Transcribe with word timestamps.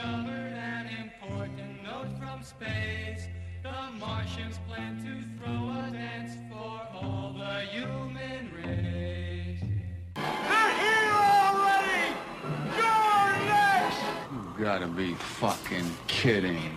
discovered 0.00 0.52
an 0.54 0.88
important 1.02 1.82
note 1.82 2.08
from 2.18 2.42
space. 2.42 3.28
The 3.62 3.98
Martians 3.98 4.58
plan 4.66 4.96
to 5.04 5.44
throw 5.44 5.70
a 5.70 5.90
dance 5.90 6.32
for 6.50 6.80
all 6.94 7.34
the 7.36 7.60
human 7.66 8.50
race. 8.56 9.60
They're 10.14 10.74
here 10.80 11.12
already! 11.12 12.14
You're 12.76 13.46
next! 13.46 13.98
You 14.32 14.64
gotta 14.64 14.86
be 14.86 15.12
fucking 15.14 15.90
kidding. 16.06 16.72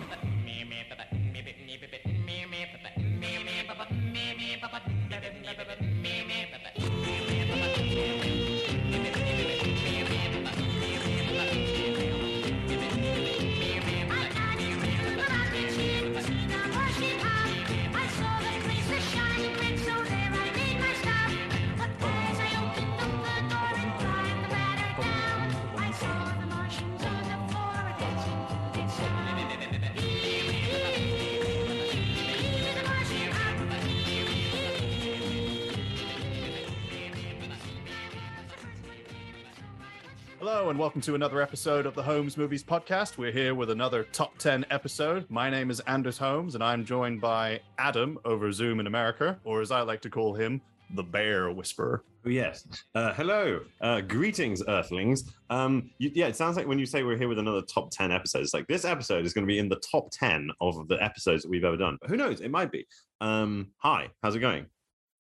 Welcome 40.94 41.02
to 41.12 41.16
another 41.16 41.42
episode 41.42 41.86
of 41.86 41.94
the 41.96 42.02
Holmes 42.04 42.36
Movies 42.36 42.62
Podcast. 42.62 43.18
We're 43.18 43.32
here 43.32 43.56
with 43.56 43.70
another 43.70 44.04
top 44.12 44.38
10 44.38 44.64
episode. 44.70 45.28
My 45.28 45.50
name 45.50 45.68
is 45.68 45.80
Anders 45.88 46.18
Holmes, 46.18 46.54
and 46.54 46.62
I'm 46.62 46.84
joined 46.84 47.20
by 47.20 47.62
Adam 47.78 48.16
over 48.24 48.52
Zoom 48.52 48.78
in 48.78 48.86
America, 48.86 49.36
or 49.42 49.60
as 49.60 49.72
I 49.72 49.80
like 49.80 50.00
to 50.02 50.08
call 50.08 50.34
him, 50.34 50.60
the 50.94 51.02
Bear 51.02 51.50
Whisperer. 51.50 52.04
Oh, 52.24 52.28
yes. 52.28 52.68
Uh, 52.94 53.12
hello. 53.12 53.62
Uh, 53.80 54.02
greetings, 54.02 54.62
Earthlings. 54.68 55.34
Um, 55.50 55.90
you, 55.98 56.12
yeah, 56.14 56.28
it 56.28 56.36
sounds 56.36 56.56
like 56.56 56.68
when 56.68 56.78
you 56.78 56.86
say 56.86 57.02
we're 57.02 57.18
here 57.18 57.26
with 57.26 57.40
another 57.40 57.62
top 57.62 57.90
10 57.90 58.12
episodes, 58.12 58.54
like 58.54 58.68
this 58.68 58.84
episode 58.84 59.26
is 59.26 59.34
going 59.34 59.44
to 59.44 59.52
be 59.52 59.58
in 59.58 59.68
the 59.68 59.82
top 59.90 60.12
10 60.12 60.48
of 60.60 60.86
the 60.86 61.02
episodes 61.02 61.42
that 61.42 61.48
we've 61.48 61.64
ever 61.64 61.76
done. 61.76 61.98
But 62.00 62.10
who 62.10 62.16
knows? 62.16 62.40
It 62.40 62.52
might 62.52 62.70
be. 62.70 62.86
Um, 63.20 63.72
hi, 63.78 64.10
how's 64.22 64.36
it 64.36 64.40
going? 64.40 64.66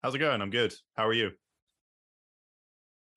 How's 0.01 0.15
it 0.15 0.19
going? 0.19 0.41
I'm 0.41 0.49
good. 0.49 0.73
How 0.97 1.05
are 1.05 1.13
you? 1.13 1.29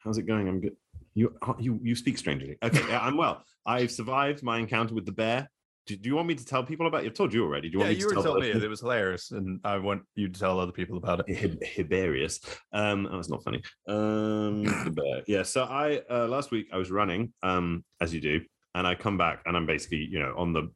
How's 0.01 0.19
it 0.19 0.27
going? 0.27 0.49
I'm 0.49 0.61
good. 0.61 0.77
You 1.15 1.37
you 1.59 1.79
you 1.83 1.95
speak 1.95 2.19
strangely. 2.19 2.57
Okay, 2.63 2.95
I'm 2.95 3.17
well. 3.17 3.43
I've 3.67 3.91
survived 3.91 4.43
my 4.43 4.59
encounter 4.59 4.95
with 4.95 5.07
the 5.07 5.13
bear. 5.13 5.51
Do, 5.87 5.97
do 5.97 6.09
you 6.09 6.15
want 6.15 6.29
me 6.29 6.37
to 6.37 6.45
tell 6.45 6.63
people 6.63 6.87
about 6.87 7.03
it? 7.03 7.09
I've 7.09 7.15
told 7.15 7.35
you 7.35 7.43
already. 7.43 7.69
Do 7.69 7.73
you 7.73 7.79
want 7.81 7.91
yeah, 7.91 7.95
me 7.95 8.01
you 8.01 8.09
to 8.09 8.09
were 8.09 8.15
tell 8.15 8.23
telling 8.23 8.43
me 8.43 8.51
it. 8.51 8.63
It 8.63 8.69
was 8.69 8.81
hilarious, 8.81 9.31
and 9.33 9.61
I 9.65 9.79
want 9.79 10.03
you 10.15 10.29
to 10.29 10.41
tell 10.41 10.59
other 10.61 10.73
people 10.73 10.97
about 10.97 11.25
it. 11.27 11.65
Hiberius. 11.77 12.41
Um, 12.73 13.09
oh, 13.11 13.19
it's 13.19 13.29
not 13.29 13.43
funny. 13.43 13.63
Um, 13.89 14.65
the 14.65 14.93
bear. 14.95 15.23
Yeah. 15.27 15.43
So 15.43 15.65
I 15.65 16.03
uh, 16.09 16.29
last 16.29 16.51
week 16.51 16.69
I 16.73 16.77
was 16.77 16.91
running, 16.91 17.33
um, 17.43 17.85
as 18.01 18.15
you 18.15 18.21
do, 18.21 18.41
and 18.75 18.87
I 18.87 18.95
come 18.95 19.19
back 19.19 19.43
and 19.45 19.57
I'm 19.57 19.67
basically 19.67 20.07
you 20.11 20.19
know 20.19 20.35
on 20.37 20.53
the 20.53 20.71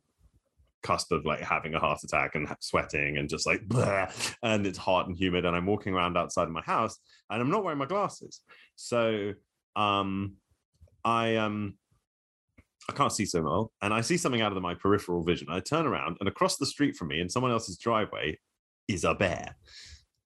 cusp 0.82 1.10
of 1.10 1.24
like 1.24 1.40
having 1.40 1.74
a 1.74 1.80
heart 1.80 1.98
attack 2.04 2.34
and 2.34 2.48
sweating 2.60 3.16
and 3.16 3.28
just 3.28 3.46
like 3.46 3.66
blah, 3.66 4.06
and 4.42 4.66
it's 4.66 4.78
hot 4.78 5.08
and 5.08 5.16
humid 5.16 5.44
and 5.44 5.56
I'm 5.56 5.66
walking 5.66 5.94
around 5.94 6.16
outside 6.16 6.44
of 6.44 6.50
my 6.50 6.62
house 6.62 6.96
and 7.30 7.40
I'm 7.40 7.50
not 7.50 7.64
wearing 7.64 7.78
my 7.78 7.86
glasses. 7.86 8.40
So 8.76 9.32
um 9.76 10.36
I 11.04 11.36
um 11.36 11.74
I 12.88 12.92
can't 12.92 13.12
see 13.12 13.26
so 13.26 13.42
well, 13.42 13.72
and 13.82 13.92
I 13.92 14.00
see 14.00 14.16
something 14.16 14.40
out 14.40 14.52
of 14.52 14.62
my 14.62 14.74
peripheral 14.74 15.22
vision. 15.22 15.48
I 15.50 15.60
turn 15.60 15.86
around, 15.86 16.16
and 16.20 16.28
across 16.28 16.56
the 16.56 16.66
street 16.66 16.96
from 16.96 17.08
me, 17.08 17.20
in 17.20 17.28
someone 17.28 17.52
else's 17.52 17.78
driveway, 17.78 18.38
is 18.88 19.04
a 19.04 19.14
bear, 19.14 19.56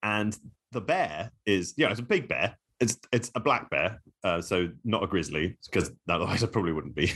and 0.03 0.37
the 0.71 0.81
bear 0.81 1.31
is 1.45 1.73
yeah, 1.77 1.89
it's 1.89 1.99
a 1.99 2.03
big 2.03 2.27
bear. 2.27 2.57
It's 2.79 2.97
it's 3.11 3.31
a 3.35 3.39
black 3.39 3.69
bear, 3.69 4.01
uh, 4.23 4.41
so 4.41 4.69
not 4.83 5.03
a 5.03 5.07
grizzly, 5.07 5.57
because 5.71 5.91
otherwise 6.09 6.43
I 6.43 6.47
probably 6.47 6.73
wouldn't 6.73 6.95
be 6.95 7.11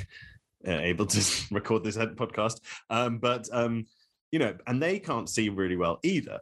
uh, 0.67 0.72
able 0.72 1.06
to 1.06 1.46
record 1.52 1.84
this 1.84 1.97
podcast. 1.97 2.62
Um, 2.90 3.19
but 3.19 3.47
um, 3.52 3.85
you 4.31 4.40
know, 4.40 4.56
and 4.67 4.81
they 4.81 5.00
can't 5.00 5.29
see 5.29 5.50
really 5.50 5.78
well 5.78 6.00
either. 6.03 6.40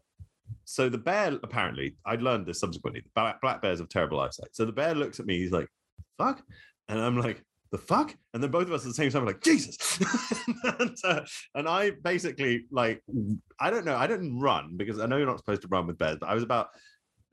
So 0.65 0.87
the 0.87 0.97
bear 0.97 1.39
apparently, 1.43 1.95
I 2.05 2.15
learned 2.15 2.45
this 2.45 2.59
subsequently. 2.59 3.03
Black 3.15 3.61
bears 3.61 3.79
have 3.79 3.89
terrible 3.89 4.19
eyesight. 4.19 4.49
So 4.53 4.65
the 4.65 4.71
bear 4.71 4.95
looks 4.95 5.19
at 5.19 5.25
me. 5.25 5.39
He's 5.39 5.51
like, 5.51 5.67
"Fuck," 6.18 6.44
and 6.88 7.00
I'm 7.00 7.18
like, 7.19 7.44
"The 7.72 7.78
fuck?" 7.78 8.16
And 8.34 8.44
then 8.44 8.51
both 8.51 8.68
of 8.68 8.74
us 8.74 8.81
at 8.81 8.88
the 8.88 8.94
same 8.94 9.12
time 9.12 9.24
are 9.24 9.28
like, 9.28 9.41
"Jesus!" 9.41 9.78
and, 10.79 10.97
uh, 11.03 11.22
and 11.56 11.68
I 11.68 11.91
basically 11.91 12.66
like, 12.72 13.01
I 13.59 13.69
don't 13.69 13.85
know. 13.85 13.96
I 13.96 14.07
didn't 14.07 14.40
run 14.40 14.78
because 14.78 15.00
I 15.00 15.06
know 15.06 15.18
you're 15.18 15.28
not 15.28 15.40
supposed 15.40 15.62
to 15.63 15.68
run 15.68 15.88
with 15.88 15.97
bears, 15.97 16.18
but 16.19 16.29
I 16.29 16.34
was 16.34 16.44
about, 16.44 16.68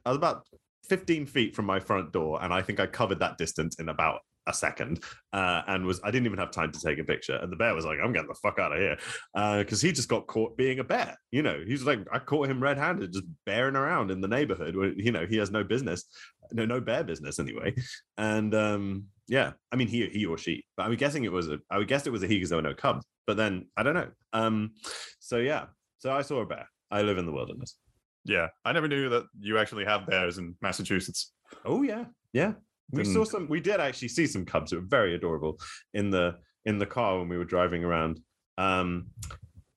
I 0.04 0.10
was 0.10 0.16
about 0.16 0.46
15 0.88 1.26
feet 1.26 1.54
from 1.54 1.66
my 1.66 1.80
front 1.80 2.12
door, 2.12 2.42
and 2.42 2.52
I 2.52 2.62
think 2.62 2.80
I 2.80 2.86
covered 2.86 3.20
that 3.20 3.38
distance 3.38 3.78
in 3.78 3.88
about 3.88 4.20
a 4.50 4.54
second 4.54 5.02
uh, 5.32 5.62
and 5.66 5.86
was 5.86 6.00
I 6.04 6.10
didn't 6.10 6.26
even 6.26 6.38
have 6.38 6.50
time 6.50 6.72
to 6.72 6.80
take 6.80 6.98
a 6.98 7.04
picture. 7.04 7.36
And 7.36 7.50
the 7.50 7.56
bear 7.56 7.74
was 7.74 7.84
like, 7.84 7.98
I'm 8.02 8.12
getting 8.12 8.28
the 8.28 8.34
fuck 8.34 8.58
out 8.58 8.72
of 8.72 8.78
here. 8.78 8.96
Because 9.34 9.82
uh, 9.82 9.86
he 9.86 9.92
just 9.92 10.08
got 10.08 10.26
caught 10.26 10.56
being 10.56 10.78
a 10.78 10.84
bear. 10.84 11.16
You 11.30 11.42
know, 11.42 11.62
he's 11.66 11.84
like, 11.84 12.00
I 12.12 12.18
caught 12.18 12.48
him 12.48 12.62
red 12.62 12.78
handed, 12.78 13.12
just 13.12 13.24
bearing 13.46 13.76
around 13.76 14.10
in 14.10 14.20
the 14.20 14.28
neighborhood 14.28 14.76
where, 14.76 14.92
you 14.92 15.12
know, 15.12 15.26
he 15.26 15.36
has 15.38 15.50
no 15.50 15.64
business, 15.64 16.04
no, 16.52 16.66
no 16.66 16.80
bear 16.80 17.04
business 17.04 17.38
anyway. 17.38 17.74
And 18.18 18.54
um, 18.54 19.04
yeah, 19.28 19.52
I 19.72 19.76
mean, 19.76 19.88
he, 19.88 20.06
he 20.08 20.26
or 20.26 20.36
she, 20.36 20.64
but 20.76 20.86
I'm 20.86 20.94
guessing 20.96 21.24
it 21.24 21.32
was 21.32 21.48
a, 21.48 21.58
I 21.70 21.78
would 21.78 21.88
guess 21.88 22.06
it 22.06 22.12
was 22.12 22.22
a 22.22 22.26
he 22.26 22.36
because 22.36 22.50
there 22.50 22.58
were 22.58 22.62
no 22.62 22.74
cubs, 22.74 23.06
but 23.26 23.36
then 23.36 23.66
I 23.76 23.82
don't 23.82 23.94
know. 23.94 24.08
Um, 24.32 24.72
so 25.20 25.38
yeah, 25.38 25.66
so 25.98 26.12
I 26.12 26.22
saw 26.22 26.40
a 26.40 26.46
bear. 26.46 26.68
I 26.90 27.02
live 27.02 27.18
in 27.18 27.26
the 27.26 27.32
wilderness. 27.32 27.76
Yeah, 28.24 28.48
I 28.64 28.72
never 28.72 28.88
knew 28.88 29.08
that 29.10 29.24
you 29.38 29.58
actually 29.58 29.84
have 29.84 30.06
bears 30.06 30.38
in 30.38 30.56
Massachusetts. 30.60 31.32
Oh 31.64 31.82
yeah, 31.82 32.06
yeah. 32.32 32.54
We 32.92 33.04
saw 33.04 33.24
some. 33.24 33.48
We 33.48 33.60
did 33.60 33.80
actually 33.80 34.08
see 34.08 34.26
some 34.26 34.44
cubs. 34.44 34.72
It 34.72 34.76
were 34.76 34.82
very 34.82 35.14
adorable 35.14 35.58
in 35.94 36.10
the 36.10 36.36
in 36.64 36.78
the 36.78 36.86
car 36.86 37.18
when 37.18 37.28
we 37.28 37.38
were 37.38 37.44
driving 37.44 37.84
around. 37.84 38.20
Um, 38.58 39.08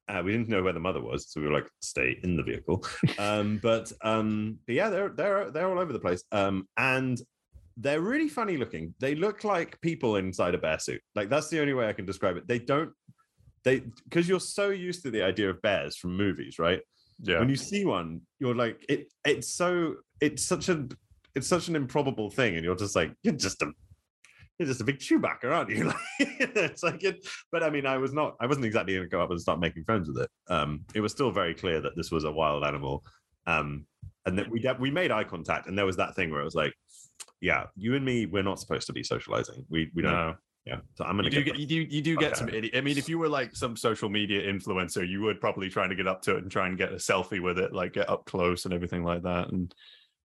uh, 0.09 0.21
we 0.23 0.31
didn't 0.31 0.49
know 0.49 0.61
where 0.61 0.73
the 0.73 0.79
mother 0.79 1.01
was, 1.01 1.31
so 1.31 1.39
we 1.39 1.47
were 1.47 1.53
like, 1.53 1.69
"Stay 1.81 2.19
in 2.23 2.35
the 2.35 2.43
vehicle." 2.43 2.85
Um, 3.17 3.59
but 3.63 3.91
um, 4.01 4.59
but 4.65 4.75
yeah, 4.75 4.89
they're 4.89 5.09
they're 5.09 5.51
they're 5.51 5.69
all 5.69 5.79
over 5.79 5.93
the 5.93 5.99
place. 5.99 6.23
Um, 6.31 6.67
and 6.77 7.19
they're 7.77 8.01
really 8.01 8.29
funny 8.29 8.57
looking. 8.57 8.93
They 8.99 9.15
look 9.15 9.43
like 9.43 9.79
people 9.81 10.17
inside 10.17 10.55
a 10.55 10.57
bear 10.57 10.79
suit. 10.79 11.01
Like 11.15 11.29
that's 11.29 11.49
the 11.49 11.59
only 11.61 11.73
way 11.73 11.87
I 11.87 11.93
can 11.93 12.05
describe 12.05 12.37
it. 12.37 12.47
They 12.47 12.59
don't. 12.59 12.91
They 13.63 13.79
because 14.03 14.27
you're 14.27 14.39
so 14.39 14.69
used 14.69 15.03
to 15.03 15.11
the 15.11 15.23
idea 15.23 15.49
of 15.49 15.61
bears 15.61 15.95
from 15.95 16.17
movies, 16.17 16.59
right? 16.59 16.81
Yeah, 17.21 17.39
when 17.39 17.49
you 17.49 17.55
see 17.55 17.85
one 17.85 18.21
you're 18.39 18.55
like 18.55 18.83
it 18.89 19.13
it's 19.23 19.53
so 19.53 19.95
it's 20.19 20.43
such 20.43 20.67
a 20.67 20.87
it's 21.35 21.47
such 21.47 21.67
an 21.67 21.75
improbable 21.75 22.29
thing 22.29 22.55
and 22.55 22.63
you're 22.63 22.75
just 22.75 22.95
like 22.95 23.11
you're 23.23 23.33
just 23.33 23.61
a 23.61 23.71
you're 24.59 24.67
just 24.67 24.81
a 24.81 24.83
big 24.83 24.99
Chewbacca, 24.99 25.45
aren't 25.51 25.69
you? 25.71 25.85
Like, 26.19 26.39
it's 26.55 26.83
like 26.83 27.03
it, 27.03 27.27
but 27.51 27.63
I 27.63 27.71
mean, 27.71 27.87
I 27.87 27.97
was 27.97 28.13
not, 28.13 28.35
I 28.39 28.45
wasn't 28.45 28.67
exactly 28.67 28.93
going 28.93 29.03
to 29.05 29.09
go 29.09 29.19
up 29.19 29.31
and 29.31 29.41
start 29.41 29.59
making 29.59 29.83
friends 29.83 30.07
with 30.07 30.19
it. 30.19 30.29
Um, 30.47 30.81
it 30.93 31.01
was 31.01 31.11
still 31.11 31.31
very 31.31 31.55
clear 31.55 31.81
that 31.81 31.95
this 31.95 32.11
was 32.11 32.23
a 32.23 32.31
wild 32.31 32.63
animal, 32.63 33.03
um, 33.47 33.87
and 34.27 34.37
that 34.37 34.49
we 34.51 34.59
de- 34.59 34.77
we 34.79 34.91
made 34.91 35.11
eye 35.11 35.23
contact, 35.23 35.67
and 35.67 35.75
there 35.75 35.87
was 35.87 35.97
that 35.97 36.15
thing 36.15 36.29
where 36.29 36.39
it 36.39 36.45
was 36.45 36.53
like, 36.53 36.71
yeah, 37.41 37.65
you 37.75 37.95
and 37.95 38.05
me, 38.05 38.27
we're 38.27 38.43
not 38.43 38.59
supposed 38.59 38.85
to 38.87 38.93
be 38.93 39.03
socializing. 39.03 39.65
We 39.69 39.89
we 39.95 40.03
don't, 40.03 40.11
no. 40.13 40.35
yeah. 40.65 40.77
So 40.93 41.03
I'm 41.03 41.15
gonna 41.17 41.29
You 41.29 41.31
do 41.31 41.43
get 41.43 41.55
get 41.55 41.59
you 41.59 41.65
do 41.65 41.95
you 41.95 42.01
do 42.03 42.15
get 42.15 42.33
Okay. 42.33 42.39
some 42.39 42.49
idiot. 42.49 42.75
I 42.77 42.81
mean, 42.81 42.99
if 42.99 43.09
you 43.09 43.17
were 43.17 43.29
like 43.29 43.55
some 43.55 43.75
social 43.75 44.07
media 44.07 44.43
influencer, 44.43 45.05
you 45.05 45.21
would 45.23 45.41
probably 45.41 45.67
trying 45.67 45.89
to 45.89 45.95
get 45.95 46.07
up 46.07 46.21
to 46.23 46.35
it 46.37 46.43
and 46.43 46.51
try 46.51 46.67
and 46.67 46.77
get 46.77 46.91
a 46.91 46.97
selfie 46.97 47.41
with 47.41 47.57
it, 47.57 47.73
like 47.73 47.93
get 47.93 48.07
up 48.07 48.25
close 48.25 48.65
and 48.65 48.73
everything 48.73 49.03
like 49.03 49.23
that. 49.23 49.49
And 49.51 49.73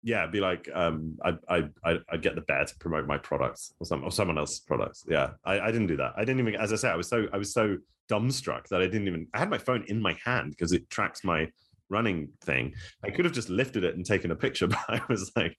yeah, 0.03 0.27
be 0.27 0.41
like, 0.41 0.69
um, 0.73 1.17
I, 1.23 1.33
I, 1.47 1.69
I, 1.83 2.00
I'd 2.11 2.21
get 2.21 2.35
the 2.35 2.41
bear 2.41 2.65
to 2.65 2.77
promote 2.77 3.07
my 3.07 3.17
products 3.17 3.73
or 3.79 3.85
some 3.85 4.03
or 4.03 4.11
someone 4.11 4.38
else's 4.38 4.59
products. 4.59 5.05
Yeah, 5.07 5.31
I, 5.45 5.59
I 5.59 5.71
didn't 5.71 5.88
do 5.88 5.97
that. 5.97 6.13
I 6.17 6.25
didn't 6.25 6.39
even, 6.39 6.55
as 6.55 6.73
I 6.73 6.75
said, 6.75 6.91
I 6.91 6.97
was 6.97 7.07
so, 7.07 7.27
I 7.31 7.38
was 7.38 7.53
so 7.53 7.77
dumbstruck 8.11 8.67
that 8.67 8.81
I 8.81 8.85
didn't 8.85 9.07
even. 9.07 9.27
I 9.33 9.39
had 9.39 9.50
my 9.50 9.57
phone 9.57 9.85
in 9.88 10.01
my 10.01 10.17
hand 10.23 10.51
because 10.51 10.73
it 10.73 10.89
tracks 10.89 11.23
my 11.23 11.50
running 11.89 12.29
thing. 12.41 12.73
I 13.03 13.11
could 13.11 13.25
have 13.25 13.33
just 13.33 13.50
lifted 13.50 13.83
it 13.83 13.95
and 13.95 14.05
taken 14.05 14.31
a 14.31 14.35
picture, 14.35 14.67
but 14.67 14.79
I 14.89 15.01
was 15.07 15.31
like, 15.35 15.57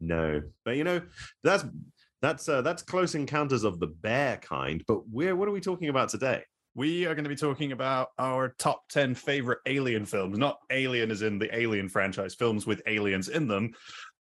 no. 0.00 0.40
But 0.64 0.76
you 0.76 0.84
know, 0.84 1.02
that's 1.44 1.64
that's 2.22 2.48
uh, 2.48 2.62
that's 2.62 2.82
close 2.82 3.14
encounters 3.14 3.64
of 3.64 3.78
the 3.78 3.88
bear 3.88 4.38
kind. 4.38 4.82
But 4.86 5.08
we're 5.08 5.36
what 5.36 5.48
are 5.48 5.52
we 5.52 5.60
talking 5.60 5.88
about 5.88 6.08
today? 6.08 6.42
We 6.74 7.06
are 7.06 7.14
going 7.14 7.24
to 7.24 7.30
be 7.30 7.36
talking 7.36 7.72
about 7.72 8.08
our 8.18 8.54
top 8.58 8.88
10 8.90 9.14
favorite 9.14 9.58
alien 9.66 10.06
films, 10.06 10.38
not 10.38 10.58
alien 10.70 11.10
as 11.10 11.22
in 11.22 11.38
the 11.38 11.54
alien 11.56 11.88
franchise, 11.88 12.34
films 12.34 12.66
with 12.66 12.82
aliens 12.86 13.28
in 13.28 13.46
them. 13.46 13.72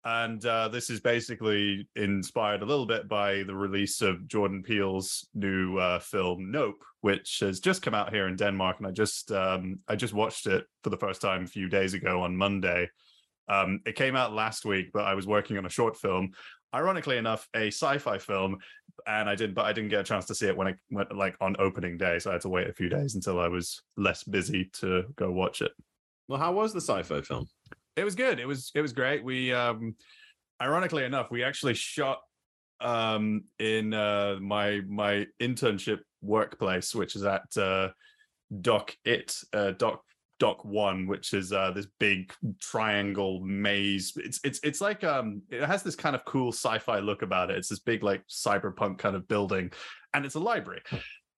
And 0.04 0.44
uh, 0.46 0.68
this 0.68 0.88
is 0.88 1.00
basically 1.00 1.86
inspired 1.96 2.62
a 2.62 2.66
little 2.66 2.86
bit 2.86 3.08
by 3.08 3.42
the 3.42 3.54
release 3.54 4.00
of 4.00 4.26
Jordan 4.28 4.62
Peele's 4.62 5.28
new 5.34 5.76
uh, 5.76 5.98
film 5.98 6.50
Nope, 6.50 6.82
which 7.02 7.40
has 7.40 7.60
just 7.60 7.82
come 7.82 7.94
out 7.94 8.12
here 8.12 8.28
in 8.28 8.36
Denmark, 8.36 8.76
and 8.78 8.86
I 8.86 8.92
just 8.92 9.30
um, 9.32 9.80
I 9.88 9.96
just 9.96 10.14
watched 10.14 10.46
it 10.46 10.64
for 10.82 10.90
the 10.90 10.96
first 10.96 11.20
time 11.20 11.44
a 11.44 11.48
few 11.48 11.68
days 11.68 11.94
ago 11.94 12.22
on 12.22 12.36
Monday. 12.36 12.88
Um, 13.48 13.80
it 13.86 13.96
came 13.96 14.14
out 14.14 14.32
last 14.32 14.64
week, 14.64 14.90
but 14.92 15.04
I 15.04 15.14
was 15.14 15.26
working 15.26 15.58
on 15.58 15.66
a 15.66 15.70
short 15.70 15.96
film. 15.96 16.30
Ironically 16.74 17.16
enough, 17.16 17.48
a 17.54 17.68
sci-fi 17.68 18.18
film, 18.18 18.58
and 19.06 19.28
I 19.28 19.34
did, 19.34 19.54
but 19.54 19.64
I 19.64 19.72
didn't 19.72 19.90
get 19.90 20.00
a 20.00 20.04
chance 20.04 20.26
to 20.26 20.34
see 20.34 20.46
it 20.48 20.56
when 20.56 20.66
it 20.66 20.76
went 20.90 21.16
like 21.16 21.36
on 21.40 21.56
opening 21.58 21.96
day, 21.96 22.18
so 22.18 22.30
I 22.30 22.34
had 22.34 22.42
to 22.42 22.48
wait 22.48 22.68
a 22.68 22.74
few 22.74 22.88
days 22.88 23.14
until 23.14 23.40
I 23.40 23.48
was 23.48 23.80
less 23.96 24.22
busy 24.24 24.70
to 24.80 25.04
go 25.16 25.30
watch 25.30 25.62
it. 25.62 25.72
Well, 26.28 26.38
how 26.38 26.52
was 26.52 26.74
the 26.74 26.80
sci-fi 26.80 27.22
film? 27.22 27.48
It 27.96 28.04
was 28.04 28.14
good. 28.14 28.38
It 28.38 28.46
was 28.46 28.70
it 28.74 28.82
was 28.82 28.92
great. 28.92 29.24
We 29.24 29.52
um 29.52 29.96
ironically 30.62 31.04
enough, 31.04 31.30
we 31.30 31.42
actually 31.42 31.74
shot 31.74 32.20
um 32.80 33.44
in 33.58 33.94
uh 33.94 34.36
my 34.40 34.82
my 34.86 35.26
internship 35.40 36.00
workplace, 36.20 36.94
which 36.94 37.16
is 37.16 37.24
at 37.24 37.56
uh 37.56 37.88
Doc 38.60 38.94
It 39.04 39.34
uh 39.52 39.72
Doc 39.72 40.02
Dokk1, 40.38 41.06
which 41.08 41.34
is 41.34 41.52
uh 41.52 41.70
this 41.72 41.86
big 41.98 42.32
triangle 42.60 43.40
maze. 43.40 44.12
It's 44.16 44.40
it's 44.44 44.60
it's 44.62 44.80
like 44.80 45.04
um 45.04 45.42
it 45.50 45.64
has 45.64 45.82
this 45.82 45.96
kind 45.96 46.14
of 46.14 46.24
cool 46.24 46.52
sci-fi 46.52 47.00
look 47.00 47.22
about 47.22 47.50
it. 47.50 47.58
It's 47.58 47.68
this 47.68 47.80
big 47.80 48.02
like 48.02 48.22
cyberpunk 48.28 48.98
kind 48.98 49.16
of 49.16 49.26
building, 49.28 49.72
and 50.14 50.24
it's 50.24 50.36
a 50.36 50.40
library. 50.40 50.82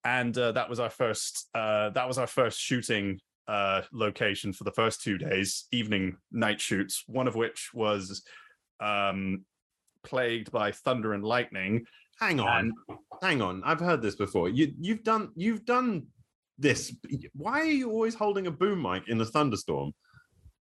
And 0.04 0.36
uh, 0.38 0.52
that 0.52 0.70
was 0.70 0.80
our 0.80 0.90
first 0.90 1.48
uh 1.54 1.90
that 1.90 2.06
was 2.06 2.18
our 2.18 2.26
first 2.26 2.58
shooting 2.58 3.20
uh 3.48 3.82
location 3.92 4.52
for 4.52 4.64
the 4.64 4.72
first 4.72 5.02
two 5.02 5.18
days, 5.18 5.66
evening 5.72 6.16
night 6.30 6.60
shoots, 6.60 7.04
one 7.06 7.28
of 7.28 7.34
which 7.34 7.70
was 7.74 8.22
um 8.80 9.44
plagued 10.04 10.50
by 10.50 10.72
thunder 10.72 11.12
and 11.12 11.24
lightning. 11.24 11.84
Hang 12.18 12.38
on, 12.38 12.72
hang 13.22 13.40
on. 13.40 13.62
I've 13.64 13.80
heard 13.80 14.02
this 14.02 14.14
before. 14.14 14.50
You 14.50 14.72
you've 14.78 15.04
done 15.04 15.30
you've 15.36 15.64
done 15.64 16.06
this. 16.60 16.94
Why 17.34 17.60
are 17.60 17.64
you 17.64 17.90
always 17.90 18.14
holding 18.14 18.46
a 18.46 18.50
boom 18.50 18.82
mic 18.82 19.08
in 19.08 19.20
a 19.20 19.24
thunderstorm? 19.24 19.92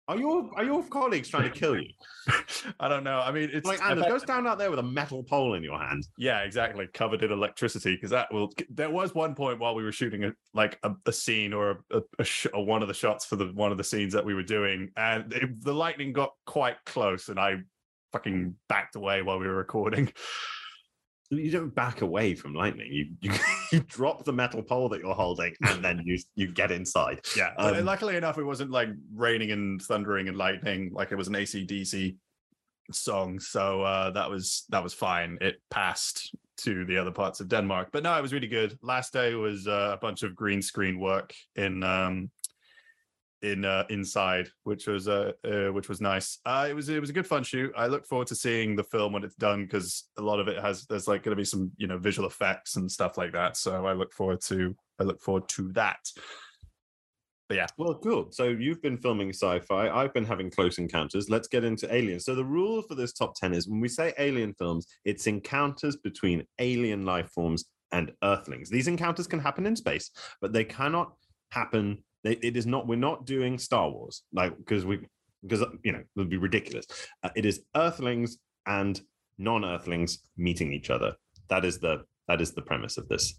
Are 0.06 0.18
your 0.18 0.50
are 0.54 0.64
your 0.64 0.82
colleagues 0.84 1.28
trying 1.30 1.50
to 1.50 1.58
kill 1.58 1.76
you? 1.80 1.88
I 2.80 2.88
don't 2.88 3.04
know. 3.04 3.20
I 3.20 3.32
mean, 3.32 3.48
it's 3.50 3.66
Like 3.66 3.82
Anders, 3.82 4.04
go 4.06 4.18
stand 4.18 4.46
out 4.46 4.58
there 4.58 4.68
with 4.68 4.78
a 4.78 4.82
metal 4.82 5.22
pole 5.22 5.54
in 5.54 5.62
your 5.62 5.78
hand. 5.78 6.06
yeah, 6.18 6.40
exactly, 6.40 6.86
covered 6.92 7.22
in 7.22 7.32
electricity. 7.32 7.94
Because 7.94 8.10
that 8.10 8.30
will. 8.30 8.52
There 8.68 8.90
was 8.90 9.14
one 9.14 9.34
point 9.34 9.60
while 9.60 9.74
we 9.74 9.82
were 9.82 9.92
shooting 9.92 10.24
a 10.24 10.32
like 10.52 10.78
a, 10.82 10.90
a 11.06 11.12
scene 11.12 11.54
or 11.54 11.84
a, 11.90 12.02
a, 12.18 12.24
sh- 12.24 12.48
or 12.52 12.66
one 12.66 12.82
of 12.82 12.88
the 12.88 12.92
shots 12.94 13.24
for 13.24 13.36
the 13.36 13.46
one 13.54 13.72
of 13.72 13.78
the 13.78 13.84
scenes 13.84 14.12
that 14.12 14.26
we 14.26 14.34
were 14.34 14.42
doing, 14.42 14.90
and 14.98 15.32
it, 15.32 15.64
the 15.64 15.72
lightning 15.72 16.12
got 16.12 16.32
quite 16.44 16.76
close, 16.84 17.30
and 17.30 17.40
I 17.40 17.56
fucking 18.12 18.56
backed 18.68 18.96
away 18.96 19.22
while 19.22 19.38
we 19.38 19.46
were 19.46 19.56
recording. 19.56 20.12
You 21.38 21.50
don't 21.50 21.74
back 21.74 22.00
away 22.00 22.34
from 22.34 22.54
lightning. 22.54 22.88
You 22.92 23.06
you, 23.20 23.32
you 23.72 23.80
drop 23.80 24.24
the 24.24 24.32
metal 24.32 24.62
pole 24.62 24.88
that 24.90 25.00
you're 25.00 25.14
holding, 25.14 25.54
and 25.62 25.84
then 25.84 26.02
you 26.04 26.18
you 26.34 26.52
get 26.52 26.70
inside. 26.70 27.20
Yeah, 27.36 27.52
but 27.56 27.78
Um, 27.78 27.84
luckily 27.84 28.16
enough, 28.16 28.38
it 28.38 28.44
wasn't 28.44 28.70
like 28.70 28.88
raining 29.14 29.50
and 29.50 29.80
thundering 29.82 30.28
and 30.28 30.36
lightning 30.36 30.90
like 30.92 31.12
it 31.12 31.16
was 31.16 31.28
an 31.28 31.34
ACDC 31.34 32.16
song. 32.92 33.40
So 33.40 33.82
uh, 33.82 34.10
that 34.10 34.30
was 34.30 34.64
that 34.70 34.82
was 34.82 34.94
fine. 34.94 35.38
It 35.40 35.56
passed 35.70 36.34
to 36.56 36.84
the 36.84 36.96
other 36.96 37.10
parts 37.10 37.40
of 37.40 37.48
Denmark, 37.48 37.88
but 37.92 38.02
no, 38.02 38.16
it 38.16 38.22
was 38.22 38.32
really 38.32 38.46
good. 38.46 38.78
Last 38.82 39.12
day 39.12 39.34
was 39.34 39.66
uh, 39.66 39.90
a 39.94 39.96
bunch 39.96 40.22
of 40.22 40.34
green 40.34 40.62
screen 40.62 41.00
work 41.00 41.34
in 41.56 41.82
um, 41.82 42.30
in 43.44 43.64
uh, 43.64 43.84
inside, 43.90 44.48
which 44.64 44.86
was 44.86 45.06
uh, 45.06 45.32
uh 45.44 45.72
which 45.72 45.88
was 45.88 46.00
nice. 46.00 46.38
Uh, 46.46 46.66
it 46.68 46.74
was 46.74 46.88
it 46.88 47.00
was 47.00 47.10
a 47.10 47.12
good 47.12 47.26
fun 47.26 47.44
shoot. 47.44 47.72
I 47.76 47.86
look 47.86 48.06
forward 48.06 48.28
to 48.28 48.34
seeing 48.34 48.74
the 48.74 48.84
film 48.84 49.12
when 49.12 49.24
it's 49.24 49.36
done 49.36 49.64
because 49.64 50.04
a 50.18 50.22
lot 50.22 50.40
of 50.40 50.48
it 50.48 50.60
has 50.60 50.86
there's 50.86 51.06
like 51.06 51.22
going 51.22 51.36
to 51.36 51.40
be 51.40 51.44
some 51.44 51.70
you 51.76 51.86
know 51.86 51.98
visual 51.98 52.26
effects 52.26 52.76
and 52.76 52.90
stuff 52.90 53.18
like 53.18 53.32
that. 53.32 53.56
So 53.56 53.86
I 53.86 53.92
look 53.92 54.12
forward 54.12 54.40
to 54.46 54.74
I 54.98 55.04
look 55.04 55.20
forward 55.20 55.48
to 55.50 55.72
that. 55.72 56.00
But 57.48 57.56
yeah, 57.58 57.66
Well, 57.76 57.94
cool. 58.02 58.28
So 58.30 58.44
you've 58.44 58.80
been 58.80 58.96
filming 58.96 59.28
sci-fi. 59.28 59.90
I've 59.90 60.14
been 60.14 60.24
having 60.24 60.50
close 60.50 60.78
encounters. 60.78 61.28
Let's 61.28 61.46
get 61.46 61.62
into 61.62 61.92
aliens. 61.94 62.24
So 62.24 62.34
the 62.34 62.44
rule 62.44 62.80
for 62.80 62.94
this 62.94 63.12
top 63.12 63.34
10 63.34 63.52
is 63.52 63.68
when 63.68 63.80
we 63.80 63.88
say 63.88 64.14
alien 64.18 64.54
films, 64.54 64.86
it's 65.04 65.26
encounters 65.26 65.96
between 65.96 66.46
alien 66.58 67.04
life 67.04 67.28
forms 67.30 67.66
and 67.92 68.12
earthlings. 68.22 68.70
These 68.70 68.88
encounters 68.88 69.26
can 69.26 69.38
happen 69.38 69.66
in 69.66 69.76
space, 69.76 70.10
but 70.40 70.52
they 70.52 70.64
cannot 70.64 71.12
happen. 71.50 72.02
It 72.24 72.56
is 72.56 72.66
not, 72.66 72.86
we're 72.86 72.96
not 72.96 73.26
doing 73.26 73.58
Star 73.58 73.90
Wars, 73.90 74.22
like, 74.32 74.56
because 74.56 74.86
we, 74.86 75.06
because, 75.42 75.62
you 75.82 75.92
know, 75.92 75.98
it 75.98 76.06
would 76.16 76.30
be 76.30 76.38
ridiculous. 76.38 76.86
Uh, 77.22 77.28
it 77.36 77.44
is 77.44 77.62
earthlings 77.76 78.38
and 78.66 79.00
non-earthlings 79.36 80.20
meeting 80.36 80.72
each 80.72 80.88
other. 80.88 81.14
That 81.48 81.66
is 81.66 81.78
the, 81.78 82.04
that 82.28 82.40
is 82.40 82.52
the 82.52 82.62
premise 82.62 82.96
of 82.96 83.08
this 83.08 83.34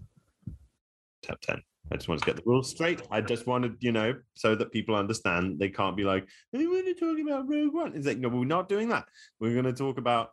tap 1.23 1.41
10. 1.41 1.61
I 1.91 1.95
just 1.95 2.07
wanted 2.07 2.21
to 2.21 2.25
get 2.25 2.35
the 2.35 2.43
rules 2.45 2.69
straight. 2.69 3.01
I 3.11 3.21
just 3.21 3.45
wanted, 3.45 3.77
you 3.79 3.91
know, 3.91 4.15
so 4.33 4.55
that 4.55 4.71
people 4.71 4.95
understand 4.95 5.59
they 5.59 5.69
can't 5.69 5.95
be 5.95 6.03
like, 6.03 6.27
hey, 6.51 6.65
when 6.65 6.83
are 6.83 6.87
you 6.87 6.95
talking 6.95 7.27
about 7.27 7.47
Rogue 7.47 7.73
One? 7.73 7.93
It's 7.95 8.07
like, 8.07 8.17
no, 8.17 8.29
we're 8.29 8.45
not 8.45 8.69
doing 8.69 8.89
that. 8.89 9.05
We're 9.39 9.53
going 9.53 9.65
to 9.65 9.73
talk 9.73 9.97
about, 9.97 10.29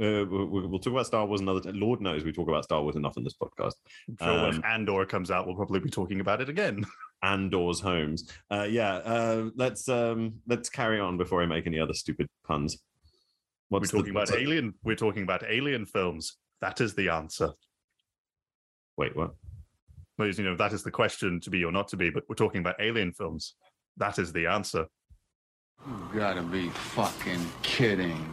uh, 0.00 0.24
we'll, 0.28 0.68
we'll 0.68 0.78
talk 0.78 0.92
about 0.92 1.06
Star 1.06 1.24
Wars 1.26 1.40
another 1.40 1.60
time. 1.60 1.80
Lord 1.80 2.00
knows 2.00 2.24
we 2.24 2.32
talk 2.32 2.48
about 2.48 2.64
Star 2.64 2.82
Wars 2.82 2.96
enough 2.96 3.16
in 3.16 3.24
this 3.24 3.34
podcast. 3.34 3.72
I'm 4.20 4.28
Um, 4.28 4.42
when 4.42 4.64
Andor 4.64 5.06
comes 5.06 5.30
out, 5.30 5.46
we'll 5.46 5.56
probably 5.56 5.80
be 5.80 5.90
talking 5.90 6.20
about 6.20 6.40
it 6.40 6.48
again. 6.48 6.84
Andor's 7.22 7.80
homes. 7.80 8.30
Uh, 8.50 8.66
yeah, 8.68 8.96
uh, 8.96 9.48
let's 9.56 9.88
um, 9.88 10.34
let's 10.46 10.68
carry 10.68 11.00
on 11.00 11.16
before 11.16 11.42
I 11.42 11.46
make 11.46 11.66
any 11.66 11.78
other 11.80 11.94
stupid 11.94 12.28
puns. 12.46 12.78
What's 13.68 13.92
we're 13.92 13.98
the- 13.98 14.02
talking 14.02 14.10
about 14.12 14.20
what's 14.20 14.30
the- 14.32 14.40
alien. 14.42 14.74
We're 14.84 14.96
talking 14.96 15.22
about 15.22 15.42
alien 15.48 15.86
films. 15.86 16.36
That 16.60 16.80
is 16.80 16.94
the 16.94 17.08
answer. 17.08 17.50
Wait, 18.96 19.16
what? 19.16 19.34
Well, 20.18 20.28
you 20.28 20.44
know, 20.44 20.56
that 20.56 20.72
is 20.72 20.82
the 20.82 20.90
question 20.90 21.40
to 21.40 21.50
be 21.50 21.64
or 21.64 21.72
not 21.72 21.88
to 21.88 21.96
be. 21.96 22.10
But 22.10 22.24
we're 22.28 22.34
talking 22.36 22.60
about 22.60 22.76
alien 22.80 23.12
films. 23.12 23.54
That 23.98 24.18
is 24.18 24.32
the 24.32 24.46
answer. 24.46 24.86
You 25.86 26.18
gotta 26.20 26.42
be 26.42 26.68
fucking 26.70 27.40
kidding. 27.62 28.24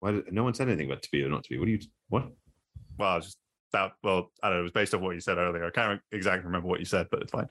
Why 0.00 0.12
did, 0.12 0.32
no 0.32 0.44
one 0.44 0.54
said 0.54 0.68
anything 0.68 0.90
about 0.90 1.02
to 1.02 1.10
be 1.10 1.22
or 1.22 1.28
not 1.28 1.44
to 1.44 1.50
be? 1.50 1.58
What 1.58 1.66
do 1.66 1.72
you? 1.72 1.78
What? 2.08 2.28
Well, 2.98 3.08
I 3.08 3.16
was 3.16 3.24
just 3.26 3.38
that. 3.72 3.92
Well, 4.02 4.30
I 4.42 4.48
don't 4.48 4.56
know. 4.56 4.60
It 4.60 4.64
was 4.64 4.72
based 4.72 4.94
off 4.94 5.00
what 5.00 5.14
you 5.14 5.20
said 5.20 5.38
earlier. 5.38 5.66
I 5.66 5.70
can't 5.70 6.00
exactly 6.12 6.46
remember 6.46 6.68
what 6.68 6.80
you 6.80 6.86
said, 6.86 7.06
but 7.10 7.22
it's 7.22 7.32
fine. 7.32 7.48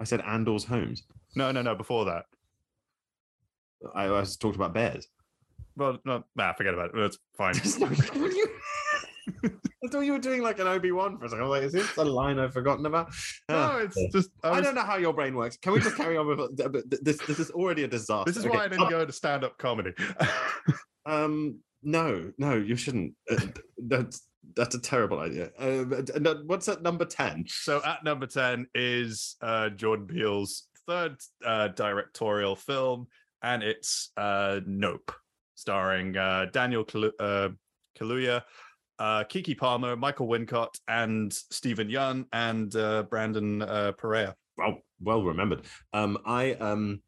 I 0.00 0.04
said 0.04 0.20
Andor's 0.22 0.64
homes. 0.64 1.04
No, 1.36 1.50
no, 1.52 1.62
no. 1.62 1.74
Before 1.74 2.04
that. 2.06 2.24
I, 3.94 4.04
I 4.04 4.20
was 4.20 4.36
talked 4.36 4.56
about 4.56 4.74
bears. 4.74 5.06
Well, 5.76 5.98
no, 6.04 6.24
nah, 6.36 6.52
forget 6.52 6.74
about 6.74 6.90
it. 6.94 6.98
It's 6.98 7.18
fine. 7.36 7.54
I 7.56 7.58
thought 9.90 10.00
you 10.00 10.12
were 10.12 10.18
doing 10.18 10.42
like 10.42 10.58
an 10.58 10.66
Obi 10.66 10.92
Wan 10.92 11.18
for 11.18 11.26
a 11.26 11.28
second. 11.28 11.44
I 11.44 11.48
was 11.48 11.58
like, 11.58 11.66
is 11.66 11.72
this 11.72 11.96
a 11.98 12.04
line 12.04 12.38
I've 12.38 12.52
forgotten 12.52 12.86
about? 12.86 13.08
no, 13.48 13.56
Ah. 13.56 13.76
it's 13.78 13.96
just. 14.12 14.30
I, 14.42 14.50
I 14.50 14.60
don't 14.60 14.74
know 14.74 14.82
how 14.82 14.96
your 14.96 15.12
brain 15.12 15.34
works. 15.34 15.56
Can 15.58 15.72
we 15.72 15.80
just 15.80 15.96
carry 15.96 16.16
on 16.16 16.26
with 16.26 16.56
this? 17.02 17.18
This 17.18 17.38
is 17.38 17.50
already 17.50 17.84
a 17.84 17.88
disaster. 17.88 18.30
This 18.30 18.36
is 18.38 18.46
Okay. 18.46 18.56
why 18.56 18.64
I 18.64 18.68
didn't 18.68 18.88
go 18.88 19.04
to 19.04 19.12
stand-up 19.12 19.58
comedy. 19.58 19.92
Um, 21.06 21.58
no, 21.84 22.32
no, 22.38 22.56
you 22.56 22.76
shouldn't. 22.76 23.14
Uh, 23.30 23.36
that's 23.86 24.26
that's 24.56 24.74
a 24.74 24.80
terrible 24.80 25.20
idea. 25.20 25.50
Uh, 25.58 25.84
what's 26.46 26.68
at 26.68 26.82
number 26.82 27.04
ten? 27.04 27.44
So 27.48 27.82
at 27.84 28.04
number 28.04 28.26
10 28.26 28.66
is 28.74 29.36
uh, 29.40 29.70
Jordan 29.70 30.06
Peele's 30.06 30.68
third 30.86 31.16
uh, 31.44 31.68
directorial 31.68 32.56
film, 32.56 33.06
and 33.42 33.62
it's 33.62 34.10
uh, 34.16 34.60
Nope, 34.66 35.12
starring 35.54 36.16
uh, 36.16 36.46
Daniel 36.52 36.84
Kalu- 36.84 37.12
uh, 37.18 37.48
Kaluuya, 37.98 38.42
uh, 38.98 39.24
Keke 39.24 39.56
Palmer, 39.56 39.96
Michael 39.96 40.28
Wincott, 40.28 40.78
and 40.88 41.32
Steven 41.32 41.88
Yeun, 41.88 42.26
and 42.32 42.74
uh, 42.76 43.04
Brandon 43.04 43.62
uh, 43.62 43.92
Perea. 43.92 44.34
Well, 44.56 44.78
well 45.00 45.22
remembered. 45.22 45.62
Um, 45.92 46.18
I 46.24 46.52
um, 46.54 47.00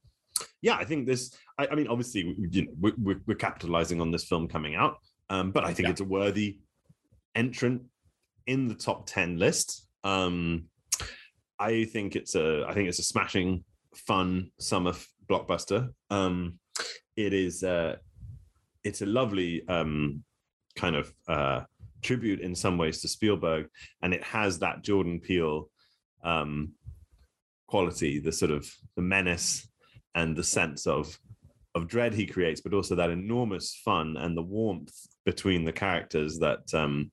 yeah, 0.62 0.76
I 0.76 0.84
think 0.84 1.06
this. 1.06 1.34
I, 1.58 1.68
I 1.70 1.74
mean, 1.74 1.88
obviously, 1.88 2.34
you 2.50 2.62
know, 2.66 2.72
we, 2.80 2.92
we're, 2.98 3.20
we're 3.26 3.34
capitalizing 3.34 4.00
on 4.00 4.10
this 4.10 4.24
film 4.24 4.48
coming 4.48 4.74
out, 4.74 4.96
um, 5.30 5.50
but 5.52 5.64
I 5.64 5.72
think 5.72 5.86
Yeah. 5.86 5.92
it's 5.92 6.00
a 6.00 6.04
worthy 6.04 6.58
entrant 7.34 7.82
in 8.46 8.68
the 8.68 8.74
top 8.74 9.06
ten 9.06 9.38
list. 9.38 9.86
Um, 10.04 10.64
I 11.58 11.84
think 11.84 12.16
it's 12.16 12.34
a. 12.34 12.64
I 12.68 12.74
think 12.74 12.88
it's 12.88 12.98
a 12.98 13.04
smashing, 13.04 13.64
fun 13.94 14.50
summer 14.60 14.90
f- 14.90 15.08
blockbuster. 15.28 15.90
Um, 16.10 16.58
it 17.16 17.32
is. 17.32 17.62
Uh, 17.62 17.96
it's 18.84 19.02
a 19.02 19.06
lovely 19.06 19.66
um, 19.68 20.22
kind 20.76 20.94
of 20.96 21.12
uh, 21.28 21.62
tribute 22.02 22.40
in 22.40 22.54
some 22.54 22.76
ways 22.78 23.00
to 23.00 23.08
Spielberg, 23.08 23.68
and 24.02 24.12
it 24.14 24.22
has 24.22 24.58
that 24.60 24.82
Jordan 24.84 25.18
Peele 25.20 25.70
um, 26.22 26.72
quality, 27.66 28.18
the 28.20 28.32
sort 28.32 28.50
of 28.50 28.70
the 28.94 29.02
menace 29.02 29.66
and 30.16 30.34
the 30.34 30.42
sense 30.42 30.86
of 30.86 31.16
of 31.76 31.86
dread 31.86 32.14
he 32.14 32.26
creates, 32.26 32.62
but 32.62 32.72
also 32.72 32.94
that 32.94 33.10
enormous 33.10 33.74
fun 33.84 34.16
and 34.16 34.34
the 34.34 34.42
warmth 34.42 34.94
between 35.26 35.62
the 35.62 35.72
characters 35.72 36.38
that 36.38 36.62
um, 36.74 37.12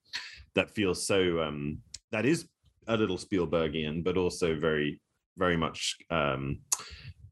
that 0.56 0.74
feels 0.74 1.06
so 1.06 1.42
um, 1.42 1.78
that 2.12 2.26
is 2.26 2.48
a 2.88 2.98
little 2.98 3.18
Spielbergian, 3.18 4.04
but 4.04 4.18
also 4.18 4.56
very 4.56 5.00
very 5.38 5.58
much 5.58 5.98
um, 6.10 6.60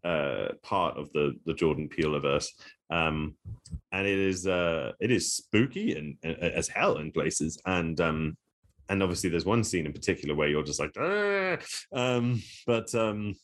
uh, 0.03 0.49
part 0.61 0.97
of 0.97 1.11
the 1.13 1.33
the 1.45 1.53
Jordan 1.53 1.89
Peeleverse. 1.89 2.47
Um, 2.89 3.35
and 3.93 4.05
it 4.05 4.19
is 4.19 4.45
uh, 4.45 4.91
it 4.99 5.09
is 5.09 5.33
spooky 5.33 5.95
and, 5.97 6.17
and 6.23 6.35
as 6.37 6.67
hell 6.67 6.97
in 6.97 7.11
places, 7.11 7.57
and 7.65 7.99
um, 8.01 8.37
and 8.89 9.01
obviously 9.01 9.29
there's 9.29 9.45
one 9.45 9.63
scene 9.63 9.85
in 9.85 9.93
particular 9.93 10.35
where 10.35 10.49
you're 10.49 10.63
just 10.63 10.81
like, 10.81 10.91
"Ah!" 10.99 11.57
um, 11.93 12.43
but 12.67 12.93
um, 12.93 13.35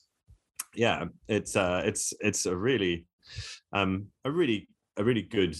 yeah, 0.74 1.06
it's 1.28 1.56
uh, 1.56 1.82
it's 1.86 2.14
it's 2.20 2.46
a 2.46 2.56
really 2.56 3.06
um, 3.74 4.08
a 4.26 4.32
really 4.32 4.68
a 4.98 5.04
really 5.04 5.22
good 5.22 5.56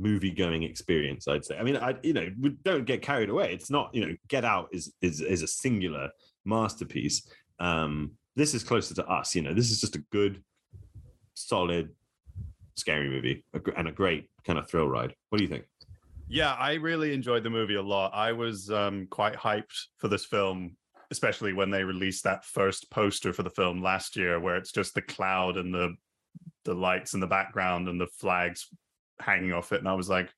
movie 0.00 0.30
going 0.30 0.62
experience 0.62 1.26
i'd 1.26 1.44
say. 1.44 1.58
I 1.58 1.64
mean 1.64 1.76
i 1.76 1.92
you 2.04 2.12
know 2.12 2.28
don't 2.62 2.84
get 2.84 3.02
carried 3.02 3.30
away. 3.30 3.52
It's 3.52 3.70
not 3.70 3.90
you 3.92 4.06
know 4.06 4.14
get 4.28 4.44
out 4.44 4.68
is 4.72 4.92
is 5.02 5.20
is 5.20 5.42
a 5.42 5.48
singular 5.48 6.10
masterpiece. 6.44 7.28
Um 7.58 8.12
this 8.36 8.54
is 8.54 8.62
closer 8.62 8.94
to 8.94 9.04
us 9.06 9.34
you 9.34 9.42
know 9.42 9.52
this 9.52 9.72
is 9.72 9.80
just 9.80 9.96
a 9.96 10.04
good 10.12 10.40
solid 11.34 11.90
scary 12.76 13.10
movie 13.10 13.44
and 13.76 13.88
a 13.88 13.92
great 13.92 14.30
kind 14.46 14.58
of 14.58 14.68
thrill 14.68 14.88
ride. 14.88 15.14
What 15.28 15.38
do 15.38 15.44
you 15.44 15.50
think? 15.50 15.64
Yeah, 16.28 16.52
I 16.54 16.74
really 16.74 17.14
enjoyed 17.14 17.42
the 17.42 17.50
movie 17.50 17.76
a 17.76 17.82
lot. 17.82 18.12
I 18.14 18.32
was 18.32 18.70
um, 18.70 19.06
quite 19.10 19.34
hyped 19.34 19.86
for 19.96 20.08
this 20.08 20.24
film, 20.26 20.76
especially 21.10 21.52
when 21.52 21.70
they 21.70 21.84
released 21.84 22.24
that 22.24 22.44
first 22.44 22.90
poster 22.90 23.32
for 23.32 23.42
the 23.42 23.50
film 23.50 23.82
last 23.82 24.16
year, 24.16 24.38
where 24.40 24.56
it's 24.56 24.72
just 24.72 24.94
the 24.94 25.02
cloud 25.02 25.56
and 25.56 25.72
the 25.72 25.94
the 26.64 26.74
lights 26.74 27.14
in 27.14 27.20
the 27.20 27.26
background 27.26 27.88
and 27.88 28.00
the 28.00 28.06
flags 28.06 28.68
hanging 29.20 29.52
off 29.52 29.72
it. 29.72 29.78
And 29.78 29.88
I 29.88 29.94
was 29.94 30.08
like, 30.08 30.30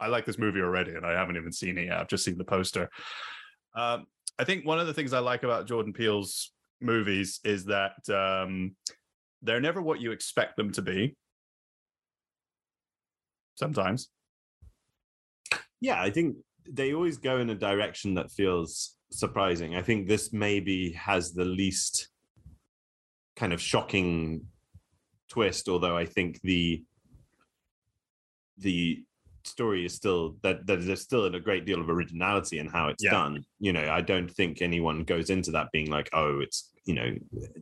I 0.00 0.08
like 0.08 0.24
this 0.24 0.38
movie 0.38 0.60
already, 0.60 0.94
and 0.94 1.06
I 1.06 1.12
haven't 1.12 1.36
even 1.36 1.52
seen 1.52 1.78
it 1.78 1.86
yet. 1.86 1.98
I've 1.98 2.08
just 2.08 2.24
seen 2.24 2.38
the 2.38 2.44
poster. 2.44 2.90
Um, 3.74 4.06
I 4.38 4.44
think 4.44 4.64
one 4.66 4.80
of 4.80 4.86
the 4.86 4.94
things 4.94 5.12
I 5.12 5.20
like 5.20 5.42
about 5.42 5.68
Jordan 5.68 5.92
Peele's 5.92 6.52
movies 6.80 7.40
is 7.44 7.66
that 7.66 7.96
um, 8.08 8.74
they're 9.42 9.60
never 9.60 9.80
what 9.80 10.00
you 10.00 10.12
expect 10.12 10.56
them 10.56 10.72
to 10.72 10.82
be. 10.82 11.16
Sometimes. 13.54 14.08
yeah 15.82 16.00
i 16.00 16.10
think 16.10 16.36
they 16.68 16.94
always 16.94 17.18
go 17.18 17.38
in 17.38 17.50
a 17.50 17.54
direction 17.54 18.14
that 18.14 18.30
feels 18.30 18.96
surprising 19.10 19.74
i 19.76 19.82
think 19.82 20.06
this 20.06 20.32
maybe 20.32 20.92
has 20.92 21.32
the 21.32 21.44
least 21.44 22.08
kind 23.36 23.52
of 23.52 23.60
shocking 23.60 24.42
twist 25.28 25.68
although 25.68 25.96
i 25.96 26.04
think 26.04 26.40
the 26.42 26.82
the 28.58 29.02
story 29.44 29.84
is 29.86 29.94
still 29.94 30.36
that 30.42 30.66
that 30.66 30.84
there's 30.84 31.00
still 31.00 31.24
a 31.24 31.40
great 31.40 31.64
deal 31.64 31.80
of 31.80 31.88
originality 31.88 32.58
in 32.58 32.66
how 32.66 32.88
it's 32.88 33.02
Yeah. 33.02 33.10
done 33.12 33.44
you 33.58 33.72
know 33.72 33.90
i 33.90 34.00
don't 34.00 34.30
think 34.30 34.60
anyone 34.60 35.02
goes 35.04 35.30
into 35.30 35.50
that 35.52 35.68
being 35.72 35.90
like 35.90 36.08
oh 36.12 36.40
it's 36.40 36.70
you 36.84 36.94
know 36.94 37.14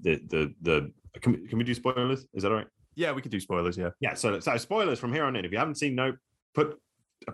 the 0.03 0.21
the 0.29 0.55
the 0.63 0.93
can 1.21 1.33
we, 1.33 1.47
can 1.49 1.59
we 1.59 1.65
do 1.65 1.75
spoilers 1.75 2.27
is 2.35 2.43
that 2.43 2.51
all 2.51 2.59
right 2.59 2.67
Yeah, 2.97 3.13
we 3.13 3.23
could 3.23 3.31
do 3.31 3.41
spoilers. 3.41 3.77
Yeah. 3.79 3.91
yeah 4.01 4.15
so 4.15 4.41
so 4.41 4.57
spoilers 4.57 4.99
from 4.99 5.13
here 5.13 5.25
on 5.25 5.37
in 5.37 5.45
if 5.45 5.53
you 5.53 5.59
haven't 5.59 5.77
seen 5.77 5.95
no 5.95 6.13
put 6.55 6.77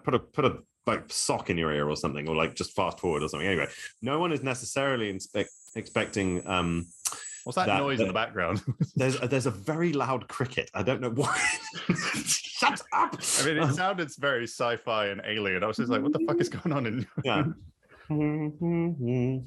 put 0.04 0.14
a 0.14 0.18
put 0.18 0.44
a 0.44 0.58
like 0.86 1.04
sock 1.08 1.50
in 1.50 1.56
your 1.56 1.72
ear 1.72 1.88
or 1.88 1.96
something 1.96 2.28
or 2.28 2.36
like 2.36 2.54
just 2.54 2.74
fast 2.74 3.00
forward 3.00 3.22
or 3.22 3.28
something 3.28 3.48
anyway 3.48 3.66
no 4.02 4.18
one 4.18 4.32
is 4.32 4.42
necessarily 4.42 5.10
inspect, 5.10 5.50
expecting 5.76 6.46
um 6.46 6.86
What's 7.44 7.56
that, 7.56 7.66
That- 7.66 7.80
noise 7.80 8.00
in 8.00 8.06
the 8.06 8.14
background? 8.14 8.62
there's 8.96 9.20
a, 9.20 9.28
there's 9.28 9.44
a 9.44 9.50
very 9.50 9.92
loud 9.92 10.28
cricket 10.28 10.70
i 10.74 10.82
don't 10.82 11.00
know 11.00 11.10
why 11.10 11.36
shut 12.24 12.80
up 12.92 13.16
I 13.40 13.44
mean, 13.44 13.58
it 13.58 13.74
sounded 13.74 14.10
very 14.18 14.44
sci-fi 14.44 15.06
and 15.06 15.20
alien. 15.26 15.62
I 15.62 15.66
was 15.66 15.76
just 15.76 15.90
like, 15.90 16.02
what 16.02 16.12
the 16.12 16.24
fuck 16.26 16.40
is 16.40 16.48
going 16.48 16.72
on 16.72 16.86
in? 16.86 17.06
yeah 17.24 17.44
um 18.10 19.42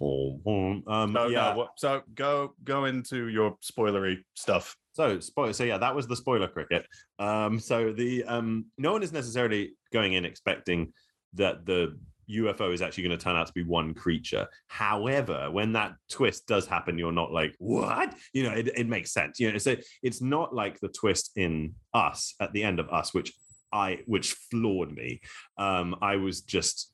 No, 1.14 1.28
yeah 1.28 1.54
no. 1.54 1.68
So 1.78 2.02
go 2.16 2.54
go 2.64 2.86
into 2.86 3.28
your 3.28 3.56
spoilery 3.64 4.18
stuff. 4.36 4.76
So 4.94 5.20
spoiler. 5.20 5.54
So 5.54 5.64
yeah, 5.64 5.78
that 5.78 5.96
was 5.96 6.08
the 6.08 6.16
spoiler 6.16 6.48
cricket. 6.48 6.86
Um, 7.20 7.60
so 7.60 7.94
the 7.94 8.24
um, 8.24 8.66
no 8.78 8.94
one 8.94 9.04
is 9.04 9.12
necessarily 9.12 9.74
going 9.94 10.14
in 10.14 10.26
expecting 10.26 10.92
that 11.38 11.66
the 11.66 11.98
UFO 12.30 12.74
is 12.74 12.82
actually 12.82 13.04
going 13.04 13.18
to 13.18 13.24
turn 13.24 13.36
out 13.36 13.48
to 13.48 13.54
be 13.54 13.64
one 13.64 13.94
creature. 13.94 14.48
However, 14.68 15.50
when 15.50 15.74
that 15.74 15.94
twist 16.10 16.46
does 16.46 16.68
happen, 16.68 16.98
you're 16.98 17.12
not 17.12 17.32
like 17.32 17.56
what? 17.58 18.14
You 18.34 18.44
know, 18.44 18.52
it, 18.52 18.68
it 18.76 18.88
makes 18.88 19.14
sense. 19.14 19.40
You 19.40 19.52
know, 19.52 19.58
so 19.58 19.76
it's 20.04 20.22
not 20.22 20.54
like 20.54 20.80
the 20.80 20.90
twist 20.90 21.32
in 21.36 21.74
Us 21.94 22.36
at 22.40 22.52
the 22.54 22.64
end 22.64 22.80
of 22.80 22.90
Us, 22.90 23.14
which 23.14 23.34
I 23.72 24.00
which 24.06 24.34
floored 24.52 24.94
me. 24.94 25.22
Um, 25.58 25.96
I 26.02 26.18
was 26.18 26.42
just. 26.42 26.94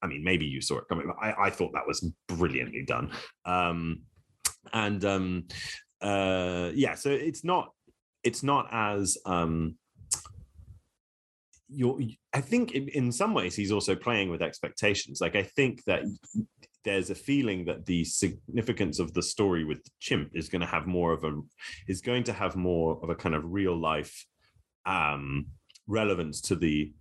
I 0.00 0.06
mean, 0.06 0.22
maybe 0.22 0.46
you 0.46 0.60
saw 0.60 0.78
it 0.78 0.84
coming. 0.88 1.12
I, 1.20 1.34
I 1.46 1.50
thought 1.50 1.72
that 1.72 1.88
was 1.88 2.08
brilliantly 2.28 2.84
done. 2.86 3.10
Um, 3.44 4.02
and 4.72 5.04
um, 5.04 5.48
uh 6.00 6.70
yeah 6.74 6.94
so 6.94 7.10
it's 7.10 7.42
not 7.42 7.72
it's 8.22 8.42
not 8.42 8.68
as 8.70 9.18
um 9.26 9.74
you're 11.68 11.98
i 12.32 12.40
think 12.40 12.72
in, 12.72 13.12
some 13.12 13.34
ways 13.34 13.54
he's 13.54 13.72
also 13.72 13.94
playing 13.94 14.30
with 14.30 14.42
expectations 14.42 15.20
like 15.20 15.36
i 15.36 15.42
think 15.42 15.84
that 15.84 16.02
there's 16.84 17.10
a 17.10 17.14
feeling 17.14 17.64
that 17.64 17.84
the 17.84 18.04
significance 18.04 18.98
of 18.98 19.12
the 19.12 19.22
story 19.22 19.64
with 19.64 19.82
the 19.84 19.90
chimp 19.98 20.30
is 20.34 20.48
going 20.48 20.60
to 20.60 20.66
have 20.66 20.86
more 20.86 21.12
of 21.12 21.24
a 21.24 21.32
is 21.86 22.00
going 22.00 22.24
to 22.24 22.32
have 22.32 22.56
more 22.56 22.98
of 23.02 23.10
a 23.10 23.14
kind 23.14 23.34
of 23.34 23.42
real 23.44 23.78
life 23.78 24.26
um 24.86 25.46
relevance 25.86 26.40
to 26.40 26.56
the 26.56 26.92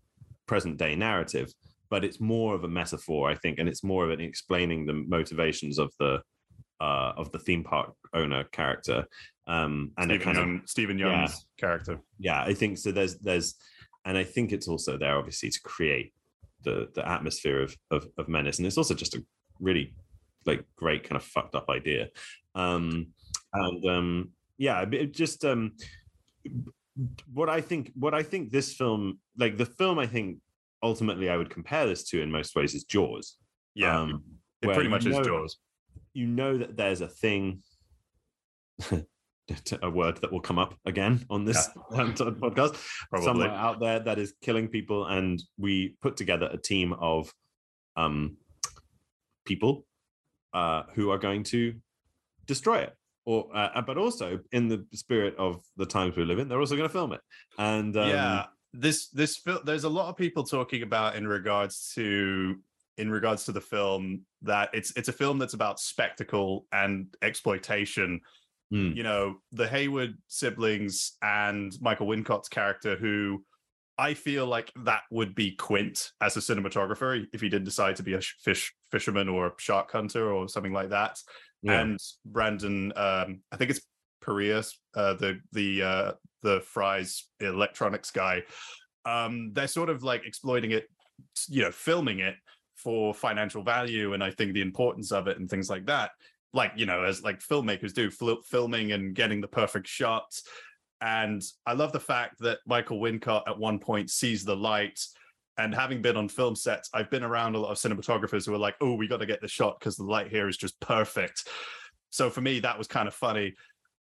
present 0.48 0.78
day 0.78 0.96
narrative 0.96 1.54
but 1.90 2.04
it's 2.04 2.20
more 2.20 2.54
of 2.54 2.64
a 2.64 2.68
metaphor 2.68 3.30
i 3.30 3.36
think 3.36 3.60
and 3.60 3.70
it's 3.70 3.84
more 3.84 4.04
of 4.04 4.12
an 4.12 4.20
explaining 4.20 4.86
the 4.86 4.94
motivations 4.94 5.80
of 5.80 5.92
the 6.00 6.20
uh, 6.80 7.14
of 7.18 7.32
the 7.32 7.40
theme 7.40 7.64
park 7.64 7.94
owner 8.14 8.44
character, 8.46 9.06
um, 9.48 9.92
and 9.98 10.12
Stephen, 10.12 10.34
kind 10.34 10.38
of 10.38 10.70
Steven 10.70 11.00
Yeun's 11.00 11.46
character. 11.58 12.00
yeah, 12.20 12.42
I 12.42 12.54
think 12.54 12.78
so. 12.78 12.92
There's 12.92 13.18
there's, 13.18 13.56
and 14.08 14.18
I 14.18 14.24
think 14.24 14.52
it's 14.52 14.70
also 14.70 14.98
there 14.98 15.18
obviously 15.18 15.50
to 15.50 15.62
create 15.62 16.14
the 16.64 16.90
the 16.96 17.08
atmosphere 17.08 17.62
of 17.62 17.78
of, 17.92 18.08
of 18.18 18.28
menace, 18.28 18.58
and 18.58 18.66
it's 18.66 18.78
also 18.78 18.96
just 18.96 19.16
a 19.16 19.24
really 19.60 19.94
like 20.46 20.64
great 20.78 21.04
kind 21.04 21.18
of 21.18 21.24
fucked 21.24 21.56
up 21.56 21.70
idea, 21.70 22.08
um, 22.56 23.08
and 23.54 23.86
um, 23.86 24.30
yeah, 24.58 24.84
it 24.92 25.14
just 25.14 25.44
um, 25.46 25.74
what 27.34 27.50
I 27.50 27.62
think 27.62 27.92
what 27.96 28.14
I 28.14 28.24
think 28.24 28.50
this 28.50 28.74
film 28.74 29.20
like 29.38 29.58
the 29.58 29.66
film 29.66 30.00
I 30.00 30.08
think 30.08 30.40
ultimately 30.82 31.30
I 31.30 31.36
would 31.36 31.50
compare 31.50 31.86
this 31.86 32.04
to 32.10 32.22
in 32.22 32.32
most 32.32 32.56
ways 32.56 32.74
is 32.74 32.86
Jaws. 32.86 33.36
Yeah, 33.76 34.00
um, 34.00 34.24
it 34.62 34.74
pretty 34.74 34.90
much 34.90 35.04
you 35.04 35.20
is 35.20 35.28
Jaws. 35.28 35.58
you 36.14 36.28
know 36.28 36.58
that 36.58 36.78
there's 36.78 37.02
a 37.02 37.10
thing 37.10 37.62
a 39.82 39.90
word 39.90 40.18
that 40.18 40.32
will 40.32 40.42
come 40.42 40.60
up 40.60 40.76
again 40.86 41.26
on 41.30 41.46
this 41.46 41.68
t- 41.68 41.74
podcast 41.94 42.76
Probably. 43.10 43.26
somewhere 43.26 43.50
out 43.50 43.80
there 43.80 44.00
that 44.00 44.20
is 44.20 44.34
killing 44.42 44.68
people 44.68 45.06
and 45.06 45.42
we 45.58 45.96
put 46.02 46.18
together 46.18 46.50
a 46.52 46.58
team 46.58 46.94
of 46.94 47.34
um 47.96 48.38
people 49.46 49.86
uh 50.54 50.84
who 50.94 51.12
are 51.12 51.18
going 51.18 51.44
to 51.44 51.74
destroy 52.46 52.80
it 52.80 52.94
or 53.26 53.48
uh, 53.54 53.82
but 53.82 53.98
also 53.98 54.40
in 54.52 54.68
the 54.68 54.86
spirit 54.94 55.36
of 55.38 55.62
the 55.78 55.86
times 55.86 56.16
we 56.16 56.26
live 56.26 56.40
in 56.40 56.48
they're 56.48 56.60
also 56.60 56.76
going 56.76 56.88
to 56.88 56.94
film 56.94 57.14
it 57.14 57.22
and 57.58 57.96
um, 57.96 58.10
yeah, 58.10 58.46
this 58.74 59.08
this 59.10 59.38
film. 59.38 59.60
There's 59.64 59.84
a 59.84 59.90
lot 59.90 60.10
of 60.10 60.18
people 60.18 60.44
talking 60.44 60.84
about 60.84 61.16
in 61.16 61.28
regards 61.28 61.92
to 61.96 62.56
in 62.98 63.12
regards 63.12 63.46
to 63.46 63.52
the 63.52 63.62
film 63.62 64.22
that 64.42 64.70
it's 64.74 64.96
it's 64.96 65.10
a 65.10 65.14
film 65.14 65.40
that's 65.40 65.54
about 65.54 65.80
spectacle 65.80 66.66
and 66.72 67.08
exploitation. 67.22 68.22
Hmm. 68.72 68.92
You 68.92 69.04
know, 69.04 69.36
the 69.52 69.68
Haywood 69.68 70.18
siblings 70.28 71.14
and 71.22 71.72
Michael 71.82 72.08
Wincott's 72.08 72.50
character, 72.50 72.96
who 72.98 73.44
I 73.98 74.14
feel 74.14 74.46
like 74.46 74.72
that 74.84 75.02
would 75.10 75.34
be 75.36 75.56
Quint 75.56 76.12
as 76.22 76.38
a 76.38 76.40
cinematographer 76.40 77.26
if 77.34 77.42
he 77.42 77.50
did 77.50 77.64
decide 77.64 77.96
to 77.96 78.04
be 78.04 78.14
a 78.14 78.22
fish 78.22 78.74
fisherman 78.92 79.30
or 79.30 79.48
a 79.48 79.54
shark 79.58 79.92
hunter 79.92 80.32
or 80.32 80.48
something 80.48 80.74
like 80.74 80.90
that. 80.90 81.18
yeah. 81.64 81.82
and 81.82 82.00
Brandon, 82.26 82.94
um, 82.96 83.42
I 83.52 83.58
think 83.58 83.72
it's 83.72 83.82
Perea, 84.22 84.64
uh, 84.96 85.14
the 85.14 85.40
the 85.54 85.82
uh, 85.82 86.12
the 86.44 86.62
Fry's 86.62 87.26
electronics 87.40 88.12
guy. 88.12 88.44
Um, 89.06 89.52
they're 89.54 89.68
sort 89.68 89.90
of 89.90 90.04
like 90.04 90.26
exploiting 90.26 90.72
it, 90.72 90.88
you 91.48 91.64
know, 91.64 91.72
filming 91.72 92.20
it 92.20 92.36
for 92.76 93.14
financial 93.14 93.64
value, 93.64 94.14
and 94.14 94.24
I 94.24 94.32
think 94.32 94.54
the 94.54 94.62
importance 94.62 95.12
of 95.12 95.28
it 95.28 95.40
and 95.40 95.50
things 95.50 95.70
like 95.70 95.86
that. 95.88 96.12
Like 96.54 96.74
you 96.76 96.86
know, 96.86 97.04
as 97.04 97.24
like 97.24 97.40
filmmakers 97.40 97.94
do, 97.94 98.10
fil- 98.10 98.42
filming 98.44 98.92
and 98.92 99.14
getting 99.14 99.42
the 99.42 99.48
perfect 99.48 99.88
shots. 99.88 100.44
And 101.02 101.42
I 101.66 101.74
love 101.74 101.92
the 101.92 102.00
fact 102.00 102.40
that 102.40 102.60
Michael 102.66 103.00
Wincott 103.00 103.44
at 103.48 103.58
one 103.58 103.80
point 103.80 104.10
sees 104.10 104.44
the 104.44 104.56
light. 104.56 105.00
And 105.60 105.74
having 105.74 106.02
been 106.02 106.18
on 106.18 106.30
film 106.30 106.56
sets, 106.56 106.90
I've 106.94 107.10
been 107.10 107.24
around 107.24 107.56
a 107.56 107.60
lot 107.60 107.72
of 107.72 107.78
cinematographers 107.78 108.46
who 108.46 108.54
are 108.54 108.60
like, 108.60 108.76
"Oh, 108.80 108.94
we 108.94 109.08
got 109.08 109.18
to 109.18 109.26
get 109.26 109.42
the 109.42 109.48
shot 109.48 109.80
because 109.80 109.96
the 109.96 110.04
light 110.04 110.30
here 110.30 110.48
is 110.48 110.58
just 110.58 110.80
perfect." 110.80 111.48
So 112.10 112.30
for 112.30 112.42
me, 112.42 112.60
that 112.60 112.78
was 112.78 112.88
kind 112.88 113.08
of 113.08 113.14
funny, 113.14 113.56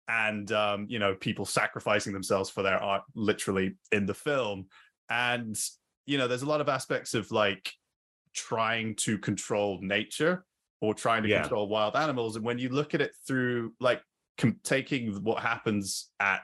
and 0.07 0.51
um, 0.51 0.85
you 0.87 0.99
know, 0.99 1.15
people 1.15 1.45
sacrificing 1.45 2.13
themselves 2.13 2.49
for 2.49 2.63
their 2.63 2.77
art, 2.77 3.03
literally 3.15 3.75
in 3.91 4.05
the 4.05 4.13
film. 4.13 4.67
And 5.09 5.55
you 6.05 6.17
know, 6.17 6.27
there's 6.27 6.43
a 6.43 6.47
lot 6.47 6.61
of 6.61 6.69
aspects 6.69 7.13
of 7.13 7.31
like 7.31 7.73
trying 8.33 8.95
to 8.95 9.17
control 9.17 9.79
nature 9.81 10.45
or 10.81 10.93
trying 10.93 11.23
to 11.23 11.29
Yeah. 11.29 11.41
control 11.41 11.67
wild 11.67 11.95
animals, 11.95 12.35
and 12.35 12.45
when 12.45 12.57
you 12.59 12.69
look 12.69 12.93
at 12.93 13.01
it 13.01 13.11
through 13.27 13.73
like 13.79 14.01
com- 14.37 14.59
taking 14.63 15.13
what 15.23 15.41
happens 15.41 16.11
at 16.19 16.41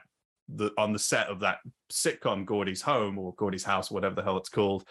the 0.48 0.70
on 0.76 0.92
the 0.92 0.98
set 0.98 1.28
of 1.28 1.40
that 1.40 1.58
sitcom 1.92 2.44
Gordy's 2.44 2.82
home 2.82 3.18
or 3.18 3.34
Gordy's 3.36 3.64
house, 3.64 3.90
whatever 3.90 4.14
the 4.14 4.22
hell 4.22 4.36
it's 4.36 4.48
called, 4.50 4.86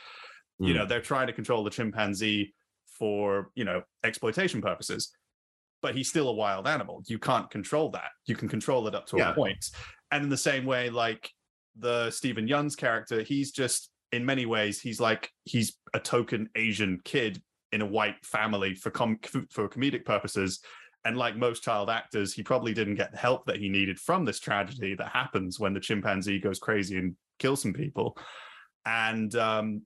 you 0.59 0.73
Mm. 0.73 0.77
know, 0.77 0.85
they're 0.85 1.01
trying 1.01 1.27
to 1.27 1.33
control 1.33 1.63
the 1.63 1.69
chimpanzee 1.69 2.53
for, 2.97 3.51
you 3.55 3.65
know, 3.65 3.83
exploitation 4.03 4.61
purposes. 4.61 5.11
But 5.81 5.95
he's 5.95 6.07
still 6.07 6.29
a 6.29 6.33
wild 6.33 6.67
animal. 6.67 7.03
You 7.07 7.19
can't 7.19 7.49
control 7.51 7.89
that. 7.91 8.11
You 8.25 8.35
can 8.35 8.47
control 8.47 8.87
it 8.87 8.95
up 8.95 9.05
to 9.07 9.17
Yeah. 9.17 9.31
a 9.31 9.35
point. 9.35 9.65
And 10.11 10.23
in 10.23 10.29
the 10.29 10.37
same 10.37 10.65
way, 10.65 10.89
like 10.89 11.29
the 11.75 12.09
Steven 12.11 12.47
Yeun's 12.47 12.75
character, 12.75 13.21
he's 13.23 13.51
just 13.51 13.89
in 14.11 14.25
many 14.25 14.45
ways 14.45 14.79
he's 14.79 14.99
like 15.01 15.31
he's 15.43 15.77
a 15.93 15.99
token 15.99 16.49
Asian 16.55 17.01
kid 17.03 17.41
in 17.73 17.81
a 17.81 17.85
white 17.85 18.23
family 18.23 18.75
for 18.75 18.91
com- 18.91 19.19
for 19.49 19.67
comedic 19.67 20.05
purposes. 20.05 20.59
And 21.05 21.17
like 21.17 21.35
most 21.35 21.63
child 21.63 21.89
actors, 21.89 22.33
he 22.33 22.43
probably 22.43 22.73
didn't 22.73 22.95
get 22.95 23.11
the 23.11 23.17
help 23.17 23.45
that 23.47 23.57
he 23.57 23.67
needed 23.67 23.99
from 23.99 24.23
this 24.23 24.39
tragedy 24.39 24.95
that 24.95 25.09
happens 25.09 25.59
when 25.59 25.73
the 25.73 25.81
chimpanzee 25.81 26.39
goes 26.39 26.59
crazy 26.59 26.97
and 26.97 27.15
kills 27.39 27.61
some 27.61 27.73
people, 27.73 28.17
and 28.85 29.35
um, 29.35 29.81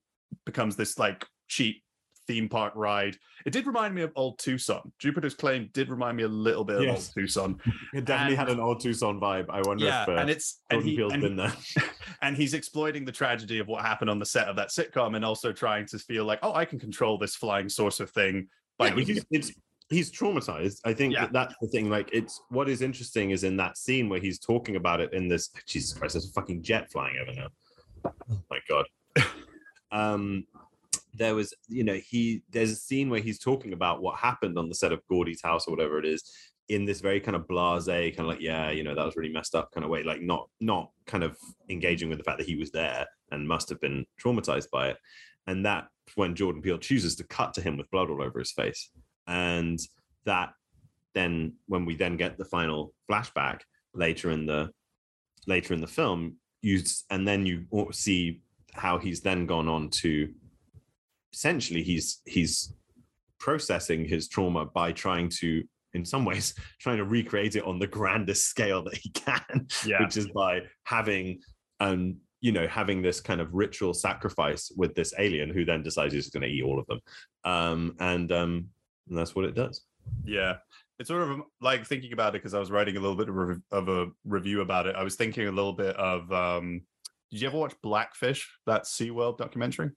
becomes 0.45 0.75
this 0.75 0.99
like 0.99 1.25
cheap 1.47 1.81
theme 2.27 2.49
park 2.49 2.73
ride. 2.75 3.17
It 3.45 3.51
did 3.51 3.65
remind 3.65 3.95
me 3.95 4.01
of 4.01 4.11
old 4.15 4.37
Tucson. 4.39 4.91
Jupiter's 4.99 5.33
Claim 5.33 5.69
did 5.73 5.89
remind 5.89 6.17
me 6.17 6.23
a 6.23 6.27
little 6.27 6.63
bit 6.63 6.77
of 6.77 6.89
old 6.89 7.09
Tucson. 7.13 7.59
It 7.93 8.05
definitely 8.05 8.35
And- 8.35 8.47
had 8.47 8.49
an 8.49 8.59
old 8.59 8.81
Tucson 8.81 9.19
vibe. 9.19 9.45
I 9.49 9.61
wonder 9.61 9.85
yeah, 9.85 10.03
if 10.03 10.09
uh, 10.09 10.11
and 10.13 10.29
it's 10.29 10.61
and 10.69 10.83
he, 10.83 10.95
Peele's 10.97 11.13
and, 11.13 11.21
been 11.21 11.35
there. 11.35 11.53
and 12.21 12.35
he's 12.35 12.53
exploiting 12.53 13.05
the 13.05 13.11
tragedy 13.11 13.59
of 13.59 13.67
what 13.67 13.83
happened 13.83 14.09
on 14.09 14.19
the 14.19 14.25
set 14.25 14.47
of 14.47 14.55
that 14.57 14.69
sitcom, 14.69 15.15
and 15.15 15.23
also 15.23 15.51
trying 15.53 15.85
to 15.87 15.99
feel 15.99 16.25
like, 16.25 16.39
oh, 16.43 16.53
I 16.53 16.65
can 16.65 16.79
control 16.79 17.17
this 17.17 17.35
flying 17.35 17.69
saucer 17.69 18.05
thing. 18.05 18.47
By 18.77 18.89
Yeah, 18.89 19.03
he's, 19.03 19.25
it's, 19.31 19.51
he's 19.89 20.11
traumatized. 20.11 20.81
I 20.85 20.93
think 20.93 21.13
Yeah. 21.13 21.21
that 21.21 21.33
that's 21.33 21.55
the 21.61 21.67
thing. 21.67 21.89
Like, 21.89 22.09
it's 22.11 22.41
what 22.49 22.67
is 22.69 22.81
interesting 22.81 23.31
is 23.31 23.43
in 23.43 23.57
that 23.57 23.77
scene 23.77 24.09
where 24.09 24.19
he's 24.19 24.39
talking 24.39 24.75
about 24.75 24.99
it 24.99 25.13
in 25.13 25.27
this. 25.27 25.49
Jesus 25.65 25.97
Christ, 25.97 26.13
there's 26.13 26.29
a 26.29 26.33
fucking 26.33 26.61
jet 26.63 26.91
flying 26.91 27.15
over 27.21 27.33
now. 27.33 27.47
Oh 28.29 28.41
my 28.49 28.59
god. 28.69 28.85
um, 29.91 30.45
there 31.17 31.35
was, 31.35 31.53
you 31.67 31.83
know, 31.83 31.95
he 31.95 32.43
there's 32.49 32.71
a 32.71 32.75
scene 32.75 33.09
where 33.09 33.19
he's 33.19 33.39
talking 33.39 33.73
about 33.73 34.01
what 34.01 34.17
happened 34.17 34.57
on 34.57 34.69
the 34.69 34.75
set 34.75 34.91
of 34.91 35.05
Gordy's 35.09 35.41
house 35.41 35.67
or 35.67 35.71
whatever 35.71 35.99
it 35.99 36.05
is, 36.05 36.31
in 36.69 36.85
this 36.85 37.01
very 37.01 37.19
kind 37.19 37.35
of 37.35 37.47
blasé, 37.47 38.15
kind 38.15 38.27
of 38.27 38.35
like, 38.35 38.41
yeah, 38.41 38.71
you 38.71 38.83
know, 38.83 38.93
that 38.93 39.05
was 39.05 39.15
really 39.15 39.31
messed 39.31 39.55
up 39.55 39.71
kind 39.71 39.83
of 39.83 39.89
way, 39.89 40.03
like 40.03 40.21
not 40.21 40.49
not 40.59 40.91
kind 41.05 41.23
of 41.23 41.37
engaging 41.69 42.09
with 42.09 42.17
the 42.17 42.23
fact 42.23 42.37
that 42.37 42.47
he 42.47 42.55
was 42.55 42.71
there 42.71 43.05
and 43.31 43.47
must 43.47 43.69
have 43.69 43.79
been 43.81 44.05
traumatized 44.21 44.69
by 44.71 44.89
it. 44.89 44.97
And 45.47 45.65
that 45.65 45.87
when 46.15 46.35
Jordan 46.35 46.61
Peele 46.61 46.77
chooses 46.77 47.15
to 47.15 47.23
cut 47.23 47.53
to 47.53 47.61
him 47.61 47.77
with 47.77 47.89
blood 47.89 48.09
all 48.09 48.21
over 48.21 48.39
his 48.39 48.51
face. 48.51 48.89
And 49.27 49.79
that 50.25 50.53
then 51.13 51.53
when 51.67 51.85
we 51.85 51.95
then 51.95 52.17
get 52.17 52.37
the 52.37 52.45
final 52.45 52.93
flashback 53.09 53.61
later 53.93 54.31
in 54.31 54.45
the 54.45 54.71
later 55.47 55.73
in 55.73 55.81
the 55.81 55.87
film, 55.87 56.35
you 56.61 56.81
and 57.09 57.27
then 57.27 57.45
you 57.45 57.65
see 57.91 58.41
how 58.73 58.97
he's 58.97 59.21
then 59.21 59.45
gone 59.45 59.67
on 59.67 59.89
to 59.89 60.31
essentially 61.37 61.83
he's 61.83 62.21
he's 62.25 62.73
processing 63.39 64.03
his 64.03 64.27
trauma 64.27 64.65
by 64.65 64.91
trying 64.91 65.29
to 65.29 65.63
in 65.93 66.03
some 66.03 66.25
ways 66.25 66.55
trying 66.79 66.97
to 66.97 67.05
recreate 67.05 67.55
it 67.55 67.63
on 67.63 67.77
the 67.79 67.87
grandest 67.87 68.45
scale 68.45 68.83
that 68.83 68.97
he 68.97 69.09
can 69.11 69.67
yeah, 69.85 70.01
which 70.01 70.17
is 70.17 70.27
by 70.29 70.61
having 70.83 71.39
um 71.79 72.17
you 72.41 72.51
know 72.51 72.67
having 72.67 73.01
this 73.01 73.21
kind 73.21 73.39
of 73.39 73.53
ritual 73.53 73.93
sacrifice 73.93 74.71
with 74.75 74.95
this 74.95 75.13
alien 75.19 75.49
who 75.49 75.63
then 75.63 75.83
decides 75.83 76.13
he's 76.13 76.29
going 76.29 76.41
to 76.41 76.49
eat 76.49 76.63
all 76.63 76.79
of 76.79 76.87
them 76.87 76.99
um 77.43 77.95
and 77.99 78.31
um 78.31 78.67
and 79.07 79.17
that's 79.17 79.35
what 79.35 79.45
it 79.45 79.55
does 79.55 79.85
yeah. 80.23 80.57
It's 80.99 81.09
sort 81.09 81.29
of 81.29 81.41
like 81.61 81.85
thinking 81.85 82.13
about 82.13 82.29
it 82.29 82.41
because 82.41 82.53
I 82.53 82.59
was 82.59 82.71
writing 82.71 82.97
a 82.97 82.99
little 82.99 83.15
bit 83.15 83.29
of, 83.29 83.61
of 83.71 83.89
a 83.89 84.07
review 84.25 84.61
about 84.61 84.87
it. 84.87 84.95
I 84.95 85.03
was 85.03 85.15
thinking 85.15 85.47
a 85.47 85.51
little 85.51 85.73
bit 85.73 85.95
of. 85.95 86.31
um 86.31 86.81
Did 87.31 87.41
you 87.41 87.47
ever 87.47 87.57
watch 87.57 87.75
Blackfish? 87.83 88.49
That 88.65 88.83
SeaWorld 88.83 89.37
documentary? 89.37 89.91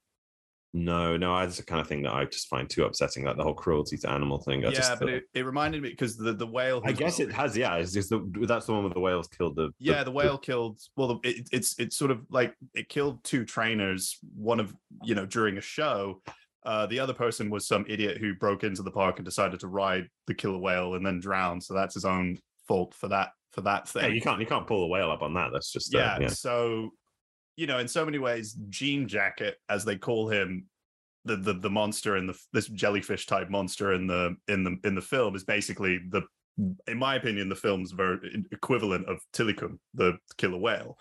No 0.73 1.17
no 1.17 1.37
that's 1.41 1.57
the 1.57 1.65
kind 1.65 1.81
of 1.81 1.89
thing 1.89 2.03
that 2.03 2.13
i 2.13 2.25
just 2.25 2.49
find 2.49 2.71
too 2.71 2.85
upsetting 2.85 3.25
like 3.25 3.37
the 3.37 3.43
whole 3.43 3.55
cruelty 3.55 3.97
to 3.97 4.09
animal 4.09 4.39
thing. 4.39 4.65
I 4.65 4.69
yeah, 4.69 4.75
just, 4.75 5.01
but 5.01 5.09
it, 5.09 5.25
it 5.35 5.45
reminded 5.45 5.83
me 5.83 5.91
because 5.91 6.17
the 6.17 6.33
the 6.33 6.47
whale. 6.47 6.81
i 6.85 6.93
guess 6.93 7.19
it 7.19 7.33
has 7.33 7.57
yeah 7.57 7.75
it's 7.77 7.93
just 7.93 8.11
the, 8.11 8.21
that's 8.47 8.67
the 8.67 8.73
one 8.73 8.85
where 8.85 8.95
the 8.95 9.01
whales 9.01 9.27
killed 9.27 9.57
the 9.57 9.71
yeah 9.79 10.05
the 10.05 10.13
whale 10.13 10.39
killed 10.39 10.79
well 10.97 11.09
the- 11.21 11.29
it, 11.29 11.49
it's 11.51 11.79
it's 11.81 11.97
sort 11.97 12.13
of 12.13 12.21
like 12.31 12.55
it 12.75 12.89
killed 12.89 13.23
two 13.25 13.45
trainers 13.45 14.19
one 14.37 14.61
of 14.61 14.75
you 15.03 15.15
know 15.15 15.27
during 15.27 15.59
a 15.59 15.63
show. 15.63 16.23
Uh 16.65 16.87
the 16.87 17.01
other 17.01 17.15
person 17.15 17.51
was 17.51 17.67
some 17.67 17.85
idiot 17.89 18.19
who 18.19 18.35
broke 18.35 18.63
into 18.65 18.83
the 18.83 18.91
park 18.91 19.19
and 19.19 19.25
decided 19.25 19.59
to 19.59 19.67
ride 19.67 20.07
the 20.27 20.35
killer 20.35 20.59
whale 20.59 20.95
and 20.95 21.05
then 21.05 21.19
drowned 21.19 21.63
so 21.63 21.75
that's 21.75 21.95
his 21.95 22.05
own 22.05 22.39
fault 22.69 22.95
for 22.95 23.09
that 23.09 23.31
for 23.51 23.63
that 23.63 23.91
yeah, 23.97 24.03
thing. 24.03 24.15
you 24.15 24.21
can't 24.21 24.41
you 24.41 24.47
can't 24.47 24.67
pull 24.67 24.83
the 24.83 24.87
whale 24.87 25.11
up 25.11 25.23
on 25.23 25.35
that 25.35 25.51
that's 25.53 25.73
just 25.73 25.95
uh, 25.95 25.99
yeah, 25.99 26.19
yeah. 26.21 26.29
so 26.29 26.91
you 27.57 27.67
know 27.67 27.79
in 27.79 27.89
so 27.89 28.05
many 28.05 28.19
ways 28.19 28.57
jean 28.69 29.07
jacket 29.09 29.57
as 29.69 29.85
they 29.85 29.97
call 29.97 30.29
him 30.29 30.67
the 31.25 31.37
the, 31.37 31.55
the 31.55 31.71
monster 31.71 32.17
in 32.17 32.27
the 32.27 32.39
this 32.53 32.69
jellyfish 32.69 33.27
type 33.27 33.51
monster 33.51 33.93
in 33.93 34.07
the 34.07 34.37
in 34.49 34.65
the 34.65 34.77
in 34.85 34.95
the 34.95 35.01
film 35.01 35.35
is 35.35 35.45
basically 35.45 36.01
the 36.11 36.23
in 36.89 36.99
my 36.99 37.15
opinion 37.15 37.49
the 37.49 37.55
film's 37.55 37.93
very 37.93 38.19
equivalent 38.53 39.07
of 39.09 39.21
tilikum 39.33 39.79
the 39.95 40.17
killer 40.37 40.59
whale 40.59 40.97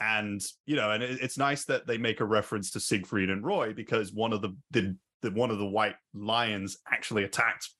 and 0.00 0.40
you 0.66 0.76
know 0.76 0.90
and 0.90 1.02
it, 1.02 1.18
it's 1.20 1.38
nice 1.38 1.64
that 1.64 1.86
they 1.86 1.98
make 1.98 2.20
a 2.20 2.24
reference 2.24 2.70
to 2.70 2.80
siegfried 2.80 3.30
and 3.30 3.44
roy 3.44 3.72
because 3.72 4.12
one 4.12 4.32
of 4.32 4.42
the 4.42 4.56
the, 4.70 4.96
the 5.22 5.30
one 5.30 5.50
of 5.50 5.58
the 5.58 5.66
white 5.66 5.96
lions 6.14 6.78
actually 6.90 7.24
attacked 7.24 7.70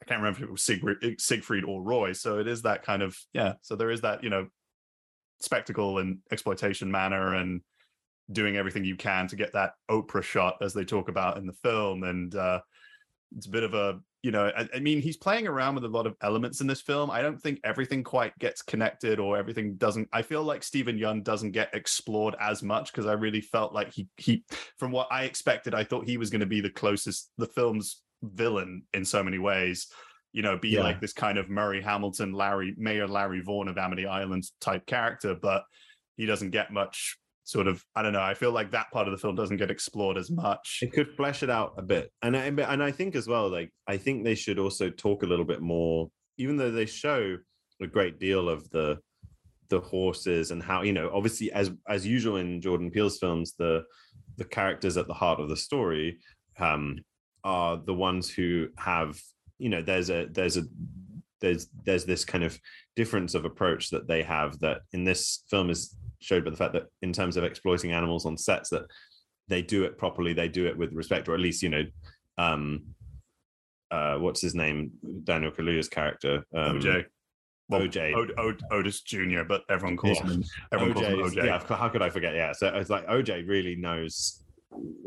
I 0.00 0.04
can't 0.04 0.20
remember 0.20 0.38
if 0.38 0.48
it 0.48 0.52
was 0.52 0.62
Siegfried, 0.62 1.20
Siegfried 1.20 1.64
or 1.64 1.82
Roy. 1.82 2.12
So 2.12 2.38
it 2.38 2.46
is 2.46 2.62
that 2.62 2.84
kind 2.84 3.02
of 3.02 3.16
yeah. 3.32 3.54
So 3.62 3.76
there 3.76 3.90
is 3.90 4.02
that 4.02 4.22
you 4.22 4.30
know 4.30 4.46
spectacle 5.40 5.98
and 5.98 6.18
exploitation 6.30 6.90
manner 6.90 7.34
and 7.34 7.60
doing 8.30 8.56
everything 8.56 8.84
you 8.84 8.96
can 8.96 9.26
to 9.28 9.36
get 9.36 9.52
that 9.52 9.72
Oprah 9.90 10.22
shot 10.22 10.56
as 10.60 10.74
they 10.74 10.84
talk 10.84 11.08
about 11.08 11.38
in 11.38 11.46
the 11.46 11.52
film. 11.52 12.02
And 12.02 12.34
uh, 12.34 12.60
it's 13.36 13.46
a 13.46 13.50
bit 13.50 13.62
of 13.62 13.74
a 13.74 14.00
you 14.22 14.32
know 14.32 14.50
I, 14.56 14.68
I 14.74 14.80
mean 14.80 15.00
he's 15.00 15.16
playing 15.16 15.46
around 15.46 15.76
with 15.76 15.84
a 15.84 15.88
lot 15.88 16.06
of 16.06 16.16
elements 16.22 16.60
in 16.60 16.66
this 16.66 16.80
film. 16.80 17.10
I 17.10 17.22
don't 17.22 17.40
think 17.40 17.60
everything 17.62 18.02
quite 18.02 18.36
gets 18.38 18.62
connected 18.62 19.20
or 19.20 19.36
everything 19.36 19.76
doesn't. 19.76 20.08
I 20.12 20.22
feel 20.22 20.42
like 20.42 20.62
Steven 20.62 20.98
Yeun 20.98 21.22
doesn't 21.22 21.52
get 21.52 21.74
explored 21.74 22.34
as 22.40 22.62
much 22.62 22.92
because 22.92 23.06
I 23.06 23.12
really 23.12 23.40
felt 23.40 23.72
like 23.72 23.92
he 23.92 24.08
he 24.16 24.44
from 24.76 24.92
what 24.92 25.08
I 25.10 25.24
expected, 25.24 25.74
I 25.74 25.84
thought 25.84 26.06
he 26.06 26.16
was 26.16 26.30
going 26.30 26.40
to 26.40 26.46
be 26.46 26.60
the 26.60 26.70
closest 26.70 27.30
the 27.38 27.46
film's 27.46 28.02
villain 28.22 28.82
in 28.92 29.04
so 29.04 29.22
many 29.22 29.38
ways 29.38 29.86
you 30.32 30.42
know, 30.42 30.56
be 30.58 30.70
Yeah. 30.70 30.82
like 30.82 31.00
this 31.00 31.12
kind 31.12 31.38
of 31.38 31.48
Murray 31.48 31.80
Hamilton, 31.82 32.32
Larry, 32.32 32.74
Mayor 32.76 33.06
Larry 33.08 33.40
Vaughan 33.40 33.68
of 33.68 33.78
Amity 33.78 34.06
Island 34.06 34.44
type 34.60 34.86
character, 34.86 35.34
but 35.34 35.64
he 36.16 36.26
doesn't 36.26 36.50
get 36.50 36.72
much 36.72 37.16
sort 37.44 37.66
of, 37.66 37.82
I 37.96 38.02
don't 38.02 38.12
know. 38.12 38.20
I 38.20 38.34
feel 38.34 38.52
like 38.52 38.72
that 38.72 38.90
part 38.90 39.08
of 39.08 39.12
the 39.12 39.18
film 39.18 39.34
doesn't 39.34 39.56
get 39.56 39.70
explored 39.70 40.18
as 40.18 40.30
much. 40.30 40.80
it 40.82 40.92
could 40.92 41.08
flesh 41.16 41.42
it 41.42 41.48
out 41.48 41.72
a 41.78 41.82
bit 41.82 42.12
and 42.22 42.36
I, 42.36 42.44
and 42.46 42.82
I 42.82 42.90
think 42.90 43.16
as 43.16 43.26
well 43.26 43.48
like 43.48 43.70
I 43.86 43.96
think 43.96 44.22
they 44.24 44.34
should 44.34 44.58
also 44.58 44.90
talk 44.90 45.22
a 45.22 45.26
little 45.26 45.46
bit 45.46 45.62
more 45.62 46.10
even 46.36 46.56
though 46.56 46.70
they 46.70 46.84
show 46.86 47.36
a 47.80 47.86
great 47.86 48.18
deal 48.20 48.48
of 48.50 48.68
the 48.70 48.98
the 49.70 49.80
horses 49.80 50.50
and 50.50 50.62
how 50.62 50.82
you 50.82 50.92
know 50.92 51.10
obviously 51.12 51.50
as 51.52 51.70
as 51.88 52.06
usual 52.06 52.36
in 52.36 52.60
Jordan 52.60 52.90
Peele's 52.90 53.18
films 53.18 53.54
the 53.58 53.84
the 54.36 54.44
characters 54.44 54.96
at 54.96 55.06
the 55.06 55.14
heart 55.14 55.40
of 55.40 55.48
the 55.48 55.56
story 55.56 56.18
um 56.58 56.98
are 57.44 57.76
the 57.78 57.94
ones 57.94 58.30
who 58.30 58.68
have 58.76 59.18
you 59.58 59.68
know 59.68 59.82
there's 59.82 60.10
a 60.10 60.26
there's 60.30 60.56
a 60.56 60.62
there's 61.40 61.68
there's 61.84 62.04
this 62.04 62.24
kind 62.24 62.44
of 62.44 62.58
difference 62.96 63.34
of 63.34 63.44
approach 63.44 63.90
that 63.90 64.08
they 64.08 64.22
have 64.22 64.58
that 64.60 64.80
in 64.92 65.04
this 65.04 65.44
film 65.50 65.70
is 65.70 65.96
showed 66.20 66.44
by 66.44 66.50
the 66.50 66.56
fact 66.56 66.72
that 66.72 66.86
in 67.02 67.12
terms 67.12 67.36
of 67.36 67.44
exploiting 67.44 67.92
animals 67.92 68.26
on 68.26 68.36
sets 68.36 68.70
that 68.70 68.82
they 69.48 69.62
do 69.62 69.84
it 69.84 69.96
properly 69.98 70.32
they 70.32 70.48
do 70.48 70.66
it 70.66 70.76
with 70.76 70.92
respect 70.92 71.28
or 71.28 71.34
at 71.34 71.40
least 71.40 71.62
you 71.62 71.68
know 71.68 71.84
um 72.38 72.82
uh 73.90 74.16
what's 74.18 74.40
his 74.40 74.54
name 74.54 74.90
daniel 75.24 75.50
kaluuya's 75.52 75.88
character 75.88 76.44
um 76.54 76.80
OJ. 76.80 77.04
Well, 77.70 77.82
OJ. 77.82 78.14
Od- 78.16 78.38
Od- 78.38 78.62
Otis 78.72 79.02
Jr., 79.02 79.42
but 79.46 79.62
everyone 79.68 79.96
calls 79.96 80.18
Yeah. 80.20 80.30
him 80.30 80.44
everyone 80.72 80.94
calls 80.94 81.06
him 81.06 81.18
OJ, 81.18 81.44
yeah 81.44 81.76
how 81.76 81.88
could 81.88 82.02
i 82.02 82.10
forget 82.10 82.34
yeah 82.34 82.52
so 82.52 82.66
it's 82.68 82.90
like 82.90 83.06
oj 83.06 83.46
really 83.48 83.76
knows 83.76 84.42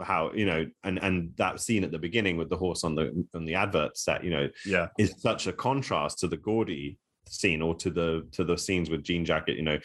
how 0.04 0.32
you 0.34 0.46
know 0.46 0.66
and 0.84 0.98
and 1.04 1.32
that 1.38 1.60
scene 1.60 1.84
at 1.84 1.92
the 1.92 2.00
beginning 2.00 2.38
with 2.38 2.50
the 2.50 2.58
horse 2.58 2.84
on 2.84 2.96
the 2.96 3.26
on 3.34 3.46
the 3.46 3.56
advert 3.56 3.98
set 3.98 4.24
you 4.24 4.30
know 4.30 4.48
Yeah. 4.66 4.88
is 4.98 5.14
such 5.18 5.48
a 5.48 5.54
contrast 5.54 6.20
to 6.20 6.28
the 6.28 6.38
gaudy 6.38 6.98
scene 7.28 7.62
or 7.62 7.76
to 7.76 7.90
the 7.90 8.28
to 8.32 8.44
the 8.44 8.58
scenes 8.58 8.90
with 8.90 9.04
Jean 9.04 9.24
Jacket, 9.24 9.56
you 9.56 9.64
know, 9.64 9.78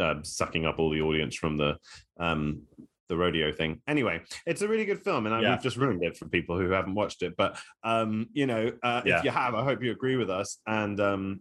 uh, 0.00 0.16
sucking 0.22 0.66
up 0.66 0.78
all 0.78 0.90
the 0.90 1.00
audience 1.00 1.34
from 1.36 1.56
the 1.56 1.76
um 2.18 2.62
the 3.08 3.16
rodeo 3.16 3.50
thing. 3.52 3.80
Anyway, 3.88 4.20
it's 4.44 4.60
a 4.60 4.68
really 4.68 4.84
good 4.84 5.02
film, 5.02 5.24
and 5.24 5.34
I, 5.34 5.40
Yeah. 5.40 5.50
we've 5.52 5.62
just 5.62 5.78
ruined 5.78 6.04
it 6.04 6.16
for 6.18 6.28
people 6.28 6.58
who 6.58 6.68
haven't 6.70 6.94
watched 6.94 7.22
it. 7.22 7.34
But 7.38 7.58
um, 7.82 8.26
you 8.34 8.46
know, 8.46 8.70
uh, 8.82 9.00
Yeah. 9.06 9.18
if 9.18 9.24
you 9.24 9.30
have, 9.30 9.54
I 9.54 9.64
hope 9.64 9.82
you 9.82 9.92
agree 9.92 10.16
with 10.16 10.28
us. 10.28 10.58
And 10.66 11.00
um, 11.00 11.40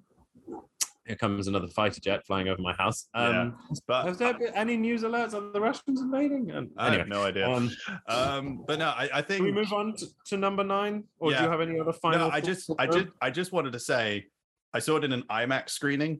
here 1.08 1.16
comes 1.16 1.48
another 1.48 1.68
fighter 1.68 2.02
jet 2.02 2.26
flying 2.26 2.48
over 2.50 2.62
my 2.62 2.74
house. 2.74 3.08
Um, 3.14 3.56
But 3.88 4.06
Has 4.06 4.18
there 4.18 4.34
been 4.34 4.54
any 4.54 4.76
news 4.78 5.04
alerts 5.04 5.34
on 5.34 5.54
the 5.54 5.62
Russians 5.62 6.02
invading? 6.02 6.52
And 6.52 6.70
I 6.78 6.88
anyway, 6.88 7.00
have 7.00 7.08
no 7.08 7.24
idea. 7.24 7.50
um, 7.50 7.72
Um, 8.08 8.64
but 8.68 8.80
no, 8.80 8.88
I, 8.90 9.10
I 9.14 9.22
think 9.22 9.44
we 9.44 9.52
move 9.52 9.72
on 9.74 9.96
to, 9.96 10.06
to 10.28 10.38
number 10.38 10.64
nine, 10.64 11.06
or 11.20 11.32
do 11.32 11.42
you 11.42 11.50
have 11.50 11.62
any 11.62 11.80
other 11.80 11.94
final? 11.94 12.28
no, 12.28 12.34
I 12.34 12.42
just, 12.42 12.70
I 12.78 12.88
just, 12.88 13.08
I 13.22 13.30
just 13.32 13.52
wanted 13.52 13.74
to 13.74 13.80
say, 13.80 14.26
I 14.74 14.80
saw 14.80 14.98
it 14.98 15.04
in 15.04 15.14
an 15.14 15.24
IMAX 15.30 15.70
screening. 15.70 16.20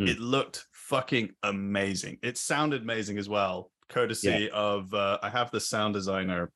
Hmm. 0.00 0.08
It 0.08 0.18
looked 0.18 0.64
fucking 0.72 1.30
amazing. 1.42 2.18
It 2.22 2.38
sounded 2.38 2.82
amazing 2.82 3.18
as 3.18 3.28
well, 3.28 3.70
courtesy 3.88 4.50
of. 4.50 4.92
Uh, 4.92 5.18
I 5.22 5.28
have 5.28 5.50
the 5.50 5.60
sound 5.60 5.94
designer 5.94 6.50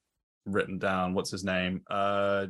written 0.47 0.79
down. 0.79 1.15
What's 1.15 1.31
his 1.31 1.45
name? 1.45 1.83
Uh, 1.91 2.47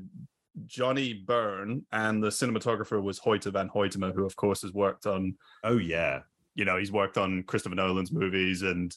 Johnnie 0.66 1.14
Burn, 1.14 1.85
and 1.92 2.23
the 2.23 2.29
cinematographer 2.29 3.03
was 3.03 3.18
Hoyte 3.21 3.51
van 3.53 3.68
Hoytema, 3.68 4.14
who 4.14 4.25
of 4.25 4.37
course 4.37 4.62
has 4.62 4.73
worked 4.73 5.07
on 5.07 5.37
Oh 5.64 5.79
yeah, 5.79 6.21
you 6.55 6.64
know, 6.64 6.77
he's 6.77 6.92
worked 6.92 7.18
on 7.18 7.42
Christopher 7.44 7.75
Nolan's 7.77 8.12
movies 8.12 8.62
and 8.62 8.94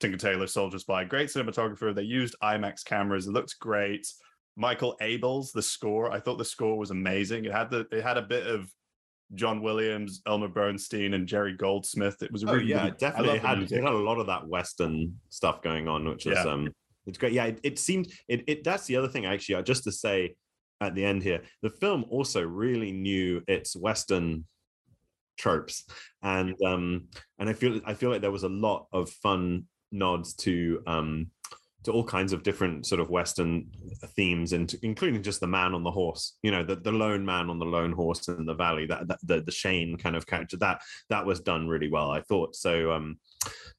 Tinker 0.00 0.18
Tailor 0.18 0.46
Soldier 0.46 0.78
Spy. 0.78 1.04
Great 1.04 1.28
cinematographer. 1.28 1.94
They 1.94 2.02
used 2.02 2.34
IMAX 2.42 2.84
cameras. 2.84 3.26
It 3.26 3.32
looked 3.32 3.58
great. 3.60 4.06
Michael 4.56 4.96
Abels, 5.02 5.52
the 5.52 5.62
score. 5.62 6.10
I 6.10 6.20
thought 6.20 6.38
the 6.38 6.44
score 6.44 6.78
was 6.78 6.90
amazing. 6.90 7.44
It 7.44 7.52
had 7.52 7.70
the 7.70 7.86
it 7.92 8.02
had 8.02 8.16
a 8.16 8.22
bit 8.22 8.46
of 8.46 8.70
John 9.34 9.60
Williams, 9.60 10.22
Elmer 10.26 10.48
Bernstein, 10.48 11.14
and 11.14 11.26
Jerry 11.26 11.52
Goldsmith. 11.56 12.22
It 12.22 12.30
was 12.32 12.42
a 12.44 12.48
Oh 12.48 12.54
really 12.54 12.66
yeah, 12.66 12.76
really- 12.78 12.88
it 12.90 12.98
definitely 12.98 13.38
had, 13.38 13.58
it 13.62 13.70
had 13.70 13.92
a 13.92 13.96
lot 13.98 14.18
of 14.18 14.26
that 14.28 14.46
Western 14.46 15.18
stuff 15.30 15.62
going 15.62 15.88
on, 15.88 16.08
which 16.08 16.26
is 16.26 16.38
Yeah. 16.44 16.52
um 16.52 16.72
it's 17.06 17.18
great. 17.18 17.32
Yeah, 17.32 17.44
it, 17.46 17.60
it 17.62 17.78
seemed 17.78 18.12
it, 18.28 18.42
it 18.48 18.64
that's 18.64 18.86
the 18.86 18.96
other 18.96 19.08
thing 19.08 19.26
actually, 19.26 19.62
just 19.62 19.84
to 19.84 19.92
say 19.92 20.34
at 20.80 20.94
the 20.94 21.04
end 21.04 21.22
here, 21.22 21.42
the 21.62 21.70
film 21.70 22.04
also 22.10 22.42
really 22.42 22.92
knew 22.92 23.42
its 23.48 23.76
Western 23.76 24.44
tropes. 25.36 25.84
And 26.22 26.54
um 26.66 27.08
and 27.38 27.48
I 27.48 27.52
feel 27.52 27.80
I 27.86 27.94
feel 27.94 28.10
like 28.10 28.22
there 28.22 28.30
was 28.30 28.44
a 28.44 28.48
lot 28.48 28.86
of 28.92 29.10
fun 29.10 29.64
nods 29.92 30.34
to 30.34 30.82
um 30.86 31.30
to 31.86 31.92
all 31.92 32.04
kinds 32.04 32.32
of 32.32 32.42
different 32.42 32.84
sort 32.86 33.00
of 33.00 33.10
Western 33.10 33.68
themes, 34.16 34.52
and 34.52 34.74
including 34.82 35.22
just 35.22 35.40
the 35.40 35.46
man 35.46 35.72
on 35.74 35.82
the 35.82 35.90
horse, 35.90 36.36
you 36.42 36.50
know, 36.50 36.62
the, 36.62 36.76
the 36.76 36.92
lone 36.92 37.24
man 37.24 37.48
on 37.48 37.58
the 37.58 37.64
lone 37.64 37.92
horse 37.92 38.28
in 38.28 38.44
the 38.44 38.54
valley, 38.54 38.86
that, 38.86 39.08
that 39.08 39.18
the, 39.22 39.40
the 39.40 39.50
Shane 39.52 39.96
kind 39.96 40.14
of 40.16 40.26
character, 40.26 40.56
that 40.58 40.82
that 41.08 41.24
was 41.24 41.40
done 41.40 41.66
really 41.68 41.88
well, 41.90 42.10
I 42.10 42.20
thought. 42.20 42.54
So 42.54 42.92
um 42.92 43.18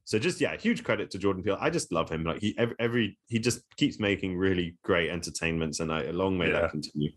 so 0.05 0.17
just 0.17 0.41
yeah, 0.41 0.55
huge 0.57 0.83
credit 0.83 1.11
to 1.11 1.17
Jordan 1.19 1.43
Peele. 1.43 1.57
I 1.59 1.69
just 1.69 1.91
love 1.91 2.09
him. 2.09 2.23
Like 2.23 2.39
he 2.41 2.55
every, 2.57 2.75
every 2.79 3.17
he 3.27 3.39
just 3.39 3.59
keeps 3.75 3.99
making 3.99 4.37
really 4.37 4.77
great 4.83 5.09
entertainments, 5.09 5.79
and 5.81 5.91
I 5.91 6.09
long 6.11 6.37
may 6.37 6.47
Yeah. 6.47 6.61
that 6.61 6.71
continue. 6.71 7.11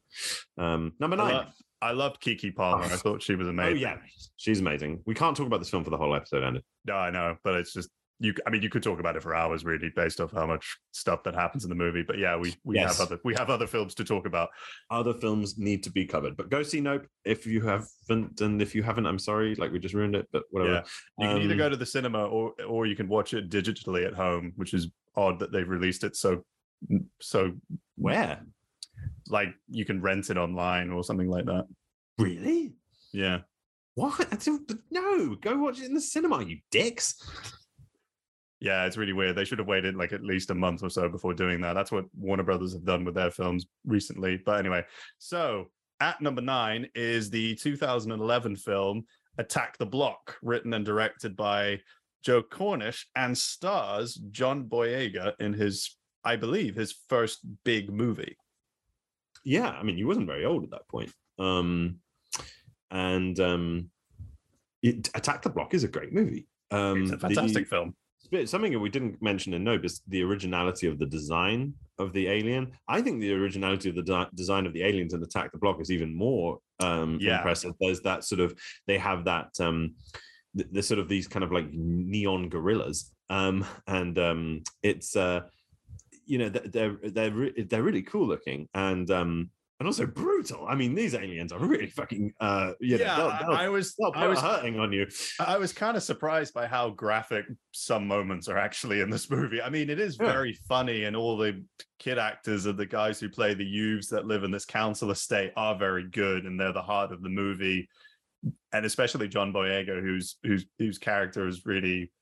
Um 0.59 0.93
number 1.01 1.17
I, 1.21 1.25
nine. 1.25 1.35
lo- 1.35 1.47
I 1.83 1.93
loved 1.93 2.21
Keke 2.21 2.55
Palmer. 2.55 2.85
I 2.85 2.89
thought 2.89 3.23
she 3.23 3.37
was 3.37 3.49
amazing. 3.49 3.77
Oh 3.79 3.81
yeah, 3.81 3.97
she's 4.37 4.61
amazing. 4.61 5.03
We 5.07 5.15
can't 5.15 5.37
talk 5.37 5.47
about 5.47 5.61
this 5.61 5.71
film 5.71 5.83
for 5.85 5.91
the 5.91 5.97
whole 5.97 6.15
episode, 6.15 6.43
Andy. 6.43 6.63
No, 6.85 6.95
I 6.95 7.11
know, 7.11 7.37
but 7.45 7.55
it's 7.55 7.73
just 7.73 7.89
you. 8.21 8.35
I 8.47 8.51
mean, 8.51 8.63
you 8.63 8.69
could 8.69 8.83
talk 8.83 9.01
about 9.01 9.17
it 9.17 9.23
for 9.23 9.35
hours, 9.35 9.65
really, 9.65 9.91
based 9.97 10.21
off 10.21 10.31
how 10.33 10.47
much 10.47 10.79
stuff 10.93 11.23
that 11.25 11.35
happens 11.35 11.65
in 11.65 11.71
the 11.71 11.75
movie. 11.75 12.03
But 12.03 12.19
yeah, 12.19 12.37
we 12.37 12.55
we 12.65 12.77
Yes. 12.77 12.99
have 12.99 13.07
other 13.09 13.21
we 13.25 13.35
have 13.35 13.51
other 13.51 13.67
films 13.67 13.95
to 13.97 14.05
talk 14.05 14.27
about. 14.27 14.51
Other 14.91 15.15
films 15.15 15.59
need 15.59 15.83
to 15.85 15.91
be 15.91 16.07
covered, 16.07 16.37
but 16.37 16.51
go 16.51 16.63
see 16.63 16.81
Nope 16.81 17.07
if 17.25 17.47
you 17.47 17.61
haven't, 17.63 18.41
and 18.41 18.61
if 18.63 18.75
you 18.75 18.83
haven't, 18.83 19.07
I'm 19.07 19.19
sorry, 19.19 19.55
like 19.57 19.73
we 19.73 19.79
just 19.79 19.95
ruined 19.95 20.15
it, 20.15 20.29
but 20.33 20.45
whatever. 20.51 20.73
Yeah. 20.75 20.83
You 21.19 21.29
can 21.29 21.43
either 21.43 21.53
Um, 21.55 21.59
go 21.59 21.69
to 21.71 21.77
the 21.77 21.87
cinema 21.87 22.25
or 22.27 22.53
or 22.69 22.87
you 22.87 22.95
can 22.95 23.09
watch 23.09 23.35
it 23.35 23.51
digitally 23.51 24.07
at 24.07 24.15
home, 24.15 24.53
which 24.57 24.75
is 24.75 24.89
odd 25.17 25.39
that 25.41 25.51
they've 25.51 25.69
released 25.69 26.05
it 26.05 26.15
so 26.15 26.45
so 27.21 27.53
Where 27.97 28.41
like 29.29 29.49
you 29.69 29.85
can 29.85 30.01
rent 30.03 30.31
it 30.31 30.37
online 30.37 30.91
or 30.91 31.03
something 31.03 31.29
like 31.29 31.47
that. 31.47 31.67
really? 32.19 32.75
Yeah. 33.13 33.41
What? 33.95 34.47
No, 34.91 35.35
go 35.37 35.57
watch 35.59 35.81
it 35.81 35.87
in 35.87 35.95
the 35.95 36.01
cinema, 36.01 36.43
you 36.45 36.59
dicks. 36.71 37.15
Yeah, 38.61 38.85
it's 38.85 38.99
really 38.99 39.15
weird. 39.15 39.37
They 39.37 39.45
should 39.45 39.59
have 39.59 39.69
waited 39.69 39.97
like 39.97 40.13
at 40.13 40.23
least 40.23 40.51
a 40.51 40.55
month 40.55 40.83
or 40.83 40.91
so 40.91 41.09
before 41.09 41.33
doing 41.33 41.61
that. 41.63 41.73
That's 41.73 41.91
what 41.91 42.05
Warner 42.19 42.43
Brothers 42.43 42.75
have 42.75 42.85
done 42.85 43.05
with 43.05 43.15
their 43.15 43.31
films 43.31 43.67
recently. 43.87 44.37
But 44.45 44.59
anyway, 44.61 44.85
so 45.19 45.71
at 46.01 46.21
number 46.21 46.43
nine 46.43 46.89
is 46.95 47.31
the 47.31 47.55
2011 47.57 48.57
film 48.57 49.05
Attack 49.39 49.79
the 49.79 49.87
Block, 49.87 50.37
written 50.43 50.75
and 50.75 50.85
directed 50.85 51.37
by 51.37 51.81
Joe 52.23 52.43
Cornish 52.43 53.07
and 53.17 53.37
stars 53.37 54.15
John 54.31 54.65
Boyega 54.65 55.33
in 55.41 55.55
his, 55.55 55.97
I 56.25 56.37
believe, 56.37 56.75
his 56.75 56.95
first 57.09 57.39
big 57.65 57.91
movie. 57.91 58.37
Yeah, 59.43 59.71
I 59.71 59.83
mean, 59.83 59.97
he 59.97 60.05
wasn't 60.05 60.27
very 60.27 60.45
old 60.45 60.65
at 60.65 60.71
that 60.73 60.87
point. 60.89 61.11
Um, 61.39 62.01
and 62.91 63.41
um, 63.41 63.91
it, 64.83 65.09
Attack 65.15 65.43
the 65.43 65.49
Block 65.51 65.73
is 65.73 65.85
a 65.85 65.89
great 65.89 66.13
movie. 66.13 66.47
Um, 66.71 67.03
It's 67.05 67.13
a 67.13 67.17
the- 67.17 67.21
fantastic 67.21 67.67
film. 67.69 67.95
Something 68.45 68.73
that 68.73 68.79
we 68.79 68.89
didn't 68.91 69.21
mention 69.23 69.55
in 69.55 69.67
is 69.85 70.03
the 70.09 70.23
originality 70.23 70.87
of 70.87 70.99
the 70.99 71.07
design 71.07 71.75
of 71.99 72.13
the 72.13 72.29
alien. 72.29 72.73
I 72.89 73.03
think 73.03 73.21
the 73.21 73.33
originality 73.33 73.89
of 73.89 73.97
the 73.97 74.03
de- 74.03 74.31
design 74.35 74.67
of 74.67 74.73
the 74.73 74.83
aliens 74.83 75.15
in 75.15 75.23
Attack 75.23 75.53
the 75.53 75.59
Block 75.59 75.81
is 75.81 75.91
even 75.91 76.15
more 76.15 76.59
um, 76.81 77.19
Yeah. 77.21 77.39
impressive. 77.39 77.73
There's 77.81 78.01
that 78.03 78.25
sort 78.25 78.41
of 78.41 78.55
they 78.87 78.99
have 78.99 79.25
that 79.25 79.49
um, 79.61 79.95
th- 80.57 80.69
there's 80.71 80.87
sort 80.87 81.01
of 81.01 81.09
these 81.09 81.29
kind 81.29 81.45
of 81.45 81.53
like 81.53 81.73
neon 81.73 82.49
gorillas, 82.49 83.13
um, 83.29 83.65
and 83.87 84.19
um, 84.19 84.63
it's 84.83 85.17
uh, 85.17 85.41
you 86.25 86.39
know 86.39 86.49
they're 86.49 86.97
they're 87.03 87.33
re- 87.33 87.63
they're 87.69 87.83
really 87.83 88.03
cool 88.03 88.27
looking 88.29 88.69
and 88.75 89.11
um, 89.11 89.51
and 89.81 89.87
also 89.87 90.05
brutal. 90.07 90.67
I 90.69 90.75
mean, 90.75 90.95
these 90.95 91.15
aliens 91.15 91.53
are 91.53 91.59
really 91.59 91.87
fucking 91.89 92.35
uh, 92.39 92.73
you 92.81 92.99
know, 92.99 93.05
yeah, 93.05 93.17
they'll, 93.17 93.27
I- 93.29 93.39
they'll, 93.41 93.53
I 93.57 93.69
was 93.69 93.97
I 94.15 94.27
was 94.29 94.39
hurting 94.41 94.79
on 94.79 94.93
you. 94.93 95.07
I 95.41 95.57
was 95.57 95.73
kind 95.73 95.97
of 95.97 96.03
surprised 96.03 96.53
by 96.53 96.67
how 96.67 96.91
graphic 96.91 97.47
some 97.73 98.07
moments 98.07 98.47
are 98.47 98.59
actually 98.59 99.01
in 99.01 99.09
this 99.11 99.31
movie. 99.31 99.61
I 99.63 99.71
mean, 99.71 99.89
it 99.91 99.99
is 99.99 100.19
Yeah. 100.21 100.27
very 100.31 100.53
funny, 100.69 101.05
and 101.05 101.17
all 101.17 101.37
the 101.39 101.65
kid 101.99 102.19
actors 102.19 102.67
and 102.67 102.79
the 102.79 102.87
guys 102.87 103.19
who 103.19 103.29
play 103.31 103.55
the 103.55 103.65
youths 103.65 104.09
that 104.09 104.27
live 104.27 104.45
in 104.45 104.51
this 104.51 104.67
council 104.67 105.11
estate 105.11 105.53
are 105.57 105.77
very 105.79 106.05
good, 106.11 106.45
and 106.45 106.61
they're 106.61 106.73
the 106.75 106.83
heart 106.83 107.11
of 107.11 107.23
the 107.23 107.29
movie. 107.31 107.89
And 108.73 108.85
especially 108.87 109.29
John 109.29 109.53
Boyega, 109.53 110.01
whose 110.01 110.37
whose 110.43 110.67
whose 110.79 110.99
character 110.99 111.49
is 111.49 111.65
really 111.65 112.13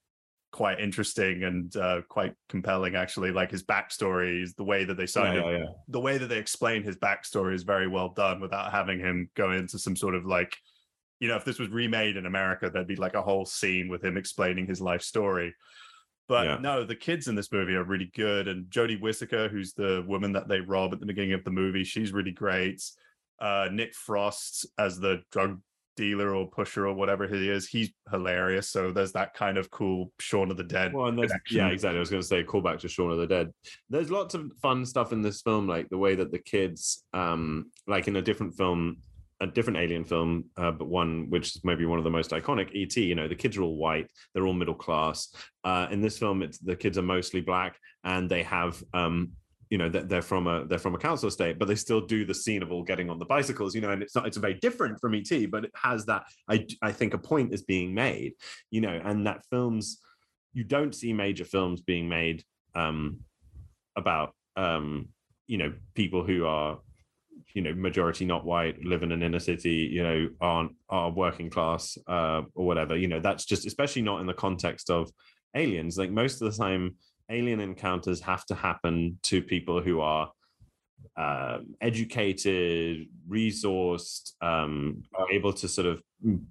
quite 0.51 0.81
interesting 0.81 1.45
and 1.45 1.75
uh, 1.77 2.01
quite 2.09 2.35
compelling. 2.49 2.95
Actually, 2.95 3.31
like 3.33 3.51
his 3.51 3.63
backstory, 3.65 4.47
the 4.57 4.65
way 4.65 4.85
that 4.85 4.97
they 4.97 5.03
Yeah, 5.03 5.07
signed 5.07 5.45
yeah, 5.45 5.59
yeah. 5.59 5.67
the 5.89 6.01
way 6.01 6.19
that 6.19 6.29
they 6.29 6.39
explain 6.39 6.83
his 6.83 6.97
backstory 6.97 7.55
is 7.55 7.63
very 7.63 7.89
well 7.89 8.11
done 8.11 8.41
without 8.41 8.73
having 8.73 8.99
him 8.99 9.31
go 9.35 9.53
into 9.53 9.79
some 9.79 9.97
sort 9.97 10.15
of 10.15 10.25
like 10.25 10.57
you 11.21 11.29
know 11.29 11.37
if 11.37 11.45
this 11.45 11.59
was 11.59 11.69
remade 11.71 12.17
in 12.17 12.27
america 12.27 12.71
there'd 12.71 12.87
be 12.87 12.95
like 12.97 13.15
a 13.15 13.23
whole 13.23 13.45
scene 13.45 13.89
with 13.89 14.05
him 14.05 14.17
explaining 14.17 14.67
his 14.67 14.81
life 14.81 15.03
story 15.03 15.53
but 16.29 16.63
no 16.63 16.85
the 16.85 16.95
kids 16.95 17.27
in 17.27 17.35
this 17.35 17.51
movie 17.51 17.75
are 17.75 17.83
really 17.85 18.11
good 18.15 18.47
and 18.47 18.67
jodie 18.67 19.01
whittaker 19.01 19.49
who's 19.49 19.73
the 19.73 20.05
woman 20.07 20.33
that 20.33 20.47
they 20.47 20.61
rob 20.61 20.93
at 20.93 21.01
the 21.01 21.07
beginning 21.07 21.33
of 21.33 21.43
the 21.43 21.51
movie 21.51 21.83
she's 21.83 22.13
really 22.13 22.31
great 22.31 22.81
uh 23.41 23.69
nick 23.73 23.95
frost 23.95 24.65
as 24.79 25.01
the 25.01 25.21
drug 25.33 25.61
dealer 25.99 26.35
or 26.35 26.49
pusher 26.49 26.87
or 26.87 26.95
whatever 26.95 27.27
he 27.27 27.51
is 27.51 27.69
he's 27.69 27.91
hilarious 28.13 28.71
so 28.71 28.93
there's 28.93 29.13
that 29.13 29.35
kind 29.35 29.59
of 29.59 29.69
cool 29.71 30.13
shaun 30.21 30.51
of 30.51 30.57
the 30.57 30.63
dead 30.63 30.93
Well, 30.95 31.09
yeah, 31.51 31.69
exactly. 31.69 31.97
I 31.97 32.01
was 32.01 32.11
going 32.11 32.23
to 32.23 32.29
say 32.29 32.45
call 32.45 32.61
back 32.61 32.79
to 32.81 32.89
Shaun 32.89 33.11
of 33.11 33.19
the 33.19 33.27
Dead. 33.27 33.53
There's 33.91 34.11
lots 34.11 34.35
of 34.35 34.53
fun 34.63 34.87
stuff 34.87 35.13
in 35.13 35.23
this 35.23 35.43
film, 35.43 35.67
like 35.67 35.89
the 35.89 35.99
way 35.99 36.15
that 36.15 36.31
the 36.31 36.39
kids, 36.39 37.05
um, 37.13 37.71
like 37.87 38.09
in 38.09 38.17
a 38.17 38.23
different 38.23 38.55
film, 38.55 38.99
a 39.41 39.47
different 39.47 39.79
alien 39.79 40.05
film, 40.05 40.45
uh, 40.57 40.71
but 40.71 40.89
one 40.89 41.31
which 41.31 41.57
is 41.57 41.65
maybe 41.65 41.87
one 41.87 41.99
of 41.99 42.05
the 42.05 42.11
most 42.11 42.31
iconic, 42.31 42.71
ET. 42.75 42.97
You 42.97 43.15
know, 43.15 43.29
the 43.29 43.35
kids 43.35 43.57
are 43.57 43.63
all 43.63 43.77
white, 43.77 44.11
they're 44.33 44.47
all 44.47 44.53
middle 44.53 44.75
class. 44.75 45.29
Uh, 45.65 45.89
in 45.91 46.01
this 46.01 46.19
film, 46.19 46.43
it's 46.43 46.59
the 46.59 46.77
kids 46.77 46.99
are 46.99 47.03
mostly 47.03 47.41
black, 47.41 47.79
and 48.05 48.29
they 48.29 48.43
have. 48.45 48.83
Um, 48.95 49.33
you 49.71 49.79
know 49.79 49.89
that 49.89 50.09
they're 50.09 50.23
from 50.23 50.47
a 50.47 50.65
they're 50.67 50.79
from 50.79 50.95
a 50.95 50.99
council 50.99 51.29
estate, 51.29 51.59
but 51.59 51.69
they 51.69 51.75
still 51.75 52.01
do 52.01 52.25
the 52.25 52.35
scene 52.35 52.63
of 52.63 52.73
all 52.73 52.83
getting 52.83 53.11
on 53.11 53.19
the 53.19 53.25
bicycles. 53.25 53.75
You 53.75 53.81
know, 53.81 53.91
and 53.91 54.03
it's 54.03 54.15
not 54.15 54.27
it's 54.27 54.37
very 54.37 54.55
different 54.55 55.01
from 55.01 55.15
ET, 55.15 55.51
but 55.51 55.65
it 55.65 55.73
has 55.75 56.07
that. 56.07 56.25
I 56.49 56.67
I 56.83 56.93
think 56.93 57.15
a 57.15 57.19
point 57.19 57.53
is 57.53 57.63
being 57.63 57.95
made. 57.95 58.33
You 58.71 58.81
know, 58.81 59.01
and 59.05 59.27
that 59.27 59.45
films 59.51 60.01
you 60.53 60.65
don't 60.65 60.95
see 60.95 61.13
major 61.13 61.45
films 61.45 61.81
being 61.81 62.09
made 62.09 62.43
um, 62.75 63.21
about 63.97 64.35
um, 64.57 65.09
you 65.47 65.59
know 65.59 65.73
people 65.95 66.25
who 66.25 66.47
are 66.47 66.79
you 67.55 67.63
know 67.63 67.75
majority 67.75 68.25
not 68.25 68.45
white 68.45 68.83
live 68.85 69.03
in 69.03 69.13
an 69.13 69.23
inner 69.23 69.39
city 69.39 69.89
you 69.93 70.03
know 70.03 70.29
aren't 70.41 70.73
are 70.89 71.11
working 71.11 71.51
class 71.51 71.97
uh, 72.07 72.43
or 72.55 72.67
whatever 72.67 72.97
you 72.97 73.09
know 73.09 73.21
that's 73.21 73.45
just 73.45 73.67
especially 73.67 74.03
not 74.03 74.21
in 74.21 74.27
the 74.27 74.35
context 74.35 74.91
of 74.91 75.11
aliens 75.55 75.97
like 75.97 76.11
most 76.11 76.43
of 76.43 76.51
the 76.51 76.59
time 76.59 76.95
alien 77.31 77.61
encounters 77.61 78.21
have 78.21 78.45
to 78.47 78.55
happen 78.55 79.19
to 79.25 79.43
people 79.43 79.83
who 79.83 80.01
are 80.01 80.31
um, 81.17 81.75
educated, 81.81 83.09
resourced, 83.29 84.33
um, 84.41 85.03
are 85.15 85.31
able 85.31 85.53
to 85.53 85.69
sort 85.69 85.87
of, 85.87 86.03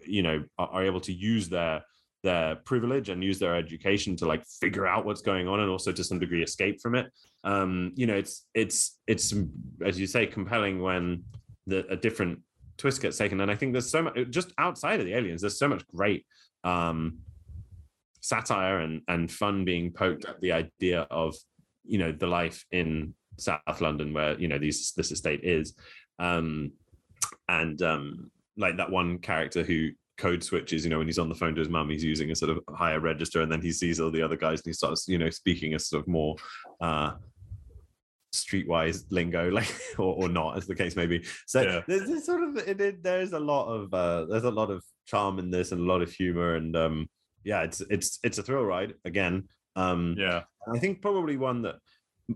you 0.06 0.22
know, 0.22 0.44
are, 0.58 0.68
are 0.70 0.86
able 0.86 1.02
to 1.02 1.13
use 1.13 1.50
their 1.50 1.84
their 2.24 2.56
privilege 2.56 3.10
and 3.10 3.24
use 3.24 3.40
their 3.40 3.56
education 3.56 4.16
to 4.18 4.26
like 4.26 4.44
figure 4.60 4.88
out 4.88 5.06
what's 5.06 5.22
going 5.22 5.48
on 5.48 5.60
and 5.60 5.70
also 5.70 5.92
to 5.92 6.04
some 6.04 6.20
degree 6.20 6.44
escape 6.44 6.82
from 6.82 6.96
it. 6.96 7.12
Um, 7.44 7.94
you 7.96 8.08
know, 8.08 8.16
it's 8.16 8.46
it's 8.54 9.00
it's 9.08 9.34
as 9.86 10.00
you 10.00 10.08
say, 10.08 10.26
compelling 10.28 10.82
when 10.82 11.24
the 11.68 11.86
a 11.88 11.96
different 11.96 12.40
twist 12.78 13.02
gets 13.02 13.18
taken. 13.18 13.40
And 13.42 13.52
I 13.52 13.56
think 13.56 13.72
there's 13.72 13.90
so 13.90 14.04
much 14.04 14.16
just 14.30 14.52
outside 14.58 15.00
of 15.00 15.06
the 15.06 15.13
aliens, 15.13 15.42
there's 15.42 15.60
so 15.60 15.70
much 15.70 15.86
great 15.88 16.26
um 16.63 17.20
satire 18.28 18.80
and 18.80 19.02
and 19.08 19.32
fun 19.32 19.63
being 19.63 19.92
poked 19.92 20.26
at 20.26 20.40
the 20.42 20.52
idea 20.52 21.02
of 21.10 21.34
you 21.86 21.98
know 21.98 22.12
the 22.12 22.28
life 22.28 22.66
in 22.72 23.13
South 23.38 23.80
London 23.82 24.13
where 24.13 24.38
you 24.40 24.48
know 24.50 24.60
these 24.60 24.92
this 24.98 25.12
estate 25.12 25.42
is, 25.44 25.74
um, 26.20 26.72
and 27.48 27.82
um, 27.82 28.30
like 28.58 28.76
that 28.78 28.92
one 28.92 29.20
character 29.20 29.63
who 29.63 29.92
code 30.18 30.44
switches. 30.44 30.84
You 30.84 30.90
know, 30.90 30.98
when 30.98 31.08
he's 31.08 31.20
on 31.20 31.30
the 31.30 31.36
phone 31.36 31.56
to 31.56 31.60
his 31.62 31.70
mum, 31.70 31.90
he's 31.90 32.04
using 32.04 32.32
a 32.32 32.36
sort 32.36 32.52
of 32.52 32.60
higher 32.76 33.00
register, 33.00 33.42
and 33.42 33.52
then 33.52 33.62
he 33.62 33.72
sees 33.72 34.00
all 34.02 34.12
the 34.12 34.22
other 34.22 34.36
guys 34.36 34.60
and 34.60 34.66
he 34.72 34.74
starts 34.74 35.08
you 35.08 35.18
know 35.18 35.30
speaking 35.30 35.74
a 35.76 35.80
sort 35.80 36.02
of 36.04 36.08
more. 36.08 36.36
Uh, 36.82 37.12
streetwise 38.36 39.06
lingo 39.10 39.50
like 39.60 39.74
or, 39.98 40.13
or 40.22 40.30
not 40.30 40.58
as 40.58 40.68
the 40.68 40.76
case 40.76 40.96
may 40.98 41.08
be 41.08 41.24
so 41.48 41.62
Yeah. 41.62 41.82
there's 41.88 42.08
this 42.08 42.26
sort 42.26 42.44
of 42.44 42.58
it, 42.58 42.80
it, 42.80 43.02
there's 43.02 43.32
a 43.32 43.40
lot 43.40 43.68
of 43.74 43.92
uh 43.94 44.26
there's 44.26 44.44
a 44.44 44.52
lot 44.52 44.70
of 44.70 44.84
charm 45.06 45.40
in 45.40 45.50
this 45.50 45.72
and 45.72 45.82
a 45.82 45.86
lot 45.92 46.02
of 46.02 46.12
humor 46.12 46.56
and 46.56 46.76
um 46.76 47.10
yeah, 47.43 47.63
it's 47.63 47.82
it's 47.89 48.19
it's 48.23 48.38
a 48.38 48.43
thrill 48.43 48.63
ride 48.63 48.93
again. 49.06 49.47
Um, 49.76 50.15
Yeah. 50.17 50.43
I 50.73 50.80
think 50.80 51.02
probably 51.02 51.38
one 51.38 51.62
that 51.62 51.76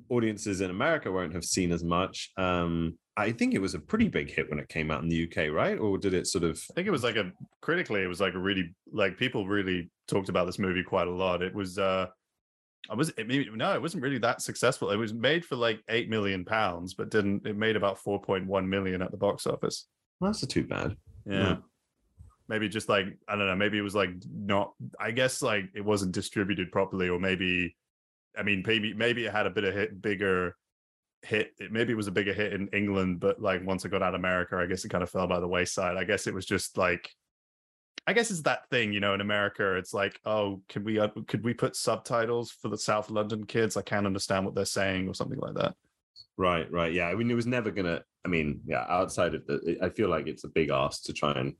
audiences 0.09 0.61
in 0.61 0.69
America 0.69 1.11
won't 1.11 1.33
have 1.33 1.43
seen 1.43 1.71
as 1.71 1.83
much. 1.83 2.31
Um, 2.37 2.97
I 3.17 3.31
think 3.31 3.53
it 3.53 3.59
was 3.59 3.73
a 3.73 3.79
pretty 3.79 4.07
big 4.07 4.31
hit 4.31 4.49
when 4.49 4.59
it 4.59 4.69
came 4.69 4.89
out 4.89 5.03
in 5.03 5.09
the 5.09 5.23
UK, 5.25 5.51
right? 5.51 5.77
Or 5.77 5.97
did 5.97 6.13
it 6.13 6.27
sort 6.27 6.45
of? 6.45 6.61
I 6.71 6.73
think 6.73 6.87
it 6.87 6.91
was 6.91 7.03
like 7.03 7.17
a 7.17 7.31
critically, 7.61 8.01
it 8.03 8.07
was 8.07 8.21
like 8.21 8.35
a 8.35 8.39
really 8.39 8.73
like 8.91 9.17
people 9.17 9.47
really 9.47 9.91
talked 10.07 10.29
about 10.29 10.45
this 10.45 10.59
movie 10.59 10.83
quite 10.83 11.07
a 11.07 11.11
lot. 11.11 11.41
It 11.41 11.53
was 11.53 11.77
uh 11.77 12.07
I 12.89 12.95
was 12.95 13.09
it 13.09 13.27
maybe 13.27 13.49
no, 13.53 13.73
it 13.73 13.81
wasn't 13.81 14.03
really 14.03 14.17
that 14.19 14.41
successful. 14.41 14.91
It 14.91 14.97
was 14.97 15.13
made 15.13 15.45
for 15.45 15.55
like 15.55 15.81
eight 15.89 16.09
million 16.09 16.45
pounds, 16.45 16.93
but 16.93 17.09
didn't 17.09 17.45
it 17.45 17.57
made 17.57 17.75
about 17.75 17.99
four 17.99 18.21
point 18.21 18.47
one 18.47 18.67
million 18.69 19.01
at 19.01 19.11
the 19.11 19.17
box 19.17 19.45
office. 19.45 19.87
That's 20.21 20.41
not 20.41 20.49
too 20.49 20.63
bad. 20.63 20.95
Yeah. 21.25 21.39
Yeah. 21.39 21.55
Maybe 22.51 22.67
just 22.69 22.89
like 22.89 23.05
I 23.27 23.35
don't 23.35 23.47
know, 23.47 23.55
maybe 23.55 23.77
it 23.77 23.81
was 23.81 23.95
like 23.95 24.09
not 24.29 24.73
I 24.99 25.11
guess 25.11 25.41
like 25.41 25.69
it 25.73 25.85
wasn't 25.85 26.11
distributed 26.11 26.71
properly, 26.71 27.07
or 27.07 27.19
maybe 27.19 27.75
I 28.37 28.43
mean 28.43 28.61
maybe 28.67 28.93
maybe 28.93 29.25
it 29.25 29.31
had 29.31 29.47
a 29.47 29.49
bit 29.49 29.63
of 29.63 29.73
hit 29.73 30.01
bigger 30.01 30.55
hit 31.21 31.53
it, 31.59 31.71
maybe 31.71 31.93
it 31.93 31.95
was 31.95 32.07
a 32.07 32.11
bigger 32.11 32.33
hit 32.33 32.51
in 32.51 32.67
England, 32.73 33.21
but 33.21 33.41
like 33.41 33.65
once 33.65 33.85
it 33.85 33.89
got 33.89 34.03
out 34.03 34.13
of 34.13 34.19
America, 34.19 34.57
I 34.57 34.65
guess 34.65 34.83
it 34.83 34.89
kind 34.89 35.03
of 35.03 35.09
fell 35.09 35.27
by 35.27 35.39
the 35.39 35.47
wayside. 35.47 35.95
I 35.95 36.03
guess 36.03 36.27
it 36.27 36.33
was 36.33 36.45
just 36.45 36.77
like 36.77 37.09
I 38.07 38.13
guess 38.13 38.31
it's 38.31 38.41
that 38.41 38.67
thing, 38.69 38.91
you 38.91 38.99
know, 38.99 39.13
in 39.13 39.21
America, 39.21 39.75
it's 39.75 39.93
like, 39.93 40.19
oh, 40.25 40.61
could 40.67 40.83
we 40.83 40.99
uh, 40.99 41.09
could 41.27 41.43
we 41.43 41.53
put 41.53 41.75
subtitles 41.75 42.51
for 42.51 42.67
the 42.67 42.77
South 42.77 43.09
London 43.09 43.45
kids? 43.45 43.77
I 43.77 43.83
can't 43.83 44.07
understand 44.07 44.43
what 44.43 44.55
they're 44.55 44.65
saying, 44.65 45.07
or 45.07 45.13
something 45.13 45.39
like 45.39 45.53
that. 45.55 45.75
Right, 46.37 46.71
right. 46.71 46.91
Yeah. 46.91 47.07
I 47.07 47.15
mean, 47.15 47.29
it 47.29 47.35
was 47.35 47.45
never 47.45 47.69
gonna. 47.69 48.03
I 48.25 48.27
mean, 48.27 48.61
yeah. 48.65 48.85
Outside 48.89 49.35
of 49.35 49.45
the, 49.45 49.77
I 49.81 49.89
feel 49.89 50.09
like 50.09 50.27
it's 50.27 50.43
a 50.43 50.49
big 50.49 50.71
ask 50.71 51.03
to 51.03 51.13
try 51.13 51.31
and 51.33 51.53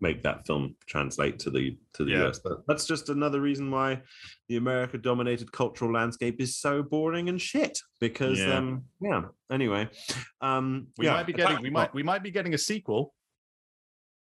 make 0.00 0.22
that 0.22 0.46
film 0.46 0.76
translate 0.86 1.38
to 1.40 1.50
the 1.50 1.76
to 1.94 2.04
the 2.04 2.12
Yeah. 2.12 2.26
US. 2.28 2.38
But 2.38 2.66
that's 2.68 2.86
just 2.86 3.08
another 3.08 3.40
reason 3.40 3.70
why 3.70 4.02
the 4.48 4.56
America-dominated 4.56 5.50
cultural 5.52 5.92
landscape 5.92 6.40
is 6.40 6.56
so 6.56 6.82
boring 6.82 7.28
and 7.28 7.40
shit. 7.40 7.78
Because, 8.00 8.38
Yeah. 8.38 8.58
um, 8.58 8.84
yeah. 9.00 9.22
Anyway, 9.50 9.88
um, 10.40 10.88
We 10.98 11.06
yeah, 11.06 11.12
might 11.14 11.26
be 11.26 11.32
getting 11.32 11.56
the 11.56 11.62
we 11.62 11.70
might 11.70 11.94
we 11.94 12.02
might 12.02 12.22
be 12.22 12.30
getting 12.30 12.54
a 12.54 12.58
sequel. 12.58 13.14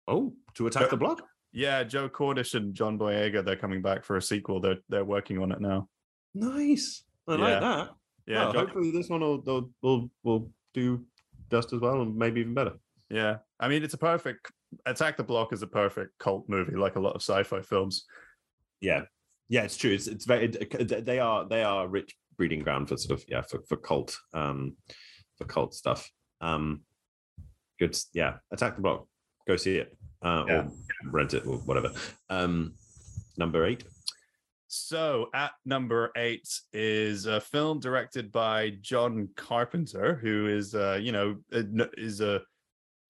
Oh, 0.08 0.34
to 0.56 0.68
attack 0.68 0.90
the 0.90 0.98
block. 0.98 1.22
Yeah, 1.54 1.84
Joe 1.84 2.10
Cornish 2.10 2.54
and 2.56 2.74
John 2.74 2.98
Boyega, 2.98 3.44
they're 3.46 3.56
coming 3.58 3.82
back 3.82 4.04
for 4.04 4.16
a 4.18 4.22
sequel. 4.22 4.60
They're 4.60 4.78
they're 4.90 5.06
working 5.06 5.38
on 5.38 5.52
it 5.52 5.62
now. 5.62 5.90
Nice. 6.34 7.04
I 7.28 7.34
Yeah. 7.36 7.38
like 7.40 7.60
that. 7.62 7.90
Yeah, 8.26 8.44
Well, 8.46 8.54
John- 8.54 8.66
hopefully 8.66 8.92
this 8.92 9.10
one 9.10 9.22
will, 9.22 9.42
will 9.42 9.70
will 9.82 10.12
will 10.24 10.54
do 10.74 11.06
just 11.52 11.74
as 11.74 11.80
well 11.82 12.02
and 12.02 12.16
maybe 12.16 12.40
even 12.42 12.54
better. 12.54 12.80
yeah. 13.10 13.38
I 13.60 13.68
mean, 13.68 13.84
it's 13.84 13.94
a 13.94 13.98
perfect 13.98 14.52
Attack 14.86 15.18
the 15.18 15.24
Block 15.24 15.54
is 15.54 15.62
a 15.64 15.68
perfect 15.68 16.18
cult 16.20 16.46
movie, 16.48 16.76
like 16.76 16.96
a 16.96 17.00
lot 17.00 17.16
of 17.16 17.22
sci-fi 17.22 17.62
films. 17.62 18.06
Yeah, 18.80 19.02
yeah, 19.50 19.64
it's 19.64 19.78
true. 19.78 19.92
It's 19.92 20.08
it's 20.08 20.26
very 20.26 20.46
it- 20.46 21.06
they 21.06 21.20
are 21.20 21.48
they 21.48 21.64
are 21.64 21.88
rich 21.88 22.16
breeding 22.38 22.62
ground 22.64 22.90
for 22.90 22.98
sort 22.98 23.20
of 23.20 23.26
yeah 23.28 23.42
for 23.42 23.62
for 23.68 23.78
cult 23.78 24.18
um 24.34 24.78
for 25.38 25.46
cult 25.46 25.74
stuff. 25.74 26.10
Um, 26.40 26.82
good. 27.80 27.98
Yeah, 28.14 28.38
attack 28.52 28.76
the 28.76 28.82
block. 28.82 29.08
Go 29.48 29.56
see 29.58 29.78
it 29.78 29.96
uh, 30.24 30.46
Yeah. 30.48 30.54
or 30.64 30.72
rent 31.12 31.34
it 31.34 31.46
or 31.46 31.58
whatever. 31.58 31.92
Um, 32.30 32.76
number 33.38 33.66
eight. 33.66 33.84
So 34.68 35.28
at 35.34 35.52
number 35.66 36.12
eight 36.16 36.48
is 36.72 37.26
a 37.26 37.42
film 37.42 37.80
directed 37.82 38.32
by 38.32 38.72
John 38.82 39.28
Carpenter, 39.36 40.16
who 40.16 40.48
is 40.48 40.74
uh, 40.74 40.98
you 41.02 41.12
know 41.12 41.36
uh, 41.54 41.64
is 41.98 42.22
a 42.22 42.42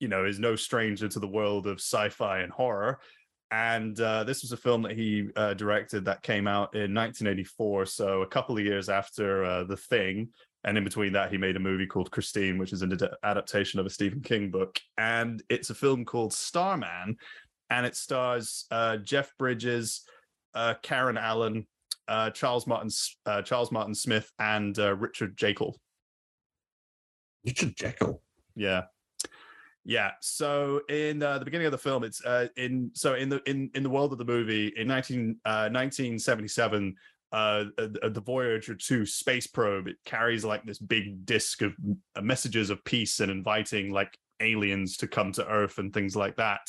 you 0.01 0.07
know 0.07 0.25
is 0.25 0.39
no 0.39 0.55
stranger 0.55 1.07
to 1.07 1.19
the 1.19 1.27
world 1.27 1.67
of 1.67 1.79
sci-fi 1.79 2.39
and 2.39 2.51
horror. 2.51 2.99
And 3.51 3.99
uh, 3.99 4.23
this 4.23 4.41
was 4.43 4.53
a 4.53 4.57
film 4.57 4.81
that 4.83 4.93
he 4.93 5.27
uh, 5.35 5.53
directed 5.53 6.05
that 6.05 6.23
came 6.23 6.47
out 6.47 6.73
in 6.73 6.93
1984, 6.93 7.85
so 7.85 8.21
a 8.21 8.27
couple 8.27 8.57
of 8.57 8.63
years 8.63 8.87
after 8.87 9.43
uh, 9.43 9.63
The 9.65 9.75
Thing. 9.75 10.29
And 10.63 10.77
in 10.77 10.83
between 10.85 11.11
that, 11.13 11.31
he 11.31 11.37
made 11.37 11.57
a 11.57 11.59
movie 11.59 11.87
called 11.87 12.11
Christine, 12.11 12.57
which 12.57 12.71
is 12.71 12.81
an 12.81 12.93
ad- 12.93 13.09
adaptation 13.23 13.79
of 13.79 13.85
a 13.85 13.89
Stephen 13.89 14.21
King 14.21 14.51
book. 14.51 14.79
And 14.97 15.43
it's 15.49 15.69
a 15.69 15.75
film 15.75 16.05
called 16.05 16.33
Starman, 16.33 17.17
and 17.69 17.85
it 17.85 17.95
stars 17.95 18.65
uh, 18.71 18.97
Jeff 18.97 19.33
Bridges, 19.37 20.03
uh, 20.53 20.75
Karen 20.81 21.17
Allen, 21.17 21.67
uh, 22.07 22.29
Charles 22.29 22.67
Martin, 22.67 22.89
uh, 23.25 23.41
Charles 23.41 23.71
Martin 23.71 23.95
Smith, 23.95 24.31
and 24.39 24.77
uh, 24.79 24.95
Richard 24.95 25.35
Jaeckel. 25.35 25.73
Richard 27.45 27.75
Jaeckel. 27.75 28.19
Yeah, 28.55 28.83
yeah. 29.83 30.11
So 30.21 30.81
in 30.89 31.23
uh, 31.23 31.39
the 31.39 31.45
beginning 31.45 31.67
of 31.67 31.71
the 31.71 31.77
film, 31.77 32.03
it's 32.03 32.23
uh, 32.23 32.47
in 32.55 32.91
so 32.93 33.15
in 33.15 33.29
the 33.29 33.41
in 33.49 33.71
in 33.73 33.83
the 33.83 33.89
world 33.89 34.11
of 34.11 34.17
the 34.17 34.25
movie 34.25 34.73
in 34.75 34.87
19, 34.87 35.37
uh, 35.45 35.69
1977. 35.71 36.95
Uh, 37.33 37.63
uh, 37.77 38.09
the 38.09 38.21
Voyager 38.25 38.75
2 38.75 39.05
space 39.05 39.47
probe 39.47 39.87
it 39.87 39.95
carries 40.03 40.43
like 40.43 40.65
this 40.65 40.79
big 40.79 41.25
disc 41.25 41.61
of 41.61 41.73
uh, 42.17 42.19
messages 42.19 42.69
of 42.69 42.83
peace 42.83 43.21
and 43.21 43.31
inviting 43.31 43.89
like 43.89 44.17
aliens 44.41 44.97
to 44.97 45.07
come 45.07 45.31
to 45.31 45.47
Earth 45.47 45.77
and 45.77 45.93
things 45.93 46.13
like 46.13 46.35
that. 46.35 46.59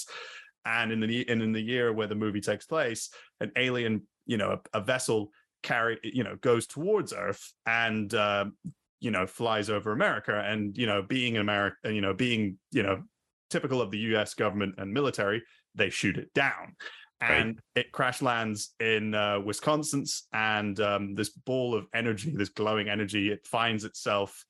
And 0.65 0.93
in 0.93 1.01
the 1.01 1.29
and 1.29 1.43
in 1.43 1.51
the 1.51 1.61
year 1.61 1.93
where 1.93 2.07
the 2.07 2.15
movie 2.15 2.41
takes 2.41 2.65
place, 2.65 3.11
an 3.41 3.51
alien, 3.57 4.03
you 4.25 4.37
know, 4.37 4.61
a, 4.73 4.79
a 4.79 4.81
vessel 4.81 5.33
carry, 5.65 5.99
you 6.05 6.23
know, 6.23 6.37
goes 6.37 6.69
towards 6.69 7.13
Earth 7.13 7.53
and 7.67 8.15
um, 8.15 8.57
you 9.03 9.11
know 9.11 9.27
flies 9.27 9.69
over 9.69 9.93
America. 9.93 10.43
And 10.47 10.77
you 10.79 10.87
know, 10.87 11.03
being 11.03 11.37
an 11.37 11.43
American, 11.43 11.95
you 11.95 12.01
know, 12.01 12.15
being 12.15 12.59
you 12.71 12.83
know 12.83 13.03
typical 13.51 13.83
of 13.83 13.91
the 13.91 13.99
U.S. 13.99 14.35
government 14.35 14.77
and 14.79 14.93
military, 14.93 15.43
they 15.75 15.91
shoot 15.91 16.17
it 16.17 16.33
down. 16.35 16.77
Right. 17.21 17.39
And 17.39 17.61
it 17.77 17.93
crash 17.93 18.21
lands 18.23 18.75
in 18.81 19.15
uh, 19.15 19.41
Wisconsin's, 19.41 20.27
and 20.33 20.79
um, 20.81 21.15
this 21.15 21.31
ball 21.31 21.75
of 21.75 21.87
energy, 21.95 22.35
this 22.35 22.49
glowing 22.49 22.89
energy, 22.89 23.31
it 23.31 23.47
finds 23.47 23.85
itself 23.85 24.45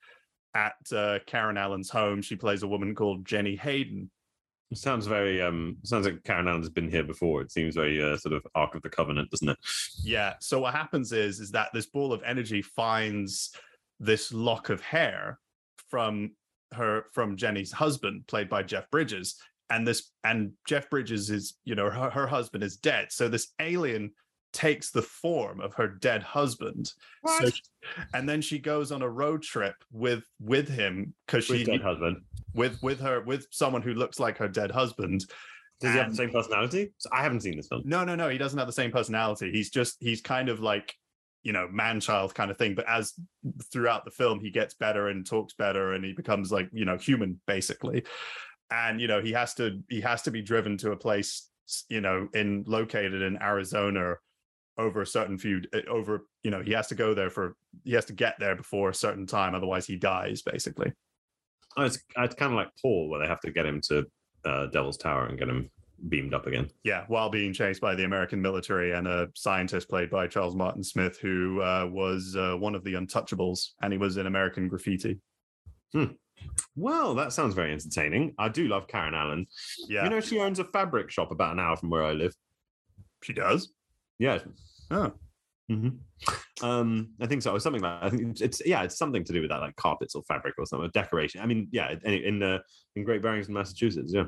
at 0.54 0.74
uh, 0.94 1.18
Karen 1.26 1.58
Allen's 1.58 1.90
home. 1.90 2.22
She 2.22 2.36
plays 2.36 2.62
a 2.62 2.68
woman 2.68 2.94
called 2.94 3.26
Jenny 3.26 3.56
Hayden, 3.56 4.10
It 4.70 4.78
sounds 4.78 5.06
very 5.06 5.40
um 5.42 5.76
sounds 5.82 6.06
like 6.06 6.24
Karen 6.24 6.48
Allen's 6.48 6.70
been 6.70 6.90
here 6.90 7.04
before. 7.04 7.42
It 7.42 7.52
seems 7.52 7.74
very 7.74 8.02
uh, 8.02 8.16
sort 8.16 8.34
of 8.34 8.46
Ark 8.54 8.74
of 8.74 8.82
the 8.82 8.90
Covenant, 8.90 9.30
doesn't 9.30 9.50
it? 9.50 9.58
Yeah. 10.02 10.34
So 10.40 10.60
what 10.60 10.74
happens 10.74 11.12
is 11.12 11.40
is 11.40 11.50
that 11.50 11.68
this 11.74 11.86
ball 11.86 12.12
of 12.12 12.22
energy 12.24 12.62
finds 12.62 13.54
this 14.02 14.32
lock 14.32 14.68
of 14.68 14.80
hair 14.82 15.38
from 15.88 16.32
her 16.74 17.04
from 17.12 17.36
Jenny's 17.36 17.72
husband, 17.72 18.26
played 18.26 18.48
by 18.48 18.62
Jeff 18.62 18.90
Bridges, 18.90 19.36
and 19.70 19.86
this 19.86 20.10
and 20.24 20.52
Jeff 20.66 20.90
Bridges 20.90 21.30
is 21.30 21.56
you 21.64 21.74
know 21.74 21.88
her, 21.90 22.10
her 22.10 22.26
husband 22.26 22.62
is 22.64 22.76
dead. 22.76 23.12
So 23.12 23.28
this 23.28 23.48
alien 23.60 24.12
takes 24.52 24.90
the 24.90 25.00
form 25.00 25.60
of 25.62 25.72
her 25.74 25.88
dead 25.88 26.22
husband. 26.22 26.92
So 27.38 27.48
she- 27.48 27.62
and 28.12 28.28
then 28.28 28.42
she 28.42 28.58
goes 28.58 28.92
on 28.92 29.00
a 29.02 29.08
road 29.08 29.42
trip 29.42 29.74
with 29.90 30.24
with 30.40 30.68
him 30.68 31.14
because 31.26 31.48
With 31.48 31.58
she 31.60 31.64
dead 31.64 31.80
husband. 31.80 32.18
with 32.54 32.78
with 32.82 33.00
her 33.00 33.22
with 33.22 33.46
someone 33.50 33.82
who 33.82 33.94
looks 33.94 34.20
like 34.20 34.36
her 34.38 34.48
dead 34.48 34.70
husband. 34.70 35.24
Does 35.80 35.92
he 35.92 35.98
have 35.98 36.10
the 36.10 36.16
same 36.16 36.30
personality? 36.30 36.92
So 36.98 37.10
I 37.12 37.22
haven't 37.22 37.40
seen 37.40 37.56
this 37.56 37.66
film. 37.66 37.82
No, 37.84 38.04
no, 38.04 38.14
no. 38.14 38.28
He 38.28 38.38
doesn't 38.38 38.56
have 38.58 38.68
the 38.68 38.72
same 38.72 38.92
personality. 38.92 39.50
He's 39.50 39.68
just 39.70 39.96
he's 40.00 40.20
kind 40.20 40.48
of 40.48 40.60
like 40.60 40.94
you 41.42 41.52
know 41.52 41.68
man 41.70 42.00
child 42.00 42.34
kind 42.34 42.50
of 42.50 42.56
thing. 42.56 42.74
But 42.74 42.88
as 42.88 43.14
throughout 43.72 44.04
the 44.04 44.10
film, 44.10 44.40
he 44.40 44.50
gets 44.50 44.74
better 44.74 45.08
and 45.08 45.26
talks 45.26 45.54
better, 45.54 45.92
and 45.92 46.04
he 46.04 46.12
becomes 46.12 46.52
like 46.52 46.68
you 46.72 46.84
know 46.84 46.96
human 46.96 47.40
basically. 47.46 48.04
And 48.70 49.00
you 49.00 49.08
know 49.08 49.20
he 49.20 49.32
has 49.32 49.54
to 49.54 49.80
he 49.88 50.00
has 50.00 50.22
to 50.22 50.30
be 50.30 50.42
driven 50.42 50.76
to 50.78 50.92
a 50.92 50.96
place 50.96 51.48
you 51.88 52.00
know 52.00 52.28
in 52.34 52.64
located 52.66 53.22
in 53.22 53.40
Arizona 53.42 54.14
over 54.78 55.02
a 55.02 55.06
certain 55.06 55.38
few 55.38 55.62
uh, 55.74 55.80
over 55.88 56.26
you 56.42 56.50
know 56.50 56.62
he 56.62 56.72
has 56.72 56.88
to 56.88 56.94
go 56.94 57.14
there 57.14 57.30
for 57.30 57.56
he 57.84 57.92
has 57.92 58.06
to 58.06 58.14
get 58.14 58.36
there 58.38 58.56
before 58.56 58.88
a 58.88 58.94
certain 58.94 59.26
time 59.26 59.54
otherwise 59.54 59.86
he 59.86 59.96
dies 59.96 60.40
basically 60.40 60.90
Oh, 61.76 61.84
it's 61.84 61.98
it's 62.18 62.34
kind 62.34 62.52
of 62.52 62.56
like 62.56 62.68
Paul, 62.80 63.08
where 63.08 63.20
they 63.20 63.26
have 63.26 63.40
to 63.40 63.52
get 63.52 63.66
him 63.66 63.80
to 63.88 64.06
uh, 64.44 64.66
Devil's 64.66 64.98
Tower 64.98 65.26
and 65.26 65.38
get 65.38 65.48
him 65.48 65.70
beamed 66.08 66.34
up 66.34 66.46
again. 66.46 66.68
Yeah, 66.84 67.04
while 67.08 67.30
being 67.30 67.52
chased 67.52 67.80
by 67.80 67.94
the 67.94 68.04
American 68.04 68.40
military 68.42 68.92
and 68.92 69.06
a 69.06 69.28
scientist 69.34 69.88
played 69.88 70.10
by 70.10 70.26
Charles 70.26 70.54
Martin 70.56 70.82
Smith, 70.82 71.18
who 71.18 71.60
uh, 71.62 71.88
was 71.90 72.36
uh, 72.36 72.54
one 72.56 72.74
of 72.74 72.84
the 72.84 72.94
Untouchables, 72.94 73.70
and 73.82 73.92
he 73.92 73.98
was 73.98 74.16
in 74.16 74.26
American 74.26 74.68
Graffiti. 74.68 75.18
Hmm. 75.92 76.04
Well, 76.74 77.14
that 77.14 77.32
sounds 77.32 77.54
very 77.54 77.72
entertaining. 77.72 78.34
I 78.38 78.48
do 78.48 78.66
love 78.66 78.88
Karen 78.88 79.14
Allen. 79.14 79.46
Yeah, 79.88 80.04
You 80.04 80.10
know, 80.10 80.20
she 80.20 80.40
owns 80.40 80.58
a 80.58 80.64
fabric 80.64 81.10
shop 81.10 81.30
about 81.30 81.52
an 81.52 81.60
hour 81.60 81.76
from 81.76 81.90
where 81.90 82.02
I 82.04 82.12
live. 82.12 82.34
she 83.22 83.32
does. 83.32 83.72
Yeah. 84.18 84.38
Oh, 84.90 85.12
hmm 85.68 85.88
Um, 86.62 87.10
I 87.20 87.26
think 87.26 87.42
so. 87.42 87.52
Or 87.52 87.60
something 87.60 87.82
like 87.82 88.02
I 88.02 88.10
think 88.10 88.40
it's, 88.40 88.60
yeah, 88.66 88.82
it's 88.82 88.98
something 88.98 89.22
to 89.24 89.32
do 89.32 89.40
with 89.40 89.50
that, 89.50 89.60
like 89.60 89.76
carpets 89.76 90.14
or 90.14 90.22
fabric 90.24 90.54
or 90.58 90.66
something, 90.66 90.90
decoration. 90.92 91.40
I 91.40 91.46
mean, 91.46 91.68
yeah, 91.70 91.94
in 92.04 92.12
in, 92.14 92.42
uh, 92.42 92.58
in 92.96 93.04
Great 93.04 93.22
Barrington, 93.22 93.54
Massachusetts. 93.54 94.12
Yeah. 94.14 94.24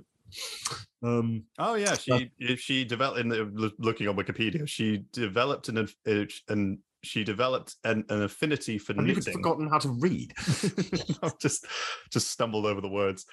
Um, 1.02 1.44
oh 1.58 1.74
yeah. 1.74 1.94
She 1.96 2.30
if 2.38 2.60
she 2.60 2.84
developed 2.84 3.20
in 3.20 3.28
the, 3.28 3.72
looking 3.78 4.08
on 4.08 4.16
Wikipedia, 4.16 4.66
she 4.68 5.04
developed 5.12 5.68
an 5.68 5.78
uh, 5.78 6.24
and 6.48 6.78
she 7.02 7.22
developed 7.24 7.76
an, 7.84 8.04
an 8.08 8.22
affinity 8.22 8.78
for 8.78 8.92
I've 8.98 9.04
knitting. 9.04 9.34
forgotten 9.34 9.68
how 9.68 9.78
to 9.78 9.90
read. 9.90 10.32
I've 11.22 11.38
just 11.38 11.66
just 12.10 12.30
stumbled 12.30 12.64
over 12.66 12.80
the 12.80 12.88
words. 12.88 13.26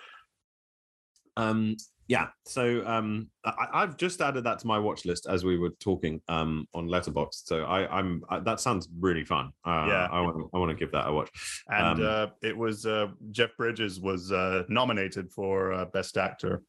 Um, 1.38 1.78
yeah 2.08 2.28
so 2.46 2.84
um 2.86 3.30
I, 3.46 3.68
i've 3.74 3.96
just 3.96 4.20
added 4.22 4.44
that 4.44 4.60
to 4.60 4.68
my 4.68 4.78
watch 4.78 5.06
list 5.06 5.28
as 5.30 5.46
we 5.46 5.58
were 5.58 5.70
talking 5.80 6.20
um 6.28 6.68
on 6.74 6.88
Letterboxd 6.90 7.46
so 7.46 7.64
i 7.64 7.88
i'm 8.00 8.22
I, 8.28 8.40
that 8.40 8.60
sounds 8.60 8.90
really 9.00 9.24
fun 9.24 9.52
uh, 9.66 9.86
Yeah. 9.88 10.08
i 10.12 10.20
want 10.20 10.50
i 10.54 10.58
want 10.58 10.72
to 10.72 10.76
give 10.76 10.92
that 10.92 11.08
a 11.08 11.14
watch 11.14 11.30
And 11.70 12.02
Um, 12.02 12.06
uh, 12.06 12.28
it 12.42 12.58
was 12.58 12.86
uh, 12.86 13.08
Jeff 13.32 13.52
Bridges 13.56 14.02
was 14.02 14.32
uh, 14.32 14.64
nominated 14.68 15.32
for 15.32 15.72
uh, 15.72 15.86
best 15.86 16.18
actor 16.18 16.64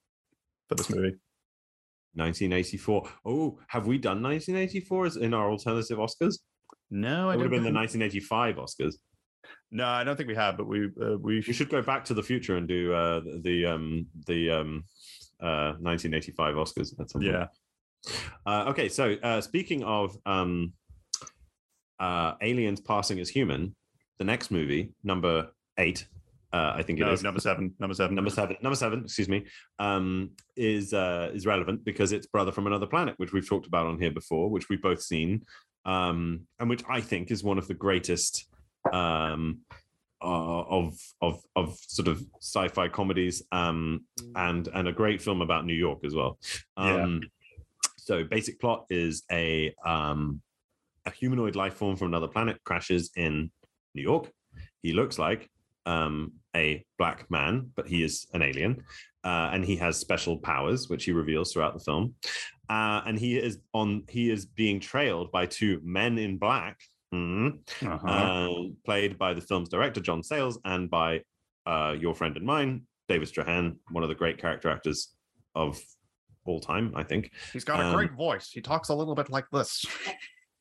for 0.72 0.82
this 0.82 0.90
movie. 0.90 1.16
1984 2.14 3.08
oh 3.24 3.58
have 3.68 3.86
we 3.86 3.96
done 3.96 4.22
1984 4.22 5.06
as 5.06 5.16
in 5.16 5.32
our 5.32 5.50
alternative 5.50 5.96
oscars 5.98 6.40
No, 6.90 7.30
it 7.30 7.36
would 7.36 7.44
have 7.44 7.52
don't. 7.52 7.64
been 7.64 7.72
the 7.72 7.78
1985 7.78 8.56
oscars 8.56 8.94
No, 9.70 9.86
I 9.86 10.04
don't 10.04 10.16
think 10.16 10.28
we 10.28 10.34
have, 10.34 10.58
but 10.58 10.66
we 10.66 10.90
uh, 11.00 11.16
we 11.18 11.36
we 11.36 11.52
should 11.54 11.70
go 11.70 11.80
back 11.80 12.04
to 12.06 12.14
the 12.14 12.22
future 12.22 12.56
and 12.58 12.68
do 12.68 12.92
uh 12.92 13.20
the 13.42 13.64
um 13.64 14.06
the 14.26 14.50
um 14.50 14.84
uh 15.40 15.72
1985 15.80 16.54
oscars 16.56 17.00
at 17.00 17.08
some 17.10 17.22
yeah. 17.22 17.46
Uh, 18.44 18.64
okay, 18.68 18.88
so 18.88 19.14
uh, 19.22 19.40
speaking 19.40 19.84
of 19.84 20.18
um, 20.26 20.72
uh, 22.00 22.34
aliens 22.42 22.80
passing 22.80 23.20
as 23.20 23.28
human, 23.28 23.76
the 24.18 24.24
next 24.24 24.50
movie, 24.50 24.92
number 25.04 25.48
eight, 25.78 26.06
uh, 26.52 26.72
I 26.76 26.82
think 26.82 26.98
it 27.00 27.04
No, 27.04 27.12
is 27.12 27.22
number 27.22 27.40
seven. 27.40 27.74
Number 27.78 27.94
seven. 27.94 28.14
number 28.14 28.30
seven, 28.30 28.56
number 28.62 28.76
seven, 28.76 29.00
excuse 29.04 29.28
me, 29.28 29.46
um, 29.78 30.30
is 30.56 30.92
uh, 30.92 31.30
is 31.34 31.46
relevant 31.46 31.84
because 31.84 32.12
it's 32.12 32.26
Brother 32.26 32.52
from 32.52 32.66
Another 32.66 32.86
Planet, 32.86 33.14
which 33.18 33.32
we've 33.32 33.48
talked 33.48 33.66
about 33.66 33.86
on 33.86 33.98
here 33.98 34.10
before, 34.10 34.50
which 34.50 34.68
we've 34.68 34.82
both 34.82 35.02
seen, 35.02 35.42
um, 35.84 36.46
and 36.58 36.68
which 36.68 36.82
I 36.88 37.00
think 37.00 37.30
is 37.30 37.42
one 37.42 37.58
of 37.58 37.68
the 37.68 37.74
greatest 37.74 38.48
um, 38.92 39.60
uh, 40.22 40.62
of 40.62 40.98
of 41.20 41.40
of 41.56 41.78
sort 41.86 42.08
of 42.08 42.22
sci-fi 42.40 42.88
comedies, 42.88 43.42
um, 43.52 44.04
and 44.36 44.68
and 44.74 44.88
a 44.88 44.92
great 44.92 45.22
film 45.22 45.40
about 45.42 45.64
New 45.66 45.74
York 45.74 46.00
as 46.04 46.14
well. 46.14 46.38
Yeah. 46.78 47.02
Um, 47.04 47.22
So, 47.96 48.24
basic 48.24 48.58
plot 48.58 48.86
is 48.90 49.22
a 49.30 49.72
um, 49.86 50.42
a 51.06 51.10
humanoid 51.12 51.54
life 51.54 51.74
form 51.74 51.94
from 51.96 52.08
another 52.08 52.26
planet 52.26 52.58
crashes 52.64 53.10
in 53.16 53.52
New 53.94 54.02
York. 54.02 54.28
He 54.82 54.92
looks 54.92 55.20
like 55.20 55.48
um, 55.86 56.32
a 56.54 56.84
black 56.98 57.30
man, 57.30 57.70
but 57.76 57.86
he 57.88 58.02
is 58.02 58.26
an 58.34 58.42
alien, 58.42 58.82
uh, 59.24 59.50
and 59.52 59.64
he 59.64 59.76
has 59.76 59.96
special 59.98 60.36
powers, 60.38 60.88
which 60.88 61.04
he 61.04 61.12
reveals 61.12 61.52
throughout 61.52 61.74
the 61.74 61.84
film. 61.84 62.14
Uh, 62.68 63.02
and 63.06 63.18
he 63.18 63.36
is 63.38 63.58
on. 63.74 64.04
He 64.08 64.30
is 64.30 64.46
being 64.46 64.80
trailed 64.80 65.30
by 65.32 65.46
two 65.46 65.80
men 65.84 66.18
in 66.18 66.38
black, 66.38 66.78
mhm, 67.12 67.58
Uh-huh. 67.84 68.08
uh, 68.08 68.68
played 68.84 69.18
by 69.18 69.34
the 69.34 69.40
film's 69.40 69.68
director 69.68 70.00
John 70.00 70.22
Sayles 70.22 70.58
and 70.64 70.88
by 70.90 71.22
uh, 71.66 71.94
your 71.98 72.14
friend 72.14 72.36
and 72.36 72.46
mine, 72.46 72.82
David 73.08 73.28
Strathairn, 73.28 73.76
one 73.90 74.02
of 74.02 74.08
the 74.08 74.14
great 74.14 74.38
character 74.38 74.68
actors 74.70 75.14
of 75.54 75.80
all 76.44 76.60
time, 76.60 76.92
I 76.96 77.02
think. 77.04 77.30
He's 77.52 77.64
got 77.64 77.78
a 77.80 77.84
um, 77.86 77.94
great 77.94 78.12
voice. 78.12 78.50
He 78.50 78.60
talks 78.60 78.88
a 78.88 78.94
little 78.94 79.14
bit 79.14 79.30
like 79.30 79.44
this. 79.52 79.84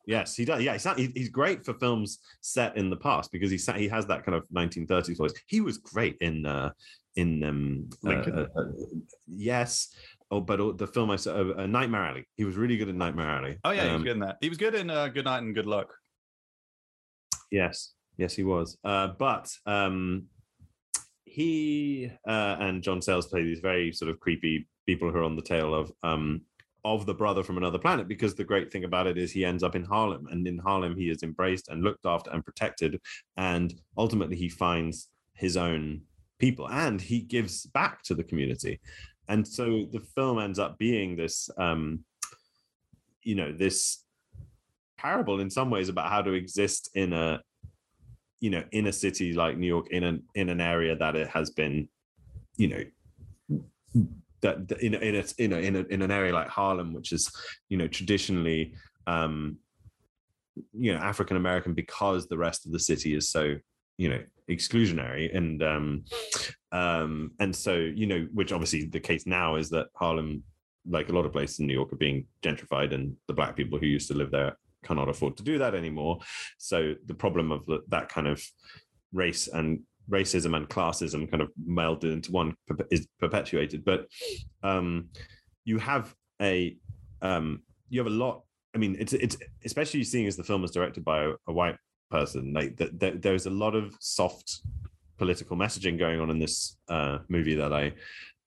Yes, 0.08 0.36
he 0.36 0.46
does. 0.46 0.64
Yeah, 0.64 0.74
he's, 0.74 1.12
he's 1.14 1.30
great 1.30 1.64
for 1.64 1.74
films 1.76 2.20
set 2.42 2.76
in 2.78 2.90
the 2.90 2.96
past 2.98 3.32
because 3.32 3.52
he 3.52 3.58
sa- 3.58 3.74
he 3.74 3.88
has 3.88 4.06
that 4.08 4.26
kind 4.26 4.36
of 4.36 4.44
1930s 4.50 5.18
voice. 5.18 5.34
He 5.48 5.62
was 5.62 5.78
great 5.78 6.18
in 6.22 6.46
uh, 6.46 6.72
in 7.16 7.44
um, 7.44 7.90
uh, 8.06 8.10
Lincoln. 8.10 8.40
uh, 8.40 8.60
uh, 8.60 8.64
yes, 9.28 9.94
oh, 10.32 10.40
but 10.42 10.60
uh, 10.60 10.72
the 10.76 10.88
film 10.88 11.12
I 11.12 11.18
saw, 11.18 11.34
uh, 11.34 11.54
uh, 11.64 11.68
Nightmare 11.68 12.04
Alley. 12.06 12.26
He 12.36 12.46
was 12.46 12.56
really 12.56 12.78
good 12.78 12.90
in 12.90 12.98
Nightmare 12.98 13.30
Alley. 13.30 13.58
Oh 13.64 13.72
yeah, 13.72 13.84
he 13.84 13.88
was 13.90 13.96
Um, 13.98 14.04
good 14.04 14.14
in 14.14 14.20
that. 14.22 14.38
He 14.42 14.50
was 14.50 14.58
good 14.58 14.76
in 14.76 14.90
uh, 14.90 15.08
Good 15.10 15.26
Night 15.26 15.44
and 15.44 15.54
Good 15.54 15.66
Luck. 15.68 15.94
Yes, 17.52 17.94
yes, 18.18 18.34
he 18.34 18.44
was. 18.44 18.78
Uh, 18.84 19.10
but 19.20 19.52
um, 19.66 20.28
he 21.26 22.12
uh, 22.28 22.58
and 22.60 22.82
John 22.82 23.02
Sayles 23.02 23.28
play 23.28 23.44
these 23.44 23.60
very 23.60 23.92
sort 23.92 24.10
of 24.10 24.20
creepy 24.20 24.68
people 24.86 25.12
who 25.12 25.18
are 25.18 25.24
on 25.24 25.36
the 25.36 25.42
tail 25.42 25.74
of 25.74 25.92
um, 26.04 26.42
of 26.84 27.06
the 27.06 27.14
brother 27.14 27.44
from 27.44 27.58
another 27.58 27.80
planet. 27.80 28.08
Because 28.08 28.36
the 28.36 28.44
great 28.44 28.72
thing 28.72 28.84
about 28.84 29.08
it 29.08 29.18
is 29.18 29.32
he 29.32 29.46
ends 29.46 29.64
up 29.64 29.76
in 29.76 29.84
Harlem, 29.84 30.28
and 30.32 30.48
in 30.48 30.58
Harlem 30.58 30.96
he 30.96 31.10
is 31.10 31.24
embraced 31.24 31.70
and 31.70 31.84
looked 31.84 32.06
after 32.06 32.32
and 32.32 32.46
protected, 32.46 33.00
and 33.38 33.74
ultimately 33.98 34.36
he 34.36 34.50
finds 34.50 35.10
his 35.34 35.58
own 35.58 36.02
people 36.40 36.68
and 36.70 37.00
he 37.00 37.22
gives 37.22 37.66
back 37.68 38.02
to 38.04 38.16
the 38.16 38.24
community. 38.24 38.80
And 39.28 39.48
so 39.48 39.86
the 39.92 40.02
film 40.16 40.40
ends 40.40 40.60
up 40.60 40.78
being 40.78 41.16
this, 41.16 41.50
um, 41.58 42.04
you 43.24 43.36
know, 43.36 43.52
this 43.52 44.04
parable 44.98 45.40
in 45.40 45.50
some 45.50 45.70
ways 45.70 45.90
about 45.90 46.10
how 46.10 46.22
to 46.22 46.34
exist 46.34 46.90
in 46.94 47.14
a 47.14 47.42
you 48.40 48.52
know 48.52 48.64
in 48.72 48.88
a 48.88 48.94
city 48.94 49.34
like 49.34 49.58
new 49.58 49.68
york 49.68 49.88
in 49.90 50.04
an 50.04 50.22
in 50.36 50.48
an 50.50 50.62
area 50.62 50.96
that 50.96 51.16
it 51.16 51.28
has 51.28 51.50
been 51.50 51.88
you 52.58 52.68
know 52.68 54.06
that 54.42 54.72
in 54.82 54.94
in 54.96 55.16
a, 55.16 55.24
in 55.38 55.54
a, 55.54 55.58
in, 55.58 55.76
a, 55.76 55.80
in 55.80 56.02
an 56.02 56.12
area 56.12 56.34
like 56.34 56.48
harlem 56.48 56.94
which 56.94 57.12
is 57.12 57.32
you 57.70 57.78
know 57.78 57.88
traditionally 57.88 58.74
um 59.08 59.58
you 60.74 60.94
know 60.94 61.00
african 61.00 61.38
american 61.38 61.74
because 61.74 62.28
the 62.28 62.38
rest 62.38 62.66
of 62.66 62.72
the 62.72 62.80
city 62.80 63.16
is 63.16 63.30
so 63.30 63.56
you 63.98 64.10
know 64.10 64.22
exclusionary 64.50 65.36
and 65.36 65.64
um 65.64 66.04
um 66.72 67.32
and 67.40 67.56
so 67.56 67.76
you 67.76 68.06
know 68.06 68.28
which 68.34 68.52
obviously 68.52 68.86
the 68.86 69.00
case 69.00 69.26
now 69.26 69.56
is 69.56 69.70
that 69.70 69.88
harlem 69.96 70.44
like 70.90 71.10
a 71.10 71.12
lot 71.12 71.26
of 71.26 71.32
places 71.32 71.60
in 71.60 71.68
new 71.68 71.74
york 71.74 71.94
are 71.94 71.98
being 71.98 72.26
gentrified 72.44 72.94
and 72.94 73.16
the 73.28 73.34
black 73.34 73.56
people 73.56 73.78
who 73.78 73.86
used 73.86 74.08
to 74.08 74.14
live 74.14 74.32
there 74.32 74.58
cannot 74.84 75.10
afford 75.10 75.38
to 75.38 75.44
do 75.44 75.58
that 75.60 75.76
anymore. 75.76 76.20
So 76.58 76.96
the 77.06 77.14
problem 77.14 77.52
of 77.52 77.70
that 77.90 78.10
kind 78.10 78.28
of 78.28 78.44
race 79.14 79.48
and 79.48 79.82
racism 80.12 80.56
and 80.56 80.70
classism 80.70 81.30
kind 81.30 81.42
of 81.42 81.50
melded 81.68 82.12
into 82.12 82.32
one 82.32 82.56
is 82.92 83.08
perpetuated. 83.20 83.86
But 83.86 84.08
um, 84.62 85.10
you 85.64 85.78
have 85.80 86.14
a 86.42 86.76
um, 87.22 87.64
you 87.90 88.00
have 88.00 88.08
a 88.08 88.16
lot. 88.16 88.44
I 88.76 88.78
mean, 88.78 88.96
it's 89.00 89.14
it's 89.14 89.38
especially 89.66 90.04
seeing 90.04 90.28
as 90.28 90.36
the 90.36 90.44
film 90.44 90.64
is 90.64 90.72
directed 90.72 91.04
by 91.04 91.24
a, 91.24 91.32
a 91.48 91.54
white 91.54 91.78
person. 92.10 92.54
Like 92.54 92.78
that, 92.78 93.00
that, 93.00 93.22
there's 93.22 93.46
a 93.46 93.52
lot 93.52 93.76
of 93.76 93.96
soft 94.00 94.62
political 95.18 95.56
messaging 95.56 95.98
going 95.98 96.20
on 96.20 96.30
in 96.30 96.40
this 96.40 96.78
uh, 96.90 97.20
movie 97.30 97.56
that 97.56 97.74
I 97.74 97.94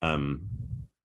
um, 0.03 0.42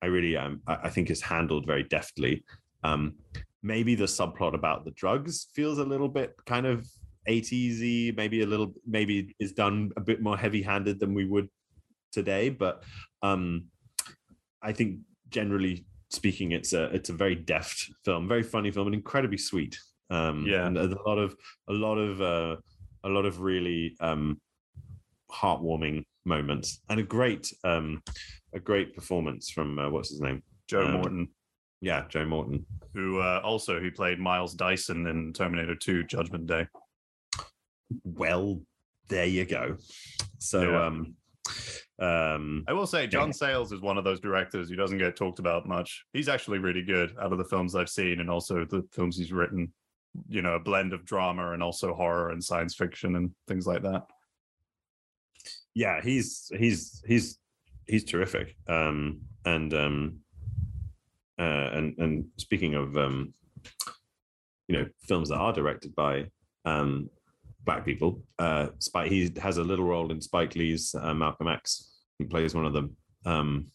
I 0.01 0.07
really 0.07 0.35
um, 0.37 0.61
I 0.67 0.89
think 0.89 1.09
is 1.09 1.21
handled 1.21 1.65
very 1.65 1.83
deftly. 1.83 2.43
Um, 2.83 3.15
maybe 3.61 3.95
the 3.95 4.05
subplot 4.05 4.53
about 4.53 4.85
the 4.85 4.91
drugs 4.91 5.47
feels 5.53 5.79
a 5.79 5.83
little 5.83 6.07
bit 6.07 6.33
kind 6.45 6.65
of 6.65 6.87
80s 7.29 8.15
maybe 8.15 8.41
a 8.41 8.45
little 8.53 8.73
maybe 8.97 9.15
is 9.39 9.51
done 9.53 9.91
a 9.97 10.01
bit 10.09 10.19
more 10.21 10.37
heavy 10.37 10.61
handed 10.71 10.99
than 10.99 11.13
we 11.13 11.25
would 11.25 11.47
today 12.11 12.49
but 12.49 12.75
um 13.21 13.43
i 14.61 14.71
think 14.77 14.99
generally 15.29 15.85
speaking 16.09 16.51
it's 16.53 16.73
a 16.73 16.83
it's 16.97 17.09
a 17.09 17.13
very 17.13 17.35
deft 17.35 17.77
film 18.05 18.27
very 18.27 18.43
funny 18.43 18.71
film 18.71 18.87
and 18.87 18.95
incredibly 18.95 19.37
sweet 19.37 19.77
um 20.09 20.37
Yeah. 20.47 20.65
and 20.65 20.75
a 20.77 20.87
lot 21.07 21.19
of 21.25 21.35
a 21.69 21.73
lot 21.85 21.97
of 21.97 22.13
uh 22.21 22.55
a 23.03 23.09
lot 23.09 23.25
of 23.25 23.33
really 23.41 23.95
um 23.99 24.23
heartwarming 25.31 26.03
moments 26.25 26.81
and 26.89 26.99
a 26.99 27.03
great 27.03 27.45
um 27.63 28.01
a 28.53 28.59
great 28.59 28.95
performance 28.95 29.49
from 29.51 29.77
uh, 29.77 29.89
what's 29.89 30.09
his 30.09 30.21
name 30.21 30.41
Joe 30.67 30.85
Um, 30.85 30.93
Morton, 30.93 31.27
yeah 31.81 32.05
joe 32.09 32.25
morton 32.25 32.65
who 32.95 33.19
uh, 33.19 33.39
also 33.43 33.79
who 33.79 33.91
played 33.91 34.19
Miles 34.19 34.53
Dyson 34.55 35.05
in 35.07 35.31
Terminator 35.33 35.75
2: 35.75 36.03
Judgment 36.05 36.47
Day. 36.47 36.65
Well 38.03 38.61
there 39.07 39.25
you 39.25 39.45
go 39.45 39.77
so 40.37 40.61
Yeah. 40.61 40.85
um 40.85 41.15
um 41.99 42.63
I 42.67 42.73
will 42.73 42.87
say, 42.87 43.07
John 43.07 43.29
Yeah. 43.29 43.33
Sayles 43.33 43.71
is 43.71 43.81
one 43.81 43.97
of 43.97 44.03
those 44.03 44.19
directors 44.21 44.69
who 44.69 44.75
doesn't 44.75 44.99
get 44.99 45.15
talked 45.17 45.39
about 45.39 45.67
much. 45.67 46.05
He's 46.13 46.29
actually 46.29 46.59
really 46.59 46.83
good 46.83 47.13
out 47.19 47.31
of 47.33 47.37
the 47.37 47.43
films 47.43 47.75
I've 47.75 47.89
seen, 47.89 48.19
and 48.21 48.29
also 48.29 48.63
the 48.65 48.87
films 48.93 49.17
he's 49.17 49.33
written. 49.33 49.73
You 50.29 50.41
know, 50.41 50.53
a 50.55 50.59
blend 50.59 50.93
of 50.93 51.03
drama 51.05 51.51
and 51.51 51.61
also 51.61 51.93
horror 51.93 52.29
and 52.29 52.41
science 52.43 52.73
fiction 52.75 53.15
and 53.17 53.31
things 53.47 53.67
like 53.67 53.81
that. 53.83 54.03
yeah 55.75 56.01
he's 56.01 56.49
he's 56.57 57.01
he's 57.07 57.37
he's 57.87 58.03
terrific 58.03 58.55
um 58.67 59.21
and 59.45 59.73
um 59.73 60.19
uh 61.39 61.69
and 61.77 61.97
and 61.99 62.25
speaking 62.37 62.75
of 62.75 62.95
um 62.97 63.33
you 64.67 64.77
know 64.77 64.85
films 65.07 65.29
that 65.29 65.37
are 65.37 65.53
directed 65.53 65.93
by 65.95 66.25
um 66.65 67.09
black 67.65 67.85
people. 67.85 68.21
Uh 68.37 68.67
spike 68.79 69.11
he 69.11 69.31
has 69.41 69.57
a 69.57 69.63
little 69.63 69.85
role 69.85 70.11
in 70.11 70.21
spike 70.21 70.55
lee's 70.55 70.95
uh, 70.95 71.13
malcolm 71.13 71.47
x. 71.47 71.91
He 72.17 72.25
plays 72.25 72.55
one 72.55 72.65
of 72.65 72.73
them. 72.73 72.95
Um 73.25 73.67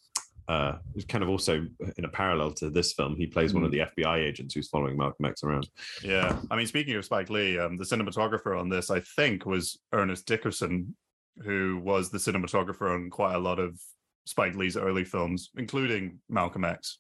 uh 0.46 0.74
kind 1.08 1.24
of 1.24 1.30
also 1.30 1.66
in 1.96 2.04
a 2.04 2.08
parallel 2.08 2.52
to 2.52 2.68
this 2.68 2.92
film 2.92 3.16
he 3.16 3.26
plays 3.26 3.54
one 3.54 3.64
of 3.64 3.70
the 3.70 3.78
fbi 3.78 4.18
agents 4.18 4.54
who's 4.54 4.68
following 4.68 4.96
malcolm 4.96 5.24
x 5.24 5.42
around. 5.42 5.66
Yeah, 6.02 6.38
I 6.50 6.56
mean, 6.56 6.66
speaking 6.66 6.96
of 6.96 7.04
Spike 7.04 7.30
Lee, 7.30 7.58
um, 7.58 7.78
the 7.78 7.84
cinematographer 7.84 8.58
on 8.58 8.68
this, 8.68 8.90
I 8.90 9.00
think, 9.00 9.46
was 9.46 9.78
Ernest 9.92 10.26
Dickerson, 10.26 10.94
who 11.42 11.80
was 11.82 12.10
the 12.10 12.18
cinematographer 12.18 12.94
on 12.94 13.08
quite 13.08 13.34
a 13.34 13.38
lot 13.38 13.58
of 13.58 13.80
Spike 14.26 14.54
Lee's 14.54 14.76
early 14.76 15.04
films, 15.04 15.50
including 15.56 16.18
Malcolm 16.28 16.64
X. 16.64 16.98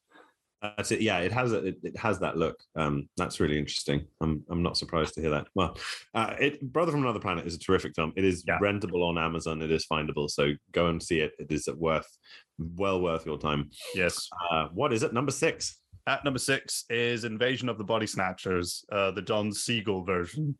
That's 0.76 0.92
it. 0.92 1.02
Yeah, 1.02 1.18
it 1.18 1.30
has 1.32 1.52
a, 1.52 1.58
it, 1.66 1.76
it 1.82 1.96
has 1.98 2.18
that 2.20 2.38
look. 2.38 2.56
Um, 2.74 3.08
that's 3.18 3.38
really 3.38 3.58
interesting. 3.58 4.06
I'm 4.22 4.42
I'm 4.48 4.62
not 4.62 4.78
surprised 4.78 5.12
to 5.14 5.20
hear 5.20 5.30
that. 5.30 5.46
Well, 5.54 5.76
uh, 6.14 6.34
it 6.40 6.60
Brother 6.72 6.90
from 6.92 7.02
Another 7.02 7.20
Planet 7.20 7.46
is 7.46 7.54
a 7.54 7.58
terrific 7.58 7.94
film. 7.94 8.12
It 8.16 8.24
is 8.24 8.44
Yeah. 8.46 8.58
rentable 8.60 9.06
on 9.06 9.18
Amazon. 9.18 9.60
It 9.60 9.70
is 9.70 9.86
findable. 9.86 10.30
So 10.30 10.52
go 10.72 10.86
and 10.86 11.02
see 11.02 11.20
it. 11.20 11.32
It 11.38 11.52
is 11.52 11.68
worth 11.76 12.08
well 12.58 13.00
worth 13.02 13.26
your 13.26 13.36
time. 13.38 13.70
Yes. 13.94 14.28
Uh, 14.50 14.68
what 14.72 14.92
is 14.92 15.02
it? 15.02 15.12
Number 15.12 15.32
six. 15.32 15.78
At 16.06 16.24
number 16.24 16.38
six 16.38 16.84
is 16.90 17.24
Invasion 17.24 17.68
of 17.68 17.78
the 17.78 17.84
Body 17.84 18.06
Snatchers, 18.06 18.84
uh, 18.92 19.10
the 19.10 19.22
Don 19.22 19.52
Siegel 19.52 20.04
version. 20.04 20.56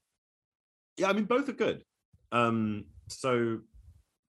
Yeah, 0.96 1.08
I 1.08 1.12
mean 1.12 1.24
both 1.24 1.48
are 1.48 1.52
good. 1.52 1.82
Um, 2.32 2.84
so, 3.08 3.60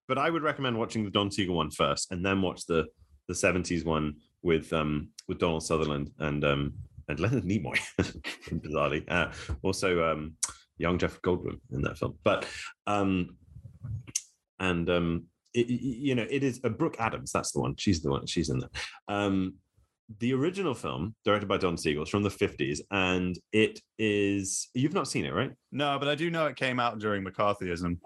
but 0.08 0.18
I 0.18 0.30
would 0.30 0.44
recommend 0.44 0.78
watching 0.78 1.04
the 1.04 1.10
Don 1.12 1.32
Siegel 1.32 1.56
one 1.56 1.72
first, 1.72 2.12
and 2.12 2.26
then 2.26 2.42
watch 2.42 2.66
the 2.66 2.86
the 3.28 3.34
'70s 3.34 3.84
one 3.86 4.16
with 4.44 4.72
um 4.74 5.10
with 5.28 5.40
Donald 5.40 5.64
Sutherland 5.64 6.12
and 6.20 6.44
um 6.46 6.74
and 7.08 7.20
Leonard 7.20 7.44
Nimoy, 7.44 7.80
bizarrely. 8.50 9.04
Uh, 9.08 9.32
also, 9.62 10.12
um, 10.12 10.34
young 10.78 10.98
Jeff 10.98 11.22
Goldblum 11.22 11.60
in 11.72 11.82
that 11.84 11.98
film. 11.98 12.18
But 12.24 12.48
um, 12.88 13.38
and 14.60 14.90
um, 14.90 15.24
it, 15.54 15.68
you 15.68 16.16
know, 16.16 16.26
it 16.30 16.44
is 16.44 16.60
a 16.64 16.70
Brooke 16.70 16.98
Adams. 17.00 17.32
That's 17.32 17.52
the 17.52 17.60
one. 17.60 17.76
She's 17.78 18.02
the 18.02 18.10
one. 18.10 18.26
She's 18.26 18.50
in 18.50 18.60
there. 18.60 18.70
Um, 19.08 19.56
the 20.20 20.34
original 20.34 20.76
film, 20.76 21.16
directed 21.26 21.48
by 21.48 21.58
Don 21.58 21.78
Siegel, 21.78 22.04
is 22.04 22.10
from 22.10 22.22
the 22.24 22.30
50s, 22.30 22.80
and 22.92 23.38
it 23.52 23.80
is. 23.98 24.70
You've 24.74 24.94
not 24.94 25.08
seen 25.08 25.26
it, 25.26 25.34
right? 25.34 25.52
No, 25.72 25.98
but 26.00 26.08
I 26.08 26.16
do 26.16 26.30
know 26.30 26.46
it 26.46 26.56
came 26.56 26.80
out 26.80 27.00
during 27.00 27.24
McCarthyism. 27.24 27.98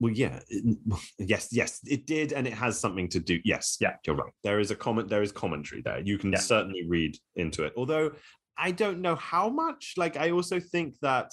Well, 0.00 0.12
yeah, 0.12 0.40
it- 0.48 0.78
yes, 1.18 1.48
yes, 1.52 1.80
it 1.86 2.06
did, 2.06 2.32
and 2.32 2.46
it 2.46 2.52
has 2.54 2.78
something 2.78 3.08
to 3.10 3.20
do. 3.20 3.40
Yes, 3.44 3.76
Yeah. 3.80 3.96
you're 4.06 4.16
right. 4.16 4.32
There 4.42 4.60
is 4.60 4.70
a 4.70 4.76
comment. 4.76 5.08
There 5.08 5.22
is 5.22 5.32
commentary 5.32 5.82
there. 5.82 6.00
You 6.00 6.18
can 6.18 6.32
Yeah. 6.32 6.38
certainly 6.40 6.84
read 6.86 7.16
into 7.36 7.64
it. 7.64 7.72
Although 7.76 8.12
I 8.56 8.70
don't 8.70 9.00
know 9.00 9.16
how 9.16 9.48
much. 9.48 9.94
Like, 9.96 10.16
I 10.16 10.30
also 10.30 10.60
think 10.60 10.96
that, 11.02 11.32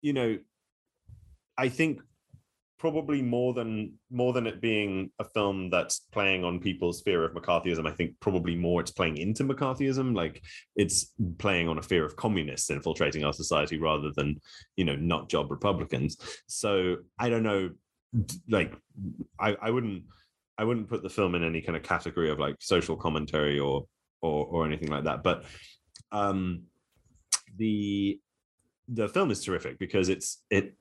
you 0.00 0.12
know, 0.12 0.38
I 1.56 1.68
think 1.68 2.00
probably 2.82 3.22
more 3.22 3.54
than 3.54 3.92
more 4.10 4.32
than 4.32 4.44
it 4.44 4.60
being 4.60 5.08
a 5.20 5.24
film 5.24 5.70
that's 5.70 6.00
playing 6.10 6.42
on 6.42 6.58
people's 6.58 7.00
fear 7.00 7.22
of 7.22 7.32
McCarthyism. 7.32 7.86
I 7.88 7.92
think 7.92 8.18
probably 8.18 8.56
more 8.56 8.80
it's 8.80 8.90
playing 8.90 9.18
into 9.18 9.44
McCarthyism. 9.44 10.16
Like 10.16 10.42
it's 10.74 11.12
playing 11.38 11.68
on 11.68 11.78
a 11.78 11.82
fear 11.82 12.04
of 12.04 12.16
communists 12.16 12.70
infiltrating 12.70 13.22
our 13.22 13.32
society 13.32 13.78
rather 13.78 14.10
than 14.16 14.40
you 14.74 14.84
know 14.84 14.96
not 14.96 15.28
job 15.28 15.52
Republicans. 15.52 16.16
So 16.48 16.96
I 17.20 17.28
don't 17.28 17.44
know. 17.44 17.70
Like 18.48 18.74
I, 19.38 19.56
I 19.62 19.70
wouldn't 19.70 20.02
I 20.58 20.64
wouldn't 20.64 20.88
put 20.88 21.04
the 21.04 21.08
film 21.08 21.36
in 21.36 21.44
any 21.44 21.62
kind 21.62 21.76
of 21.76 21.84
category 21.84 22.32
of 22.32 22.40
like 22.40 22.56
social 22.58 22.96
commentary 22.96 23.60
or 23.60 23.86
or 24.22 24.44
or 24.46 24.66
anything 24.66 24.90
like 24.90 25.04
that. 25.04 25.22
But 25.22 25.44
um 26.10 26.64
the 27.58 28.18
the 28.88 29.08
film 29.08 29.30
is 29.30 29.44
terrific 29.44 29.78
because 29.78 30.08
it's 30.08 30.42
it, 30.50 30.74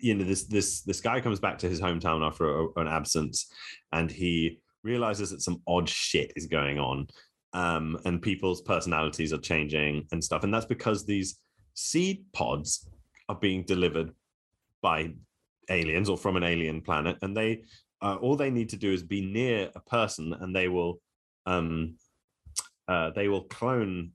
you 0.00 0.14
know 0.14 0.24
this 0.24 0.44
this 0.44 0.82
this 0.82 1.00
guy 1.00 1.20
comes 1.20 1.40
back 1.40 1.58
to 1.58 1.68
his 1.68 1.80
hometown 1.80 2.26
after 2.26 2.60
a, 2.60 2.66
an 2.76 2.88
absence 2.88 3.50
and 3.92 4.10
he 4.10 4.58
realizes 4.82 5.30
that 5.30 5.42
some 5.42 5.60
odd 5.66 5.88
shit 5.88 6.32
is 6.36 6.46
going 6.46 6.78
on 6.78 7.06
um 7.52 7.98
and 8.04 8.22
people's 8.22 8.62
personalities 8.62 9.32
are 9.32 9.38
changing 9.38 10.06
and 10.12 10.22
stuff 10.22 10.44
and 10.44 10.52
that's 10.52 10.66
because 10.66 11.04
these 11.04 11.38
seed 11.74 12.24
pods 12.32 12.88
are 13.28 13.36
being 13.36 13.62
delivered 13.64 14.10
by 14.82 15.10
aliens 15.70 16.08
or 16.08 16.16
from 16.16 16.36
an 16.36 16.42
alien 16.42 16.80
planet 16.80 17.16
and 17.22 17.36
they 17.36 17.62
uh, 18.00 18.14
all 18.16 18.36
they 18.36 18.50
need 18.50 18.68
to 18.68 18.76
do 18.76 18.92
is 18.92 19.02
be 19.02 19.20
near 19.20 19.70
a 19.74 19.80
person 19.80 20.32
and 20.40 20.54
they 20.54 20.68
will 20.68 21.00
um 21.46 21.94
uh, 22.86 23.10
they 23.10 23.28
will 23.28 23.42
clone 23.44 24.12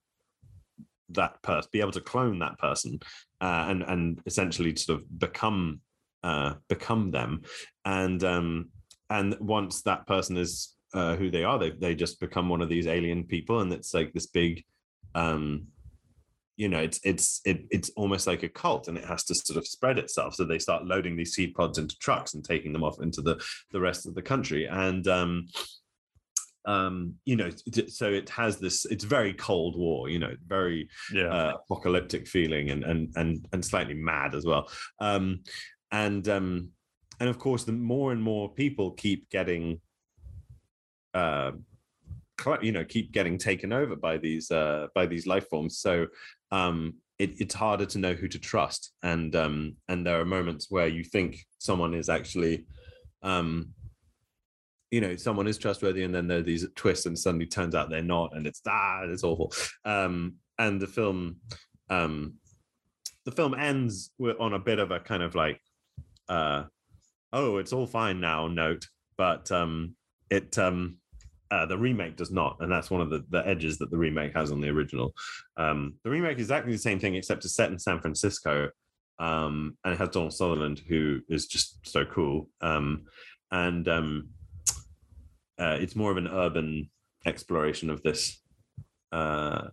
that 1.15 1.41
person 1.41 1.69
be 1.71 1.81
able 1.81 1.91
to 1.91 2.01
clone 2.01 2.39
that 2.39 2.57
person 2.57 2.99
uh, 3.41 3.65
and 3.69 3.83
and 3.83 4.21
essentially 4.25 4.75
sort 4.75 4.99
of 4.99 5.19
become 5.19 5.81
uh, 6.23 6.53
become 6.69 7.11
them. 7.11 7.41
And 7.85 8.23
um 8.23 8.69
and 9.09 9.35
once 9.39 9.81
that 9.83 10.07
person 10.07 10.37
is 10.37 10.73
uh, 10.93 11.15
who 11.15 11.29
they 11.31 11.43
are 11.43 11.57
they, 11.57 11.71
they 11.71 11.95
just 11.95 12.19
become 12.19 12.49
one 12.49 12.61
of 12.61 12.69
these 12.69 12.87
alien 12.87 13.23
people 13.23 13.61
and 13.61 13.73
it's 13.73 13.93
like 13.93 14.13
this 14.13 14.27
big 14.27 14.63
um 15.15 15.67
you 16.55 16.69
know 16.69 16.79
it's 16.79 16.99
it's 17.03 17.41
it, 17.45 17.65
it's 17.71 17.89
almost 17.95 18.27
like 18.27 18.43
a 18.43 18.49
cult 18.49 18.87
and 18.87 18.97
it 18.97 19.05
has 19.05 19.23
to 19.23 19.35
sort 19.35 19.57
of 19.57 19.67
spread 19.67 19.97
itself. 19.97 20.35
So 20.35 20.45
they 20.45 20.59
start 20.59 20.85
loading 20.85 21.15
these 21.15 21.33
seed 21.33 21.55
pods 21.55 21.77
into 21.77 21.97
trucks 21.97 22.35
and 22.35 22.43
taking 22.43 22.73
them 22.73 22.83
off 22.83 23.01
into 23.01 23.21
the 23.21 23.43
the 23.71 23.79
rest 23.79 24.05
of 24.05 24.13
the 24.15 24.21
country. 24.21 24.67
And 24.67 25.07
um 25.07 25.47
um 26.65 27.13
you 27.25 27.35
know 27.35 27.49
so 27.87 28.11
it 28.11 28.29
has 28.29 28.57
this 28.57 28.85
it's 28.85 29.03
very 29.03 29.33
cold 29.33 29.77
war 29.77 30.09
you 30.09 30.19
know 30.19 30.33
very 30.47 30.87
Yeah. 31.13 31.27
uh, 31.33 31.53
apocalyptic 31.65 32.27
feeling 32.27 32.69
and 32.69 32.83
and 32.83 33.11
and 33.15 33.45
and 33.51 33.65
slightly 33.65 33.93
mad 33.95 34.33
as 34.33 34.45
well. 34.45 34.69
Um 34.99 35.43
and 35.91 36.27
um 36.29 36.69
and 37.19 37.29
of 37.29 37.37
course 37.37 37.63
the 37.65 37.73
more 37.73 38.11
and 38.11 38.21
more 38.21 38.53
people 38.53 38.91
keep 38.91 39.29
getting 39.29 39.81
uh 41.13 41.51
you 42.61 42.71
know 42.71 42.83
keep 42.83 43.11
getting 43.11 43.37
taken 43.37 43.71
over 43.71 43.95
by 43.95 44.17
these 44.17 44.49
uh 44.51 44.87
by 44.95 45.05
these 45.05 45.27
life 45.27 45.47
forms. 45.49 45.77
So 45.79 46.07
um 46.51 46.95
it, 47.19 47.39
it's 47.39 47.53
harder 47.53 47.85
to 47.85 47.99
know 47.99 48.13
who 48.13 48.27
to 48.27 48.39
trust. 48.39 48.91
And 49.03 49.35
um 49.35 49.75
and 49.87 50.05
there 50.05 50.19
are 50.19 50.25
moments 50.25 50.67
where 50.69 50.87
you 50.87 51.03
think 51.03 51.45
someone 51.59 51.93
is 51.93 52.09
actually 52.09 52.65
um 53.21 53.73
you 54.93 55.01
know 55.01 55.15
someone 55.15 55.47
is 55.47 55.57
trustworthy 55.57 56.03
and 56.03 56.13
then 56.13 56.27
there 56.27 56.37
are 56.37 56.43
these 56.43 56.67
twists 56.75 57.07
and 57.07 57.17
suddenly 57.17 57.47
turns 57.47 57.73
out 57.73 57.89
they're 57.89 58.03
not 58.03 58.35
and 58.35 58.45
it's 58.45 58.61
ah 58.67 59.01
it's 59.05 59.23
awful 59.23 59.51
um 59.85 60.35
and 60.59 60.79
the 60.79 60.85
film 60.85 61.37
um 61.89 62.35
the 63.25 63.31
film 63.31 63.55
ends 63.55 64.11
on 64.39 64.53
a 64.53 64.59
bit 64.59 64.77
of 64.77 64.91
a 64.91 64.99
kind 64.99 65.23
of 65.23 65.33
like 65.33 65.59
uh 66.29 66.61
oh 67.33 67.57
it's 67.57 67.73
all 67.73 67.87
fine 67.87 68.19
now 68.19 68.47
note 68.47 68.85
but 69.17 69.51
um 69.51 69.95
it 70.29 70.59
um 70.59 70.97
uh, 71.49 71.67
the 71.67 71.77
remake 71.77 72.15
does 72.15 72.31
not, 72.31 72.57
and 72.61 72.71
that's 72.71 72.89
one 72.89 72.99
of 72.99 73.11
the, 73.11 73.23
the 73.29 73.47
edges 73.47 73.77
that 73.77 73.91
the 73.91 73.97
remake 73.97 74.33
has 74.33 74.51
on 74.51 74.59
the 74.59 74.69
original. 74.69 75.13
Um, 75.55 75.93
the 76.03 76.09
remake 76.09 76.39
is 76.39 76.45
exactly 76.45 76.71
the 76.71 76.79
same 76.79 76.99
thing, 76.99 77.13
except 77.13 77.45
it's 77.45 77.53
set 77.53 77.69
in 77.69 77.77
San 77.77 77.99
Francisco, 77.99 78.69
um, 79.19 79.77
and 79.83 79.93
it 79.93 79.99
has 79.99 80.09
Donald 80.09 80.33
Sutherland, 80.33 80.81
who 80.87 81.19
is 81.29 81.45
just 81.45 81.77
so 81.87 82.05
cool. 82.05 82.49
Um, 82.61 83.03
and 83.51 83.87
um, 83.87 84.29
uh, 85.59 85.77
it's 85.79 85.95
more 85.95 86.11
of 86.11 86.17
an 86.17 86.27
urban 86.27 86.89
exploration 87.25 87.89
of 87.89 88.01
this 88.03 88.41
uh, 89.11 89.67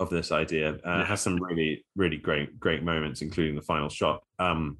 of 0.00 0.10
this 0.10 0.32
idea. 0.32 0.78
Uh, 0.86 1.00
It 1.00 1.06
has 1.06 1.20
some 1.20 1.42
really, 1.42 1.84
really 1.96 2.16
great, 2.16 2.58
great 2.58 2.82
moments, 2.82 3.22
including 3.22 3.54
the 3.54 3.62
final 3.62 3.88
shot. 3.88 4.22
Um, 4.38 4.76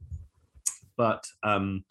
but 0.96 1.24
um, 1.42 1.84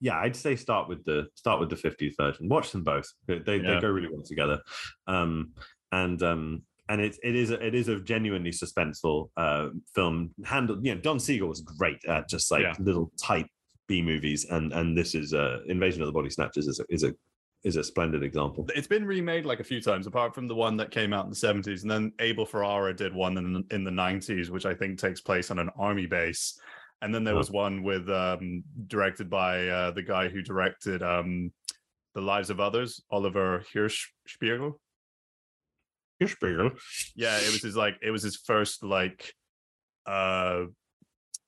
yeah, 0.00 0.18
I'd 0.18 0.36
say 0.36 0.56
start 0.56 0.88
with 0.88 1.04
the 1.04 1.28
start 1.34 1.60
with 1.60 1.70
the 1.70 1.76
50th 1.76 2.14
version. 2.18 2.48
Watch 2.48 2.72
them 2.72 2.82
both; 2.84 3.06
they 3.26 3.38
they, 3.38 3.58
they 3.58 3.80
go 3.80 3.88
really 3.88 4.08
well 4.12 4.24
together. 4.24 4.60
Um, 5.06 5.52
and 5.92 6.22
um, 6.22 6.62
and 6.88 7.00
it, 7.00 7.16
it 7.22 7.34
is 7.36 7.50
a, 7.50 7.64
it 7.64 7.74
is 7.74 7.88
a 7.88 8.00
genuinely 8.00 8.50
suspenseful 8.50 9.30
uh, 9.36 9.68
film. 9.94 10.34
Handled, 10.44 10.84
you 10.84 10.94
know, 10.94 11.00
Don 11.00 11.20
Siegel 11.20 11.48
was 11.48 11.60
great 11.60 12.04
at 12.06 12.28
just 12.28 12.50
like 12.50 12.62
Yeah. 12.62 12.74
little 12.80 13.12
tight 13.20 13.46
B 13.88 14.02
movies, 14.02 14.46
and 14.50 14.72
and 14.72 14.96
this 14.96 15.14
is 15.14 15.34
uh, 15.34 15.58
Invasion 15.68 16.02
of 16.02 16.06
the 16.06 16.12
Body 16.12 16.30
Snatchers 16.30 16.66
is 16.68 16.80
a, 16.80 16.84
is 16.88 17.04
a 17.04 17.14
is 17.64 17.76
a 17.76 17.84
splendid 17.84 18.22
example. 18.22 18.66
It's 18.74 18.86
been 18.88 19.04
remade 19.04 19.44
like 19.44 19.60
a 19.60 19.64
few 19.64 19.80
times, 19.80 20.06
apart 20.06 20.34
from 20.34 20.48
the 20.48 20.54
one 20.54 20.76
that 20.78 20.90
came 20.90 21.12
out 21.12 21.24
in 21.24 21.30
the 21.30 21.36
70s. 21.36 21.82
And 21.82 21.90
then 21.90 22.12
Abel 22.18 22.44
Ferrara 22.44 22.92
did 22.92 23.14
one 23.14 23.38
in, 23.38 23.64
in 23.70 23.84
the 23.84 23.90
90s, 23.92 24.50
which 24.50 24.66
I 24.66 24.74
think 24.74 24.98
takes 24.98 25.20
place 25.20 25.48
on 25.52 25.60
an 25.60 25.70
army 25.78 26.06
base. 26.06 26.58
And 27.02 27.14
then 27.14 27.22
there 27.22 27.34
Oh. 27.34 27.38
was 27.38 27.52
one 27.52 27.84
with 27.84 28.08
um, 28.10 28.64
directed 28.88 29.30
by 29.30 29.68
uh, 29.68 29.90
the 29.92 30.02
guy 30.02 30.28
who 30.28 30.42
directed 30.42 31.04
um, 31.04 31.52
The 32.16 32.20
Lives 32.20 32.50
of 32.50 32.58
Others, 32.58 33.00
Oliver 33.12 33.62
Hirschbiegel. 33.72 34.72
Hirschberger. 36.20 36.72
Yeah, 37.14 37.36
it 37.38 37.52
was 37.52 37.62
his 37.62 37.76
like 37.76 37.94
it 38.02 38.10
was 38.10 38.22
his 38.24 38.36
first 38.36 38.82
like 38.84 39.32
uh 40.06 40.64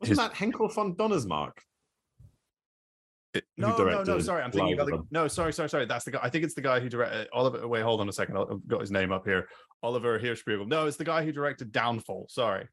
Wasn't 0.01 0.09
His- 0.11 0.19
that 0.19 0.35
Henckel 0.35 0.73
von 0.73 0.95
Donnersmarck? 0.95 1.53
It- 3.35 3.45
no, 3.57 3.77
no, 3.77 4.03
no. 4.05 4.19
Sorry, 4.21 4.43
I'm 4.43 4.53
thinking 4.53 4.75
about 4.75 4.87
the, 4.87 5.03
no. 5.11 5.27
Sorry, 5.29 5.53
sorry, 5.53 5.69
sorry. 5.69 5.87
That's 5.87 6.05
the 6.05 6.13
guy. 6.13 6.21
I 6.23 6.29
think 6.31 6.45
it's 6.45 6.55
the 6.55 6.61
guy 6.61 6.79
who 6.81 6.89
directed 6.89 7.29
Oliver. 7.33 7.67
Wait, 7.67 7.83
hold 7.83 8.01
on 8.01 8.09
a 8.09 8.13
second. 8.13 8.37
I've 8.37 8.67
got 8.69 8.81
his 8.81 8.91
name 8.93 9.11
up 9.13 9.25
here. 9.27 9.49
Oliver 9.83 10.19
Hirschbiegel. 10.21 10.69
No, 10.69 10.87
it's 10.87 10.97
the 10.97 11.05
guy 11.05 11.25
who 11.25 11.33
directed 11.33 11.73
Downfall. 11.73 12.27
Sorry, 12.31 12.69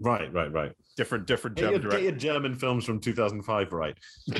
Right, 0.00 0.32
right, 0.32 0.52
right. 0.52 0.72
different, 0.96 1.26
different 1.26 1.56
Get 1.56 1.70
your, 1.70 1.78
German 1.80 1.90
get 1.96 2.02
your. 2.02 2.12
German 2.12 2.54
films 2.54 2.84
from 2.84 3.00
2005 3.00 3.72
right. 3.72 3.96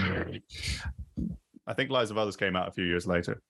I 1.67 1.75
think 1.75 1.91
Lives 1.91 2.11
of 2.13 2.19
Others 2.19 2.37
came 2.37 2.55
out 2.57 2.69
a 2.69 2.73
few 2.73 2.85
years 2.85 3.07
later. 3.07 3.43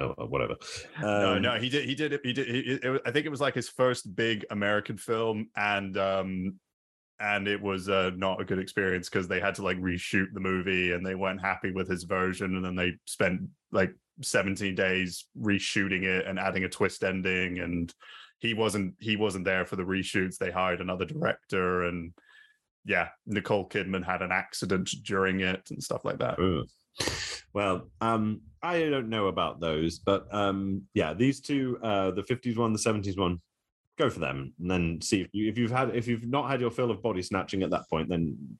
Oh, 0.00 0.14
whatever. 0.26 0.54
no, 1.02 1.34
Um, 1.36 1.42
no, 1.42 1.58
he 1.58 1.68
did. 1.68 1.84
He 1.84 1.94
did. 1.94 2.14
it- 2.14 2.20
He 2.24 2.32
did. 2.32 2.48
He, 2.48 2.60
it, 2.60 3.02
I 3.04 3.10
think 3.10 3.26
it 3.26 3.28
was 3.28 3.42
like 3.42 3.54
his 3.54 3.68
first 3.68 4.16
big 4.16 4.44
American 4.50 4.96
film, 4.96 5.48
and 5.54 5.96
um, 5.98 6.54
and 7.22 7.46
it 7.46 7.62
was 7.62 7.88
uh, 7.88 8.10
not 8.16 8.40
a 8.40 8.44
good 8.44 8.58
experience 8.58 9.08
because 9.08 9.28
they 9.28 9.38
had 9.38 9.54
to 9.54 9.62
like 9.62 9.78
reshoot 9.78 10.26
the 10.34 10.40
movie 10.40 10.90
and 10.90 11.06
they 11.06 11.14
weren't 11.14 11.40
happy 11.40 11.70
with 11.70 11.88
his 11.88 12.02
version 12.02 12.56
and 12.56 12.64
then 12.64 12.74
they 12.74 12.92
spent 13.06 13.40
like 13.70 13.94
17 14.22 14.74
days 14.74 15.26
reshooting 15.40 16.02
it 16.02 16.26
and 16.26 16.38
adding 16.38 16.64
a 16.64 16.68
twist 16.68 17.04
ending 17.04 17.60
and 17.60 17.94
he 18.40 18.54
wasn't 18.54 18.94
he 18.98 19.14
wasn't 19.14 19.44
there 19.44 19.64
for 19.64 19.76
the 19.76 19.84
reshoots. 19.84 20.36
They 20.36 20.50
hired 20.50 20.80
another 20.80 21.04
director 21.04 21.84
and 21.84 22.12
yeah 22.84 23.08
nicole 23.26 23.68
kidman 23.68 24.04
had 24.04 24.22
an 24.22 24.32
accident 24.32 24.90
during 25.04 25.40
it 25.40 25.62
and 25.70 25.80
stuff 25.80 26.04
like 26.04 26.18
that. 26.18 26.40
Well, 27.54 27.88
um, 28.00 28.40
I 28.62 28.80
don't 28.80 29.08
know 29.08 29.28
about 29.28 29.60
those, 29.60 30.00
but 30.00 30.26
um, 30.34 30.82
yeah, 30.94 31.14
these 31.14 31.40
two, 31.40 31.78
uh, 31.82 32.10
the 32.10 32.22
50s 32.22 32.56
one, 32.56 32.72
the 32.72 32.78
70s 32.78 33.16
one, 33.16 33.40
go 33.98 34.10
for 34.10 34.20
them, 34.20 34.52
and 34.58 34.70
then 34.70 35.00
see 35.00 35.20
if 35.20 35.28
you 35.32 35.48
if 35.48 35.58
you've 35.58 35.70
had 35.70 35.94
if 35.94 36.06
you've 36.06 36.26
not 36.26 36.50
had 36.50 36.60
your 36.60 36.70
fill 36.70 36.90
of 36.90 37.02
body 37.02 37.22
snatching 37.22 37.62
at 37.62 37.70
that 37.70 37.88
point, 37.88 38.08
then 38.08 38.58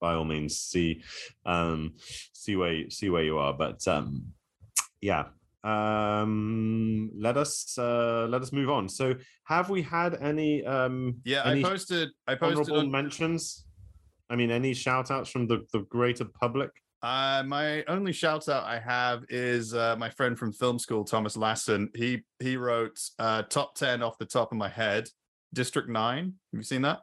by 0.00 0.14
all 0.14 0.24
means 0.24 0.58
see 0.58 1.02
um 1.44 1.94
see 2.32 2.56
where 2.56 2.72
you, 2.72 2.90
see 2.90 3.10
where 3.10 3.24
you 3.24 3.38
are. 3.38 3.52
But 3.52 3.86
um 3.88 4.26
yeah. 5.00 5.26
Um 5.64 7.10
let 7.18 7.36
us 7.36 7.76
uh 7.78 8.26
let 8.28 8.42
us 8.42 8.52
move 8.52 8.70
on. 8.70 8.88
So 8.88 9.14
have 9.44 9.68
we 9.68 9.82
had 9.82 10.14
any 10.20 10.64
um 10.64 11.16
yeah 11.24 11.42
any 11.44 11.64
i 11.64 11.68
posted 11.68 12.10
i 12.26 12.34
posted 12.34 12.76
on, 12.76 12.90
mentions? 12.90 13.66
I 14.30 14.36
mean 14.36 14.50
any 14.50 14.74
shout 14.74 15.10
outs 15.10 15.30
from 15.30 15.46
the, 15.46 15.66
the 15.72 15.80
greater 15.80 16.24
public? 16.24 16.70
Uh, 17.02 17.42
my 17.46 17.84
only 17.84 18.12
shout 18.12 18.48
out 18.48 18.64
I 18.64 18.78
have 18.80 19.24
is 19.28 19.74
uh, 19.74 19.96
my 19.98 20.10
friend 20.10 20.38
from 20.38 20.52
film 20.52 20.78
school, 20.78 21.04
Thomas 21.04 21.36
Lassen. 21.36 21.90
He 21.94 22.22
he 22.40 22.56
wrote 22.56 22.98
uh, 23.18 23.42
top 23.42 23.74
ten 23.74 24.02
off 24.02 24.18
the 24.18 24.24
top 24.26 24.50
of 24.52 24.58
my 24.58 24.68
head. 24.68 25.08
District 25.54 25.88
Nine. 25.88 26.24
Have 26.52 26.58
you 26.58 26.62
seen 26.62 26.82
that? 26.82 27.00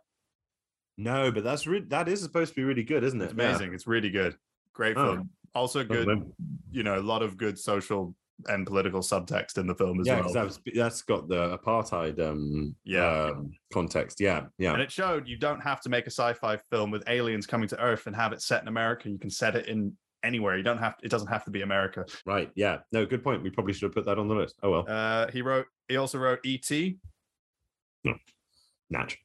No, 0.97 1.31
but 1.31 1.43
that's 1.43 1.65
re- 1.65 1.85
that 1.87 2.07
is 2.07 2.21
supposed 2.21 2.51
to 2.51 2.55
be 2.55 2.63
really 2.63 2.83
good, 2.83 3.03
isn't 3.03 3.19
it? 3.21 3.25
It's 3.25 3.33
amazing. 3.33 3.73
It's 3.73 3.87
really 3.87 4.09
good. 4.09 4.35
Great 4.73 4.97
Oh. 4.97 5.15
film. 5.15 5.29
Also 5.55 5.79
Yeah. 5.79 5.85
good. 5.85 6.33
You 6.71 6.83
know, 6.83 6.99
a 6.99 7.01
lot 7.01 7.21
of 7.23 7.37
good 7.37 7.57
social 7.57 8.15
and 8.47 8.65
political 8.67 8.99
subtext 9.01 9.57
in 9.57 9.67
the 9.67 9.75
film 9.75 9.99
as 10.01 10.07
well. 10.07 10.17
yeah, 10.17 10.21
well. 10.25 10.33
'cause 10.33 10.59
that's 10.65 10.75
that's 10.77 11.01
got 11.03 11.27
the 11.27 11.57
apartheid 11.57 12.19
um 12.19 12.75
Yeah. 12.83 13.25
um, 13.31 13.51
context. 13.71 14.19
Yeah, 14.19 14.47
yeah. 14.57 14.73
And 14.73 14.81
it 14.81 14.91
showed 14.91 15.27
you 15.27 15.37
don't 15.37 15.61
have 15.61 15.81
to 15.81 15.89
make 15.89 16.05
a 16.07 16.11
sci-fi 16.11 16.57
film 16.69 16.91
with 16.91 17.03
aliens 17.07 17.45
coming 17.47 17.67
to 17.69 17.79
Earth 17.81 18.07
and 18.07 18.15
have 18.15 18.33
it 18.33 18.41
set 18.41 18.61
in 18.61 18.67
America. 18.67 19.09
You 19.09 19.17
can 19.19 19.29
set 19.29 19.55
it 19.55 19.67
in 19.67 19.95
anywhere. 20.23 20.57
You 20.57 20.63
don't 20.63 20.77
have. 20.77 20.97
to, 20.97 21.05
It 21.05 21.09
doesn't 21.09 21.27
have 21.27 21.43
to 21.45 21.51
be 21.51 21.61
America. 21.61 22.05
Right. 22.25 22.49
Yeah. 22.55 22.79
No, 22.91 23.05
good 23.05 23.23
point. 23.23 23.43
We 23.43 23.49
probably 23.49 23.73
should 23.73 23.83
have 23.83 23.93
put 23.93 24.05
that 24.05 24.17
on 24.17 24.27
the 24.27 24.35
list. 24.35 24.55
Oh 24.63 24.71
well. 24.71 24.85
Uh, 24.87 25.29
he 25.31 25.41
wrote. 25.41 25.67
He 25.87 25.97
also 25.97 26.17
wrote 26.17 26.39
E.T. 26.43 26.97
No. 28.03 28.13
Natch. 28.89 29.17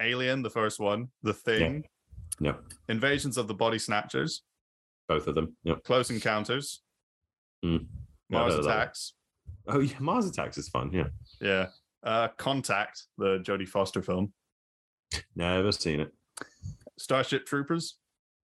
Alien, 0.00 0.42
the 0.42 0.50
first 0.50 0.78
one, 0.78 1.08
The 1.22 1.32
Thing, 1.32 1.84
No, 2.38 2.56
Invasions 2.88 3.38
of 3.38 3.48
the 3.48 3.54
Body 3.54 3.78
Snatchers, 3.78 4.42
both 5.08 5.26
of 5.26 5.34
them. 5.34 5.56
Yep. 5.64 5.84
Close 5.84 6.10
Encounters, 6.10 6.82
Mm. 7.64 7.86
Mars 8.30 8.52
I've 8.54 8.58
heard 8.58 8.60
of. 8.60 8.66
Attacks, 8.66 9.12
Oh 9.68 9.80
yeah, 9.80 9.98
Mars 10.00 10.26
Attacks 10.26 10.58
is 10.58 10.68
fun. 10.68 10.90
Yeah. 10.92 11.08
yeah, 11.40 11.66
uh, 12.04 12.28
Contact, 12.36 13.04
the 13.18 13.38
Jodie 13.40 13.68
Foster 13.68 14.02
film, 14.02 14.32
Never 15.34 15.72
seen 15.72 16.00
it. 16.00 16.12
Starship 16.98 17.46
Troopers. 17.46 17.98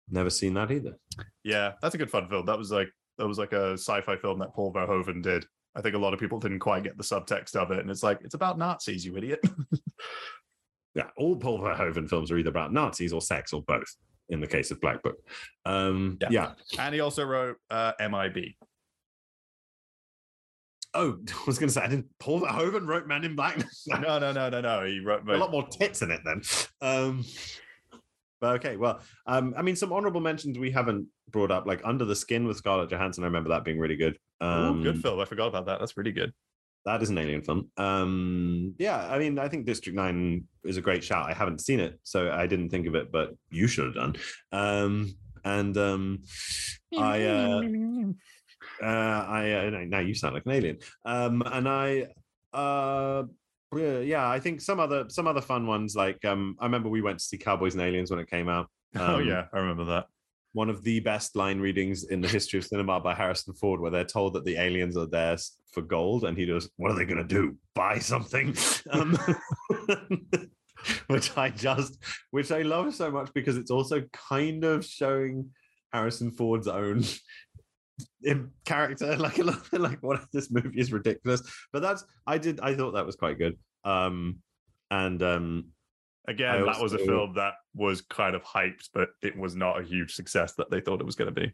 Never 0.08 0.30
seen 0.30 0.54
that 0.54 0.70
either. 0.70 0.96
Yeah, 1.44 1.72
that's 1.80 1.94
a 1.94 1.98
good 1.98 2.10
fun 2.10 2.28
film. 2.28 2.46
That 2.46 2.58
was 2.58 2.70
like 2.70 2.88
that 3.18 3.26
was 3.28 3.38
like 3.38 3.52
a 3.52 3.72
sci-fi 3.72 4.16
film 4.16 4.38
that 4.40 4.54
Paul 4.54 4.72
Verhoeven 4.72 5.22
did. 5.22 5.44
I 5.76 5.80
think 5.82 5.94
a 5.94 5.98
lot 5.98 6.12
of 6.14 6.18
people 6.20 6.40
didn't 6.40 6.58
quite 6.58 6.82
get 6.82 6.96
the 6.96 7.04
subtext 7.04 7.54
of 7.54 7.70
it, 7.70 7.78
and 7.78 7.90
it's 7.90 8.02
like 8.02 8.18
it's 8.24 8.34
about 8.34 8.58
Nazis, 8.58 9.04
you 9.04 9.16
idiot. 9.16 9.40
Yeah. 10.94 11.06
All 11.16 11.36
Paul 11.36 11.60
Verhoeven 11.60 12.08
films 12.08 12.32
are 12.32 12.36
either 12.38 12.50
about 12.50 12.72
Nazis 12.72 13.12
or 13.12 13.20
sex 13.20 13.52
or 13.52 13.62
both. 13.62 13.94
In 14.28 14.40
the 14.40 14.46
case 14.46 14.70
of 14.72 14.80
Black 14.80 15.02
Book. 15.04 15.16
Um, 15.64 16.18
Yeah. 16.20 16.28
yeah. 16.30 16.52
and 16.80 16.94
he 16.94 17.00
also 17.00 17.24
wrote 17.24 17.56
uh, 17.70 17.92
MIB. 18.00 18.54
Oh, 20.94 21.18
I 21.30 21.42
was 21.46 21.58
going 21.58 21.68
to 21.68 21.72
say 21.74 21.82
I 21.82 21.88
didn't. 21.88 22.06
Paul 22.18 22.40
Verhoeven 22.40 22.86
wrote 22.86 23.06
Man 23.06 23.24
in 23.24 23.36
Black. 23.36 23.62
No, 23.86 24.18
no, 24.18 24.32
no, 24.32 24.48
no, 24.48 24.60
no. 24.60 24.84
He 24.84 25.00
wrote 25.00 25.28
a 25.28 25.36
lot 25.36 25.50
more 25.50 25.66
tits 25.68 26.02
in 26.02 26.10
it 26.10 26.20
then. 26.24 26.42
Um, 26.80 27.24
but 28.40 28.56
okay, 28.56 28.76
well, 28.76 29.00
um, 29.26 29.52
I 29.56 29.62
mean, 29.62 29.76
some 29.76 29.92
honorable 29.92 30.20
mentions 30.20 30.58
we 30.58 30.70
haven't 30.70 31.06
brought 31.30 31.50
up, 31.50 31.66
like 31.66 31.82
Under 31.84 32.04
the 32.04 32.16
Skin 32.16 32.46
with 32.46 32.56
Scarlett 32.56 32.90
Johansson. 32.90 33.22
I 33.24 33.26
remember 33.26 33.50
that 33.50 33.64
being 33.64 33.78
really 33.78 33.96
good. 33.96 34.16
Ooh, 34.42 34.46
Um, 34.46 34.82
good 34.82 35.02
film. 35.02 35.20
I 35.20 35.26
forgot 35.26 35.48
about 35.48 35.66
that. 35.66 35.78
That's 35.78 35.96
really 35.96 36.12
good. 36.12 36.32
That 36.86 37.02
is 37.02 37.10
an 37.10 37.18
alien 37.18 37.42
film. 37.42 37.70
Um, 37.76 38.74
yeah, 38.78 39.06
I 39.10 39.18
mean, 39.18 39.38
I 39.38 39.48
think 39.48 39.66
District 39.66 39.94
Nine 39.94 40.44
is 40.64 40.78
a 40.78 40.80
great 40.80 41.04
shout. 41.04 41.28
I 41.28 41.34
haven't 41.34 41.60
seen 41.60 41.78
it, 41.78 42.00
so 42.04 42.30
I 42.32 42.46
didn't 42.46 42.70
think 42.70 42.86
of 42.86 42.94
it, 42.94 43.12
but 43.12 43.34
you 43.50 43.66
should 43.66 43.84
have 43.84 43.94
done. 43.94 44.16
Um, 44.50 45.14
and 45.44 45.76
um, 45.76 46.22
I, 46.96 47.24
uh, 47.26 47.60
uh, 48.82 48.86
I 49.28 49.52
uh, 49.52 49.70
no, 49.70 49.84
now 49.84 49.98
you 50.00 50.14
sound 50.14 50.34
like 50.34 50.46
an 50.46 50.52
alien. 50.52 50.78
Um, 51.04 51.42
and 51.46 51.68
I, 51.68 52.08
uh, 52.52 53.24
yeah, 53.74 54.28
I 54.28 54.40
think 54.40 54.60
some 54.60 54.80
other 54.80 55.04
some 55.08 55.26
other 55.26 55.40
fun 55.40 55.66
ones 55.66 55.94
like 55.94 56.24
um, 56.24 56.56
I 56.60 56.64
remember 56.64 56.88
we 56.88 57.02
went 57.02 57.18
to 57.18 57.24
see 57.24 57.38
Cowboys 57.38 57.74
and 57.74 57.82
Aliens 57.82 58.10
when 58.10 58.20
it 58.20 58.28
came 58.30 58.48
out. 58.48 58.68
oh 58.96 59.16
Um, 59.16 59.26
yeah, 59.28 59.46
I 59.52 59.58
remember 59.58 59.84
that. 59.86 60.06
one 60.52 60.68
of 60.68 60.82
the 60.82 60.98
best 61.00 61.36
line 61.36 61.60
readings 61.60 62.04
in 62.04 62.20
the 62.20 62.26
history 62.28 62.58
of 62.58 62.64
cinema 62.66 62.98
by 63.00 63.14
Harrison 63.14 63.54
Ford, 63.54 63.80
where 63.80 63.92
they're 63.92 64.04
told 64.04 64.34
that 64.34 64.44
the 64.44 64.56
aliens 64.56 64.96
are 64.96 65.06
there 65.06 65.36
for 65.72 65.82
gold, 65.82 66.24
and 66.24 66.36
he 66.36 66.46
goes, 66.46 66.68
"What 66.76 66.90
are 66.90 66.96
they 66.96 67.04
going 67.04 67.18
to 67.28 67.34
do? 67.40 67.56
Buy 67.74 67.98
something?" 68.00 68.56
Um, 68.90 69.16
which 71.08 71.36
I 71.36 71.50
just, 71.50 71.98
which 72.30 72.50
I 72.50 72.62
love 72.62 72.94
so 72.94 73.10
much 73.10 73.30
because 73.34 73.56
it's 73.56 73.70
also 73.70 74.02
kind 74.12 74.64
of 74.64 74.84
showing 74.84 75.50
Harrison 75.92 76.30
Ford's 76.30 76.66
own 76.68 77.04
im- 78.24 78.52
character. 78.64 79.16
Like, 79.18 79.38
a 79.38 79.44
little 79.44 79.62
bit 79.70 79.80
like 79.80 80.02
what 80.02 80.24
this 80.32 80.50
movie 80.50 80.80
is 80.80 80.92
ridiculous, 80.92 81.42
but 81.72 81.82
that's 81.82 82.04
I 82.26 82.38
did 82.38 82.60
I 82.60 82.74
thought 82.74 82.92
that 82.92 83.06
was 83.06 83.16
quite 83.16 83.38
good. 83.38 83.56
Um, 83.84 84.38
and 84.90 85.22
um, 85.22 85.64
Again, 86.28 86.64
that 86.66 86.80
was 86.80 86.92
a 86.92 86.98
film 86.98 87.34
that 87.34 87.54
was 87.74 88.02
kind 88.02 88.36
of 88.36 88.42
hyped, 88.44 88.90
but 88.94 89.10
it 89.22 89.36
was 89.36 89.56
not 89.56 89.80
a 89.80 89.84
huge 89.84 90.14
success 90.14 90.54
that 90.54 90.70
they 90.70 90.80
thought 90.80 91.00
it 91.00 91.06
was 91.06 91.16
going 91.16 91.34
to 91.34 91.40
be. 91.40 91.52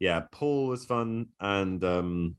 yeah, 0.00 0.22
Paul 0.32 0.68
was 0.68 0.84
fun, 0.84 1.26
and 1.40 1.84
um, 1.84 2.36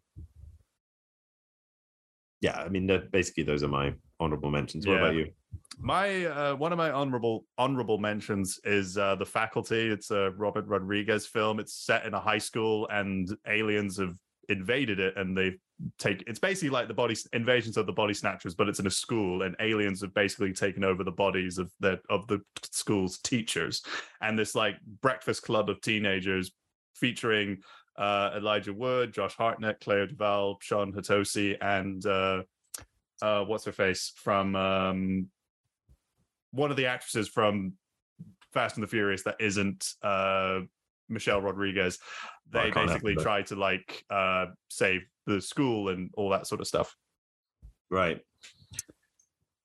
yeah, 2.42 2.60
I 2.60 2.70
mean, 2.70 2.88
basically 3.12 3.44
those 3.44 3.64
are 3.64 3.68
my 3.68 3.94
honorable 4.20 4.52
mentions. 4.52 4.86
What 4.86 4.98
about 4.98 5.16
you? 5.16 5.32
My 5.80 6.26
uh, 6.26 6.56
one 6.56 6.72
of 6.72 6.78
my 6.78 6.92
honorable 6.92 7.46
honorable 7.58 7.98
mentions 7.98 8.60
is 8.64 8.98
uh, 8.98 9.16
the 9.16 9.26
Faculty. 9.26 9.90
It's 9.90 10.12
a 10.12 10.32
Robert 10.32 10.66
Rodriguez 10.68 11.28
film. 11.28 11.60
It's 11.60 11.86
set 11.86 12.06
in 12.06 12.14
a 12.14 12.20
high 12.20 12.38
school, 12.38 12.88
and 12.92 13.30
aliens 13.48 13.98
have 14.00 14.16
invaded 14.50 15.00
it, 15.00 15.18
and 15.18 15.38
they 15.38 15.56
take. 16.00 16.24
It's 16.28 16.40
basically 16.40 16.70
like 16.70 16.88
the 16.88 16.94
body 16.94 17.16
invasions 17.34 17.78
of 17.78 17.86
the 17.86 17.94
body 17.94 18.14
snatchers, 18.14 18.56
but 18.56 18.70
it's 18.70 18.80
in 18.80 18.88
a 18.88 18.92
school, 18.92 19.44
and 19.44 19.56
aliens 19.60 20.02
have 20.02 20.14
basically 20.14 20.54
taken 20.54 20.84
over 20.84 21.04
the 21.04 21.12
bodies 21.12 21.58
of 21.58 21.72
the 21.80 22.00
of 22.10 22.28
the 22.28 22.42
school's 22.72 23.20
teachers, 23.20 23.84
and 24.22 24.40
this 24.40 24.56
like 24.56 24.76
breakfast 25.02 25.44
club 25.44 25.70
of 25.70 25.82
teenagers 25.82 26.52
featuring 26.96 27.58
uh, 27.98 28.32
Elijah 28.38 28.74
Wood, 28.74 29.14
Josh 29.14 29.36
Hartnett, 29.36 29.82
Claire 29.82 30.08
DuVall, 30.08 30.62
Shawn 30.62 30.94
Hatosy, 30.94 31.58
and 31.62 32.06
uh, 32.06 32.44
uh, 33.22 33.44
what's 33.44 33.66
her 33.66 33.72
face 33.72 34.14
from 34.16 34.56
um, 34.56 35.28
one 36.56 36.72
of 36.72 36.78
the 36.78 36.88
actresses 36.88 37.28
from 37.28 37.74
Fast 38.54 38.78
and 38.78 38.84
the 38.84 38.88
Furious 38.88 39.24
that 39.24 39.36
isn't 39.40 39.94
uh, 40.02 40.62
Michelle 41.10 41.42
Rodriguez. 41.42 42.00
They 42.50 42.72
can't 42.72 42.88
basically 42.88 43.16
try 43.16 43.42
to 43.44 43.56
like 43.56 44.04
uh, 44.10 44.48
save 44.70 45.02
the 45.26 45.42
school 45.42 45.90
and 45.90 46.10
all 46.16 46.30
that 46.30 46.48
sort 46.48 46.62
of 46.62 46.68
stuff. 46.68 46.96
Right. 47.90 48.20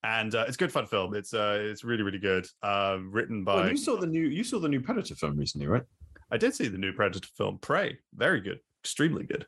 And 0.03 0.35
uh, 0.35 0.45
it's 0.49 0.57
a 0.57 0.59
good 0.59 0.73
fun 0.73 0.87
film. 0.87 1.15
It's 1.15 1.35
uh, 1.35 1.59
it's 1.61 1.85
really 1.85 2.03
really 2.03 2.19
good. 2.19 2.47
Uh, 2.63 2.99
written 3.03 3.45
by 3.45 3.57
Well, 3.57 3.71
you 3.71 3.77
saw 3.77 3.97
the 3.97 4.07
new 4.07 4.27
you 4.27 4.43
saw 4.43 4.59
the 4.59 4.69
new 4.69 4.81
Predator 4.81 5.15
film 5.15 5.37
recently, 5.37 5.67
right? 5.67 5.83
I 6.31 6.37
did 6.37 6.55
see 6.55 6.69
the 6.69 6.79
new 6.79 6.93
Predator 6.93 7.29
film, 7.37 7.59
Prey. 7.59 7.99
Very 8.15 8.41
good, 8.41 8.61
extremely 8.83 9.25
good. 9.25 9.47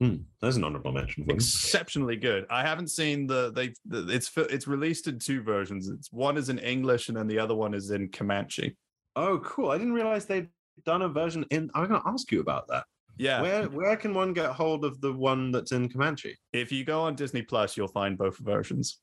Hmm, 0.00 0.16
There's 0.40 0.56
an 0.56 0.62
honorable 0.62 0.92
mention 0.92 1.28
exceptionally 1.28 2.16
good. 2.16 2.46
I 2.50 2.62
haven't 2.62 2.88
seen 2.88 3.26
the 3.26 3.50
they 3.50 3.72
the, 3.84 4.06
it's 4.08 4.30
it's 4.36 4.68
released 4.68 5.08
in 5.08 5.18
two 5.18 5.42
versions. 5.42 5.88
It's 5.88 6.12
one 6.12 6.36
is 6.36 6.50
in 6.50 6.58
English 6.58 7.08
and 7.08 7.16
then 7.16 7.26
the 7.26 7.40
other 7.40 7.54
one 7.54 7.74
is 7.74 7.90
in 7.90 8.08
Comanche. 8.08 8.76
Oh, 9.16 9.38
cool! 9.38 9.70
I 9.70 9.78
didn't 9.78 9.94
realize 9.94 10.26
they'd 10.26 10.48
done 10.84 11.02
a 11.02 11.08
version 11.08 11.44
in. 11.50 11.68
I'm 11.74 11.88
going 11.88 12.00
to 12.00 12.08
ask 12.08 12.30
you 12.30 12.40
about 12.40 12.68
that. 12.68 12.84
Yeah. 13.16 13.42
Where 13.42 13.64
where 13.64 13.96
can 13.96 14.14
one 14.14 14.32
get 14.32 14.52
hold 14.52 14.84
of 14.84 15.00
the 15.00 15.12
one 15.12 15.50
that's 15.50 15.72
in 15.72 15.88
Comanche? 15.88 16.36
if 16.52 16.70
you 16.70 16.84
go 16.84 17.00
on 17.00 17.16
Disney 17.16 17.42
Plus, 17.42 17.76
you'll 17.76 17.88
find 17.88 18.16
both 18.16 18.38
versions. 18.38 19.00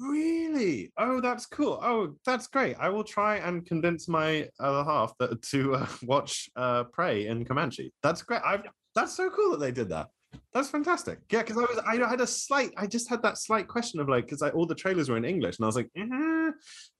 Really? 0.00 0.92
Oh, 0.98 1.20
that's 1.20 1.46
cool. 1.46 1.78
Oh, 1.82 2.16
that's 2.26 2.48
great. 2.48 2.76
I 2.78 2.88
will 2.88 3.04
try 3.04 3.36
and 3.36 3.64
convince 3.64 4.08
my 4.08 4.48
other 4.60 4.84
half 4.84 5.14
that, 5.20 5.40
to 5.42 5.76
uh, 5.76 5.86
watch 6.02 6.50
uh, 6.56 6.84
Prey 6.84 7.28
in 7.28 7.44
Comanche. 7.44 7.92
That's 8.02 8.22
great. 8.22 8.42
I've, 8.44 8.62
that's 8.94 9.16
so 9.16 9.30
cool 9.30 9.52
that 9.52 9.60
they 9.60 9.72
did 9.72 9.88
that. 9.90 10.08
That's 10.52 10.70
fantastic. 10.70 11.18
Yeah, 11.30 11.42
because 11.42 11.58
I 11.58 11.60
was 11.60 11.78
I 11.86 12.08
had 12.08 12.20
a 12.20 12.26
slight 12.26 12.72
I 12.76 12.86
just 12.86 13.08
had 13.08 13.22
that 13.22 13.38
slight 13.38 13.68
question 13.68 14.00
of 14.00 14.08
like 14.08 14.26
because 14.26 14.42
all 14.42 14.66
the 14.66 14.74
trailers 14.74 15.08
were 15.08 15.16
in 15.16 15.24
English 15.24 15.58
and 15.58 15.64
I 15.64 15.68
was 15.68 15.76
like, 15.76 15.90
eh, 15.96 16.50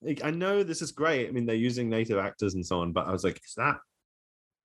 like, 0.01 0.23
I 0.23 0.31
know 0.31 0.63
this 0.63 0.81
is 0.81 0.91
great. 0.91 1.27
I 1.27 1.31
mean, 1.31 1.45
they're 1.45 1.55
using 1.55 1.89
native 1.89 2.17
actors 2.17 2.55
and 2.55 2.65
so 2.65 2.81
on, 2.81 2.91
but 2.93 3.07
I 3.07 3.11
was 3.11 3.23
like, 3.23 3.37
is 3.37 3.53
that 3.57 3.77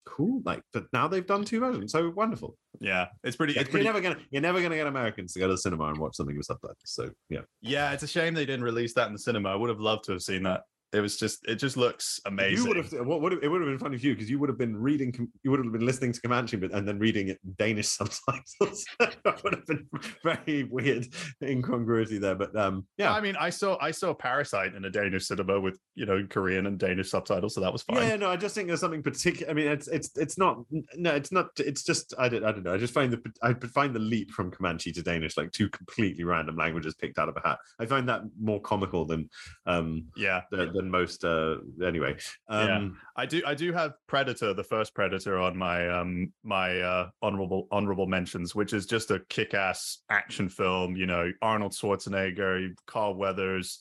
cool? 0.04 0.42
Like, 0.44 0.62
but 0.72 0.86
now 0.92 1.08
they've 1.08 1.26
done 1.26 1.44
two 1.44 1.60
versions, 1.60 1.92
so 1.92 2.10
wonderful. 2.10 2.56
Yeah, 2.80 3.06
it's 3.24 3.36
pretty. 3.36 3.54
It's 3.54 3.62
You're 3.62 3.70
pretty 3.70 3.84
never 3.86 4.00
gonna 4.00 4.18
you're 4.30 4.42
never 4.42 4.60
gonna 4.60 4.76
get 4.76 4.86
Americans 4.86 5.32
to 5.34 5.38
go 5.38 5.46
to 5.46 5.54
the 5.54 5.58
cinema 5.58 5.84
and 5.86 5.98
watch 5.98 6.16
something 6.16 6.36
with 6.36 6.46
subtitles. 6.46 6.78
So 6.84 7.10
yeah, 7.28 7.42
yeah, 7.60 7.92
it's 7.92 8.02
a 8.02 8.08
shame 8.08 8.34
they 8.34 8.46
didn't 8.46 8.64
release 8.64 8.94
that 8.94 9.06
in 9.06 9.12
the 9.12 9.18
cinema. 9.18 9.50
I 9.50 9.56
would 9.56 9.70
have 9.70 9.80
loved 9.80 10.04
to 10.04 10.12
have 10.12 10.22
seen 10.22 10.42
that. 10.44 10.62
It 10.92 11.00
was 11.00 11.16
just, 11.16 11.46
it 11.46 11.56
just 11.56 11.76
looks 11.76 12.20
amazing. 12.26 12.58
you 12.58 12.68
would 12.68 12.76
have 12.76 13.06
what 13.06 13.20
would 13.20 13.32
have, 13.32 13.42
it 13.42 13.48
would 13.48 13.60
have 13.60 13.70
been 13.70 13.78
funny 13.78 13.98
for 13.98 14.06
you 14.06 14.14
because 14.14 14.30
you 14.30 14.38
would 14.38 14.48
have 14.48 14.58
been 14.58 14.76
reading, 14.76 15.28
you 15.42 15.50
would 15.50 15.62
have 15.62 15.72
been 15.72 15.86
listening 15.86 16.12
to 16.12 16.20
Comanche 16.20 16.56
but 16.56 16.72
and 16.72 16.86
then 16.86 16.98
reading 16.98 17.28
it 17.28 17.38
in 17.44 17.54
Danish 17.58 17.88
subtitles. 17.98 18.84
that 18.98 19.40
would 19.44 19.54
have 19.54 19.66
been 19.66 19.88
very 20.22 20.64
weird 20.64 21.06
incongruity 21.42 22.18
there. 22.18 22.34
But 22.34 22.56
um, 22.56 22.86
yeah, 22.98 23.12
I 23.12 23.20
mean, 23.20 23.36
I 23.38 23.50
saw 23.50 23.78
I 23.80 23.90
saw 23.90 24.14
Parasite 24.14 24.74
in 24.74 24.84
a 24.84 24.90
Danish 24.90 25.26
cinema 25.26 25.60
with 25.60 25.78
you 25.94 26.06
know 26.06 26.26
Korean 26.28 26.66
and 26.66 26.78
Danish 26.78 27.10
subtitles, 27.10 27.54
so 27.54 27.60
that 27.60 27.72
was 27.72 27.82
fine. 27.82 28.08
Yeah, 28.08 28.16
no, 28.16 28.30
I 28.30 28.36
just 28.36 28.54
think 28.54 28.68
there's 28.68 28.80
something 28.80 29.02
particular. 29.02 29.50
I 29.50 29.54
mean, 29.54 29.68
it's 29.68 29.88
it's 29.88 30.10
it's 30.16 30.38
not. 30.38 30.64
No, 30.96 31.14
it's 31.14 31.32
not. 31.32 31.48
It's 31.58 31.82
just 31.82 32.14
I 32.18 32.28
don't 32.28 32.44
I 32.44 32.52
don't 32.52 32.64
know. 32.64 32.74
I 32.74 32.78
just 32.78 32.94
find 32.94 33.12
the 33.12 33.20
I 33.42 33.54
find 33.54 33.94
the 33.94 34.00
leap 34.00 34.30
from 34.30 34.50
Comanche 34.50 34.92
to 34.92 35.02
Danish 35.02 35.36
like 35.36 35.52
two 35.52 35.68
completely 35.68 36.24
random 36.24 36.56
languages 36.56 36.94
picked 36.94 37.18
out 37.18 37.28
of 37.28 37.36
a 37.36 37.46
hat. 37.46 37.58
I 37.78 37.86
find 37.86 38.08
that 38.08 38.22
more 38.40 38.60
comical 38.60 39.04
than 39.04 39.28
um 39.66 40.04
yeah. 40.16 40.42
than, 40.50 40.72
than 40.82 40.90
most. 40.90 41.24
uh 41.24 41.56
Anyway, 41.84 42.16
Yeah. 42.50 42.76
um, 42.76 42.98
I 43.16 43.26
do 43.26 43.42
I 43.46 43.54
do 43.54 43.72
have 43.72 43.92
Predator, 44.06 44.52
the 44.54 44.64
first 44.64 44.94
Predator, 44.94 45.38
on 45.38 45.56
my 45.56 45.88
um 45.88 46.32
my 46.42 46.80
uh 46.80 47.08
honorable 47.22 47.68
honorable 47.70 48.06
mentions, 48.06 48.54
which 48.54 48.72
is 48.72 48.86
just 48.86 49.10
a 49.10 49.20
kick-ass 49.28 50.02
action 50.10 50.48
film. 50.48 50.96
You 50.96 51.06
know, 51.06 51.32
Arnold 51.40 51.72
Schwarzenegger, 51.72 52.74
Carl 52.86 53.14
Weathers, 53.14 53.78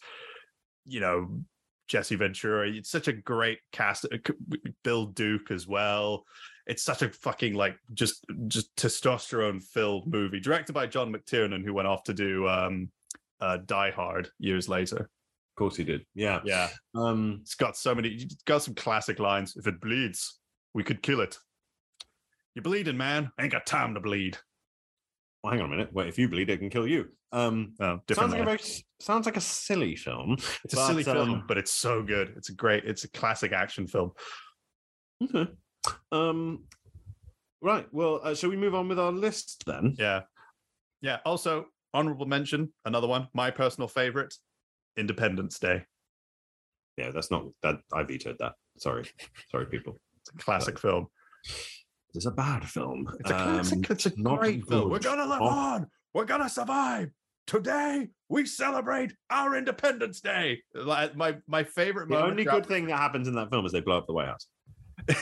you 0.85 0.99
know, 0.99 1.41
Jesse 1.87 2.15
Ventura. 2.15 2.69
It's 2.69 2.89
such 2.89 3.07
a 3.07 3.13
great 3.13 3.59
cast. 3.71 4.05
Bill 4.83 5.07
Duke 5.07 5.51
as 5.51 5.67
well. 5.67 6.23
It's 6.67 6.83
such 6.83 7.01
a 7.01 7.09
fucking 7.09 7.53
like 7.53 7.75
just 7.93 8.25
just 8.47 8.73
testosterone 8.75 9.61
filled 9.61 10.07
movie, 10.07 10.39
directed 10.39 10.73
by 10.73 10.87
John 10.87 11.11
McTiernan, 11.13 11.65
who 11.65 11.73
went 11.73 11.87
off 11.87 12.03
to 12.03 12.13
do 12.13 12.47
um 12.47 12.89
uh 13.41 13.57
Die 13.65 13.91
Hard 13.91 14.29
years 14.39 14.69
later. 14.69 15.09
Of 15.61 15.65
course 15.69 15.77
he 15.77 15.83
did. 15.83 16.05
Yeah. 16.15 16.41
Yeah. 16.43 16.69
Um, 16.95 17.39
It's 17.41 17.53
got 17.55 17.77
so 17.77 17.93
many. 17.93 18.09
It's 18.09 18.43
got 18.43 18.63
some 18.63 18.73
classic 18.73 19.19
lines. 19.19 19.55
If 19.55 19.67
it 19.67 19.79
bleeds, 19.79 20.39
we 20.73 20.83
could 20.83 21.03
kill 21.03 21.21
it. 21.21 21.37
You're 22.55 22.63
bleeding, 22.63 22.97
man. 22.97 23.31
I 23.37 23.43
ain't 23.43 23.51
got 23.51 23.65
time 23.67 23.93
to 23.93 23.99
bleed. 23.99 24.37
well, 25.43 25.53
hang 25.53 25.61
on 25.61 25.67
a 25.67 25.69
minute. 25.69 25.93
Wait, 25.93 26.07
if 26.07 26.17
you 26.17 26.27
bleed, 26.27 26.49
it 26.49 26.57
can 26.57 26.69
kill 26.71 26.87
you. 26.87 27.09
Um, 27.31 27.73
Oh, 27.79 27.99
sounds 28.11 28.31
like 28.33 28.41
a 28.41 28.45
very 28.45 28.59
sounds 28.99 29.25
like 29.25 29.37
a 29.37 29.41
silly 29.41 29.95
film. 29.95 30.33
it's 30.63 30.73
a 30.73 30.77
but, 30.77 30.87
silly 30.87 31.03
film, 31.03 31.29
um, 31.29 31.43
but 31.47 31.57
it's 31.57 31.71
so 31.71 32.01
good. 32.01 32.33
It's 32.37 32.49
a 32.49 32.53
great. 32.55 32.83
It's 32.85 33.03
a 33.03 33.09
classic 33.11 33.51
action 33.51 33.85
film. 33.87 34.11
Okay. 35.23 35.49
Um, 36.11 36.63
right. 37.61 37.87
Well, 37.91 38.19
uh, 38.23 38.33
shall 38.33 38.49
we 38.49 38.57
move 38.57 38.73
on 38.73 38.87
with 38.89 38.99
our 38.99 39.11
list 39.11 39.63
then? 39.67 39.95
Yeah, 39.99 40.21
yeah. 41.01 41.19
Also, 41.23 41.67
honorable 41.93 42.25
mention. 42.25 42.73
Another 42.83 43.07
one. 43.07 43.27
My 43.35 43.51
personal 43.51 43.87
favorite. 43.87 44.33
Independence 44.97 45.59
Day. 45.59 45.83
Yeah, 46.97 47.11
that's 47.11 47.31
not 47.31 47.45
that. 47.63 47.77
I 47.93 48.03
vetoed 48.03 48.37
that. 48.39 48.53
Sorry, 48.77 49.05
sorry, 49.49 49.65
people. 49.65 49.97
It's 50.21 50.29
a 50.33 50.37
classic 50.37 50.79
film. 50.79 51.07
It's 52.13 52.25
a 52.25 52.31
bad 52.31 52.67
film. 52.67 53.07
It's 53.19 53.29
a 53.29 53.33
classic. 53.33 53.77
Um, 53.77 53.85
it's 53.89 54.05
a 54.05 54.11
not 54.17 54.39
great 54.39 54.65
film. 54.67 54.89
We're 54.89 54.99
gonna 54.99 55.25
live 55.25 55.41
on. 55.41 55.87
We're 56.13 56.25
gonna 56.25 56.49
survive. 56.49 57.09
Today 57.47 58.07
we 58.29 58.45
celebrate 58.45 59.13
our 59.29 59.55
Independence 59.55 60.21
Day. 60.21 60.61
Like, 60.73 61.15
My 61.15 61.37
my 61.47 61.63
favorite 61.63 62.09
The 62.09 62.23
only 62.23 62.43
good 62.43 62.65
thing 62.65 62.87
that 62.87 62.97
happens 62.97 63.27
in 63.27 63.35
that 63.35 63.49
film 63.49 63.65
is 63.65 63.71
they 63.71 63.81
blow 63.81 63.97
up 63.97 64.07
the 64.07 64.13
White 64.13 64.27
House. 64.27 64.47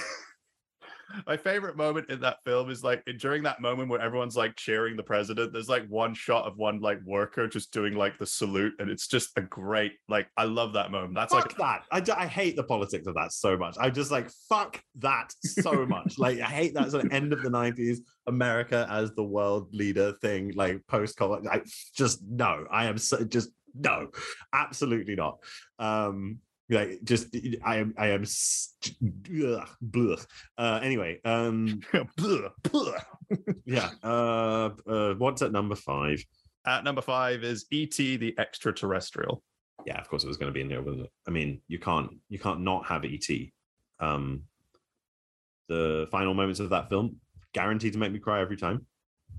My 1.26 1.38
favorite 1.38 1.76
moment 1.76 2.10
in 2.10 2.20
that 2.22 2.44
film 2.44 2.70
is 2.70 2.84
like 2.84 3.04
during 3.18 3.44
that 3.44 3.62
moment 3.62 3.90
where 3.90 4.02
everyone's 4.02 4.38
like 4.38 4.56
cheering 4.56 4.96
the 4.96 5.04
president. 5.04 5.54
There's 5.54 5.70
like 5.70 5.88
one 5.88 6.14
shot 6.14 6.46
of 6.46 6.58
one 6.58 6.80
like 6.80 7.00
worker 7.04 7.48
just 7.48 7.72
doing 7.72 7.96
like 7.96 8.18
the 8.18 8.26
salute, 8.26 8.74
and 8.80 8.90
it's 8.90 9.08
just 9.08 9.32
a 9.38 9.42
great 9.42 9.94
like 10.08 10.28
I 10.38 10.46
love 10.46 10.74
that 10.74 10.92
moment. 10.92 11.16
That's 11.16 11.34
fuck 11.34 11.58
like 11.60 11.84
that. 11.92 12.10
I, 12.16 12.24
I 12.24 12.28
hate 12.28 12.56
the 12.56 12.64
politics 12.64 13.08
of 13.08 13.16
that 13.16 13.32
so 13.32 13.58
much. 13.58 13.76
I 13.80 13.90
just 13.90 14.12
like 14.12 14.30
fuck 14.48 14.82
that 15.00 15.34
so 15.44 15.86
much. 15.88 16.20
like 16.20 16.40
I 16.40 16.50
hate 16.50 16.74
that 16.76 16.92
sort 16.92 17.06
of 17.06 17.12
end 17.12 17.34
of 17.34 17.42
the 17.42 17.50
nineties 17.50 18.02
America 18.28 18.88
as 18.90 19.14
the 19.14 19.24
world 19.24 19.74
leader 19.74 20.14
thing. 20.14 20.54
Like 20.56 20.86
post 20.88 21.18
college. 21.18 21.46
I 21.50 21.62
just 21.96 22.22
no. 22.24 22.66
I 22.72 22.86
am 22.86 22.98
so, 22.98 23.24
just 23.24 23.50
no. 23.74 24.10
Absolutely 24.54 25.16
not. 25.16 25.40
Um, 25.80 26.40
like 26.70 27.00
just 27.04 27.36
I 27.66 27.78
am 27.78 27.94
I 27.98 28.08
am 28.10 28.22
s- 28.24 28.76
ugh, 28.86 29.68
blech. 29.84 30.26
Uh, 30.58 30.80
anyway, 30.84 31.20
um, 31.26 31.82
Blah, 32.18 32.50
blah. 32.64 32.94
yeah. 33.66 33.90
Uh, 34.04 34.70
uh, 34.88 35.14
what's 35.16 35.42
at 35.42 35.52
number 35.52 35.76
five? 35.76 36.24
At 36.66 36.84
number 36.84 37.02
five 37.02 37.44
is 37.44 37.66
E.T. 37.72 38.18
the 38.18 38.36
Extraterrestrial. 38.38 39.42
yeah, 39.86 40.00
of 40.00 40.08
course 40.10 40.24
it 40.24 40.28
was 40.28 40.38
going 40.38 40.52
to 40.52 40.54
be 40.54 40.62
in 40.62 40.68
there, 40.68 40.82
wasn't 40.82 41.06
it? 41.06 41.12
I 41.28 41.32
mean, 41.32 41.62
you 41.68 41.80
can't 41.80 42.10
you 42.30 42.38
can't 42.40 42.62
not 42.62 42.86
have 42.88 43.04
ET. 43.06 43.28
Um, 44.00 44.44
the 45.68 46.08
final 46.12 46.34
moments 46.34 46.60
of 46.60 46.70
that 46.72 46.90
film 46.90 47.18
guaranteed 47.54 47.94
to 47.94 48.00
make 48.00 48.12
me 48.12 48.20
cry 48.20 48.42
every 48.42 48.58
time. 48.58 48.86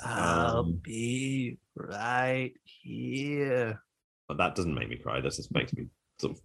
Um, 0.05 0.81
be 0.83 1.59
right 1.76 2.53
here. 2.64 3.81
but 4.28 4.37
that 4.39 4.55
doesn't 4.55 4.74
make 4.74 4.89
me 4.89 4.97
cry. 4.97 5.20
That 5.20 5.33
just 5.35 5.53
makes 5.53 5.72
me 5.74 5.87
sort 6.18 6.33
of 6.37 6.41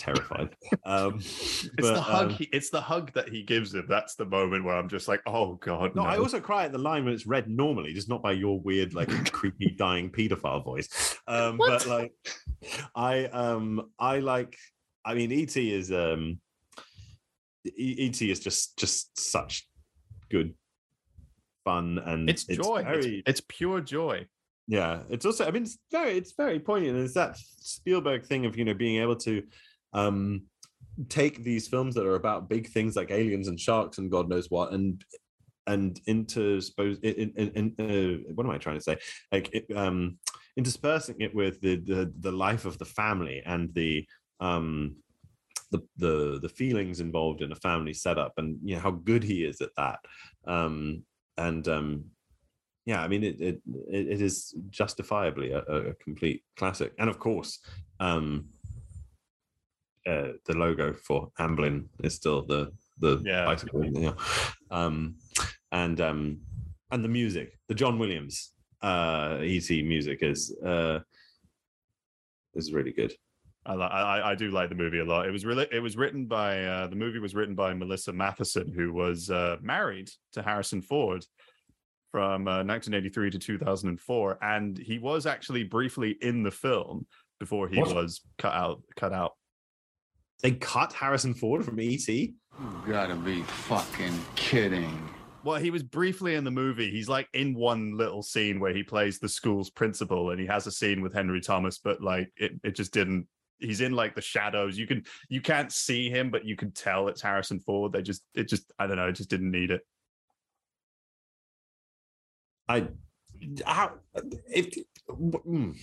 terrified. 0.00 0.56
Um, 0.84 1.16
It's 1.16 1.68
but, 1.76 1.94
the 1.94 2.00
hug. 2.00 2.30
um, 2.30 2.30
he, 2.30 2.44
it's 2.52 2.70
the 2.70 2.80
hug 2.80 3.12
that 3.12 3.28
he 3.28 3.42
gives 3.42 3.74
him. 3.74 3.86
That's 3.88 4.14
the 4.16 4.24
moment 4.24 4.64
where 4.64 4.74
I'm 4.76 4.88
just 4.88 5.06
like, 5.08 5.20
oh 5.26 5.54
god. 5.56 5.94
no, 5.94 6.02
No, 6.02 6.08
I 6.08 6.16
also 6.18 6.40
cry 6.40 6.64
at 6.64 6.72
the 6.72 6.78
line 6.78 7.04
when 7.04 7.14
it's 7.14 7.26
read 7.26 7.48
normally, 7.48 7.92
just 7.92 8.08
not 8.08 8.22
by 8.22 8.32
your 8.32 8.58
weird, 8.60 8.94
like 8.94 9.08
creepy 9.32 9.70
dying 9.78 10.10
pedophile 10.10 10.64
voice. 10.64 10.88
Um, 11.28 11.58
but 11.58 11.86
like, 11.86 12.12
I 12.96 13.26
um, 13.26 13.90
I 13.98 14.18
like. 14.18 14.56
I 15.04 15.14
mean, 15.14 15.30
ET 15.32 15.56
is 15.56 15.92
um, 15.92 16.40
ET 17.66 18.22
is 18.22 18.40
just 18.40 18.78
just 18.78 19.18
such 19.18 19.68
good 20.30 20.54
fun 21.64 21.98
and 22.04 22.28
it's 22.30 22.44
joy. 22.46 22.78
It's- 22.80 23.04
very 23.04 23.22
it's 23.26 23.42
pure 23.48 23.80
joy. 23.82 24.26
yeah 24.66 25.02
it's 25.10 25.26
also 25.26 25.46
i 25.46 25.50
mean 25.50 25.64
it's 25.64 25.78
very 25.90 26.16
it's 26.16 26.32
very 26.32 26.58
poignant 26.60 26.96
and 26.96 27.04
it's 27.04 27.14
that 27.14 27.36
spielberg 27.36 28.24
thing 28.24 28.46
of 28.46 28.56
you 28.56 28.64
know 28.64 28.72
being 28.74 29.00
able 29.02 29.16
to 29.16 29.42
um 29.92 30.42
take 31.08 31.42
these 31.42 31.66
films 31.68 31.94
that 31.94 32.06
are 32.06 32.16
about 32.16 32.48
big 32.48 32.68
things 32.68 32.96
like 32.96 33.10
aliens 33.10 33.48
and 33.48 33.58
sharks 33.58 33.98
and 33.98 34.10
god 34.10 34.28
knows 34.28 34.50
what 34.50 34.72
and 34.72 35.04
and 35.66 36.00
interspose 36.08 36.98
in, 37.02 37.32
in, 37.36 37.74
in 37.78 38.24
uh, 38.26 38.32
what 38.34 38.44
am 38.44 38.52
i 38.52 38.58
trying 38.58 38.76
to 38.76 38.82
say? 38.82 38.96
Like 39.32 39.50
it, 39.52 39.66
um 39.76 40.18
interspersing 40.56 41.16
it 41.20 41.34
with 41.34 41.60
the, 41.60 41.76
the 41.76 42.12
the 42.18 42.32
life 42.32 42.64
of 42.64 42.78
the 42.78 42.84
family 42.84 43.42
and 43.46 43.72
the 43.74 44.06
um 44.40 44.96
the 45.70 45.80
the 45.96 46.38
the 46.42 46.48
feelings 46.48 47.00
involved 47.00 47.42
in 47.42 47.52
a 47.52 47.56
family 47.56 47.94
setup 47.94 48.32
and 48.38 48.58
you 48.62 48.74
know 48.74 48.80
how 48.80 48.90
good 48.90 49.22
he 49.22 49.44
is 49.44 49.60
at 49.60 49.70
that. 49.76 50.00
Um 50.46 51.04
and 51.36 51.66
um 51.68 52.04
yeah 52.86 53.02
i 53.02 53.08
mean 53.08 53.22
it 53.22 53.40
it, 53.40 53.60
it 53.90 54.20
is 54.20 54.54
justifiably 54.70 55.52
a, 55.52 55.60
a 55.60 55.94
complete 55.94 56.42
classic. 56.56 56.92
And 56.98 57.08
of 57.08 57.18
course 57.18 57.60
um 58.00 58.46
uh, 60.06 60.28
the 60.46 60.54
logo 60.56 60.92
for 60.94 61.30
amblin 61.38 61.86
is 62.02 62.14
still 62.14 62.42
the 62.46 62.72
the 62.98 63.20
Yeah. 63.24 63.44
bicycle 63.46 63.84
you 63.84 63.90
know. 63.92 64.16
um 64.70 65.16
and 65.72 66.00
um 66.00 66.40
and 66.90 67.04
the 67.04 67.08
music 67.08 67.58
the 67.68 67.74
john 67.74 67.98
williams 67.98 68.52
uh 68.82 69.38
et 69.40 69.70
music 69.84 70.18
is 70.22 70.54
uh 70.64 71.00
is 72.54 72.72
really 72.72 72.92
good 72.92 73.12
I, 73.66 73.74
I 73.74 74.30
I 74.30 74.34
do 74.36 74.50
like 74.50 74.70
the 74.70 74.74
movie 74.74 75.00
a 75.00 75.04
lot. 75.04 75.26
It 75.28 75.32
was 75.32 75.44
really 75.44 75.66
it 75.70 75.80
was 75.80 75.94
written 75.94 76.24
by 76.24 76.64
uh, 76.64 76.86
the 76.86 76.96
movie 76.96 77.18
was 77.18 77.34
written 77.34 77.54
by 77.54 77.74
Melissa 77.74 78.10
Mathison, 78.10 78.74
who 78.74 78.90
was 78.90 79.28
uh, 79.28 79.58
married 79.60 80.08
to 80.32 80.40
Harrison 80.42 80.80
Ford 80.80 81.22
from 82.10 82.48
uh, 82.48 82.64
1983 82.64 83.30
to 83.32 83.38
2004, 83.38 84.38
and 84.42 84.78
he 84.78 84.98
was 84.98 85.26
actually 85.26 85.62
briefly 85.64 86.16
in 86.22 86.42
the 86.42 86.50
film 86.50 87.06
before 87.38 87.68
he 87.68 87.78
What? 87.78 87.94
was 87.94 88.22
cut 88.38 88.54
out. 88.54 88.82
Cut 88.96 89.12
out. 89.12 89.32
They 90.42 90.52
cut 90.52 90.92
harrison 90.92 91.34
ford 91.34 91.64
from 91.64 91.78
et 91.78 92.08
You 92.08 92.34
gotta 92.86 93.16
be 93.16 93.42
fucking 93.42 94.18
kidding. 94.34 95.08
Well, 95.42 95.56
he 95.56 95.70
was 95.70 95.82
briefly 95.82 96.34
in 96.34 96.44
the 96.44 96.50
movie. 96.50 96.90
He's 96.90 97.08
like 97.08 97.28
in 97.32 97.54
one 97.54 97.96
little 97.96 98.22
scene 98.22 98.60
where 98.60 98.74
he 98.74 98.82
plays 98.82 99.18
the 99.18 99.28
school's 99.28 99.70
principal, 99.70 100.30
and 100.30 100.40
he 100.40 100.46
has 100.46 100.66
a 100.66 100.70
scene 100.70 101.00
with 101.00 101.14
Henry 101.14 101.40
Thomas, 101.40 101.78
but 101.78 102.02
like 102.02 102.30
it, 102.36 102.52
it 102.62 102.74
just 102.74 102.92
didn't. 102.92 103.26
He's 103.58 103.80
in 103.80 103.92
like 103.92 104.14
the 104.14 104.20
shadows. 104.20 104.78
You 104.78 104.86
can 104.86 105.04
you 105.28 105.40
can't 105.40 105.72
see 105.72 106.10
him, 106.10 106.30
but 106.30 106.44
you 106.44 106.56
can 106.56 106.72
tell 106.72 107.08
it's 107.08 107.22
Harrison 107.22 107.60
Ford. 107.60 107.92
They 107.92 108.02
just 108.02 108.22
it 108.34 108.48
just 108.48 108.70
I 108.78 108.86
don't 108.86 108.96
know. 108.96 109.08
It 109.08 109.16
just 109.16 109.30
didn't 109.30 109.50
need 109.50 109.70
it. 109.70 109.82
I 112.68 112.88
how 113.64 113.92
if 114.48 114.74
mm, 115.08 115.76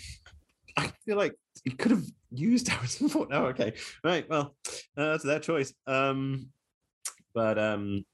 I 0.77 0.91
feel 1.05 1.17
like 1.17 1.33
you 1.65 1.71
could 1.73 1.91
have 1.91 2.03
used 2.31 2.67
Harrison 2.69 3.09
Ford. 3.09 3.29
No, 3.29 3.47
okay, 3.47 3.73
right. 4.03 4.27
Well, 4.29 4.55
uh, 4.97 5.11
that's 5.11 5.23
their 5.23 5.39
choice. 5.39 5.73
Um, 5.85 6.49
but 7.33 7.57
um, 7.57 8.05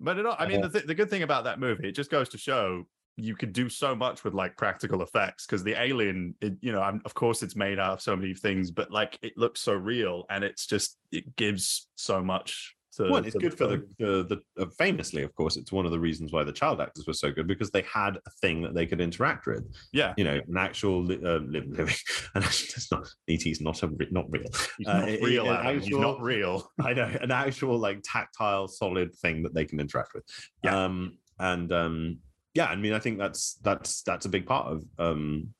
But 0.00 0.18
it, 0.18 0.26
I 0.38 0.46
mean, 0.46 0.62
Uh, 0.62 0.68
the, 0.68 0.72
th- 0.80 0.86
the 0.86 0.94
good 0.94 1.10
thing 1.10 1.22
about 1.22 1.44
that 1.44 1.58
movie, 1.58 1.88
it 1.88 1.92
just 1.92 2.10
goes 2.10 2.28
to 2.30 2.38
show 2.38 2.84
you 3.18 3.34
could 3.34 3.54
do 3.54 3.70
so 3.70 3.94
much 3.94 4.24
with 4.24 4.34
like 4.34 4.58
practical 4.58 5.02
effects 5.02 5.46
because 5.46 5.64
the 5.64 5.80
alien, 5.80 6.34
it, 6.42 6.54
you 6.60 6.70
know, 6.70 6.82
I'm, 6.82 7.00
of 7.06 7.14
course 7.14 7.42
it's 7.42 7.56
made 7.56 7.78
out 7.78 7.94
of 7.94 8.02
so 8.02 8.14
many 8.14 8.34
things, 8.34 8.70
but 8.70 8.90
like 8.90 9.18
it 9.22 9.38
looks 9.38 9.62
so 9.62 9.72
real 9.72 10.26
and 10.28 10.44
it's 10.44 10.66
just 10.66 10.98
it 11.12 11.34
gives 11.36 11.88
so 11.96 12.22
much. 12.22 12.75
To, 12.96 13.10
well, 13.10 13.24
it's 13.24 13.34
to 13.34 13.38
good 13.38 13.56
for 13.56 13.66
the 13.66 13.86
the, 13.98 14.40
the 14.56 14.62
uh, 14.62 14.66
famously, 14.78 15.22
of 15.22 15.34
course, 15.34 15.56
it's 15.56 15.70
one 15.70 15.84
of 15.84 15.92
the 15.92 16.00
reasons 16.00 16.32
why 16.32 16.44
the 16.44 16.52
child 16.52 16.80
actors 16.80 17.06
were 17.06 17.12
so 17.12 17.30
good 17.30 17.46
because 17.46 17.70
they 17.70 17.82
had 17.82 18.16
a 18.16 18.30
thing 18.40 18.62
that 18.62 18.74
they 18.74 18.86
could 18.86 19.00
interact 19.00 19.46
with. 19.46 19.64
Yeah. 19.92 20.14
you 20.16 20.24
know, 20.24 20.40
an 20.48 20.56
actual 20.56 21.02
li- 21.04 21.20
uh, 21.24 21.38
li- 21.38 21.60
living. 21.66 21.94
And 22.34 22.44
it's 22.44 22.90
not 22.90 23.06
ET's 23.28 23.60
not 23.60 23.82
a 23.82 23.88
re- 23.88 24.08
not 24.10 24.24
real. 24.30 24.46
He's 24.78 24.86
uh, 24.86 25.00
not 25.00 25.08
it- 25.08 25.22
real. 25.22 25.44
it- 25.46 25.48
Adam, 25.50 25.80
He's 25.80 25.90
not 25.90 26.20
real. 26.22 26.70
I 26.80 26.94
know 26.94 27.10
an 27.20 27.30
actual 27.30 27.78
like 27.78 28.00
tactile, 28.02 28.68
solid 28.68 29.14
thing 29.16 29.42
that 29.42 29.54
they 29.54 29.64
can 29.64 29.78
interact 29.78 30.14
with. 30.14 30.24
Yeah. 30.62 30.84
Um, 30.84 31.18
and 31.38 31.70
um, 31.72 32.18
yeah, 32.54 32.66
I 32.66 32.76
mean, 32.76 32.94
I 32.94 32.98
think 32.98 33.18
that's 33.18 33.58
that's 33.62 34.02
that's 34.02 34.24
a 34.24 34.30
big 34.30 34.46
part 34.46 34.68
of 34.72 34.84
um 34.98 35.50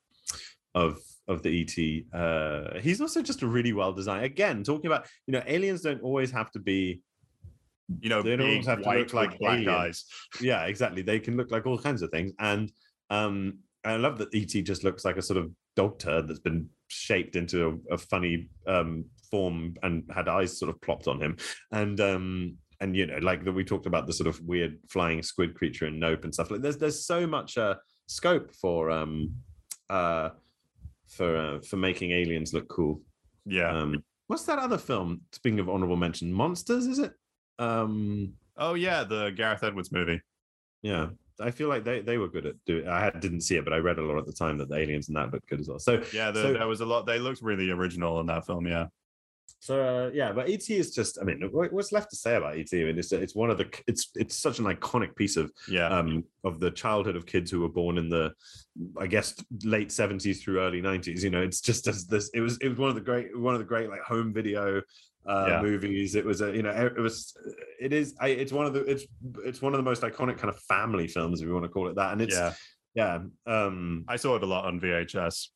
of 0.73 0.97
of 1.27 1.43
the 1.43 1.61
ET. 1.61 2.17
Uh, 2.19 2.79
he's 2.79 3.01
also 3.01 3.21
just 3.21 3.41
a 3.43 3.47
really 3.47 3.73
well 3.73 3.93
designed. 3.93 4.25
Again, 4.25 4.63
talking 4.63 4.87
about 4.87 5.07
you 5.27 5.33
know, 5.33 5.43
aliens 5.45 5.81
don't 5.81 6.01
always 6.01 6.31
have 6.31 6.51
to 6.51 6.59
be. 6.59 7.01
You 8.01 8.09
know, 8.09 8.21
They 8.21 8.35
don't 8.35 8.47
big, 8.47 8.65
have 8.65 8.79
to 8.81 8.85
white, 8.85 8.99
look 8.99 9.13
like 9.13 9.39
black 9.39 9.59
aliens. 9.59 9.65
guys. 9.67 10.05
Yeah, 10.41 10.65
exactly. 10.65 11.01
They 11.01 11.19
can 11.19 11.37
look 11.37 11.51
like 11.51 11.65
all 11.65 11.77
kinds 11.77 12.01
of 12.01 12.09
things, 12.11 12.33
and 12.39 12.71
um, 13.09 13.59
I 13.85 13.95
love 13.95 14.17
that 14.17 14.33
ET 14.33 14.47
just 14.65 14.83
looks 14.83 15.05
like 15.05 15.17
a 15.17 15.21
sort 15.21 15.37
of 15.37 15.51
dog 15.75 15.99
turd 15.99 16.27
that's 16.27 16.39
been 16.39 16.69
shaped 16.89 17.35
into 17.35 17.81
a, 17.89 17.93
a 17.93 17.97
funny 17.97 18.49
um 18.65 19.05
form 19.29 19.75
and 19.83 20.03
had 20.13 20.27
eyes 20.27 20.57
sort 20.57 20.69
of 20.69 20.81
plopped 20.81 21.07
on 21.07 21.21
him, 21.21 21.37
and 21.71 21.99
um 22.01 22.55
and 22.81 22.95
you 22.95 23.05
know 23.07 23.17
like 23.19 23.43
that 23.45 23.51
we 23.53 23.63
talked 23.63 23.85
about 23.85 24.05
the 24.07 24.13
sort 24.13 24.27
of 24.27 24.39
weird 24.41 24.77
flying 24.89 25.21
squid 25.23 25.55
creature 25.55 25.87
in 25.87 25.97
Nope 25.99 26.23
and 26.25 26.33
stuff 26.33 26.51
like 26.51 26.61
there's 26.61 26.77
there's 26.77 27.05
so 27.05 27.25
much 27.25 27.57
uh 27.57 27.75
scope 28.07 28.53
for 28.53 28.89
um 28.91 29.33
uh 29.89 30.29
for 31.07 31.37
uh, 31.37 31.59
for 31.61 31.77
making 31.77 32.11
aliens 32.11 32.53
look 32.53 32.67
cool. 32.67 33.01
Yeah. 33.45 33.69
Um, 33.71 34.03
what's 34.27 34.43
that 34.43 34.59
other 34.59 34.77
film? 34.77 35.21
Speaking 35.31 35.59
of 35.59 35.69
honorable 35.69 35.95
mention, 35.95 36.31
Monsters, 36.33 36.85
is 36.87 36.99
it? 36.99 37.13
Um, 37.59 38.33
oh 38.57 38.73
yeah, 38.75 39.03
the 39.03 39.31
Gareth 39.31 39.63
Edwards 39.63 39.91
movie. 39.91 40.21
yeah, 40.81 41.07
I 41.39 41.51
feel 41.51 41.69
like 41.69 41.83
they 41.83 42.01
they 42.01 42.17
were 42.17 42.27
good 42.27 42.45
at 42.45 42.55
doing. 42.65 42.87
I 42.87 42.99
had, 42.99 43.19
didn't 43.19 43.41
see 43.41 43.55
it, 43.57 43.63
but 43.63 43.73
I 43.73 43.77
read 43.77 43.97
a 43.99 44.01
lot 44.03 44.17
at 44.17 44.25
the 44.25 44.33
time 44.33 44.57
that 44.59 44.69
the 44.69 44.75
aliens 44.75 45.07
in 45.09 45.15
that 45.15 45.31
looked 45.31 45.47
good 45.49 45.59
as 45.59 45.67
well. 45.67 45.79
So 45.79 46.03
Yeah, 46.13 46.31
the, 46.31 46.41
So- 46.43 46.53
there 46.53 46.67
was 46.67 46.81
a 46.81 46.85
lot. 46.85 47.05
They 47.05 47.19
looked 47.19 47.41
really 47.41 47.69
original 47.71 48.19
in 48.19 48.25
that 48.27 48.45
film. 48.45 48.67
Yeah. 48.67 48.87
So 49.59 49.81
uh, 49.81 50.11
yeah, 50.13 50.31
but 50.31 50.49
ET 50.49 50.69
is 50.69 50.93
just. 50.93 51.17
I 51.19 51.23
mean, 51.25 51.41
what's 51.51 51.91
left 51.91 52.11
to 52.11 52.15
say 52.15 52.35
about 52.35 52.57
ET? 52.57 52.67
I 52.71 52.75
mean, 52.77 52.99
it's 52.99 53.11
it's 53.11 53.35
one 53.35 53.49
of 53.49 53.57
the. 53.57 53.67
It's 53.87 54.11
it's 54.15 54.37
such 54.37 54.59
an 54.59 54.65
iconic 54.65 55.15
piece 55.15 55.35
of 55.35 55.51
Yeah. 55.67 55.87
um 55.87 56.23
of 56.43 56.59
the 56.59 56.71
childhood 56.71 57.15
of 57.15 57.25
kids 57.25 57.49
who 57.49 57.61
were 57.61 57.69
born 57.69 57.97
in 57.97 58.07
the, 58.07 58.33
I 58.99 59.07
guess 59.07 59.33
late 59.63 59.91
seventies 59.91 60.43
through 60.43 60.61
early 60.61 60.79
nineties. 60.81 61.23
You 61.23 61.31
know, 61.31 61.41
it's 61.41 61.59
just 61.61 61.87
as 61.87 62.05
this. 62.05 62.29
It 62.35 62.41
was 62.41 62.57
it 62.59 62.69
was 62.69 62.77
one 62.77 62.89
of 62.89 62.95
the 62.95 63.01
great 63.01 63.37
one 63.37 63.55
of 63.55 63.59
the 63.59 63.65
great 63.65 63.89
like 63.89 64.01
home 64.01 64.33
video. 64.33 64.81
Uh, 65.25 65.47
Yeah. 65.49 65.61
movies 65.61 66.15
it 66.15 66.23
was 66.23 66.39
a 66.39 66.55
you 66.55 66.63
know 66.63 66.69
it 66.71 66.97
was 66.97 67.35
it 67.81 67.91
is 67.91 68.15
I, 68.21 68.29
it's 68.29 68.53
one 68.53 68.65
of 68.65 68.73
the 68.73 68.85
it's 68.85 69.03
it's 69.43 69.61
one 69.61 69.73
of 69.73 69.77
the 69.77 69.83
most 69.83 70.01
iconic 70.01 70.37
kind 70.37 70.49
of 70.49 70.57
family 70.69 71.05
films 71.05 71.41
if 71.41 71.47
you 71.47 71.53
want 71.53 71.65
to 71.65 71.69
call 71.69 71.89
it 71.89 71.95
that 71.97 72.13
and 72.13 72.21
it's 72.21 72.33
yeah. 72.33 72.53
yeah 72.95 73.19
um 73.45 74.05
I 74.07 74.15
saw 74.15 74.37
it 74.37 74.43
a 74.43 74.45
lot 74.45 74.63
on 74.63 74.79
VHS. 74.79 75.47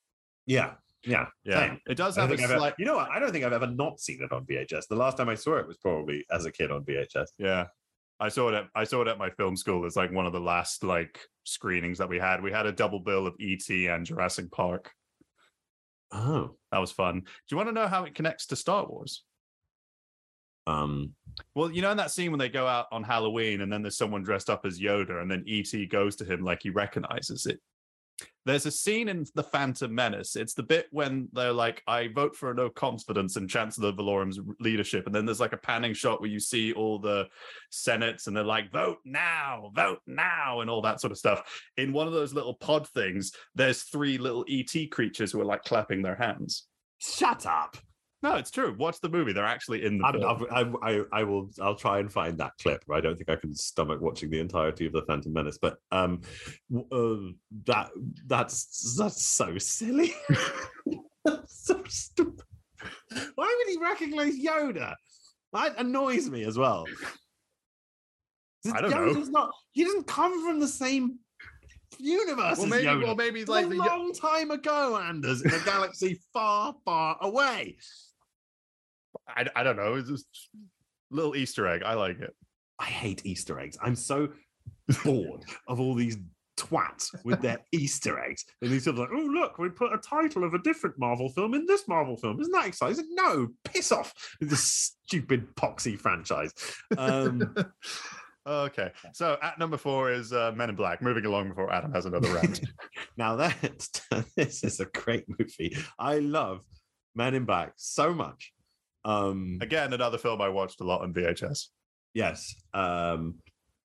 yeah 0.45 0.73
yeah 1.05 1.25
Yeah. 1.43 1.67
same. 1.67 1.79
It 1.87 1.95
does 1.95 2.15
have 2.15 2.29
a 2.29 2.33
I've 2.33 2.39
ever- 2.41 2.57
slight. 2.57 2.73
you 2.77 2.85
know 2.85 2.95
what? 2.97 3.09
I 3.09 3.19
don't 3.19 3.31
think 3.31 3.43
I've 3.45 3.53
ever 3.53 3.67
not 3.67 3.99
seen 3.99 4.21
it 4.21 4.31
on 4.31 4.45
VHS. 4.45 4.87
The 4.87 4.95
last 4.95 5.17
time 5.17 5.29
I 5.29 5.35
saw 5.35 5.57
it 5.57 5.67
was 5.67 5.77
probably 5.77 6.25
as 6.31 6.45
a 6.45 6.51
kid 6.51 6.71
on 6.71 6.83
VHS. 6.83 7.29
Yeah. 7.37 7.67
I 8.19 8.29
saw 8.29 8.49
it 8.49 8.53
at 8.53 8.65
I 8.75 8.83
saw 8.83 9.01
it 9.01 9.07
at 9.07 9.17
my 9.17 9.29
film 9.31 9.57
school. 9.57 9.85
It's 9.85 9.95
like 9.95 10.11
one 10.11 10.27
of 10.27 10.33
the 10.33 10.39
last 10.39 10.83
like 10.83 11.19
screenings 11.43 11.97
that 11.97 12.07
we 12.09 12.19
had. 12.19 12.41
We 12.43 12.51
had 12.51 12.67
a 12.67 12.71
double 12.71 12.99
bill 12.99 13.25
of 13.25 13.35
ET 13.39 13.67
and 13.69 14.05
Jurassic 14.05 14.51
Park. 14.51 14.91
Oh, 16.11 16.55
That 16.71 16.79
was 16.79 16.91
fun. 16.91 17.21
Do 17.21 17.25
you 17.49 17.57
want 17.57 17.69
to 17.69 17.73
know 17.73 17.87
how 17.87 18.03
it 18.03 18.13
connects 18.15 18.45
to 18.47 18.55
Star 18.55 18.85
Wars? 18.85 19.23
um, 20.67 21.15
Well, 21.55 21.71
you 21.71 21.81
know 21.81 21.89
in 21.91 21.97
that 21.97 22.11
scene 22.11 22.31
when 22.31 22.39
they 22.39 22.49
go 22.49 22.67
out 22.67 22.85
on 22.91 23.01
Halloween 23.03 23.61
and 23.61 23.71
then 23.73 23.81
there's 23.81 23.97
someone 23.97 24.21
dressed 24.23 24.49
up 24.49 24.65
as 24.65 24.79
Yoda 24.79 25.21
and 25.21 25.31
then 25.31 25.43
ET 25.47 25.73
goes 25.89 26.15
to 26.17 26.25
him 26.25 26.43
like 26.43 26.61
he 26.61 26.69
recognizes 26.69 27.45
it. 27.47 27.59
There's 28.45 28.65
a 28.65 28.71
scene 28.71 29.07
in 29.07 29.25
The 29.35 29.43
Phantom 29.43 29.93
Menace. 29.93 30.35
It's 30.35 30.53
the 30.53 30.63
bit 30.63 30.87
when 30.91 31.29
they're 31.31 31.53
like, 31.53 31.83
I 31.87 32.07
vote 32.07 32.35
for 32.35 32.51
a 32.51 32.55
no 32.55 32.69
confidence 32.69 33.37
in 33.37 33.47
Chancellor 33.47 33.91
Valorum's 33.91 34.39
leadership. 34.59 35.05
And 35.05 35.13
then 35.13 35.25
there's 35.25 35.39
like 35.39 35.53
a 35.53 35.57
panning 35.57 35.93
shot 35.93 36.21
where 36.21 36.29
you 36.29 36.39
see 36.39 36.73
all 36.73 36.97
the 36.97 37.27
senates 37.69 38.27
and 38.27 38.35
they're 38.35 38.43
like, 38.43 38.71
vote 38.71 38.97
now, 39.05 39.71
vote 39.75 39.99
now, 40.07 40.61
and 40.61 40.69
all 40.69 40.81
that 40.81 40.99
sort 40.99 41.11
of 41.11 41.17
stuff. 41.17 41.43
In 41.77 41.93
one 41.93 42.07
of 42.07 42.13
those 42.13 42.33
little 42.33 42.55
pod 42.55 42.87
things, 42.89 43.31
there's 43.53 43.83
three 43.83 44.17
little 44.17 44.45
ET 44.49 44.73
creatures 44.91 45.31
who 45.31 45.41
are 45.41 45.45
like 45.45 45.63
clapping 45.63 46.01
their 46.01 46.15
hands. 46.15 46.67
shut 46.99 47.45
up. 47.45 47.77
No, 48.23 48.35
it's 48.35 48.51
true. 48.51 48.75
Watch 48.77 49.01
the 49.01 49.09
movie. 49.09 49.33
They're 49.33 49.45
actually 49.45 49.83
in 49.83 49.97
the 49.97 50.05
I'm, 50.05 50.13
film. 50.13 50.47
I'm, 50.51 50.75
I, 50.83 50.91
I, 50.91 51.01
I 51.11 51.23
will. 51.23 51.49
I'll 51.59 51.75
try 51.75 51.99
and 51.99 52.11
find 52.11 52.37
that 52.37 52.51
clip. 52.61 52.83
I 52.91 53.01
don't 53.01 53.15
think 53.15 53.29
I 53.29 53.35
can 53.35 53.55
stomach 53.55 53.99
watching 53.99 54.29
the 54.29 54.39
entirety 54.39 54.85
of 54.85 54.93
the 54.93 55.01
Phantom 55.03 55.33
Menace, 55.33 55.57
but 55.59 55.77
um, 55.91 56.21
uh, 56.91 57.15
that 57.65 57.89
that's 58.27 58.95
that's 58.95 59.25
so 59.25 59.57
silly. 59.57 60.13
that's 61.25 61.63
so 61.65 61.81
stupid. 61.87 62.45
Why 63.35 63.55
would 63.57 63.71
he 63.73 63.81
recognize 63.81 64.39
Yoda? 64.39 64.95
That 65.53 65.79
annoys 65.79 66.29
me 66.29 66.43
as 66.43 66.57
well. 66.57 66.85
I 68.71 68.81
don't 68.81 68.91
know. 68.91 69.23
Not, 69.29 69.51
he 69.71 69.83
doesn't 69.83 70.05
come 70.05 70.45
from 70.45 70.59
the 70.59 70.67
same 70.67 71.17
universe 71.97 72.57
well, 72.57 72.65
as 72.65 72.69
maybe, 72.69 72.85
Yoda. 72.85 73.03
well, 73.03 73.15
maybe 73.15 73.39
It's 73.41 73.49
like 73.49 73.65
a 73.65 73.69
the, 73.69 73.75
long 73.75 74.13
time 74.13 74.51
ago, 74.51 74.97
Anders, 74.97 75.41
in 75.41 75.51
a 75.51 75.59
galaxy 75.59 76.21
far, 76.33 76.75
far 76.85 77.17
away. 77.21 77.77
I, 79.27 79.45
I 79.55 79.63
don't 79.63 79.75
know. 79.75 79.95
It's 79.95 80.09
just 80.09 80.25
a 81.11 81.15
little 81.15 81.35
Easter 81.35 81.67
egg. 81.67 81.83
I 81.83 81.93
like 81.93 82.19
it. 82.19 82.35
I 82.79 82.85
hate 82.85 83.25
Easter 83.25 83.59
eggs. 83.59 83.77
I'm 83.81 83.95
so 83.95 84.29
bored 85.03 85.43
of 85.67 85.79
all 85.79 85.93
these 85.95 86.17
twats 86.57 87.13
with 87.23 87.41
their 87.41 87.59
Easter 87.71 88.19
eggs. 88.19 88.45
And 88.61 88.71
these 88.71 88.85
sort 88.85 88.95
of 88.95 88.99
like, 88.99 89.09
oh, 89.13 89.25
look, 89.25 89.57
we 89.57 89.69
put 89.69 89.93
a 89.93 89.97
title 89.97 90.43
of 90.43 90.53
a 90.53 90.59
different 90.59 90.97
Marvel 90.99 91.29
film 91.29 91.53
in 91.53 91.65
this 91.65 91.87
Marvel 91.87 92.17
film. 92.17 92.39
Isn't 92.39 92.53
that 92.53 92.67
exciting? 92.67 93.07
No, 93.11 93.49
piss 93.63 93.91
off 93.91 94.13
with 94.39 94.49
this 94.49 94.63
stupid 94.63 95.55
poxy 95.55 95.97
franchise. 95.97 96.53
Um, 96.97 97.55
okay. 98.47 98.91
So 99.13 99.37
at 99.41 99.59
number 99.59 99.77
four 99.77 100.11
is 100.11 100.33
uh, 100.33 100.51
Men 100.55 100.69
in 100.69 100.75
Black. 100.75 101.01
Moving 101.01 101.25
along 101.25 101.49
before 101.49 101.71
Adam 101.71 101.93
has 101.93 102.05
another 102.05 102.33
round. 102.33 102.61
now, 103.17 103.35
that 103.37 104.01
this 104.35 104.63
is 104.63 104.79
a 104.79 104.85
great 104.85 105.25
movie. 105.27 105.75
I 105.99 106.19
love 106.19 106.61
Men 107.15 107.33
in 107.33 107.45
Black 107.45 107.73
so 107.75 108.13
much. 108.13 108.53
Um, 109.03 109.57
Again, 109.61 109.93
another 109.93 110.17
film 110.17 110.41
I 110.41 110.49
watched 110.49 110.81
a 110.81 110.83
lot 110.83 111.01
on 111.01 111.13
VHS. 111.13 111.67
Yes. 112.13 112.53
Um, 112.73 113.35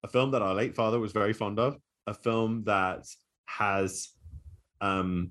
a 0.03 0.09
film 0.09 0.31
that 0.33 0.43
our 0.43 0.55
late 0.55 0.75
father 0.75 0.99
was 0.99 1.13
very 1.13 1.33
fond 1.33 1.59
of. 1.59 1.77
A 2.07 2.15
film 2.15 2.65
that 2.65 3.05
has 3.47 4.11
um 4.81 5.31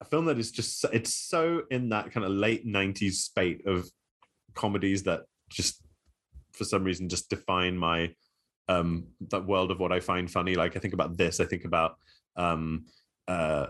a 0.00 0.04
film 0.04 0.24
that 0.26 0.38
is 0.38 0.50
just 0.50 0.84
it's 0.92 1.14
so 1.14 1.62
in 1.70 1.90
that 1.90 2.10
kind 2.12 2.24
of 2.24 2.32
late 2.32 2.66
90s 2.66 3.12
spate 3.14 3.66
of 3.66 3.88
comedies 4.54 5.02
that 5.02 5.22
just 5.50 5.82
for 6.52 6.64
some 6.64 6.84
reason 6.84 7.08
just 7.08 7.28
define 7.28 7.76
my 7.76 8.14
um 8.68 9.06
that 9.30 9.46
world 9.46 9.70
of 9.70 9.78
what 9.78 9.92
I 9.92 10.00
find 10.00 10.30
funny. 10.30 10.54
Like 10.54 10.76
I 10.76 10.80
think 10.80 10.94
about 10.94 11.16
this, 11.16 11.38
I 11.40 11.44
think 11.44 11.64
about 11.64 11.96
um 12.36 12.86
uh 13.28 13.66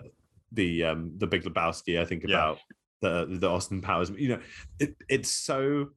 the 0.53 0.85
um 0.85 1.13
the 1.19 1.27
Big 1.27 1.43
Lebowski, 1.43 2.01
I 2.01 2.05
think 2.05 2.23
Yeah. 2.23 2.37
about 2.37 2.59
the 3.01 3.27
the 3.29 3.49
Austin 3.49 3.81
Powers. 3.81 4.11
You 4.11 4.29
know, 4.29 4.41
it, 4.79 4.97
it's 5.09 5.31
so 5.31 5.89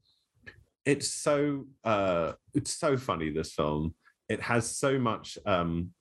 it's 0.86 1.10
so 1.10 1.66
uh 1.84 2.34
it's 2.54 2.72
so 2.72 2.98
funny 2.98 3.30
this 3.30 3.54
film 3.54 3.94
it 4.30 4.42
has 4.42 4.78
so 4.78 4.98
much 4.98 5.38
um 5.46 5.92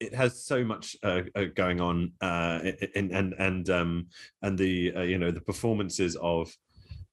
it 0.00 0.14
has 0.14 0.42
so 0.42 0.64
much 0.64 0.96
uh, 1.02 1.20
uh, 1.34 1.44
going 1.54 1.80
on 1.80 2.12
uh 2.22 2.60
and 2.94 3.10
and 3.12 3.34
and 3.38 3.70
um 3.70 4.06
and 4.42 4.58
the 4.58 4.92
uh, 4.96 5.02
you 5.02 5.18
know 5.18 5.30
the 5.30 5.40
performances 5.42 6.16
of 6.16 6.50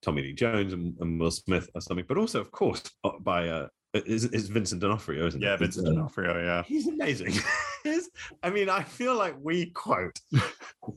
Tommy 0.02 0.22
Lee 0.22 0.34
Jones 0.34 0.74
and, 0.74 0.96
and 1.02 1.20
Will 1.20 1.30
Smith 1.32 1.70
or 1.76 1.82
something 1.82 2.06
but 2.08 2.18
also 2.18 2.40
of 2.40 2.50
course 2.52 2.82
uh, 3.04 3.12
by 3.20 3.50
uh 3.50 3.68
is, 3.94 4.26
is 4.26 4.48
Vincent 4.48 4.82
D'Onofrio 4.82 5.28
isn't 5.28 5.42
Yeah, 5.42 5.50
it? 5.50 5.52
Yeah, 5.52 5.58
Vincent 5.58 5.88
D'Onofrio. 5.88 6.44
Yeah. 6.44 6.64
He's 6.64 6.88
amazing. 6.88 7.34
I 8.44 8.50
mean, 8.50 8.70
I 8.70 8.84
feel 8.84 9.16
like 9.16 9.36
we 9.42 9.68
quote 9.68 10.20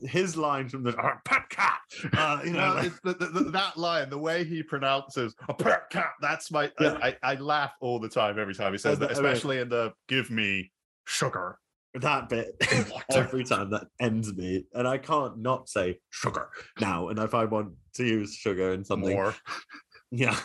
his 0.03 0.37
line 0.37 0.69
from 0.69 0.83
the 0.83 0.95
oh, 1.01 1.11
pet 1.25 1.49
cat. 1.49 1.79
Uh, 2.13 2.41
you 2.43 2.51
know, 2.51 2.73
like- 2.75 3.01
the, 3.03 3.13
the, 3.13 3.51
that 3.51 3.77
line, 3.77 4.09
the 4.09 4.17
way 4.17 4.43
he 4.43 4.63
pronounces 4.63 5.35
a 5.47 5.53
pet 5.53 5.89
cat, 5.89 6.11
that's 6.21 6.51
my. 6.51 6.71
Yeah. 6.79 6.97
I, 7.01 7.17
I, 7.23 7.35
laugh 7.35 7.73
all 7.81 7.99
the 7.99 8.09
time 8.09 8.39
every 8.39 8.55
time 8.55 8.71
he 8.71 8.77
says 8.77 8.99
that, 8.99 9.11
especially 9.11 9.59
in 9.59 9.69
the 9.69 9.93
"Give 10.07 10.29
me 10.29 10.71
sugar. 11.05 11.57
that 11.93 12.29
bit 12.29 12.55
every 13.11 13.43
time 13.43 13.71
that 13.71 13.87
ends 13.99 14.33
me, 14.33 14.65
and 14.73 14.87
I 14.87 14.97
can't 14.97 15.39
not 15.39 15.69
say 15.69 15.99
sugar 16.09 16.49
now. 16.79 17.09
And 17.09 17.19
if 17.19 17.33
I 17.33 17.45
want 17.45 17.73
to 17.95 18.05
use 18.05 18.33
sugar 18.33 18.73
in 18.73 18.83
something, 18.85 19.15
More. 19.15 19.35
yeah. 20.11 20.37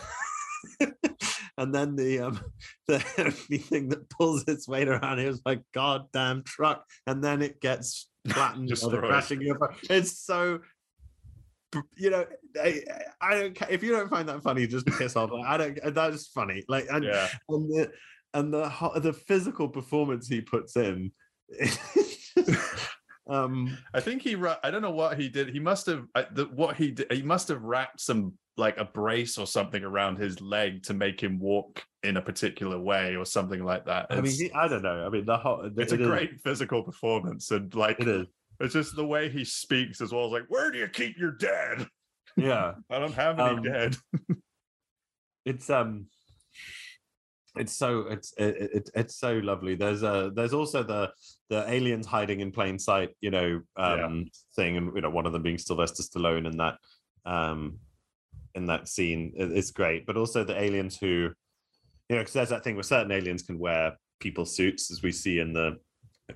and 1.58 1.74
then 1.74 1.96
the 1.96 2.20
um 2.20 2.40
the 2.88 2.98
thing 2.98 3.88
that 3.90 4.08
pulls 4.10 4.44
its 4.48 4.66
weight 4.68 4.88
around 4.88 5.18
here 5.18 5.28
is 5.28 5.40
like 5.44 5.62
goddamn 5.72 6.42
truck, 6.44 6.84
and 7.06 7.22
then 7.22 7.42
it 7.42 7.60
gets 7.60 8.08
flattened 8.32 8.68
Destroyed. 8.74 9.00
crashing. 9.04 9.40
It's 9.90 10.18
so. 10.20 10.60
You 11.96 12.10
know, 12.10 12.24
I, 12.62 12.80
I 13.20 13.34
don't 13.38 13.54
care 13.54 13.68
if 13.70 13.82
you 13.82 13.90
don't 13.90 14.08
find 14.08 14.28
that 14.28 14.42
funny. 14.42 14.66
Just 14.66 14.86
piss 14.86 15.16
off. 15.16 15.30
I 15.32 15.56
don't. 15.56 15.94
That 15.94 16.12
is 16.12 16.26
funny. 16.28 16.62
Like, 16.68 16.86
and 16.90 17.04
Yeah. 17.04 17.28
and 17.48 17.68
the 17.70 17.90
and 18.34 18.54
the 18.54 18.90
the 19.00 19.12
physical 19.12 19.68
performance 19.68 20.28
he 20.28 20.40
puts 20.40 20.76
in. 20.76 21.12
um, 23.28 23.76
I 23.92 24.00
think 24.00 24.22
he. 24.22 24.36
I 24.62 24.70
don't 24.70 24.82
know 24.82 24.90
what 24.92 25.18
he 25.18 25.28
did. 25.28 25.50
He 25.50 25.58
must 25.60 25.86
have. 25.86 26.06
I- 26.14 26.26
The, 26.32 26.44
what 26.46 26.76
he 26.76 26.92
did. 26.92 27.12
He 27.12 27.22
must 27.22 27.48
have 27.48 27.62
wrapped 27.62 28.00
some 28.00 28.34
like 28.58 28.78
a 28.78 28.84
brace 28.84 29.36
or 29.38 29.46
something 29.46 29.82
around 29.84 30.16
his 30.16 30.40
leg 30.40 30.82
to 30.84 30.94
make 30.94 31.20
him 31.20 31.38
walk 31.38 31.84
in 32.02 32.16
a 32.16 32.22
particular 32.22 32.78
way 32.78 33.14
or 33.16 33.24
something 33.26 33.62
like 33.64 33.84
that. 33.86 34.06
I 34.10 34.20
mean, 34.20 34.50
I 34.54 34.66
don't 34.68 34.82
know. 34.82 35.04
I 35.06 35.08
mean, 35.10 35.26
the 35.26 35.36
whole 35.36 35.70
it's 35.76 35.92
a 35.92 35.96
it 35.96 36.00
is- 36.00 36.06
great 36.06 36.40
physical 36.42 36.82
performance, 36.82 37.50
and 37.50 37.74
like 37.74 38.00
It 38.00 38.08
is. 38.08 38.26
it's 38.60 38.72
just 38.74 38.96
the 38.96 39.04
way 39.06 39.28
he 39.28 39.44
speaks 39.44 40.00
as 40.00 40.12
well. 40.12 40.26
as 40.26 40.32
like, 40.32 40.44
where 40.48 40.70
do 40.70 40.78
you 40.78 40.88
keep 40.88 41.18
your 41.18 41.32
dead? 41.32 41.86
Yeah, 42.36 42.74
I 42.90 42.98
don't 42.98 43.14
have 43.14 43.38
any 43.38 43.56
Um, 43.56 43.62
dead. 43.62 43.96
it's 45.44 45.68
um, 45.70 46.06
it's 47.56 47.72
so 47.72 48.00
it's 48.08 48.32
it, 48.36 48.56
it, 48.74 48.90
it's 48.94 49.16
so 49.16 49.34
lovely. 49.38 49.74
There's 49.76 50.02
a 50.02 50.30
there's 50.34 50.52
also 50.52 50.82
the 50.82 51.12
the 51.48 51.64
aliens 51.70 52.06
hiding 52.06 52.40
in 52.40 52.52
plain 52.52 52.78
sight, 52.78 53.10
you 53.20 53.30
know, 53.30 53.60
um, 53.76 53.98
Yeah. 53.98 54.22
thing, 54.54 54.76
and 54.76 54.94
you 54.94 55.00
know, 55.02 55.10
one 55.10 55.26
of 55.26 55.32
them 55.32 55.42
being 55.42 55.58
Sylvester 55.58 56.02
Stallone 56.02 56.46
in 56.46 56.56
that 56.58 56.78
um, 57.24 57.78
in 58.56 58.66
that 58.66 58.88
scene. 58.88 59.32
is 59.36 59.70
great, 59.70 60.06
but 60.06 60.16
also 60.16 60.42
the 60.42 60.60
aliens 60.60 60.96
who, 60.96 61.30
you 62.08 62.16
know, 62.16 62.18
because 62.18 62.32
there's 62.32 62.48
that 62.48 62.64
thing 62.64 62.74
where 62.74 62.82
certain 62.82 63.12
aliens 63.12 63.42
can 63.42 63.58
wear 63.58 63.96
people 64.20 64.44
suits, 64.46 64.90
as 64.90 65.02
we 65.02 65.12
see 65.12 65.38
in 65.38 65.52
the 65.52 65.76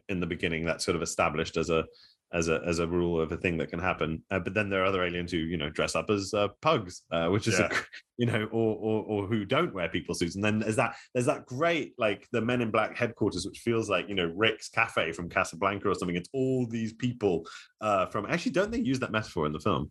in 0.09 0.21
the 0.21 0.27
beginning. 0.27 0.65
That's 0.65 0.85
sort 0.85 0.97
of 0.97 1.03
established 1.03 1.57
as 1.57 1.71
a 1.71 1.85
as 2.33 2.49
a 2.49 2.61
as 2.65 2.79
a 2.79 2.87
rule 2.87 3.21
of 3.21 3.33
a 3.33 3.37
thing 3.37 3.59
that 3.59 3.71
can 3.71 3.81
happen. 3.81 4.23
Uh, 4.31 4.39
but 4.39 4.55
then 4.55 4.71
there 4.71 4.83
are 4.83 4.87
other 4.87 5.05
aliens 5.05 5.33
who 5.33 5.39
you 5.39 5.57
know 5.57 5.71
dress 5.71 5.97
up 5.97 6.11
as 6.11 6.33
uh, 6.35 6.49
pugs, 6.63 7.03
uh, 7.11 7.29
which 7.29 7.49
is 7.49 7.59
a, 7.59 7.71
you 8.19 8.27
know, 8.27 8.45
or, 8.53 8.77
or 8.77 9.05
or 9.05 9.27
who 9.27 9.45
don't 9.45 9.75
wear 9.75 9.89
people 9.89 10.15
suits. 10.15 10.37
And 10.37 10.45
then 10.45 10.61
there's 10.61 10.77
that 10.77 10.95
there's 11.13 11.27
that 11.27 11.47
great 11.47 11.95
like 11.99 12.29
the 12.33 12.41
Men 12.41 12.61
in 12.61 12.71
Black 12.71 12.97
headquarters, 12.97 13.47
which 13.47 13.61
feels 13.61 13.91
like 13.91 14.09
you 14.09 14.15
know 14.15 14.33
Rick's 14.37 14.69
Cafe 14.69 15.13
from 15.13 15.29
Casablanca 15.29 15.89
or 15.89 15.95
something. 15.95 16.17
It's 16.17 16.31
all 16.33 16.67
these 16.67 16.93
people 16.93 17.47
uh, 17.81 18.07
from. 18.07 18.27
Actually, 18.27 18.53
don't 18.53 18.71
they 18.71 18.81
use 18.81 19.01
that 19.01 19.13
metaphor 19.13 19.47
in 19.47 19.53
the 19.53 19.61
film? 19.61 19.91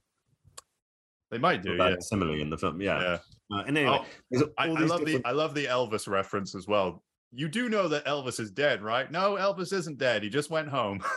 They 1.31 1.37
might 1.37 1.61
do. 1.63 1.75
Yeah. 1.75 1.91
that 1.91 2.03
simile 2.03 2.39
in 2.41 2.49
the 2.49 2.57
film, 2.57 2.81
yeah. 2.81 2.99
Yeah. 3.01 3.17
Uh, 3.57 3.63
and 3.67 3.77
anyway, 3.77 3.99
Oh, 4.35 4.43
I, 4.57 4.65
I 4.65 4.67
love 4.69 4.99
different- 4.99 5.23
the 5.23 5.27
I 5.29 5.31
love 5.31 5.53
the 5.53 5.65
Elvis 5.65 6.07
reference 6.07 6.55
as 6.55 6.67
well. 6.67 7.03
You 7.31 7.47
do 7.47 7.69
know 7.69 7.87
that 7.87 8.05
Elvis 8.05 8.39
is 8.39 8.49
dead, 8.51 8.81
right? 8.81 9.11
No, 9.11 9.35
Elvis 9.35 9.71
isn't 9.73 9.97
dead. 9.99 10.23
He 10.23 10.29
just 10.29 10.49
went 10.49 10.69
home. 10.69 11.01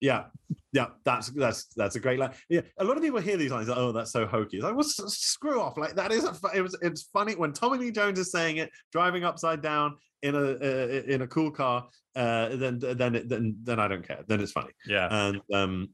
Yeah, 0.00 0.24
yeah, 0.72 0.88
that's 1.06 1.30
that's 1.30 1.66
that's 1.76 1.96
a 1.96 2.00
great 2.00 2.18
line. 2.18 2.32
Yeah, 2.50 2.60
a 2.78 2.84
lot 2.84 2.98
of 2.98 3.02
people 3.02 3.20
hear 3.20 3.38
these 3.38 3.52
lines. 3.52 3.68
Like, 3.68 3.78
oh, 3.78 3.90
that's 3.90 4.12
so 4.12 4.26
hokey. 4.26 4.58
It's 4.58 4.64
like, 4.64 4.74
well, 4.74 4.84
screw 4.84 5.58
off. 5.58 5.78
Like 5.78 5.94
that 5.94 6.12
is 6.12 6.24
a. 6.24 6.34
It 6.54 6.60
was. 6.60 6.76
It's 6.82 7.04
funny 7.10 7.34
when 7.36 7.54
Tommy 7.54 7.78
Lee 7.78 7.90
Jones 7.90 8.18
is 8.18 8.30
saying 8.30 8.58
it, 8.58 8.70
driving 8.92 9.24
upside 9.24 9.62
down 9.62 9.96
in 10.22 10.34
a 10.34 10.38
uh, 10.40 11.02
in 11.06 11.22
a 11.22 11.26
cool 11.26 11.50
car. 11.50 11.88
Uh, 12.14 12.54
then 12.56 12.78
then 12.80 13.14
it, 13.14 13.30
then 13.30 13.56
then 13.62 13.80
I 13.80 13.88
don't 13.88 14.06
care. 14.06 14.24
Then 14.28 14.40
it's 14.40 14.52
funny. 14.52 14.72
Yeah. 14.86 15.08
And 15.10 15.40
um 15.54 15.88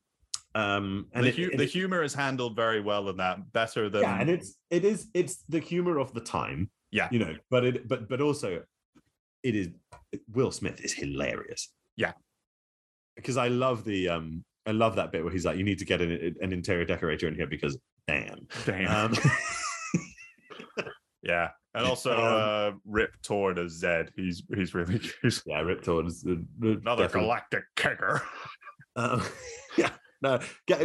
um 0.55 1.07
and 1.12 1.24
the, 1.26 1.30
hu- 1.30 1.51
it- 1.53 1.59
the 1.59 1.64
humor 1.64 2.03
is 2.03 2.12
handled 2.14 2.57
very 2.57 2.80
well 2.80 3.09
in 3.09 3.16
that, 3.18 3.53
better 3.53 3.88
than 3.88 4.03
yeah, 4.03 4.20
and 4.20 4.28
it's 4.30 4.57
it 4.70 4.84
is 4.84 5.09
it's 5.14 5.44
the 5.48 5.61
humor 5.61 5.98
of 5.98 6.12
the 6.12 6.20
time. 6.20 6.70
Yeah. 6.92 7.09
you 7.12 7.20
know, 7.20 7.36
but 7.51 7.64
it 7.64 7.86
but 7.88 8.09
but 8.09 8.20
also 8.20 8.62
it 9.44 9.55
is 9.55 9.68
Will 10.32 10.51
Smith 10.51 10.80
is 10.84 10.92
hilarious. 10.92 11.68
Yeah. 11.96 12.12
because 13.16 13.36
I 13.36 13.48
love 13.48 13.84
the 13.84 14.09
um 14.09 14.44
I 14.66 14.72
love 14.72 14.96
that 14.96 15.12
bit 15.12 15.22
where 15.22 15.32
he's 15.32 15.44
like, 15.46 15.57
you 15.57 15.64
need 15.64 15.78
to 15.78 15.84
get 15.84 16.01
an, 16.03 16.36
an 16.40 16.53
interior 16.53 16.84
decorator 16.84 17.28
in 17.28 17.34
here 17.34 17.46
because 17.46 17.78
damn. 18.09 18.46
damn. 18.66 19.12
Um, 19.12 19.18
yeah. 21.22 21.48
And 21.74 21.86
also 21.86 22.12
um, 22.18 22.74
uh 22.74 22.78
Rip 22.84 23.11
Torn 23.22 23.59
as 23.59 23.72
Zed. 23.72 24.11
He's 24.16 24.42
he's 24.55 24.74
really 24.74 24.98
good. 24.98 25.34
yeah, 25.46 25.61
Rip 25.61 25.82
Torn 25.82 26.07
is 26.07 26.22
the, 26.22 26.44
the- 26.59 26.78
Another 26.80 27.05
definitely- 27.05 27.26
galactic 27.28 27.64
kicker. 27.76 28.22
Um, 28.96 29.22
yeah, 29.78 29.90
no, 30.22 30.38
get, 30.66 30.82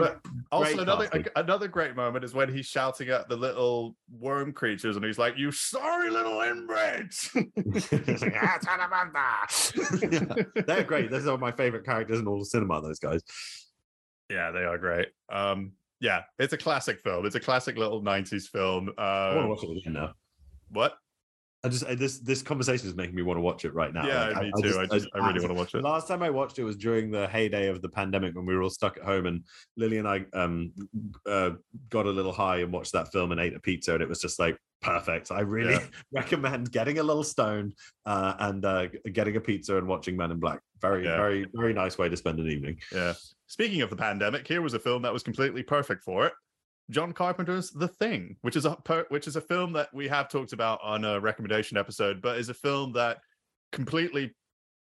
Also, 0.51 0.79
another 0.79 1.07
casting. 1.07 1.25
another 1.35 1.67
great 1.67 1.95
moment 1.95 2.23
is 2.23 2.33
when 2.33 2.53
he's 2.53 2.65
shouting 2.67 3.09
at 3.09 3.27
the 3.27 3.35
little 3.35 3.95
worm 4.09 4.53
creatures, 4.53 4.95
and 4.95 5.03
he's 5.05 5.17
like, 5.17 5.37
"You 5.37 5.51
sorry 5.51 6.09
little 6.09 6.37
inbreds!" 6.39 7.29
Like, 8.21 8.33
"Ah, 8.41 8.57
Salamandra!" 8.61 10.45
Yeah, 10.55 10.63
they're 10.67 10.83
great. 10.83 11.11
Those 11.11 11.27
are 11.27 11.37
my 11.37 11.51
favorite 11.51 11.85
characters 11.85 12.19
in 12.19 12.27
all 12.27 12.39
the 12.39 12.45
cinema. 12.45 12.81
Those 12.81 12.99
guys. 12.99 13.21
Yeah, 14.29 14.51
they 14.51 14.63
are 14.63 14.77
great. 14.77 15.09
Um, 15.31 15.73
yeah, 15.99 16.23
it's 16.39 16.53
a 16.53 16.57
classic 16.57 16.99
film. 17.01 17.25
It's 17.25 17.35
a 17.35 17.39
classic 17.39 17.77
little 17.77 18.01
'90s 18.01 18.47
film. 18.49 18.91
I 18.97 19.35
want 19.35 19.37
to 19.37 19.43
Uh, 19.43 19.47
watch 19.47 19.63
it 19.63 19.77
again 19.79 19.93
now. 19.93 20.13
what? 20.69 20.97
I 21.65 21.69
just 21.69 21.85
I, 21.85 21.95
this 21.95 22.19
this 22.19 22.41
conversation 22.41 22.87
is 22.87 22.95
making 22.95 23.15
me 23.15 23.23
want 23.23 23.37
to 23.37 23.41
watch 23.41 23.65
it 23.65 23.73
right 23.73 23.93
now. 23.93 24.07
yeah, 24.07 24.29
Like, 24.29 24.53
me 24.53 24.61
too. 24.61 24.79
I, 24.79 24.85
just, 24.85 25.07
I, 25.15 25.17
really 25.27 25.39
want 25.39 25.49
to 25.51 25.53
watch 25.55 25.73
it. 25.73 25.81
last 25.81 26.07
time 26.07 26.21
I 26.21 26.29
watched 26.29 26.59
it 26.59 26.63
was 26.63 26.77
during 26.77 27.09
the 27.09 27.27
heyday 27.27 27.67
of 27.67 27.81
the 27.81 27.89
pandemic 27.89 28.35
when 28.35 28.45
we 28.45 28.55
were 28.55 28.61
all 28.61 28.69
stuck 28.69 28.97
at 28.97 29.03
home, 29.03 29.25
and 29.25 29.43
Lily 29.75 29.97
and 29.97 30.07
I 30.07 30.25
um 30.33 30.71
uh, 31.25 31.51
got 31.89 32.05
a 32.05 32.11
little 32.11 32.31
high 32.31 32.57
and 32.57 32.71
watched 32.71 32.93
that 32.93 33.11
film 33.11 33.31
and 33.31 33.41
ate 33.41 33.55
a 33.55 33.59
pizza, 33.59 33.93
and 33.93 34.03
it 34.03 34.09
was 34.09 34.21
just 34.21 34.37
like 34.37 34.57
perfect. 34.81 35.31
I 35.31 35.39
really 35.39 35.73
Yeah. 35.73 35.83
recommend 36.11 36.71
getting 36.71 36.99
a 36.99 37.03
little 37.03 37.23
stoned 37.23 37.73
uh, 38.05 38.35
and 38.39 38.63
uh, 38.63 38.87
getting 39.11 39.35
a 39.35 39.41
pizza 39.41 39.77
and 39.77 39.87
watching 39.87 40.15
Men 40.15 40.31
in 40.31 40.39
Black. 40.39 40.59
Very, 40.81 41.03
Yeah. 41.05 41.17
very, 41.17 41.47
very 41.53 41.73
nice 41.73 41.97
way 41.97 42.07
to 42.09 42.15
spend 42.15 42.39
an 42.39 42.47
evening. 42.47 42.79
Yeah. 42.93 43.13
Speaking 43.47 43.81
of 43.81 43.89
the 43.89 43.95
pandemic, 43.95 44.47
here 44.47 44.61
was 44.61 44.75
a 44.75 44.79
film 44.79 45.01
that 45.01 45.11
was 45.13 45.23
completely 45.23 45.63
perfect 45.63 46.03
for 46.03 46.27
it. 46.27 46.33
John 46.89 47.13
Carpenter's 47.13 47.71
The 47.71 47.87
Thing, 47.87 48.35
which 48.41 48.55
is 48.55 48.65
a 48.65 48.75
per- 48.75 49.05
which 49.09 49.27
is 49.27 49.35
a 49.35 49.41
film 49.41 49.73
that 49.73 49.93
we 49.93 50.07
have 50.07 50.29
talked 50.29 50.53
about 50.53 50.79
on 50.83 51.03
a 51.03 51.19
recommendation 51.19 51.77
episode, 51.77 52.21
but 52.21 52.37
is 52.37 52.49
a 52.49 52.53
film 52.53 52.93
that 52.93 53.17
completely 53.71 54.35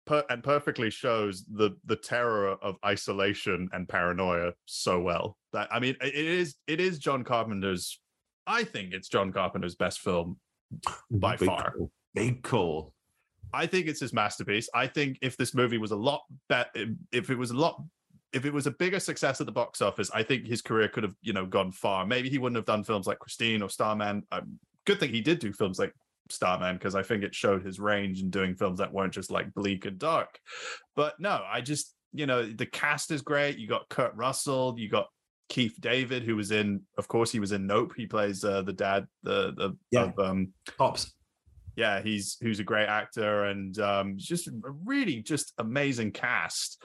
per- 0.06 0.24
and 0.30 0.44
perfectly 0.44 0.90
shows 0.90 1.46
the 1.46 1.72
the 1.86 1.96
terror 1.96 2.50
of 2.62 2.76
isolation 2.86 3.70
and 3.74 3.88
paranoia 3.90 4.54
so 4.66 5.00
well. 5.02 5.38
That 5.54 5.68
I 5.72 5.80
mean, 5.80 5.96
it 6.02 6.16
it 6.16 6.26
is 6.26 6.56
it 6.68 6.80
is 6.80 7.00
John 7.00 7.24
Carpenter's. 7.24 8.00
I 8.48 8.64
think 8.64 8.94
it's 8.94 9.10
John 9.10 9.32
Carpenter's 9.32 9.76
best 9.76 10.00
film 10.00 10.38
by 11.12 11.36
Big 11.36 11.48
far. 11.48 11.72
call. 11.72 11.92
Big 12.16 12.44
call. 12.44 12.94
I 13.54 13.66
think 13.66 13.88
it's 13.88 14.00
his 14.00 14.14
masterpiece. 14.14 14.70
I 14.74 14.88
think 14.88 15.18
if 15.22 15.36
this 15.36 15.54
movie 15.54 15.78
was 15.80 15.92
a 15.92 15.96
lot 15.96 16.22
better, 16.48 16.86
if 17.12 17.30
it 17.30 17.36
was 17.38 17.52
a 17.52 17.56
lot, 17.58 17.84
if 18.34 18.46
it 18.46 18.54
was 18.54 18.68
a 18.68 18.72
bigger 18.72 19.00
success 19.00 19.40
at 19.42 19.46
the 19.48 19.52
box 19.52 19.82
office, 19.82 20.12
I 20.14 20.24
think 20.24 20.46
his 20.48 20.62
career 20.62 20.88
could 20.88 21.04
have, 21.04 21.16
you 21.22 21.34
know, 21.34 21.46
gone 21.46 21.72
far. 21.72 22.06
Maybe 22.06 22.30
he 22.30 22.38
wouldn't 22.38 22.58
have 22.58 22.66
done 22.66 22.84
films 22.84 23.08
like 23.08 23.20
Christine 23.20 23.62
or 23.62 23.70
Starman. 23.70 24.24
Um, 24.32 24.60
good 24.86 25.00
thing 25.00 25.10
he 25.12 25.22
did 25.22 25.40
do 25.40 25.52
films 25.54 25.80
like 25.80 25.94
Starman 26.30 26.76
because 26.76 26.94
I 26.96 27.02
think 27.04 27.24
it 27.24 27.34
showed 27.34 27.66
his 27.66 27.80
range 27.80 28.22
in 28.22 28.30
doing 28.30 28.56
films 28.56 28.80
that 28.80 28.94
weren't 28.94 29.14
just 29.14 29.32
like 29.32 29.54
bleak 29.54 29.86
and 29.86 29.98
dark. 29.98 30.40
But 30.96 31.20
no, 31.20 31.42
I 31.52 31.62
just, 31.62 31.96
you 32.14 32.26
know, 32.28 32.46
the 32.46 32.66
cast 32.68 33.12
is 33.12 33.22
great. 33.22 33.58
You 33.58 33.68
got 33.68 33.90
Kurt 33.90 34.14
Russell, 34.16 34.76
you 34.78 34.90
got 34.90 35.08
Keith 35.50 35.76
David, 35.80 36.22
who 36.24 36.36
was 36.36 36.52
in, 36.52 36.82
of 37.00 37.08
course, 37.08 37.32
he 37.32 37.40
was 37.40 37.52
in 37.52 37.66
Nope. 37.66 37.94
He 37.98 38.06
plays 38.06 38.44
uh, 38.44 38.62
the 38.62 38.74
dad, 38.74 39.08
the 39.24 39.54
the 39.56 39.76
Yeah. 39.90 40.04
of 40.04 40.20
um, 40.20 40.54
Pops. 40.78 41.12
yeah, 41.76 42.02
he's 42.02 42.38
who's 42.42 42.60
a 42.60 42.64
great 42.64 42.88
actor 42.88 43.46
and 43.46 43.78
um, 43.80 44.14
just 44.18 44.48
a 44.48 44.52
really 44.86 45.22
just 45.24 45.54
amazing 45.58 46.12
cast. 46.12 46.84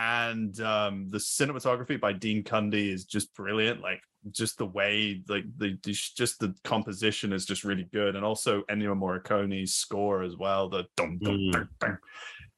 And 0.00 0.58
um, 0.62 1.08
the 1.10 1.18
cinematography 1.18 2.00
by 2.00 2.14
Dean 2.14 2.42
Cundey 2.42 2.90
is 2.90 3.04
just 3.04 3.34
brilliant. 3.34 3.82
Like 3.82 4.00
just 4.30 4.56
the 4.56 4.64
way, 4.64 5.22
like 5.28 5.44
the 5.58 5.78
just 5.82 6.38
the 6.40 6.54
composition 6.64 7.34
is 7.34 7.44
just 7.44 7.64
really 7.64 7.86
good, 7.92 8.16
and 8.16 8.24
also 8.24 8.62
Ennio 8.70 8.96
Morricone's 8.96 9.74
score 9.74 10.22
as 10.22 10.38
well. 10.38 10.70
The 10.70 10.86
dum 10.96 11.18
dum 11.22 11.34
Mm. 11.36 11.52
dum, 11.52 11.68
dum. 11.80 11.98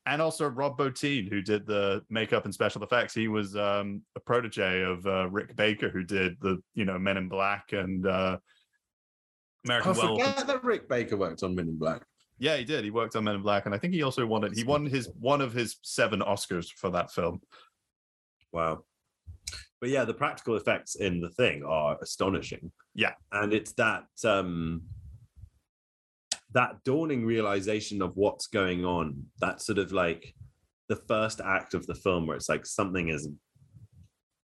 and 0.06 0.22
also 0.22 0.46
Rob 0.46 0.78
Bottin, 0.78 1.28
who 1.28 1.42
did 1.42 1.66
the 1.66 2.04
makeup 2.08 2.44
and 2.44 2.54
special 2.54 2.84
effects. 2.84 3.12
He 3.12 3.26
was 3.26 3.56
um, 3.56 4.02
a 4.14 4.20
protege 4.20 4.82
of 4.82 5.04
uh, 5.04 5.28
Rick 5.28 5.56
Baker, 5.56 5.88
who 5.88 6.04
did 6.04 6.36
the 6.40 6.62
you 6.74 6.84
know 6.84 6.96
Men 6.96 7.16
in 7.16 7.28
Black 7.28 7.72
and 7.72 8.06
uh, 8.06 8.38
American 9.64 9.96
I 9.96 10.00
in 10.00 10.08
forget 10.08 10.46
that 10.46 10.62
Rick 10.62 10.88
Baker 10.88 11.16
worked 11.16 11.42
on 11.42 11.56
Men 11.56 11.66
in 11.70 11.76
Black. 11.76 12.02
Yeah, 12.42 12.56
he 12.56 12.64
did. 12.64 12.82
He 12.82 12.90
worked 12.90 13.14
on 13.14 13.22
Men 13.22 13.36
in 13.36 13.42
Black, 13.42 13.66
and 13.66 13.74
I 13.74 13.78
think 13.78 13.94
he 13.94 14.02
also 14.02 14.26
won 14.26 14.42
it. 14.42 14.52
He 14.52 14.64
won 14.64 14.84
his 14.84 15.08
one 15.20 15.40
of 15.40 15.52
his 15.52 15.76
seven 15.82 16.18
Oscars 16.18 16.66
for 16.76 16.90
that 16.90 17.12
film. 17.12 17.40
Wow. 18.52 18.82
But 19.80 19.90
yeah, 19.90 20.04
the 20.04 20.12
practical 20.14 20.56
effects 20.56 20.96
in 20.96 21.20
the 21.20 21.30
thing 21.30 21.62
are 21.64 21.96
astonishing. 22.02 22.72
Yeah. 22.96 23.12
And 23.30 23.52
it's 23.52 23.72
that 23.74 24.06
um 24.24 24.82
that 26.52 26.82
dawning 26.84 27.24
realization 27.24 28.02
of 28.02 28.16
what's 28.16 28.48
going 28.48 28.84
on, 28.84 29.24
that 29.40 29.62
sort 29.62 29.78
of 29.78 29.92
like 29.92 30.34
the 30.88 30.96
first 30.96 31.40
act 31.40 31.74
of 31.74 31.86
the 31.86 31.94
film 31.94 32.26
where 32.26 32.36
it's 32.36 32.48
like 32.48 32.66
something 32.66 33.08
is 33.08 33.28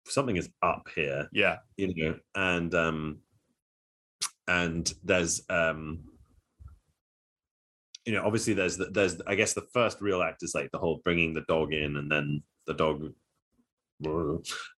something 0.07 0.37
is 0.37 0.49
up 0.63 0.87
here 0.95 1.27
Yeah. 1.33 1.57
you 1.77 1.93
know 1.95 2.15
and 2.35 2.73
um 2.75 3.19
and 4.47 4.91
there's 5.03 5.43
um 5.49 6.03
you 8.05 8.13
know 8.13 8.23
obviously 8.25 8.53
there's 8.53 8.77
the, 8.77 8.85
there's 8.85 9.19
i 9.27 9.35
guess 9.35 9.53
the 9.53 9.65
first 9.73 9.99
real 10.01 10.21
act 10.21 10.43
is 10.43 10.53
like 10.55 10.69
the 10.71 10.77
whole 10.77 11.01
bringing 11.03 11.33
the 11.33 11.43
dog 11.47 11.73
in 11.73 11.97
and 11.97 12.11
then 12.11 12.41
the 12.67 12.73
dog 12.73 13.03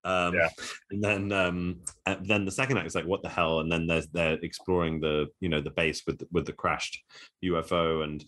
um 0.05 0.35
Yeah. 0.35 0.49
and 0.91 1.03
then 1.03 1.33
um 1.33 1.81
and 2.05 2.27
then 2.27 2.45
the 2.45 2.51
second 2.51 2.77
act 2.77 2.87
is 2.87 2.95
like 2.95 3.07
what 3.07 3.22
the 3.22 3.29
hell 3.29 3.61
and 3.61 3.72
then 3.72 3.87
there's 3.87 4.07
they're 4.09 4.39
exploring 4.43 5.01
the 5.01 5.27
you 5.41 5.49
know 5.49 5.61
the 5.61 5.70
base 5.70 6.03
with 6.07 6.22
with 6.31 6.45
the 6.47 6.53
crashed 6.53 7.03
ufo 7.45 8.05
and 8.05 8.24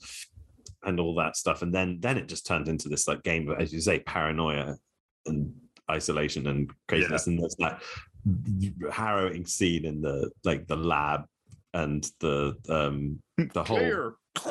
and 0.85 0.99
all 0.99 1.15
that 1.17 1.37
stuff 1.37 1.63
and 1.63 1.75
then 1.75 1.99
then 2.01 2.17
it 2.17 2.27
just 2.29 2.47
turned 2.47 2.69
into 2.69 2.89
this 2.89 3.07
like 3.07 3.23
game 3.23 3.49
of 3.51 3.61
as 3.61 3.73
you 3.73 3.81
say 3.81 3.99
paranoia 4.01 4.77
and 5.27 5.53
isolation 5.91 6.47
and 6.47 6.71
craziness 6.87 7.27
and 7.27 7.39
there's 7.39 7.57
that 7.59 7.83
harrowing 8.91 9.45
scene 9.45 9.85
in 9.85 10.01
the 10.01 10.31
like 10.45 10.67
the 10.69 10.77
lab 10.77 11.25
and 11.75 12.11
the 12.21 12.55
um 12.69 13.19
the 13.53 13.63
whole 13.63 13.77
Clear. 13.79 14.15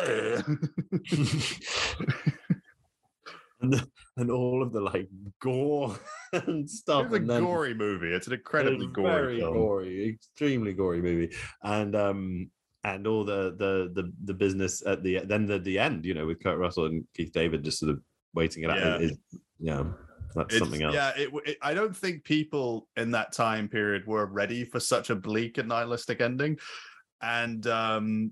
And, 3.59 3.73
the, 3.73 3.87
and 4.17 4.29
all 4.29 4.61
of 4.61 4.71
the 4.71 4.79
like 4.81 5.09
gore 5.41 5.97
and 6.33 6.69
stuff 6.69 7.07
It's 7.07 7.15
a 7.15 7.19
then- 7.25 7.43
gory 7.43 7.73
movie. 7.73 8.13
It's 8.13 8.27
an 8.27 8.33
incredibly 8.33 8.85
it's 8.85 8.93
gory 8.95 9.09
very 9.09 9.39
film. 9.39 9.53
gory, 9.55 10.09
extremely 10.09 10.73
gory 10.73 11.01
movie, 11.01 11.35
and 11.63 11.95
um 11.95 12.51
and 12.83 13.07
all 13.07 13.25
the 13.25 13.55
the 13.57 13.89
the 13.99 14.13
the 14.25 14.33
business 14.35 14.85
at 14.85 15.01
the 15.01 15.21
then 15.25 15.47
the 15.47 15.57
the 15.57 15.79
end, 15.79 16.05
you 16.05 16.13
know, 16.13 16.27
with 16.27 16.41
Kurt 16.43 16.59
Russell 16.59 16.85
and 16.85 17.03
Keith 17.15 17.31
David 17.33 17.63
just 17.63 17.79
sort 17.79 17.89
of 17.93 17.99
waiting 18.35 18.61
it 18.63 18.69
out. 18.69 18.77
Yeah. 18.77 18.97
Is, 18.99 19.17
yeah, 19.59 19.83
that's 20.35 20.53
It's- 20.53 20.59
something 20.59 20.83
else. 20.83 20.93
Yeah, 20.93 21.13
it, 21.17 21.29
it, 21.47 21.57
I 21.63 21.73
don't 21.73 21.97
think 21.97 22.25
people 22.25 22.87
in 22.95 23.09
that 23.11 23.31
time 23.33 23.67
period 23.69 24.05
were 24.05 24.27
ready 24.27 24.65
for 24.65 24.79
such 24.79 25.09
a 25.09 25.15
bleak 25.15 25.57
and 25.57 25.67
nihilistic 25.69 26.21
ending, 26.21 26.59
and 27.23 27.65
um, 27.65 28.31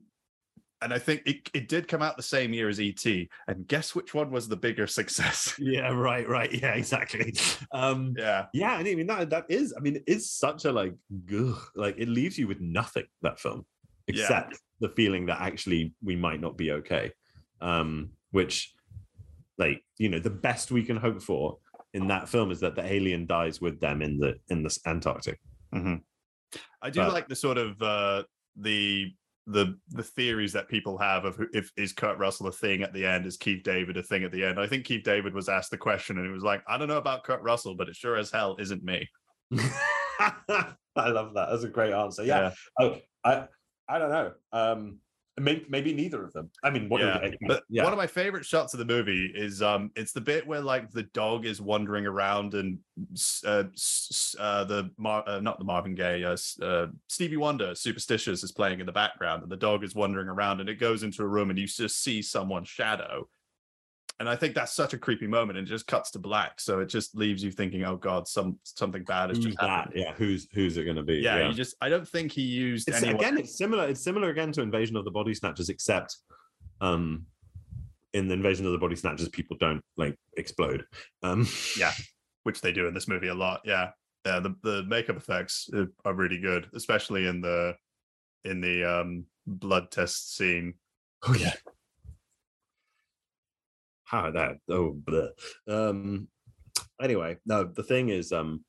and 0.81 0.93
I 0.93 0.99
think 0.99 1.21
it, 1.25 1.49
it 1.53 1.67
did 1.69 1.87
come 1.87 2.01
out 2.01 2.17
the 2.17 2.23
same 2.23 2.53
year 2.53 2.67
as 2.69 2.79
ET. 2.79 3.03
And 3.47 3.67
guess 3.67 3.95
which 3.95 4.13
one 4.13 4.29
was 4.31 4.47
the 4.47 4.57
bigger 4.57 4.87
success? 4.87 5.55
Yeah, 5.59 5.89
right, 5.93 6.27
right. 6.27 6.51
Yeah, 6.53 6.73
exactly. 6.73 7.33
Um 7.71 8.13
yeah, 8.17 8.45
yeah, 8.53 8.77
and 8.79 8.87
I 8.87 8.95
mean 8.95 9.07
that 9.07 9.29
that 9.29 9.45
is, 9.49 9.73
I 9.75 9.79
mean, 9.79 10.03
it's 10.07 10.29
such 10.29 10.65
a 10.65 10.71
like 10.71 10.93
ugh, 11.35 11.57
like 11.75 11.95
it 11.97 12.09
leaves 12.09 12.37
you 12.37 12.47
with 12.47 12.59
nothing, 12.61 13.05
that 13.21 13.39
film, 13.39 13.65
Yeah. 14.07 14.13
except 14.23 14.59
the 14.81 14.89
feeling 14.89 15.25
that 15.27 15.39
actually 15.41 15.93
we 16.03 16.15
might 16.15 16.41
not 16.41 16.57
be 16.57 16.71
okay. 16.71 17.11
Um, 17.61 18.11
which 18.31 18.73
like, 19.57 19.81
you 19.97 20.09
know, 20.09 20.19
the 20.19 20.29
best 20.29 20.71
we 20.71 20.83
can 20.83 20.97
hope 20.97 21.21
for 21.21 21.57
in 21.93 22.07
that 22.07 22.27
film 22.27 22.51
is 22.51 22.59
that 22.59 22.75
the 22.75 22.83
alien 22.83 23.25
dies 23.25 23.61
with 23.61 23.79
them 23.79 24.01
in 24.01 24.17
the 24.17 24.35
in 24.49 24.61
the 24.63 24.77
Antarctic. 24.85 25.39
I 25.73 26.89
do 26.89 26.99
But- 26.99 27.13
like 27.13 27.27
the 27.29 27.35
sort 27.35 27.57
of 27.57 27.81
uh, 27.81 28.23
the 28.57 29.13
the 29.47 29.77
the 29.89 30.03
theories 30.03 30.53
that 30.53 30.67
people 30.67 30.97
have 30.97 31.25
of 31.25 31.39
if 31.53 31.71
is 31.77 31.93
Kurt 31.93 32.17
Russell 32.17 32.47
a 32.47 32.51
thing 32.51 32.81
at 32.81 32.93
the 32.93 33.05
end, 33.05 33.25
is 33.25 33.37
Keith 33.37 33.63
David 33.63 33.97
a 33.97 34.03
thing 34.03 34.23
at 34.23 34.31
the 34.31 34.43
end? 34.43 34.59
I 34.59 34.67
think 34.67 34.85
Keith 34.85 35.03
David 35.03 35.33
was 35.33 35.49
asked 35.49 35.71
the 35.71 35.77
question 35.77 36.17
and 36.17 36.25
he 36.25 36.31
was 36.31 36.43
like, 36.43 36.63
I 36.67 36.77
don't 36.77 36.87
know 36.87 36.97
about 36.97 37.23
Kurt 37.23 37.43
Russell, 37.43 37.75
but 37.75 37.87
it 37.87 37.95
sure 37.95 38.15
as 38.15 38.31
hell 38.31 38.55
isn't 38.59 38.83
me. 38.83 39.07
I 39.57 41.09
love 41.09 41.33
that. 41.35 41.49
That's 41.51 41.63
a 41.63 41.69
great 41.69 41.93
answer. 41.93 42.23
Yeah. 42.23 42.53
Oh, 42.79 42.97
I 43.23 43.47
I 43.87 43.99
don't 43.99 44.09
know. 44.09 44.31
Um 44.51 44.99
maybe, 45.39 45.65
maybe 45.69 45.93
neither 45.93 46.23
of 46.23 46.33
them. 46.33 46.49
I 46.63 46.69
mean, 46.69 46.87
what 46.89 47.01
yeah. 47.01 47.29
But 47.47 47.63
yeah. 47.69 47.83
one 47.83 47.91
of 47.91 47.97
my 47.97 48.07
favorite 48.07 48.45
shots 48.45 48.73
of 48.73 48.79
the 48.79 48.85
movie 48.85 49.31
is 49.35 49.61
um 49.61 49.91
it's 49.95 50.11
the 50.11 50.21
bit 50.21 50.47
where 50.47 50.61
like 50.61 50.91
the 50.91 51.03
dog 51.03 51.45
is 51.45 51.61
wandering 51.61 52.05
around 52.05 52.53
and 52.53 52.79
uh, 53.45 53.63
uh 54.39 54.63
the 54.63 54.89
Mar- 54.97 55.27
uh, 55.27 55.39
not 55.39 55.59
the 55.59 55.65
Marvin 55.65 55.95
Gaye 55.95 56.23
uh, 56.23 56.37
uh 56.61 56.87
Stevie 57.07 57.37
Wonder 57.37 57.75
Superstitious 57.75 58.43
is 58.43 58.51
playing 58.51 58.79
in 58.79 58.85
the 58.85 58.91
background 58.91 59.43
and 59.43 59.51
the 59.51 59.57
dog 59.57 59.83
is 59.83 59.95
wandering 59.95 60.27
around 60.27 60.61
and 60.61 60.69
it 60.69 60.79
goes 60.79 61.03
into 61.03 61.23
a 61.23 61.27
room 61.27 61.49
and 61.49 61.59
you 61.59 61.67
just 61.67 62.01
see 62.01 62.21
someone's 62.21 62.69
shadow. 62.69 63.27
And 64.19 64.29
I 64.29 64.35
think 64.37 64.55
that's 64.55 64.71
such 64.71 64.93
a 64.93 64.97
creepy 64.97 65.27
moment 65.27 65.57
and 65.57 65.67
it 65.67 65.69
just 65.69 65.87
cuts 65.87 66.09
to 66.11 66.19
black 66.19 66.61
so 66.61 66.79
it 66.79 66.85
just 66.87 67.17
leaves 67.17 67.43
you 67.43 67.51
thinking 67.51 67.83
oh 67.83 67.97
god 67.97 68.29
some 68.29 68.57
something 68.63 69.03
bad 69.03 69.29
is 69.31 69.39
just 69.39 69.57
that? 69.59 69.91
Yeah, 69.93 70.13
who's 70.13 70.47
who's 70.53 70.77
it 70.77 70.85
going 70.85 70.95
to 70.95 71.03
be? 71.03 71.15
Yeah, 71.15 71.47
you 71.49 71.53
just 71.53 71.75
I 71.81 71.89
don't 71.89 72.07
think 72.07 72.31
he 72.31 72.41
used 72.41 72.87
It's, 72.87 73.03
anyone 73.03 73.15
again, 73.17 73.37
it's 73.37 73.57
similar. 73.57 73.87
It's 73.89 74.01
similar 74.01 74.29
again 74.29 74.53
to 74.53 74.61
Invasion 74.61 74.95
of 74.95 75.03
the 75.03 75.11
Body 75.11 75.33
Snatchers, 75.33 75.67
except 75.67 76.15
um, 76.79 77.25
in 78.13 78.29
the 78.29 78.33
Invasion 78.33 78.65
of 78.65 78.71
the 78.71 78.77
Body 78.77 78.95
Snatchers, 78.95 79.27
people 79.27 79.57
don't 79.59 79.81
like 79.97 80.17
explode. 80.37 80.85
Um, 81.21 81.45
Yeah. 81.77 81.91
which 82.43 82.61
they 82.61 82.71
do 82.71 82.87
in 82.87 82.93
this 82.93 83.07
movie 83.07 83.27
a 83.29 83.33
lot. 83.33 83.61
Yeah, 83.65 83.89
yeah. 84.25 84.39
The 84.39 84.55
the 84.63 84.83
makeup 84.83 85.17
effects 85.17 85.67
are- 85.73 85.91
are 86.05 86.13
really 86.13 86.39
good, 86.39 86.69
especially 86.73 87.27
in 87.27 87.41
the 87.41 87.75
in 88.45 88.61
the 88.61 88.83
um 88.85 89.25
blood 89.45 89.91
test 89.91 90.37
scene. 90.37 90.75
Oh 91.27 91.33
yeah. 91.33 91.53
How 94.05 94.31
that? 94.31 94.57
Oh, 94.69 94.93
bleh. 95.03 95.29
um. 95.67 96.27
Anyway, 97.01 97.37
no. 97.45 97.65
The 97.65 97.83
thing 97.83 98.09
is, 98.09 98.31
um, 98.31 98.63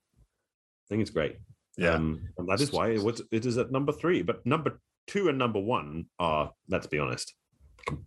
I 0.87 0.89
think 0.89 1.03
it's 1.03 1.11
great. 1.11 1.37
Yeah, 1.79 1.95
Um, 1.95 2.21
and 2.39 2.49
that 2.49 2.61
is 2.61 2.73
why 2.73 2.89
it, 2.89 3.03
was, 3.03 3.21
it 3.31 3.45
is 3.47 3.59
at 3.59 3.71
number 3.71 3.93
three. 3.93 4.23
But 4.23 4.45
number 4.47 4.81
two 5.07 5.29
and 5.29 5.37
number 5.39 5.61
one 5.61 6.07
are, 6.19 6.51
let's 6.69 6.87
be 6.87 6.99
honest, 6.99 7.35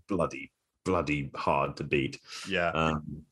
bloody, 0.07 0.51
bloody 0.85 1.29
hard 1.35 1.77
to 1.77 1.83
beat. 1.83 2.19
yeah. 2.49 2.69
Um, 2.71 3.23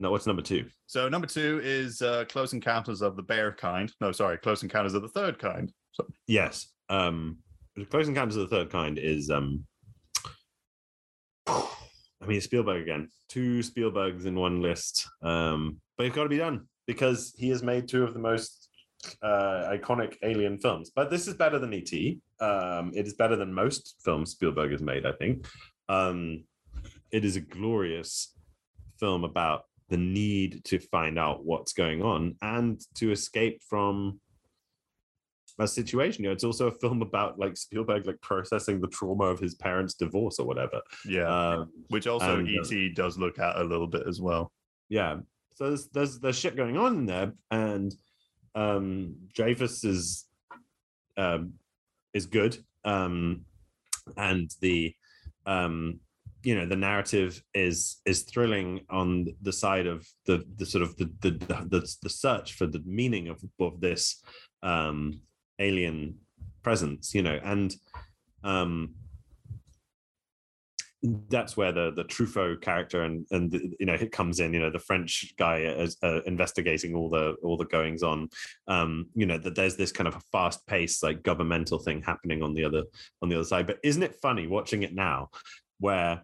no, 0.00 0.10
what's 0.10 0.26
number 0.26 0.42
two? 0.42 0.64
so 0.86 1.08
number 1.08 1.26
two 1.26 1.60
is 1.62 2.00
uh 2.02 2.24
Close 2.28 2.52
Encounters 2.54 3.02
of 3.02 3.16
the 3.16 3.22
Bear 3.22 3.52
Kind. 3.52 3.92
No, 4.00 4.12
sorry, 4.12 4.38
Close 4.38 4.62
Encounters 4.62 4.94
of 4.94 5.02
the 5.02 5.08
Third 5.08 5.38
Kind. 5.38 5.72
So 5.92 6.06
Yes. 6.26 6.68
Um 6.88 7.38
Close 7.90 8.08
Encounters 8.08 8.36
of 8.36 8.48
the 8.50 8.56
Third 8.56 8.70
Kind 8.70 8.98
is 8.98 9.30
um 9.30 9.64
I 12.22 12.26
mean 12.26 12.40
Spielberg 12.40 12.82
again. 12.82 13.08
Two 13.28 13.60
Spielbergs 13.60 14.26
in 14.26 14.34
one 14.36 14.62
list. 14.62 15.08
Um, 15.22 15.80
but 15.96 16.06
it's 16.06 16.14
got 16.14 16.24
to 16.24 16.28
be 16.28 16.38
done 16.38 16.66
because 16.86 17.34
he 17.36 17.48
has 17.48 17.62
made 17.62 17.88
two 17.88 18.04
of 18.04 18.14
the 18.14 18.20
most 18.20 18.68
uh, 19.22 19.68
iconic 19.70 20.16
alien 20.22 20.58
films. 20.58 20.90
But 20.94 21.10
this 21.10 21.26
is 21.26 21.34
better 21.34 21.58
than 21.58 21.72
E.T. 21.74 22.20
Um, 22.40 22.92
it 22.94 23.06
is 23.06 23.14
better 23.14 23.36
than 23.36 23.52
most 23.52 23.96
films 24.04 24.30
Spielberg 24.30 24.70
has 24.70 24.82
made, 24.82 25.04
I 25.04 25.12
think. 25.12 25.46
Um, 25.88 26.44
it 27.10 27.24
is 27.24 27.36
a 27.36 27.40
glorious 27.40 28.34
film 28.98 29.24
about 29.24 29.64
the 29.88 29.96
need 29.96 30.64
to 30.64 30.78
find 30.78 31.18
out 31.18 31.44
what's 31.44 31.72
going 31.72 32.02
on 32.02 32.36
and 32.40 32.80
to 32.94 33.12
escape 33.12 33.60
from 33.68 34.20
a 35.58 35.66
situation. 35.68 36.24
You 36.24 36.30
know, 36.30 36.34
it's 36.34 36.44
also 36.44 36.68
a 36.68 36.72
film 36.72 37.02
about 37.02 37.38
like 37.38 37.56
Spielberg 37.56 38.06
like 38.06 38.20
processing 38.20 38.80
the 38.80 38.88
trauma 38.88 39.24
of 39.24 39.38
his 39.38 39.54
parents' 39.54 39.94
divorce 39.94 40.38
or 40.38 40.46
whatever. 40.46 40.80
yeah, 41.06 41.26
Um, 41.26 41.70
which 41.88 42.06
also 42.06 42.38
and, 42.38 42.48
uh, 42.48 42.62
ET 42.62 42.94
does 42.94 43.18
look 43.18 43.38
at 43.38 43.56
a 43.56 43.64
little 43.64 43.86
bit 43.86 44.06
as 44.06 44.20
well. 44.20 44.52
yeah. 44.88 45.18
So 45.54 45.68
there's 45.68 45.88
there's 45.88 46.18
there's 46.18 46.38
shit 46.38 46.56
going 46.56 46.78
on 46.78 46.96
in 46.96 47.06
there, 47.06 47.32
and 47.50 47.94
um 48.54 49.14
Dreyfuss 49.36 49.84
is 49.84 50.26
um 51.16 51.52
is 52.14 52.26
good. 52.26 52.56
Um 52.84 53.44
and 54.16 54.50
the 54.60 54.94
um 55.46 56.00
you 56.42 56.56
know 56.56 56.66
the 56.66 56.76
narrative 56.76 57.42
is 57.54 58.00
is 58.06 58.22
thrilling 58.22 58.80
on 58.90 59.28
the 59.42 59.52
side 59.52 59.86
of 59.86 60.06
the 60.26 60.42
the 60.56 60.66
sort 60.66 60.82
of 60.82 60.96
the 60.96 61.04
the 61.20 61.30
the, 61.68 61.96
the 62.02 62.10
search 62.10 62.54
for 62.54 62.66
the 62.66 62.82
meaning 62.84 63.28
of, 63.28 63.40
of 63.60 63.80
this 63.80 64.22
um 64.62 65.20
alien 65.62 66.16
presence 66.62 67.14
you 67.14 67.22
know 67.22 67.38
and 67.44 67.76
um 68.44 68.94
that's 71.28 71.56
where 71.56 71.72
the 71.72 71.90
the 71.90 72.04
Truffaut 72.04 72.60
character 72.60 73.02
and 73.02 73.26
and 73.32 73.52
you 73.80 73.86
know 73.86 73.94
it 73.94 74.12
comes 74.12 74.38
in 74.38 74.54
you 74.54 74.60
know 74.60 74.70
the 74.70 74.78
French 74.78 75.34
guy 75.36 75.62
as 75.62 75.96
uh, 76.02 76.22
investigating 76.22 76.94
all 76.94 77.10
the 77.10 77.34
all 77.42 77.56
the 77.56 77.64
goings 77.64 78.04
on. 78.04 78.28
Um 78.68 79.06
you 79.14 79.26
know 79.26 79.38
that 79.38 79.56
there's 79.56 79.76
this 79.76 79.90
kind 79.90 80.06
of 80.06 80.22
fast 80.30 80.64
paced 80.66 81.02
like 81.02 81.24
governmental 81.24 81.80
thing 81.80 82.02
happening 82.02 82.42
on 82.42 82.54
the 82.54 82.64
other 82.64 82.84
on 83.20 83.28
the 83.28 83.34
other 83.34 83.44
side. 83.44 83.66
But 83.66 83.78
isn't 83.82 84.02
it 84.02 84.20
funny 84.22 84.46
watching 84.46 84.84
it 84.84 84.94
now 84.94 85.30
where 85.80 86.22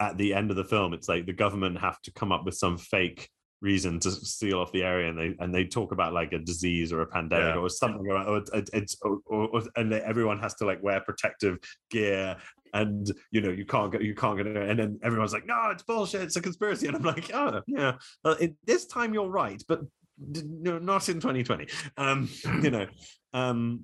at 0.00 0.16
the 0.16 0.32
end 0.32 0.50
of 0.50 0.56
the 0.56 0.64
film 0.64 0.94
it's 0.94 1.08
like 1.08 1.26
the 1.26 1.32
government 1.32 1.78
have 1.78 2.00
to 2.02 2.12
come 2.12 2.32
up 2.32 2.46
with 2.46 2.54
some 2.54 2.78
fake 2.78 3.28
reason 3.60 3.98
to 3.98 4.10
seal 4.10 4.60
off 4.60 4.70
the 4.72 4.84
area 4.84 5.08
and 5.10 5.18
they 5.18 5.34
and 5.40 5.54
they 5.54 5.64
talk 5.64 5.92
about 5.92 6.12
like 6.12 6.32
a 6.32 6.38
disease 6.38 6.92
or 6.92 7.00
a 7.02 7.06
pandemic 7.06 7.54
Yeah. 7.54 7.60
or 7.60 7.68
something 7.68 8.06
around, 8.06 8.28
or 8.28 8.36
it's, 8.54 8.70
it's 8.72 8.96
or, 9.02 9.18
or, 9.26 9.62
and 9.76 9.92
everyone 9.92 10.38
has 10.38 10.54
to 10.56 10.64
like 10.64 10.82
wear 10.82 11.00
protective 11.00 11.58
gear 11.90 12.36
and 12.74 13.10
you 13.30 13.40
know 13.40 13.50
you 13.50 13.64
can't 13.64 13.90
go 13.92 13.98
you 13.98 14.14
can't 14.14 14.36
get 14.36 14.46
it 14.46 14.56
and 14.56 14.78
then 14.78 14.98
everyone's 15.02 15.32
like 15.32 15.46
no 15.46 15.70
it's 15.70 15.82
bullshit 15.82 16.22
it's 16.22 16.36
a 16.36 16.40
conspiracy 16.40 16.86
and 16.86 16.96
i'm 16.96 17.02
like 17.02 17.30
oh 17.34 17.60
yeah 17.66 17.92
well, 18.24 18.34
it, 18.34 18.54
this 18.66 18.86
time 18.86 19.14
you're 19.14 19.30
right 19.30 19.62
but 19.68 19.80
no, 20.20 20.78
not 20.78 21.08
in 21.08 21.16
2020 21.16 21.66
um 21.96 22.28
you 22.62 22.70
know 22.70 22.86
um 23.32 23.80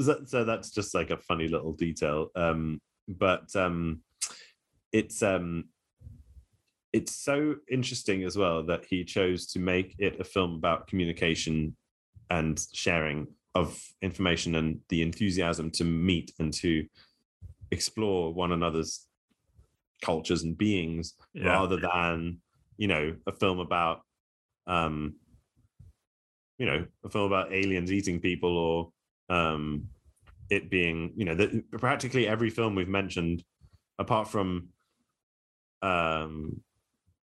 so, 0.00 0.20
so 0.24 0.44
that's 0.44 0.70
just 0.70 0.94
like 0.94 1.10
a 1.10 1.16
funny 1.18 1.48
little 1.48 1.72
detail 1.72 2.28
um 2.36 2.80
but 3.08 3.54
um 3.56 4.00
it's 4.92 5.22
um 5.22 5.64
it's 6.92 7.14
so 7.14 7.56
interesting 7.70 8.24
as 8.24 8.36
well 8.36 8.62
that 8.64 8.84
he 8.88 9.04
chose 9.04 9.46
to 9.46 9.58
make 9.58 9.94
it 9.98 10.20
a 10.20 10.24
film 10.24 10.54
about 10.54 10.86
communication 10.86 11.76
and 12.30 12.60
sharing 12.72 13.26
of 13.54 13.82
information 14.02 14.54
and 14.54 14.80
the 14.88 15.02
enthusiasm 15.02 15.70
to 15.70 15.84
meet 15.84 16.32
and 16.38 16.52
to 16.52 16.86
explore 17.70 18.32
one 18.32 18.52
another's 18.52 19.06
cultures 20.02 20.44
and 20.44 20.56
beings 20.56 21.14
Yeah. 21.34 21.48
rather 21.48 21.76
than 21.76 22.38
you 22.76 22.86
know 22.88 23.16
a 23.26 23.32
film 23.32 23.58
about 23.58 24.02
um 24.66 25.14
you 26.58 26.66
know 26.66 26.86
a 27.04 27.10
film 27.10 27.26
about 27.26 27.52
aliens 27.52 27.92
eating 27.92 28.20
people 28.20 28.56
or 28.56 28.92
um 29.34 29.88
it 30.50 30.70
being 30.70 31.12
you 31.16 31.24
know 31.24 31.34
that 31.34 31.70
practically 31.72 32.26
every 32.28 32.50
film 32.50 32.74
we've 32.74 32.88
mentioned 32.88 33.42
apart 33.98 34.28
from 34.28 34.68
um 35.82 36.60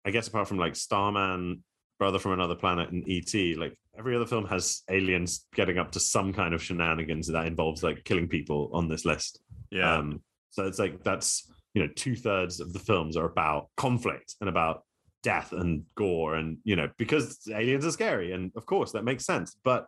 i 0.06 0.12
guess 0.12 0.28
apart 0.28 0.48
from 0.48 0.58
like 0.58 0.76
starman 0.76 1.64
brother 2.00 2.20
from 2.20 2.34
another 2.34 2.56
planet 2.56 2.90
and 2.92 3.04
et 3.10 3.58
like 3.58 3.78
every 3.98 4.16
other 4.16 4.26
film 4.26 4.46
has 4.46 4.84
aliens 4.90 5.48
getting 5.56 5.78
up 5.78 5.92
to 5.92 6.00
some 6.00 6.34
kind 6.34 6.54
of 6.54 6.62
shenanigans 6.62 7.28
that 7.28 7.46
involves 7.48 7.84
like 7.84 8.04
killing 8.04 8.28
people 8.28 8.70
on 8.74 8.88
this 8.90 9.06
list 9.06 9.40
Yeah. 9.72 9.96
um, 9.98 10.22
so 10.50 10.66
it's 10.66 10.80
like 10.80 11.04
that's 11.04 11.52
you 11.74 11.82
know 11.82 11.90
two 11.96 12.16
thirds 12.16 12.60
of 12.60 12.74
the 12.74 12.80
films 12.80 13.18
are 13.18 13.26
about 13.26 13.70
conflict 13.78 14.36
and 14.42 14.50
about 14.50 14.84
death 15.24 15.52
and 15.54 15.84
gore 15.96 16.36
and 16.36 16.58
you 16.64 16.76
know 16.76 16.88
because 16.98 17.40
aliens 17.54 17.86
are 17.86 17.92
scary 17.92 18.32
and 18.32 18.52
of 18.56 18.66
course 18.66 18.92
that 18.92 19.04
makes 19.04 19.26
sense. 19.26 19.58
But 19.64 19.88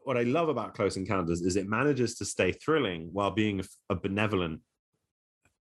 what 0.00 0.16
I 0.16 0.24
love 0.24 0.48
about 0.48 0.74
Close 0.74 0.96
Encounters 0.96 1.40
is 1.40 1.56
it 1.56 1.68
manages 1.68 2.16
to 2.16 2.24
stay 2.24 2.52
thrilling 2.52 3.08
while 3.12 3.30
being 3.30 3.62
a 3.88 3.94
benevolent, 3.94 4.60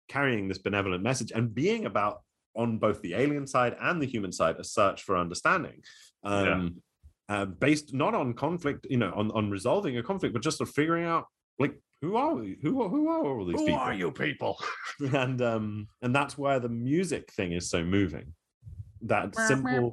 carrying 0.07 0.47
this 0.47 0.59
benevolent 0.59 1.03
message 1.03 1.32
and 1.32 1.53
being 1.53 1.86
about 1.86 2.21
on 2.56 2.78
both 2.78 3.01
the 3.01 3.14
alien 3.14 3.47
side 3.47 3.76
and 3.82 4.01
the 4.01 4.06
human 4.06 4.32
side 4.32 4.58
a 4.60 4.64
search 4.64 5.03
for 5.03 5.18
understanding. 5.18 5.82
Um, 6.24 6.82
uh, 7.28 7.45
based 7.45 7.93
not 7.93 8.14
on 8.14 8.34
conflict, 8.34 8.86
you 8.89 8.97
know, 8.97 9.12
on, 9.16 9.32
on 9.32 9.49
resolving 9.49 9.97
a 9.97 10.03
conflict, 10.03 10.34
but 10.34 10.43
just 10.43 10.62
of 10.62 10.70
figuring 10.70 11.06
out 11.06 11.26
like 11.58 11.76
who 12.01 12.16
are 12.18 12.36
we? 12.36 12.58
Who 12.62 12.82
are 12.84 12.89
who 12.89 13.08
are 13.10 13.26
all 13.26 13.45
these 13.45 13.60
Who 13.60 13.66
people? 13.66 13.80
are 13.80 13.93
you 13.93 14.12
people? 14.12 14.60
and 15.14 15.41
um 15.41 15.88
and 16.01 16.16
that's 16.16 16.38
where 16.38 16.60
the 16.60 16.70
music 16.70 17.32
thing 17.32 17.51
is 17.53 17.70
so 17.70 17.84
moving 17.84 18.34
that 19.01 19.36
simple 19.36 19.91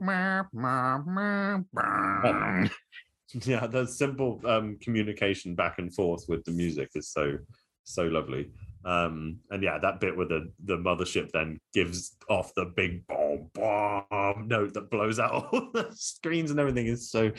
yeah 3.45 3.67
the 3.67 3.87
simple 3.87 4.41
um 4.45 4.79
communication 4.81 5.55
back 5.55 5.79
and 5.79 5.95
forth 5.95 6.25
with 6.29 6.45
the 6.45 6.51
music 6.51 6.89
is 6.95 7.11
so 7.11 7.37
so 7.85 8.05
lovely 8.05 8.51
um 8.85 9.39
and 9.51 9.63
yeah 9.63 9.79
that 9.79 10.01
bit 10.01 10.17
where 10.17 10.27
the 10.27 10.53
the 10.65 10.77
mothership 10.77 11.31
then 11.33 11.59
gives 11.73 12.17
off 12.29 12.53
the 12.57 12.65
big 12.77 13.07
bomb 13.07 13.49
bomb 13.55 14.49
note 14.49 14.75
that 14.75 14.91
blows 14.91 15.19
out 15.21 15.33
all 15.53 15.71
the 15.73 15.89
screens 15.93 16.51
and 16.51 16.59
everything 16.59 16.87
is 16.87 17.11
so 17.11 17.31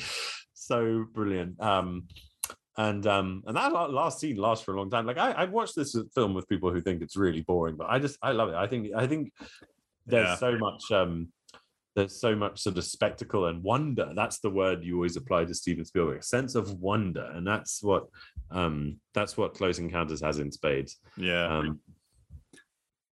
so 0.53 1.05
brilliant. 1.13 1.59
Um 1.61 2.07
and 2.77 3.05
um 3.05 3.43
and 3.45 3.55
that 3.57 3.71
last 3.91 4.19
scene 4.19 4.37
lasts 4.37 4.63
for 4.65 4.73
a 4.73 4.77
long 4.77 4.89
time. 4.89 5.05
Like 5.05 5.17
i 5.17 5.31
i 5.31 5.45
watched 5.45 5.75
this 5.75 5.95
film 6.15 6.33
with 6.33 6.47
people 6.47 6.71
who 6.71 6.81
think 6.81 7.01
it's 7.01 7.17
really 7.17 7.41
boring 7.41 7.75
but 7.75 7.87
i 7.89 7.99
just 7.99 8.17
i 8.21 8.31
love 8.31 8.49
it. 8.49 8.55
I 8.55 8.67
think 8.67 8.87
i 8.95 9.05
think 9.05 9.31
there's 10.05 10.27
Yeah. 10.29 10.35
so 10.35 10.57
much 10.57 10.91
um 10.91 11.27
there's 11.95 12.19
so 12.19 12.35
much 12.35 12.59
sort 12.61 12.77
of 12.77 12.83
spectacle 12.83 13.45
and 13.47 13.63
wonder 13.63 14.11
that's 14.15 14.39
the 14.39 14.49
word 14.49 14.83
you 14.83 14.95
always 14.95 15.15
apply 15.15 15.45
to 15.45 15.53
steven 15.53 15.85
spielberg 15.85 16.23
sense 16.23 16.55
of 16.55 16.73
wonder 16.79 17.29
and 17.35 17.45
that's 17.45 17.83
what 17.83 18.07
um 18.51 18.99
that's 19.13 19.37
what 19.37 19.53
close 19.53 19.79
encounters 19.79 20.21
has 20.21 20.39
in 20.39 20.51
spades 20.51 20.97
Yeah. 21.17 21.57
um 21.57 21.79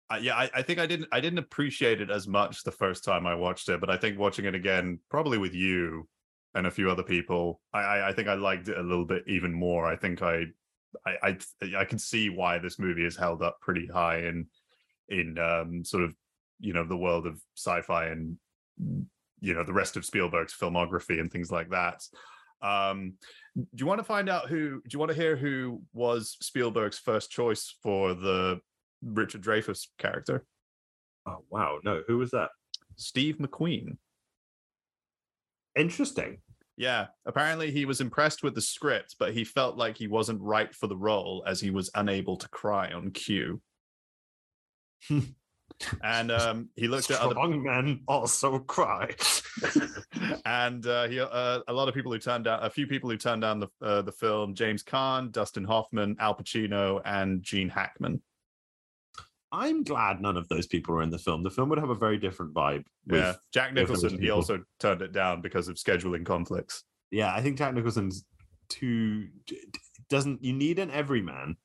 I, 0.10 0.18
yeah, 0.18 0.36
I, 0.36 0.50
I 0.54 0.62
think 0.62 0.80
I 0.80 0.86
didn't 0.86 1.08
I 1.12 1.20
didn't 1.22 1.40
appreciate 1.40 2.02
it 2.02 2.12
as 2.12 2.28
much 2.28 2.64
the 2.64 2.72
first 2.72 3.04
time 3.04 3.26
I 3.26 3.34
watched 3.36 3.70
it, 3.70 3.80
but 3.80 3.90
I 3.90 3.98
think 3.98 4.20
watching 4.20 4.46
it 4.46 4.54
again, 4.54 5.00
probably 5.10 5.38
with 5.40 5.56
you 5.56 6.08
and 6.54 6.68
a 6.68 6.72
few 6.72 6.92
other 6.92 7.02
people, 7.04 7.62
I 7.74 7.80
I, 7.80 8.10
I 8.10 8.14
think 8.14 8.28
I 8.28 8.36
liked 8.36 8.68
it 8.68 8.78
a 8.78 8.82
little 8.84 9.06
bit 9.06 9.24
even 9.28 9.52
more. 9.54 9.88
I 9.88 9.96
think 9.96 10.22
I 10.22 10.46
I 11.08 11.14
I, 11.24 11.38
I 11.78 11.86
can 11.86 11.98
see 11.98 12.30
why 12.30 12.60
this 12.60 12.78
movie 12.78 13.06
is 13.06 13.16
held 13.18 13.42
up 13.42 13.60
pretty 13.62 13.88
high 13.88 14.20
in 14.20 14.46
in 15.10 15.40
um 15.40 15.84
sort 15.86 16.04
of 16.04 16.14
you 16.60 16.74
know 16.74 16.86
the 16.86 16.98
world 16.98 17.26
of 17.26 17.42
sci-fi 17.56 18.08
and 18.08 18.38
you 18.80 19.54
know 19.54 19.64
the 19.64 19.74
rest 19.74 19.98
of 19.98 20.06
Spielberg's 20.06 20.56
filmography 20.56 21.20
and 21.20 21.32
things 21.32 21.52
like 21.52 21.70
that. 21.70 22.02
Um, 22.62 23.14
do 23.56 23.66
you 23.76 23.86
want 23.86 24.00
to 24.00 24.06
find 24.06 24.30
out 24.30 24.48
who? 24.48 24.82
Do 24.82 24.90
you 24.92 25.00
want 25.00 25.12
to 25.12 25.18
hear 25.18 25.36
who 25.36 25.82
was 25.94 26.38
Spielberg's 26.42 27.00
first 27.00 27.30
choice 27.30 27.76
for 27.84 28.14
the 28.14 28.60
Richard 29.04 29.42
Dreyfuss 29.42 29.88
character? 29.98 30.46
oh 31.26 31.44
wow 31.50 31.80
no 31.84 32.02
who 32.08 32.18
was 32.18 32.32
that 32.32 32.50
Steve 32.96 33.38
McQueen. 33.38 33.98
interesting 35.76 36.38
Yeah, 36.76 37.08
apparently 37.26 37.72
he 37.72 37.86
was 37.86 38.02
impressed 38.02 38.44
with 38.44 38.56
the 38.56 38.62
script, 38.62 39.16
but 39.20 39.34
he 39.34 39.44
felt 39.44 39.78
like 39.78 39.96
he 39.98 40.08
wasn't 40.08 40.42
right 40.42 40.74
for 40.74 40.88
the 40.88 40.98
role 40.98 41.44
as 41.46 41.62
he 41.62 41.70
was 41.70 41.92
unable 41.94 42.36
to 42.38 42.50
cry 42.50 42.92
on 42.92 43.12
cue. 43.12 43.62
and 46.04 46.32
um, 46.32 46.70
he 46.76 46.88
looked 46.88 47.10
at 47.12 47.20
other 47.20 47.34
strong 47.34 47.64
men 47.64 48.02
also 48.08 48.60
cry 48.60 49.14
and 50.46 50.86
uh, 50.88 51.08
he 51.08 51.20
uh, 51.20 51.60
a 51.68 51.74
lot 51.74 51.88
of 51.88 51.94
people 51.94 52.12
who 52.12 52.20
turned 52.20 52.46
down 52.46 52.60
a 52.64 52.70
few 52.70 52.88
people 52.88 53.10
who 53.10 53.18
turned 53.18 53.42
down 53.42 53.60
the 53.60 53.68
uh, 53.82 54.02
the 54.02 54.12
film 54.12 54.54
James 54.56 54.84
Caan, 54.84 55.32
Dustin 55.32 55.64
Hoffman, 55.64 56.16
Al 56.20 56.36
Pacino, 56.36 57.02
and 57.06 57.42
Gene 57.44 57.70
Hackman. 57.70 58.22
i'm 59.52 59.84
glad 59.84 60.22
none 60.22 60.38
of 60.38 60.48
those 60.48 60.66
people 60.68 60.96
are 60.96 61.02
in 61.04 61.10
the 61.10 61.18
film 61.18 61.44
the 61.44 61.50
film 61.50 61.70
would 61.70 61.80
have 61.80 61.90
a 61.92 61.96
very 61.96 62.18
different 62.18 62.54
vibe 62.54 62.84
with 63.08 63.20
Yeah, 63.20 63.34
Jack 63.54 63.74
Nicholson. 63.74 64.20
He 64.20 64.30
also 64.30 64.64
turned 64.80 65.02
it 65.02 65.12
down 65.12 65.42
because 65.42 65.68
of 65.68 65.76
scheduling 65.76 66.26
conflicts. 66.26 66.84
yeah, 67.12 67.34
I 67.34 67.42
think 67.42 67.58
Jack 67.58 67.74
Nicholson's 67.74 68.26
too 68.70 69.28
doesn't. 70.10 70.44
You 70.44 70.54
need 70.54 70.80
an 70.80 70.90
everyman, 70.92 71.58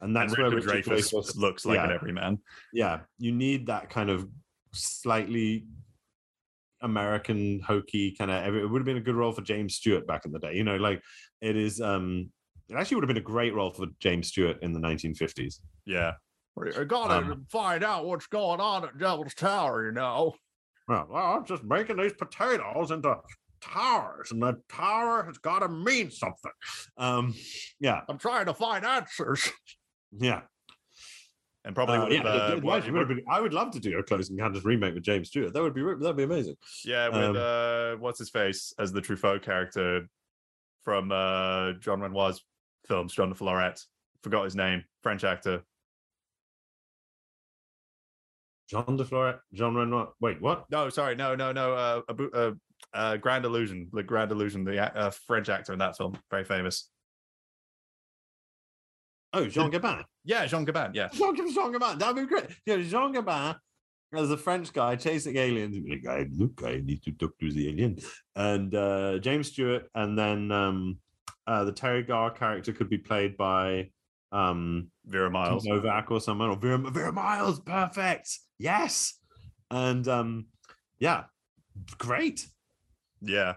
and 0.00 0.14
that's 0.16 0.32
and 0.34 0.42
where 0.42 0.50
Richard 0.54 0.70
Richard 0.74 0.92
Dreyfuss 0.92 1.12
Dreyfuss- 1.12 1.36
looks 1.36 1.64
like 1.66 1.78
an 1.78 1.90
yeah. 1.90 1.94
everyman. 1.94 2.38
Yeah, 2.72 3.00
you 3.18 3.32
need 3.32 3.66
that 3.66 3.90
kind 3.90 4.10
of 4.10 4.28
slightly 4.72 5.66
American 6.82 7.60
hokey 7.60 8.12
kind 8.12 8.30
of. 8.30 8.54
It 8.54 8.66
would 8.66 8.80
have 8.80 8.86
been 8.86 8.96
a 8.96 9.00
good 9.00 9.14
role 9.16 9.32
for 9.32 9.42
James 9.42 9.74
Stewart 9.74 10.06
back 10.06 10.24
in 10.24 10.32
the 10.32 10.38
day. 10.38 10.54
You 10.54 10.64
know, 10.64 10.76
like 10.76 11.02
it 11.40 11.56
is. 11.56 11.80
um 11.80 12.30
It 12.68 12.74
actually 12.76 12.96
would 12.96 13.04
have 13.04 13.08
been 13.14 13.16
a 13.16 13.32
great 13.34 13.54
role 13.54 13.70
for 13.70 13.86
James 14.00 14.28
Stewart 14.28 14.58
in 14.62 14.72
the 14.72 14.80
1950s. 14.80 15.60
Yeah. 15.86 16.12
I 16.76 16.84
gotta 16.84 17.14
Um, 17.32 17.46
find 17.50 17.84
out 17.84 18.06
what's 18.06 18.26
going 18.28 18.60
on 18.60 18.84
at 18.84 18.96
Devil's 18.98 19.34
Tower, 19.34 19.86
you 19.86 19.92
know. 19.92 20.34
Well, 20.88 21.06
well, 21.10 21.32
I'm 21.36 21.44
just 21.44 21.62
making 21.64 21.96
these 21.98 22.14
potatoes 22.14 22.90
into 22.90 23.14
towers, 23.60 24.30
and 24.32 24.42
the 24.42 24.60
tower 24.68 25.24
has 25.24 25.38
got 25.38 25.60
to 25.60 25.68
mean 25.68 26.10
something. 26.10 26.52
Um, 26.96 27.34
yeah, 27.80 28.00
I'm 28.08 28.18
trying 28.18 28.46
to 28.46 28.54
find 28.54 28.84
answers. 28.84 29.50
yeah. 30.12 30.42
And 31.64 31.74
probably 31.74 31.96
Uh, 31.96 32.02
would 32.04 32.12
yeah, 32.12 32.22
uh, 32.22 32.48
it- 32.52 32.58
it 32.58 32.62
what- 32.64 32.76
actually 32.76 32.92
would 32.92 32.98
have 33.00 33.08
been, 33.08 33.24
I 33.28 33.40
would 33.40 33.52
love 33.52 33.72
to 33.72 33.80
do 33.80 33.98
a 33.98 34.02
Close 34.02 34.30
Encounters 34.30 34.64
remake 34.64 34.94
with 34.94 35.02
James 35.02 35.28
Stewart. 35.28 35.52
That 35.52 35.62
would 35.62 35.74
be 35.74 35.82
that'd 35.82 36.16
be 36.16 36.22
amazing. 36.22 36.56
yeah, 36.84 37.08
with 37.08 37.16
um, 37.16 37.36
uh 37.36 37.96
what's 38.00 38.20
his 38.20 38.30
face 38.30 38.72
as 38.78 38.92
the 38.92 39.00
Truffaut 39.02 39.42
character 39.42 40.06
from 40.84 41.10
uh 41.10 41.72
Jean 41.80 42.00
Renoir's 42.00 42.44
films, 42.86 43.12
Jean 43.14 43.30
de 43.30 43.34
Florette. 43.34 43.84
Forgot 44.22 44.44
his 44.44 44.54
name, 44.54 44.84
French 45.02 45.24
actor. 45.24 45.64
Jean 48.68 48.96
de 48.96 49.04
Florette, 49.04 49.40
Jean 49.52 49.74
Renoir. 49.74 50.12
Wait, 50.20 50.40
what? 50.40 50.70
No, 50.70 50.88
sorry, 50.88 51.14
no, 51.14 51.34
no, 51.34 51.52
no. 51.52 51.74
Uh, 51.74 52.02
Abu- 52.08 52.30
uh, 52.32 52.52
uh 52.94 53.16
Grand 53.16 53.44
Illusion, 53.44 53.88
the 53.92 54.02
Grand 54.02 54.32
Illusion, 54.32 54.64
the 54.64 54.96
uh, 54.96 55.10
French 55.10 55.48
actor 55.48 55.72
in 55.72 55.78
that 55.78 55.96
film, 55.96 56.18
very 56.30 56.44
famous. 56.44 56.90
Oh, 59.32 59.46
Jean 59.46 59.70
Gabin. 59.70 60.02
Yeah, 60.24 60.46
Jean 60.46 60.64
Gabin. 60.64 60.92
Yeah, 60.94 61.08
Jean, 61.12 61.36
Jean 61.36 61.72
Gabin. 61.72 61.98
That'd 61.98 62.16
be 62.16 62.26
great. 62.26 62.46
Yeah, 62.64 62.78
Jean 62.78 63.12
Gabin 63.12 63.56
as 64.14 64.30
a 64.30 64.36
French 64.36 64.72
guy 64.72 64.96
chasing 64.96 65.36
aliens. 65.36 65.76
Like, 65.88 66.06
I 66.08 66.26
look, 66.32 66.62
I 66.64 66.80
need 66.82 67.02
to 67.02 67.12
talk 67.12 67.36
to 67.38 67.50
the 67.50 67.68
alien. 67.68 67.98
And 68.34 68.74
uh, 68.74 69.18
James 69.18 69.48
Stewart, 69.48 69.90
and 69.94 70.18
then 70.18 70.50
um, 70.52 70.98
uh, 71.46 71.64
the 71.64 71.72
Teri 71.72 72.06
Garr 72.06 72.30
character 72.30 72.72
could 72.72 72.88
be 72.88 72.98
played 72.98 73.36
by 73.36 73.90
um, 74.32 74.90
Vera 75.04 75.30
Miles. 75.30 75.64
Novak 75.64 76.10
or 76.10 76.20
someone, 76.20 76.50
or 76.50 76.56
Vera, 76.56 76.78
Vera 76.78 77.12
Miles. 77.12 77.60
Perfect. 77.60 78.38
Yes. 78.58 79.18
And 79.70 80.06
um, 80.08 80.46
yeah, 80.98 81.24
great. 81.98 82.46
Yeah. 83.20 83.54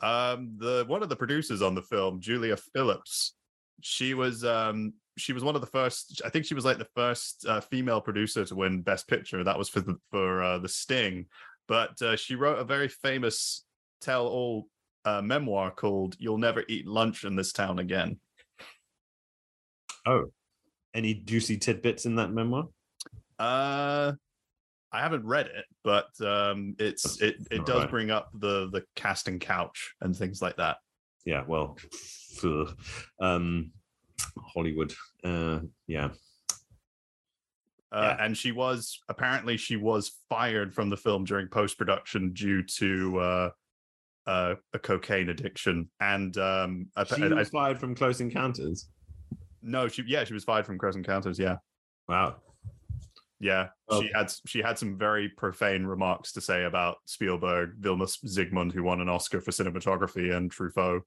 Um 0.00 0.56
the 0.58 0.84
one 0.86 1.02
of 1.02 1.08
the 1.08 1.16
producers 1.16 1.62
on 1.62 1.74
the 1.74 1.82
film, 1.82 2.20
Julia 2.20 2.56
Phillips, 2.56 3.34
she 3.80 4.14
was 4.14 4.44
um 4.44 4.94
she 5.16 5.32
was 5.32 5.44
one 5.44 5.54
of 5.54 5.60
the 5.60 5.66
first 5.66 6.22
I 6.24 6.28
think 6.28 6.44
she 6.44 6.54
was 6.54 6.64
like 6.64 6.78
the 6.78 6.88
first 6.94 7.46
uh, 7.46 7.60
female 7.60 8.00
producer 8.00 8.44
to 8.44 8.54
win 8.54 8.82
best 8.82 9.06
picture. 9.06 9.44
That 9.44 9.58
was 9.58 9.68
for 9.68 9.80
the 9.80 9.96
for 10.10 10.42
uh, 10.42 10.58
The 10.58 10.68
Sting. 10.68 11.26
But 11.68 12.00
uh, 12.02 12.16
she 12.16 12.34
wrote 12.34 12.58
a 12.58 12.64
very 12.64 12.88
famous 12.88 13.64
tell 14.00 14.26
all 14.26 14.68
uh, 15.04 15.22
memoir 15.22 15.70
called 15.70 16.16
You'll 16.18 16.38
Never 16.38 16.64
Eat 16.68 16.86
Lunch 16.86 17.24
in 17.24 17.36
This 17.36 17.52
Town 17.52 17.78
Again. 17.78 18.18
Oh, 20.06 20.24
any 20.92 21.14
juicy 21.14 21.56
tidbits 21.56 22.06
in 22.06 22.16
that 22.16 22.32
memoir? 22.32 22.68
Uh 23.38 24.12
I 24.94 25.00
haven't 25.00 25.26
read 25.26 25.46
it, 25.46 25.64
but 25.82 26.06
um, 26.24 26.76
it's 26.78 27.20
it 27.20 27.36
it 27.50 27.66
does 27.66 27.82
right. 27.82 27.90
bring 27.90 28.10
up 28.12 28.28
the 28.38 28.68
the 28.70 28.84
casting 28.94 29.38
couch 29.40 29.94
and 30.00 30.16
things 30.16 30.40
like 30.40 30.56
that. 30.56 30.76
Yeah, 31.26 31.42
well, 31.48 31.76
um, 33.20 33.72
Hollywood. 34.54 34.92
Uh, 35.24 35.60
yeah, 35.86 36.10
Uh, 37.92 38.00
Yeah. 38.02 38.16
And 38.24 38.36
she 38.36 38.52
was 38.52 39.00
apparently 39.08 39.56
she 39.56 39.76
was 39.76 40.12
fired 40.28 40.74
from 40.74 40.90
the 40.90 40.96
film 40.96 41.24
during 41.24 41.48
post 41.48 41.76
production 41.78 42.32
due 42.32 42.62
to 42.78 43.18
uh, 43.18 43.50
uh, 44.26 44.54
a 44.74 44.78
cocaine 44.78 45.28
addiction. 45.30 45.90
And 46.00 46.36
um, 46.38 46.86
I, 46.96 47.04
she 47.04 47.24
I- 47.24 47.28
was 47.28 47.48
fired 47.50 47.78
from 47.80 47.94
Close 47.94 48.20
Encounters. 48.20 48.88
no, 49.62 49.88
she 49.88 50.04
yeah 50.06 50.24
she 50.24 50.34
was 50.34 50.44
fired 50.44 50.66
from 50.66 50.78
Close 50.78 50.94
Encounters. 50.96 51.38
Yeah, 51.38 51.56
Wow. 52.08 52.36
Yeah. 53.44 53.68
Oh. 53.90 54.00
She 54.00 54.10
had 54.14 54.32
she 54.46 54.62
had 54.62 54.78
some 54.78 54.96
very 54.96 55.28
profane 55.28 55.84
remarks 55.84 56.32
to 56.32 56.40
say 56.40 56.64
about 56.64 56.96
Spielberg, 57.04 57.78
Vilmos 57.78 58.16
Zsigmond, 58.24 58.72
who 58.72 58.82
won 58.82 59.02
an 59.02 59.10
Oscar 59.10 59.42
for 59.42 59.50
cinematography, 59.50 60.34
and 60.34 60.50
Truffaut. 60.50 61.02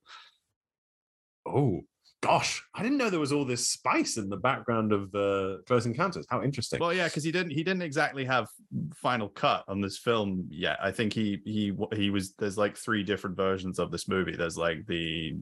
Oh 1.44 1.80
gosh, 2.22 2.62
I 2.76 2.84
didn't 2.84 2.98
know 2.98 3.10
there 3.10 3.18
was 3.18 3.32
all 3.32 3.44
this 3.44 3.68
spice 3.68 4.18
in 4.18 4.28
the 4.28 4.36
background 4.36 4.92
of 4.92 5.12
uh, 5.16 5.62
Close 5.66 5.86
Encounters. 5.86 6.26
How 6.30 6.44
interesting. 6.44 6.78
Well, 6.78 6.94
yeah, 6.94 7.06
because 7.06 7.24
he 7.24 7.32
didn't 7.32 7.50
he 7.50 7.64
didn't 7.64 7.82
exactly 7.82 8.24
have 8.24 8.46
final 8.94 9.28
cut 9.30 9.64
on 9.66 9.80
this 9.80 9.98
film 9.98 10.46
yet. 10.48 10.78
I 10.80 10.92
think 10.92 11.12
he 11.12 11.40
he 11.44 11.72
he 11.92 12.10
was 12.10 12.34
there's 12.34 12.56
like 12.56 12.76
three 12.76 13.02
different 13.02 13.36
versions 13.36 13.80
of 13.80 13.90
this 13.90 14.06
movie. 14.06 14.36
There's 14.36 14.56
like 14.56 14.86
the 14.86 15.34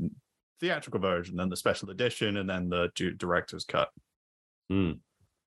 theatrical 0.61 1.01
version, 1.01 1.37
then 1.37 1.51
the 1.51 1.57
special 1.57 1.91
edition, 1.91 2.39
and 2.39 2.49
then 2.49 2.71
the 2.71 2.91
director's 3.19 3.67
cut. 3.67 3.91
Hmm. 4.71 4.93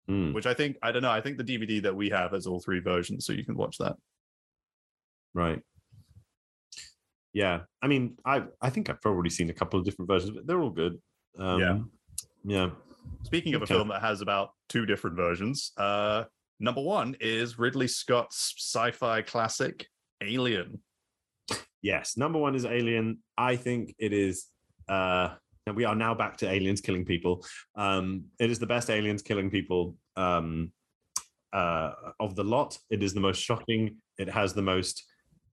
Hmm. 0.09 0.33
Which 0.33 0.47
I 0.47 0.55
think 0.55 0.75
I 0.81 0.91
don't 0.91 1.03
know. 1.03 1.11
I 1.11 1.21
think 1.21 1.37
the 1.37 1.43
DVD 1.43 1.83
that 1.83 1.95
we 1.95 2.09
have 2.09 2.31
has 2.31 2.47
all 2.47 2.59
three 2.59 2.79
versions, 2.79 3.25
so 3.27 3.31
you 3.31 3.45
can 3.45 3.55
watch 3.55 3.77
that. 3.77 3.95
Right. 5.35 5.61
Yeah, 7.33 7.61
I 7.81 7.87
mean, 7.87 8.17
I 8.25 8.43
I 8.59 8.71
think 8.71 8.89
I've 8.89 9.01
probably 9.01 9.29
seen 9.29 9.51
a 9.51 9.53
couple 9.53 9.79
of 9.79 9.85
different 9.85 10.09
versions, 10.09 10.31
but 10.31 10.47
they're 10.47 10.59
all 10.61 10.71
good. 10.71 10.99
Um, 11.37 11.59
Yeah. 11.59 11.79
Yeah. 12.43 12.69
Speaking 13.23 13.53
of 13.53 13.61
Okay. 13.61 13.73
a 13.73 13.77
film 13.77 13.89
that 13.89 14.01
has 14.01 14.21
about 14.21 14.51
two 14.67 14.85
different 14.87 15.15
versions, 15.15 15.71
uh, 15.77 16.23
number 16.59 16.81
one 16.81 17.15
is 17.19 17.59
Ridley 17.59 17.87
Scott's 17.87 18.55
sci-fi 18.57 19.21
classic 19.21 19.87
Alien. 20.23 20.81
Yes. 21.83 22.17
Number 22.17 22.39
one 22.39 22.55
is 22.55 22.65
Alien. 22.65 23.19
I 23.37 23.55
think 23.57 23.93
it 23.99 24.11
is. 24.11 24.47
uh 24.87 25.35
and 25.69 25.77
we 25.77 25.85
are 25.85 25.95
now 25.95 26.13
back 26.13 26.35
to 26.37 26.49
aliens 26.49 26.81
killing 26.81 27.05
people. 27.05 27.45
Um, 27.75 28.25
it 28.39 28.49
is 28.49 28.59
the 28.59 28.65
best 28.65 28.89
aliens 28.89 29.21
killing 29.21 29.49
people 29.49 29.95
um, 30.17 30.71
uh, 31.53 31.91
of 32.19 32.35
the 32.35 32.43
lot. 32.43 32.77
It 32.89 33.03
is 33.03 33.13
the 33.13 33.19
most 33.21 33.39
shocking. 33.41 33.97
It 34.17 34.29
has 34.29 34.53
the 34.53 34.61
most 34.63 35.05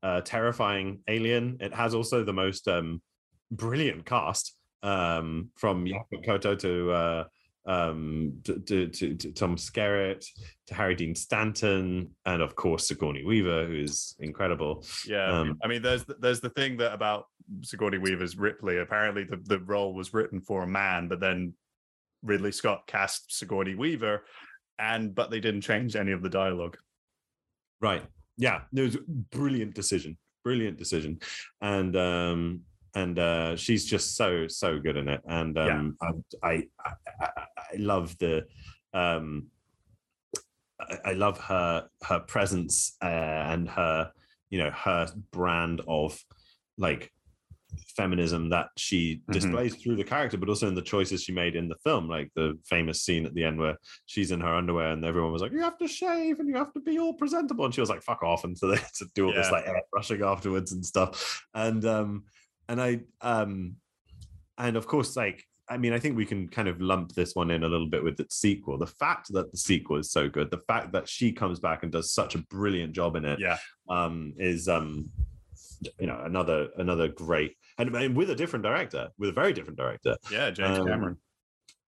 uh, 0.02 0.22
terrifying 0.22 1.00
alien. 1.06 1.58
It 1.60 1.74
has 1.74 1.94
also 1.94 2.24
the 2.24 2.32
most 2.32 2.66
um, 2.66 3.02
brilliant 3.50 4.06
cast 4.06 4.54
um, 4.82 5.50
from 5.56 5.84
Yaphet 5.84 6.24
Kotto 6.26 6.58
to, 6.58 6.90
uh, 6.92 7.24
um, 7.66 8.38
to, 8.44 8.58
to, 8.60 8.88
to, 8.88 9.14
to 9.14 9.32
Tom 9.32 9.56
Skerritt 9.56 10.24
to 10.68 10.74
Harry 10.74 10.94
Dean 10.94 11.14
Stanton, 11.14 12.10
and 12.24 12.42
of 12.42 12.56
course 12.56 12.88
Sigourney 12.88 13.24
Weaver, 13.24 13.66
who 13.66 13.74
is 13.74 14.16
incredible. 14.18 14.84
Yeah, 15.06 15.40
Um, 15.40 15.58
I 15.62 15.68
mean, 15.68 15.82
there's 15.82 16.04
there's 16.20 16.40
the 16.40 16.50
thing 16.50 16.78
that 16.78 16.92
about 16.92 17.26
Sigourney 17.62 17.98
Weaver's 17.98 18.36
Ripley. 18.36 18.78
Apparently, 18.78 19.24
the, 19.24 19.40
the 19.44 19.60
role 19.60 19.94
was 19.94 20.14
written 20.14 20.40
for 20.40 20.62
a 20.62 20.66
man, 20.66 21.08
but 21.08 21.20
then 21.20 21.54
Ridley 22.22 22.52
Scott 22.52 22.86
cast 22.86 23.32
Sigourney 23.36 23.74
Weaver, 23.74 24.24
and 24.78 25.14
but 25.14 25.30
they 25.30 25.40
didn't 25.40 25.62
change 25.62 25.96
any 25.96 26.12
of 26.12 26.22
the 26.22 26.28
dialogue. 26.28 26.76
Right. 27.80 28.04
Yeah. 28.36 28.62
It 28.74 28.80
was 28.80 28.96
a 28.96 29.00
brilliant 29.30 29.74
decision. 29.74 30.18
Brilliant 30.44 30.78
decision. 30.78 31.20
And 31.60 31.96
um 31.96 32.60
and 32.94 33.18
uh 33.18 33.56
she's 33.56 33.84
just 33.84 34.16
so 34.16 34.48
so 34.48 34.78
good 34.78 34.96
in 34.96 35.08
it. 35.08 35.20
And 35.26 35.58
um 35.58 35.96
I, 36.00 36.06
I 36.42 36.68
I 36.84 36.92
I 37.20 37.28
I 37.72 37.76
love 37.76 38.16
the 38.18 38.46
um 38.92 39.46
I, 40.80 40.98
I 41.06 41.12
love 41.12 41.38
her 41.40 41.88
her 42.02 42.20
presence 42.20 42.96
uh, 43.02 43.06
and 43.06 43.68
her 43.68 44.12
you 44.50 44.58
know 44.58 44.70
her 44.70 45.08
brand 45.32 45.80
of 45.88 46.22
like 46.78 47.12
feminism 47.96 48.48
that 48.50 48.68
she 48.76 49.20
Mhm. 49.28 49.32
displays 49.32 49.74
through 49.76 49.96
the 49.96 50.04
character 50.04 50.36
but 50.36 50.48
also 50.48 50.68
in 50.68 50.74
the 50.74 50.82
choices 50.82 51.22
she 51.22 51.32
made 51.32 51.56
in 51.56 51.68
the 51.68 51.76
film 51.84 52.08
like 52.08 52.30
the 52.34 52.58
famous 52.64 53.02
scene 53.02 53.24
at 53.26 53.34
the 53.34 53.44
end 53.44 53.58
where 53.58 53.76
she's 54.06 54.30
in 54.30 54.40
her 54.40 54.54
underwear 54.54 54.92
and 54.92 55.04
everyone 55.04 55.32
was 55.32 55.42
like 55.42 55.52
you 55.52 55.60
have 55.60 55.78
to 55.78 55.88
shave 55.88 56.38
and 56.40 56.48
you 56.48 56.56
have 56.56 56.72
to 56.72 56.80
be 56.80 56.98
all 56.98 57.14
presentable. 57.14 57.64
And 57.64 57.74
she 57.74 57.80
was 57.80 57.90
like 57.90 58.02
fuck 58.02 58.22
off 58.22 58.44
and 58.44 58.56
so 58.58 58.68
they 58.68 58.76
had 58.76 58.92
to 58.98 59.06
do 59.14 59.26
all 59.26 59.32
this 59.34 59.50
like 59.50 59.66
brushing 59.90 60.22
afterwards 60.22 60.72
and 60.72 60.84
stuff. 60.84 61.44
And 61.54 61.84
um 61.84 62.24
and 62.68 62.80
i 62.80 63.00
um 63.20 63.76
and 64.58 64.76
of 64.76 64.86
course 64.86 65.16
like 65.16 65.44
i 65.68 65.76
mean 65.76 65.92
i 65.92 65.98
think 65.98 66.16
we 66.16 66.26
can 66.26 66.48
kind 66.48 66.68
of 66.68 66.80
lump 66.80 67.12
this 67.12 67.34
one 67.34 67.50
in 67.50 67.62
a 67.62 67.68
little 67.68 67.88
bit 67.88 68.02
with 68.02 68.16
the 68.16 68.26
sequel. 68.30 68.78
The 68.78 68.86
fact 68.86 69.32
that 69.32 69.50
the 69.52 69.58
sequel 69.58 69.98
is 69.98 70.10
so 70.10 70.28
good 70.28 70.50
the 70.50 70.62
fact 70.66 70.92
that 70.92 71.08
she 71.08 71.32
comes 71.32 71.60
back 71.60 71.82
and 71.82 71.92
does 71.92 72.12
such 72.12 72.34
a 72.34 72.38
brilliant 72.50 72.92
job 72.92 73.16
in 73.16 73.24
it 73.24 73.38
Yeah, 73.38 73.58
um 73.88 74.32
is 74.38 74.68
um 74.68 75.10
you 75.98 76.06
know 76.06 76.20
another 76.24 76.68
another 76.76 77.08
great 77.08 77.56
and, 77.78 77.94
and 77.94 78.16
with 78.16 78.30
a 78.30 78.34
different 78.34 78.62
director 78.64 79.08
with 79.18 79.30
a 79.30 79.32
very 79.32 79.52
different 79.52 79.78
director. 79.78 80.16
Yeah, 80.30 80.50
James 80.50 80.78
Um, 80.78 80.86
Cameron. 80.86 81.16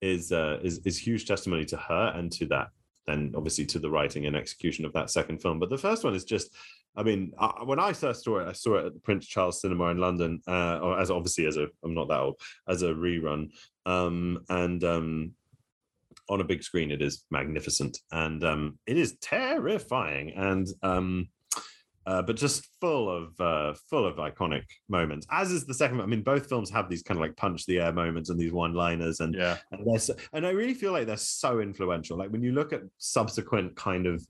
is 0.01 0.33
uh 0.33 0.59
is 0.63 0.79
is 0.85 0.99
huge 0.99 1.27
testimony 1.27 1.65
to 1.67 1.77
her 1.77 2.13
and 2.15 2.31
to 2.33 2.47
that 2.47 2.69
and 3.07 3.35
obviously 3.35 3.65
to 3.67 3.79
the 3.79 3.91
writing 3.91 4.27
and 4.27 4.37
execution 4.37 4.85
of 4.85 4.93
that 4.93 5.11
second 5.11 5.41
film. 5.41 5.59
But 5.59 5.71
the 5.71 5.79
first 5.79 6.05
one 6.05 6.15
is 6.15 6.25
just 6.25 6.55
I 6.97 7.05
mean, 7.05 7.33
I, 7.39 7.63
when 7.65 7.79
I 7.79 7.93
first 7.93 8.25
saw 8.25 8.41
it, 8.41 8.49
I 8.49 8.53
saw 8.53 8.77
it 8.79 8.87
at 8.87 8.95
the 8.95 9.01
Prince 9.01 9.25
Charles 9.27 9.61
Cinema 9.61 9.87
in 9.87 9.99
London, 9.99 10.41
uh, 10.49 10.79
or 10.83 10.99
as 10.99 11.11
obviously 11.13 11.47
as 11.47 11.57
a 11.57 11.69
I'm 11.85 11.95
not 11.95 12.09
that 12.09 12.19
old 12.19 12.41
as 12.67 12.83
a 12.83 12.89
rerun, 12.93 13.51
um, 13.87 14.45
and 14.49 14.83
um, 14.83 15.33
on 16.29 16.41
a 16.41 16.45
big 16.45 16.63
screen, 16.65 16.91
it 16.91 17.01
is 17.01 17.25
magnificent. 17.31 17.99
And 18.11 18.43
um, 18.43 18.79
it 18.87 18.97
is 18.99 19.17
terrifying. 19.21 20.33
And 20.35 20.67
um, 20.83 21.29
uh, 22.09 22.23
but 22.23 22.37
just 22.37 22.67
full 22.81 23.11
of 23.11 23.39
uh, 23.39 23.75
full 23.91 24.07
of 24.07 24.17
iconic 24.17 24.65
moments. 24.89 25.27
As 25.31 25.53
is 25.53 25.67
the 25.67 25.75
second. 25.75 26.01
I 26.01 26.07
mean, 26.07 26.23
both 26.23 26.49
films 26.49 26.71
have 26.71 26.89
these 26.89 27.03
kind 27.03 27.19
of 27.19 27.21
like 27.21 27.37
punch 27.37 27.67
the 27.67 27.81
air 27.81 27.93
moments 27.93 28.31
and 28.31 28.41
these 28.41 28.51
one 28.51 28.73
liners, 28.73 29.21
and 29.21 29.35
Yeah, 29.35 29.59
and 29.73 29.87
they're 29.87 29.99
so, 29.99 30.15
and 30.33 30.47
I 30.47 30.51
really 30.51 30.73
feel 30.73 30.93
like 30.93 31.07
they're 31.07 31.19
so 31.19 31.61
influential. 31.61 32.17
Like 32.17 32.31
when 32.31 32.43
you 32.43 32.53
look 32.53 32.73
at 32.73 32.81
subsequent 32.97 33.77
kind 33.77 34.07
of 34.07 34.27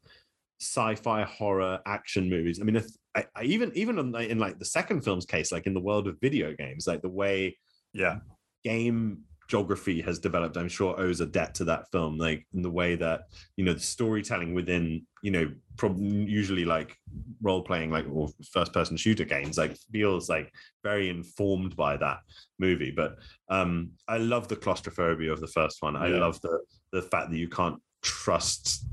sci-fi 0.60 1.22
horror 1.22 1.78
action 1.86 2.28
movies. 2.28 2.60
I 2.60 2.64
mean, 2.64 2.74
if, 2.74 2.86
I, 3.14 3.26
I 3.36 3.44
even 3.44 3.70
even 3.76 3.96
in, 4.00 4.12
in 4.16 4.38
like 4.40 4.58
the 4.58 4.64
second 4.64 5.02
film's 5.02 5.24
case, 5.24 5.52
like 5.52 5.68
in 5.68 5.74
the 5.74 5.80
world 5.80 6.08
of 6.08 6.20
video 6.20 6.52
games, 6.54 6.88
like 6.88 7.00
the 7.00 7.08
way 7.08 7.56
yeah, 7.92 8.16
game 8.64 9.20
geography 9.48 10.02
has 10.02 10.18
developed, 10.18 10.56
I'm 10.56 10.68
sure 10.68 10.98
owes 11.00 11.20
a 11.20 11.26
debt 11.26 11.54
to 11.56 11.64
that 11.64 11.90
film. 11.90 12.18
Like 12.18 12.46
in 12.54 12.62
the 12.62 12.70
way 12.70 12.94
that 12.96 13.22
you 13.56 13.64
know 13.64 13.72
the 13.72 13.80
storytelling 13.80 14.54
within 14.54 15.06
you 15.22 15.30
know 15.30 15.50
probably 15.76 16.06
usually 16.06 16.64
like 16.64 16.96
role 17.42 17.62
playing 17.62 17.90
like 17.90 18.04
or 18.12 18.28
first 18.52 18.72
person 18.72 18.96
shooter 18.96 19.24
games 19.24 19.58
like 19.58 19.76
feels 19.90 20.28
like 20.28 20.52
very 20.82 21.08
informed 21.08 21.74
by 21.74 21.96
that 21.96 22.18
movie. 22.58 22.92
But 22.94 23.16
um 23.48 23.90
I 24.06 24.18
love 24.18 24.48
the 24.48 24.56
claustrophobia 24.56 25.32
of 25.32 25.40
the 25.40 25.48
first 25.48 25.82
one. 25.82 25.96
I 25.96 26.08
love 26.08 26.40
the 26.42 26.60
the 26.92 27.02
fact 27.02 27.30
that 27.30 27.38
you 27.38 27.48
can't 27.48 27.80
trust 28.02 28.84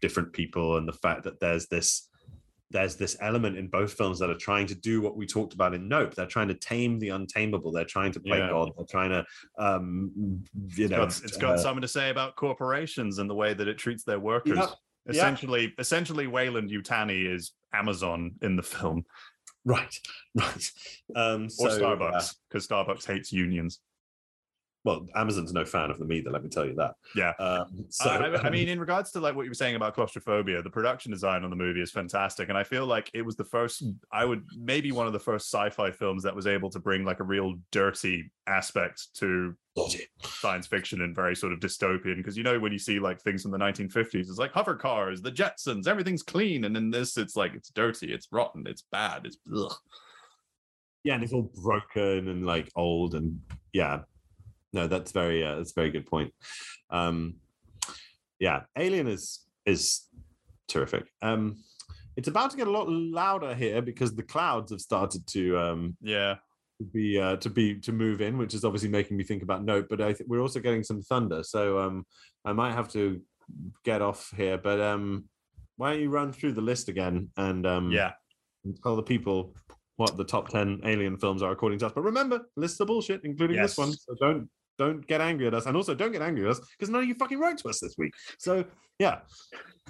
different 0.00 0.32
people 0.32 0.78
and 0.78 0.88
the 0.88 0.92
fact 0.92 1.24
that 1.24 1.40
there's 1.40 1.66
this 1.66 2.08
there's 2.70 2.96
this 2.96 3.16
element 3.20 3.56
in 3.56 3.68
both 3.68 3.94
films 3.94 4.18
that 4.18 4.28
are 4.28 4.36
trying 4.36 4.66
to 4.66 4.74
do 4.74 5.00
what 5.00 5.16
we 5.16 5.26
talked 5.26 5.54
about 5.54 5.74
in 5.74 5.88
Nope. 5.88 6.14
They're 6.14 6.26
trying 6.26 6.48
to 6.48 6.54
tame 6.54 6.98
the 6.98 7.10
untamable. 7.10 7.72
They're 7.72 7.84
trying 7.84 8.12
to 8.12 8.20
play 8.20 8.38
Yeah. 8.38 8.50
God. 8.50 8.72
They're 8.76 8.86
trying 8.86 9.10
to, 9.10 9.24
um, 9.58 10.10
you 10.16 10.84
it's 10.84 10.90
know, 10.90 10.98
got, 10.98 11.20
it's 11.24 11.36
got 11.36 11.54
uh, 11.54 11.58
something 11.58 11.82
to 11.82 11.88
say 11.88 12.10
about 12.10 12.36
corporations 12.36 13.18
and 13.18 13.28
the 13.28 13.34
way 13.34 13.54
that 13.54 13.68
it 13.68 13.78
treats 13.78 14.04
their 14.04 14.20
workers. 14.20 14.58
Yep. 14.58 14.70
Essentially, 15.08 15.72
essentially, 15.78 16.26
Weyland-Yutani 16.26 17.34
is 17.34 17.52
Amazon 17.72 18.32
in 18.42 18.56
the 18.56 18.62
film, 18.62 19.04
right, 19.64 19.94
right. 20.34 20.70
Um, 21.16 21.44
or 21.58 21.70
so, 21.70 21.80
Starbucks, 21.80 22.30
uh, 22.30 22.32
because 22.50 22.68
Starbucks 22.68 23.06
hates 23.06 23.32
unions. 23.32 23.80
Well, 24.84 25.06
Amazon's 25.16 25.52
no 25.52 25.64
fan 25.64 25.90
of 25.90 25.98
them 25.98 26.10
either. 26.12 26.30
Let 26.30 26.42
me 26.44 26.48
tell 26.48 26.64
you 26.64 26.74
that. 26.76 26.94
Yeah. 27.14 27.32
Um, 27.40 27.84
so, 27.90 28.08
I, 28.08 28.16
I- 28.28 28.42
I 28.46 28.50
mean, 28.50 28.68
in 28.74 28.78
regards 28.80 29.10
to 29.12 29.20
like 29.20 29.34
what 29.34 29.42
you 29.42 29.50
were 29.50 29.54
saying 29.54 29.74
about 29.76 29.94
claustrophobia, 29.94 30.62
the 30.62 30.70
production 30.70 31.10
design 31.10 31.42
on 31.44 31.50
the 31.50 31.56
movie 31.56 31.82
is 31.82 31.90
fantastic, 31.90 32.48
and 32.48 32.56
I 32.56 32.62
feel 32.64 32.86
like 32.86 33.10
it 33.12 33.22
was 33.22 33.36
the 33.36 33.44
first. 33.44 33.82
I 34.12 34.24
would 34.24 34.44
maybe 34.56 34.92
one 34.92 35.06
of 35.06 35.12
the 35.12 35.18
first 35.18 35.52
sci-fi 35.52 35.90
films 35.90 36.22
that 36.22 36.34
was 36.34 36.46
able 36.46 36.70
to 36.70 36.78
bring 36.78 37.04
like 37.04 37.20
a 37.20 37.24
real 37.24 37.54
dirty 37.72 38.30
aspect 38.46 39.08
to 39.16 39.54
science 40.22 40.66
fiction 40.66 41.02
and 41.02 41.14
very 41.14 41.36
sort 41.36 41.52
of 41.52 41.60
dystopian. 41.60 42.16
Because 42.16 42.36
you 42.36 42.42
know 42.44 42.58
when 42.58 42.72
you 42.72 42.78
see 42.78 42.98
like 42.98 43.20
things 43.20 43.42
from 43.42 43.50
the 43.50 43.58
1950s, 43.58 44.14
it's 44.14 44.38
like 44.38 44.52
hover 44.52 44.74
cars, 44.76 45.20
the 45.20 45.32
Jetsons, 45.32 45.86
everything's 45.88 46.22
clean, 46.22 46.64
and 46.64 46.76
in 46.76 46.90
this, 46.90 47.16
it's 47.18 47.36
like 47.36 47.54
it's 47.54 47.68
dirty, 47.70 48.12
it's 48.12 48.28
rotten, 48.30 48.64
it's 48.66 48.84
bad, 48.92 49.26
it's 49.26 49.38
ugh. 49.54 49.74
yeah, 51.04 51.14
and 51.14 51.24
it's 51.24 51.32
all 51.32 51.50
broken 51.62 52.28
and 52.28 52.46
like 52.46 52.70
old 52.76 53.14
and 53.14 53.40
yeah. 53.72 54.00
No, 54.72 54.86
that's 54.86 55.12
very 55.12 55.44
uh, 55.44 55.56
that's 55.56 55.70
a 55.72 55.80
very 55.80 55.90
good 55.90 56.06
point. 56.06 56.32
Um, 56.90 57.36
yeah, 58.38 58.62
Alien 58.76 59.06
is 59.08 59.40
is 59.66 60.06
terrific. 60.68 61.06
Um, 61.22 61.56
it's 62.16 62.28
about 62.28 62.50
to 62.50 62.56
get 62.56 62.66
a 62.66 62.70
lot 62.70 62.88
louder 62.88 63.54
here 63.54 63.80
because 63.80 64.14
the 64.14 64.22
clouds 64.22 64.70
have 64.72 64.80
started 64.80 65.26
to 65.28 65.56
um, 65.58 65.96
Yeah. 66.02 66.36
to 66.80 66.84
be 66.84 67.18
uh, 67.18 67.36
to 67.36 67.50
be 67.50 67.80
to 67.80 67.92
move 67.92 68.20
in, 68.20 68.36
which 68.38 68.54
is 68.54 68.64
obviously 68.64 68.88
making 68.88 69.16
me 69.16 69.24
think 69.24 69.42
about 69.42 69.64
Nope. 69.64 69.86
But 69.88 70.00
I 70.00 70.12
think 70.12 70.28
we're 70.28 70.40
also 70.42 70.60
getting 70.60 70.82
some 70.82 71.02
thunder, 71.02 71.42
so 71.42 71.78
um, 71.78 72.04
I 72.44 72.52
might 72.52 72.72
have 72.72 72.88
to 72.92 73.20
get 73.84 74.02
off 74.02 74.30
here. 74.36 74.58
But 74.58 74.80
um, 74.80 75.24
why 75.76 75.92
don't 75.92 76.02
you 76.02 76.10
run 76.10 76.32
through 76.32 76.52
the 76.52 76.60
list 76.60 76.88
again 76.88 77.30
and 77.36 77.66
um, 77.66 77.90
Yeah. 77.90 78.12
and 78.64 78.78
tell 78.82 78.96
the 78.96 79.02
people 79.02 79.54
what 79.96 80.16
the 80.16 80.24
top 80.24 80.48
ten 80.48 80.80
alien 80.84 81.16
films 81.18 81.42
are 81.42 81.52
according 81.52 81.78
to 81.80 81.86
us. 81.86 81.92
But 81.94 82.02
remember, 82.04 82.42
lists 82.56 82.80
are 82.80 82.86
bullshit, 82.86 83.22
including 83.24 83.56
this 83.60 83.76
one. 83.78 83.92
So 83.92 84.14
don't 84.20 84.48
don't 84.78 85.06
get 85.06 85.20
angry 85.20 85.46
at 85.46 85.54
us, 85.54 85.66
and 85.66 85.76
also 85.76 85.94
don't 85.94 86.12
get 86.12 86.22
angry 86.22 86.44
at 86.44 86.50
us 86.52 86.60
because 86.78 86.88
none 86.90 87.02
of 87.02 87.08
you 87.08 87.14
fucking 87.14 87.38
wrote 87.38 87.58
to 87.58 87.68
us 87.68 87.80
this 87.80 87.94
week. 87.98 88.14
So 88.38 88.64
yeah, 88.98 89.20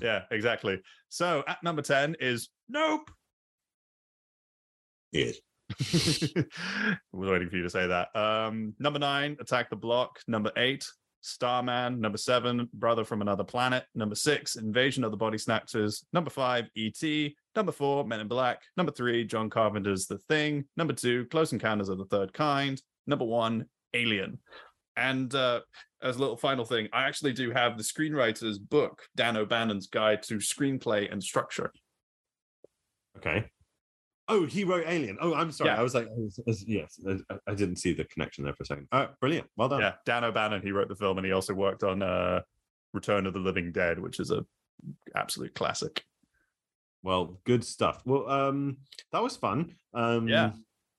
Yeah, 0.02 0.22
exactly. 0.30 0.80
So 1.08 1.44
at 1.46 1.62
number 1.62 1.82
10 1.82 2.16
is 2.20 2.48
Nope. 2.68 3.10
yes. 5.12 5.36
was 7.12 7.30
waiting 7.30 7.48
for 7.50 7.56
you 7.56 7.62
to 7.62 7.70
say 7.70 7.86
that. 7.86 8.08
Um, 8.16 8.74
number 8.78 8.98
nine, 8.98 9.36
Attack 9.40 9.70
the 9.70 9.76
Block. 9.76 10.18
Number 10.26 10.50
eight, 10.56 10.86
Starman. 11.20 12.00
Number 12.00 12.16
seven, 12.18 12.68
Brother 12.72 13.04
from 13.04 13.20
Another 13.20 13.44
Planet. 13.44 13.84
Number 13.94 14.14
six, 14.14 14.56
Invasion 14.56 15.04
of 15.04 15.10
the 15.10 15.16
Body 15.16 15.36
Snatchers. 15.38 16.04
Number 16.12 16.30
five, 16.30 16.68
E.T. 16.74 17.36
Number 17.54 17.72
four, 17.72 18.04
Men 18.06 18.20
in 18.20 18.28
Black. 18.28 18.62
Number 18.76 18.92
three, 18.92 19.24
John 19.24 19.50
Carpenter's 19.50 20.06
The 20.06 20.18
Thing. 20.18 20.64
Number 20.76 20.94
two, 20.94 21.26
Close 21.26 21.52
Encounters 21.52 21.88
of 21.90 21.98
the 21.98 22.06
Third 22.06 22.32
Kind. 22.32 22.80
Number 23.06 23.24
one, 23.26 23.66
Alien. 23.94 24.38
And 24.98 25.34
uh, 25.34 25.60
as 26.02 26.16
a 26.16 26.18
little 26.18 26.36
final 26.36 26.64
thing, 26.64 26.88
I 26.92 27.04
actually 27.04 27.32
do 27.32 27.50
have 27.52 27.76
the 27.78 27.84
screenwriter's 27.84 28.58
book, 28.58 29.02
Dan 29.16 29.36
O'Bannon's 29.36 29.86
Guide 29.86 30.22
to 30.24 30.34
Screenplay 30.36 31.10
and 31.12 31.22
Structure. 31.22 31.72
Okay. 33.16 33.46
Oh, 34.30 34.44
he 34.44 34.64
wrote 34.64 34.84
Alien. 34.86 35.16
Oh, 35.20 35.34
I'm 35.34 35.50
sorry. 35.50 35.70
Yeah. 35.70 35.80
I 35.80 35.82
was 35.82 35.94
like, 35.94 36.06
I 36.06 36.10
was- 36.20 36.38
I 36.38 36.42
was- 36.46 36.64
yes, 36.68 37.00
I, 37.08 37.36
I 37.50 37.54
didn't 37.54 37.76
see 37.76 37.94
the 37.94 38.04
connection 38.04 38.44
there 38.44 38.52
for 38.54 38.64
a 38.64 38.66
second. 38.66 38.88
All 38.92 39.00
right, 39.00 39.20
brilliant. 39.20 39.48
Well 39.56 39.68
done. 39.70 39.80
yeah, 39.80 39.94
Dan 40.04 40.24
O'Bannon. 40.24 40.60
He 40.62 40.70
wrote 40.72 40.88
the 40.88 40.96
film, 40.96 41.16
and 41.16 41.26
he 41.26 41.32
also 41.32 41.54
worked 41.54 41.82
on 41.82 42.02
uh, 42.02 42.40
Return 42.92 43.26
of 43.26 43.32
the 43.32 43.38
Living 43.40 43.72
Dead, 43.72 43.98
which 43.98 44.20
is 44.20 44.30
a 44.30 44.44
absolute 45.16 45.54
classic. 45.54 46.04
Well, 47.02 47.40
good 47.44 47.64
stuff. 47.64 48.02
Well, 48.04 48.28
um, 48.28 48.76
that 49.12 49.22
was 49.22 49.36
fun. 49.36 49.74
Um, 49.94 50.28
Yeah. 50.28 50.50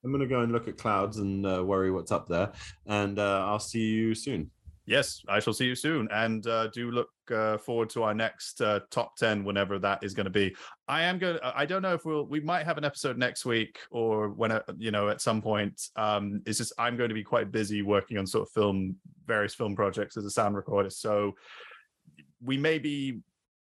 I'm 0.03 0.11
gonna 0.11 0.27
go 0.27 0.41
and 0.41 0.51
look 0.51 0.67
at 0.67 0.77
clouds 0.77 1.17
and 1.17 1.45
uh, 1.45 1.63
worry 1.63 1.91
what's 1.91 2.11
up 2.11 2.27
there, 2.27 2.51
and 2.85 3.19
uh, 3.19 3.45
I'll 3.45 3.59
see 3.59 3.81
you 3.81 4.15
soon. 4.15 4.49
Yes, 4.89 5.23
I 5.29 5.39
shall 5.39 5.53
see 5.53 5.65
you 5.65 5.75
soon, 5.75 6.07
and 6.11 6.47
uh, 6.47 6.65
do 6.67 6.89
look 6.89 7.09
uh, 7.29 7.59
forward 7.59 7.91
to 7.91 8.01
our 8.01 8.15
next 8.15 8.59
uh, 8.59 8.79
top 8.89 9.15
ten, 9.17 9.43
whenever 9.43 9.77
that 9.77 10.03
is 10.03 10.15
going 10.15 10.23
to 10.23 10.31
be. 10.31 10.55
I 10.87 11.03
am 11.03 11.19
going. 11.19 11.35
to 11.35 11.53
I 11.55 11.67
don't 11.67 11.83
know 11.83 11.93
if 11.93 12.05
we'll. 12.05 12.25
We 12.25 12.39
might 12.39 12.65
have 12.65 12.79
an 12.79 12.83
episode 12.83 13.15
next 13.15 13.45
week, 13.45 13.77
or 13.91 14.29
when 14.29 14.51
uh, 14.51 14.61
you 14.79 14.89
know 14.89 15.09
at 15.09 15.21
some 15.21 15.43
point. 15.43 15.79
Um, 15.95 16.41
it's 16.47 16.57
just 16.57 16.73
I'm 16.79 16.97
going 16.97 17.09
to 17.09 17.13
be 17.13 17.23
quite 17.23 17.51
busy 17.51 17.83
working 17.83 18.17
on 18.17 18.25
sort 18.25 18.47
of 18.47 18.51
film, 18.51 18.95
various 19.27 19.53
film 19.53 19.75
projects 19.75 20.17
as 20.17 20.25
a 20.25 20.31
sound 20.31 20.55
recorder. 20.55 20.89
So 20.89 21.35
we 22.43 22.57
may 22.57 22.79
be. 22.79 23.19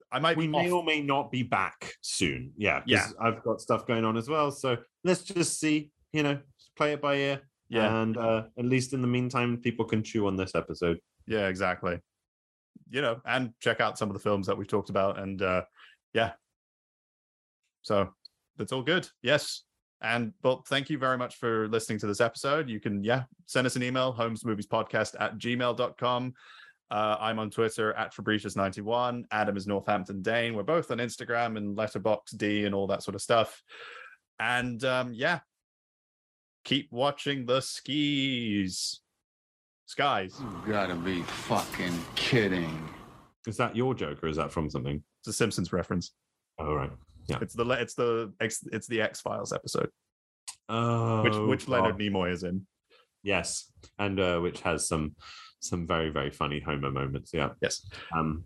I 0.10 0.20
might 0.20 0.38
We 0.38 0.48
may 0.48 0.68
off 0.68 0.72
or 0.72 0.84
may 0.86 1.02
not 1.02 1.30
be 1.30 1.44
back 1.44 1.94
soon. 2.00 2.54
Yeah, 2.56 2.84
Yeah. 2.86 3.08
I've 3.20 3.44
got 3.44 3.60
stuff 3.60 3.86
going 3.86 4.06
on 4.06 4.16
as 4.16 4.30
well. 4.30 4.50
So 4.50 4.78
let's 5.04 5.24
just 5.24 5.60
see. 5.60 5.92
You 6.14 6.24
know, 6.24 6.40
just 6.58 6.76
play 6.76 6.94
it 6.94 7.02
by 7.02 7.16
ear. 7.16 7.42
Yeah. 7.70 8.02
And 8.02 8.18
uh, 8.18 8.44
at 8.58 8.66
least 8.66 8.94
in 8.94 9.02
the 9.02 9.08
meantime, 9.08 9.58
people 9.58 9.86
can 9.86 10.04
chew 10.04 10.28
on 10.28 10.36
this 10.36 10.56
episode. 10.56 11.00
Yeah, 11.28 11.48
exactly. 11.48 12.00
You 12.90 13.02
know, 13.02 13.22
and 13.26 13.54
check 13.60 13.82
out 13.82 13.98
some 13.98 14.10
of 14.10 14.14
the 14.14 14.22
films 14.22 14.48
that 14.48 14.58
we've 14.58 14.68
talked 14.68 14.90
about. 14.90 15.20
And 15.20 15.42
uh 15.42 15.64
yeah. 16.14 16.32
So 17.82 18.10
that's 18.58 18.72
all 18.72 18.82
good. 18.82 19.08
Yes. 19.22 19.64
And 20.02 20.34
well, 20.44 20.64
thank 20.68 20.90
you 20.90 20.98
very 20.98 21.18
much 21.18 21.36
for 21.38 21.68
listening 21.68 22.00
to 22.00 22.08
this 22.08 22.22
episode. 22.22 22.70
You 22.70 22.80
can, 22.80 23.04
yeah, 23.04 23.24
send 23.46 23.66
us 23.66 23.76
an 23.76 23.84
email, 23.84 24.14
homesmoviespodcast 24.14 25.16
at 25.20 25.38
gmail.com. 25.38 26.34
Uh, 26.90 27.18
I'm 27.20 27.40
on 27.40 27.50
Twitter 27.50 27.94
at 27.94 28.14
Fabricius91. 28.14 29.26
Adam 29.32 29.58
is 29.58 29.68
Northampton 29.68 30.22
Dane. 30.22 30.56
We're 30.56 30.64
both 30.64 30.92
on 30.92 31.00
Instagram 31.00 31.58
and 31.58 31.76
Letterboxd 31.76 32.66
and 32.66 32.76
all 32.76 32.88
that 32.88 33.04
sort 33.04 33.16
of 33.16 33.22
stuff. 33.22 33.62
And 34.40 34.84
um, 34.84 35.14
yeah, 35.14 35.40
keep 36.68 36.92
watching 36.92 37.46
the 37.46 37.62
skis. 37.62 39.00
Skies. 39.86 40.36
You 40.66 40.74
gotta 40.74 40.96
be 40.96 41.22
fucking 41.22 41.98
kidding. 42.16 42.90
Is 43.48 43.56
that 43.56 43.74
your 43.74 43.94
joke 43.94 44.22
or 44.22 44.28
is 44.28 44.36
that 44.36 44.52
from 44.52 44.70
something? 44.70 45.02
It's 45.22 45.30
a 45.30 45.34
Simpsons 45.34 45.72
reference. 45.72 46.12
All 46.60 46.76
right. 46.76 46.92
Yeah. 47.30 47.38
It's 47.42 47.54
the 47.54 47.66
it's 47.70 47.94
the 47.94 48.34
X 48.42 48.66
it's 48.74 48.88
the 48.88 49.02
X 49.02 49.22
Files 49.22 49.54
episode, 49.54 49.90
Oh, 50.68 51.24
which 51.24 51.36
which 51.36 51.68
Leonard 51.70 51.98
God. 51.98 52.02
Nimoy 52.02 52.34
is 52.34 52.44
in. 52.44 52.68
Yes, 53.24 53.72
and 53.98 54.20
uh, 54.20 54.40
which 54.40 54.60
has 54.62 54.88
some 54.90 55.16
some 55.62 55.88
very 55.88 56.10
very 56.10 56.32
funny 56.32 56.60
Homer 56.60 56.92
moments. 56.92 57.32
Yeah. 57.34 57.52
Yes. 57.62 57.88
Um, 58.14 58.44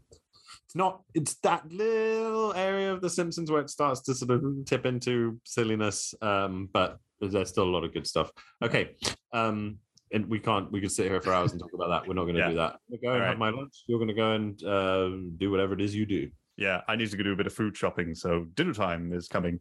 it's 0.66 0.76
not. 0.76 1.02
It's 1.16 1.36
that 1.42 1.72
little 1.72 2.54
area 2.54 2.94
of 2.94 3.02
The 3.02 3.10
Simpsons 3.10 3.50
where 3.50 3.62
it 3.62 3.70
starts 3.72 4.02
to 4.02 4.14
sort 4.14 4.32
of 4.32 4.44
tip 4.66 4.86
into 4.86 5.40
silliness. 5.44 6.14
Um, 6.22 6.70
but 6.72 6.98
there's 7.28 7.50
still 7.50 7.64
a 7.66 7.70
lot 7.72 7.84
of 7.84 7.94
good 7.94 8.08
stuff. 8.08 8.32
Okay. 8.64 8.96
Um, 9.34 9.78
and 10.14 10.26
we 10.28 10.40
can't. 10.40 10.72
We 10.72 10.82
could 10.82 10.92
sit 10.92 11.08
here 11.10 11.22
for 11.22 11.34
hours 11.34 11.52
and 11.52 11.62
talk 11.62 11.72
about 11.74 11.90
that. 11.90 12.08
We're 12.08 12.16
not 12.16 12.24
going 12.24 12.36
to 12.36 12.42
Yeah. 12.42 12.50
do 12.50 12.56
that. 12.56 12.74
I'm 12.92 12.98
gonna 12.98 13.02
go 13.02 13.14
and 13.14 13.22
All 13.24 13.30
have 13.30 13.38
my 13.38 13.50
lunch. 13.50 13.84
You're 13.88 14.00
going 14.00 14.10
to 14.10 14.14
go 14.14 14.32
and 14.34 14.64
uh, 14.64 15.10
do 15.38 15.52
whatever 15.52 15.74
it 15.74 15.82
is 15.82 15.96
you 15.96 16.06
do. 16.06 16.30
Yeah, 16.58 16.82
I 16.88 16.96
need 16.98 17.10
to 17.10 17.18
go 17.18 17.24
do 17.24 17.32
a 17.32 17.36
bit 17.36 17.48
of 17.48 17.54
food 17.54 17.76
shopping, 17.78 18.14
so 18.14 18.46
dinner 18.56 18.74
time 18.74 19.14
is 19.14 19.28
coming. 19.28 19.60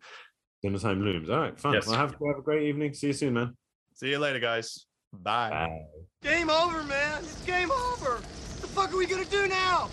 Dinner 0.63 0.79
time 0.79 1.03
looms. 1.03 1.31
All 1.31 1.39
right. 1.39 1.59
Fun. 1.59 1.73
Yes. 1.75 1.87
Well, 1.87 1.97
have, 1.97 2.11
have 2.11 2.39
a 2.39 2.43
great 2.43 2.65
evening. 2.69 2.93
See 2.95 3.07
you 3.09 3.13
soon, 3.13 3.35
man. 3.35 3.57
See 3.95 4.11
you 4.11 4.19
later, 4.19 4.41
guys. 4.41 4.87
Bye. 5.13 5.51
Bye. 5.51 5.81
Game 6.23 6.51
over, 6.51 6.83
man. 6.83 7.23
It's 7.23 7.41
game 7.43 7.71
over. 7.71 8.17
What 8.17 8.61
the 8.61 8.67
fuck 8.67 8.93
are 8.93 8.97
we 8.97 9.07
gonna 9.07 9.25
do 9.25 9.47
now? 9.49 9.89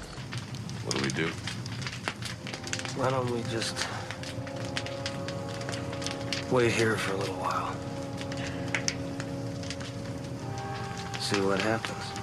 What 0.83 0.95
do 0.95 1.01
we 1.03 1.09
do? 1.09 1.27
Why 2.99 3.09
don't 3.11 3.29
we 3.31 3.41
just 3.43 3.77
wait 6.51 6.71
here 6.71 6.95
for 6.95 7.13
a 7.13 7.17
little 7.17 7.35
while? 7.35 7.75
See 11.19 11.41
what 11.41 11.61
happens. 11.61 12.16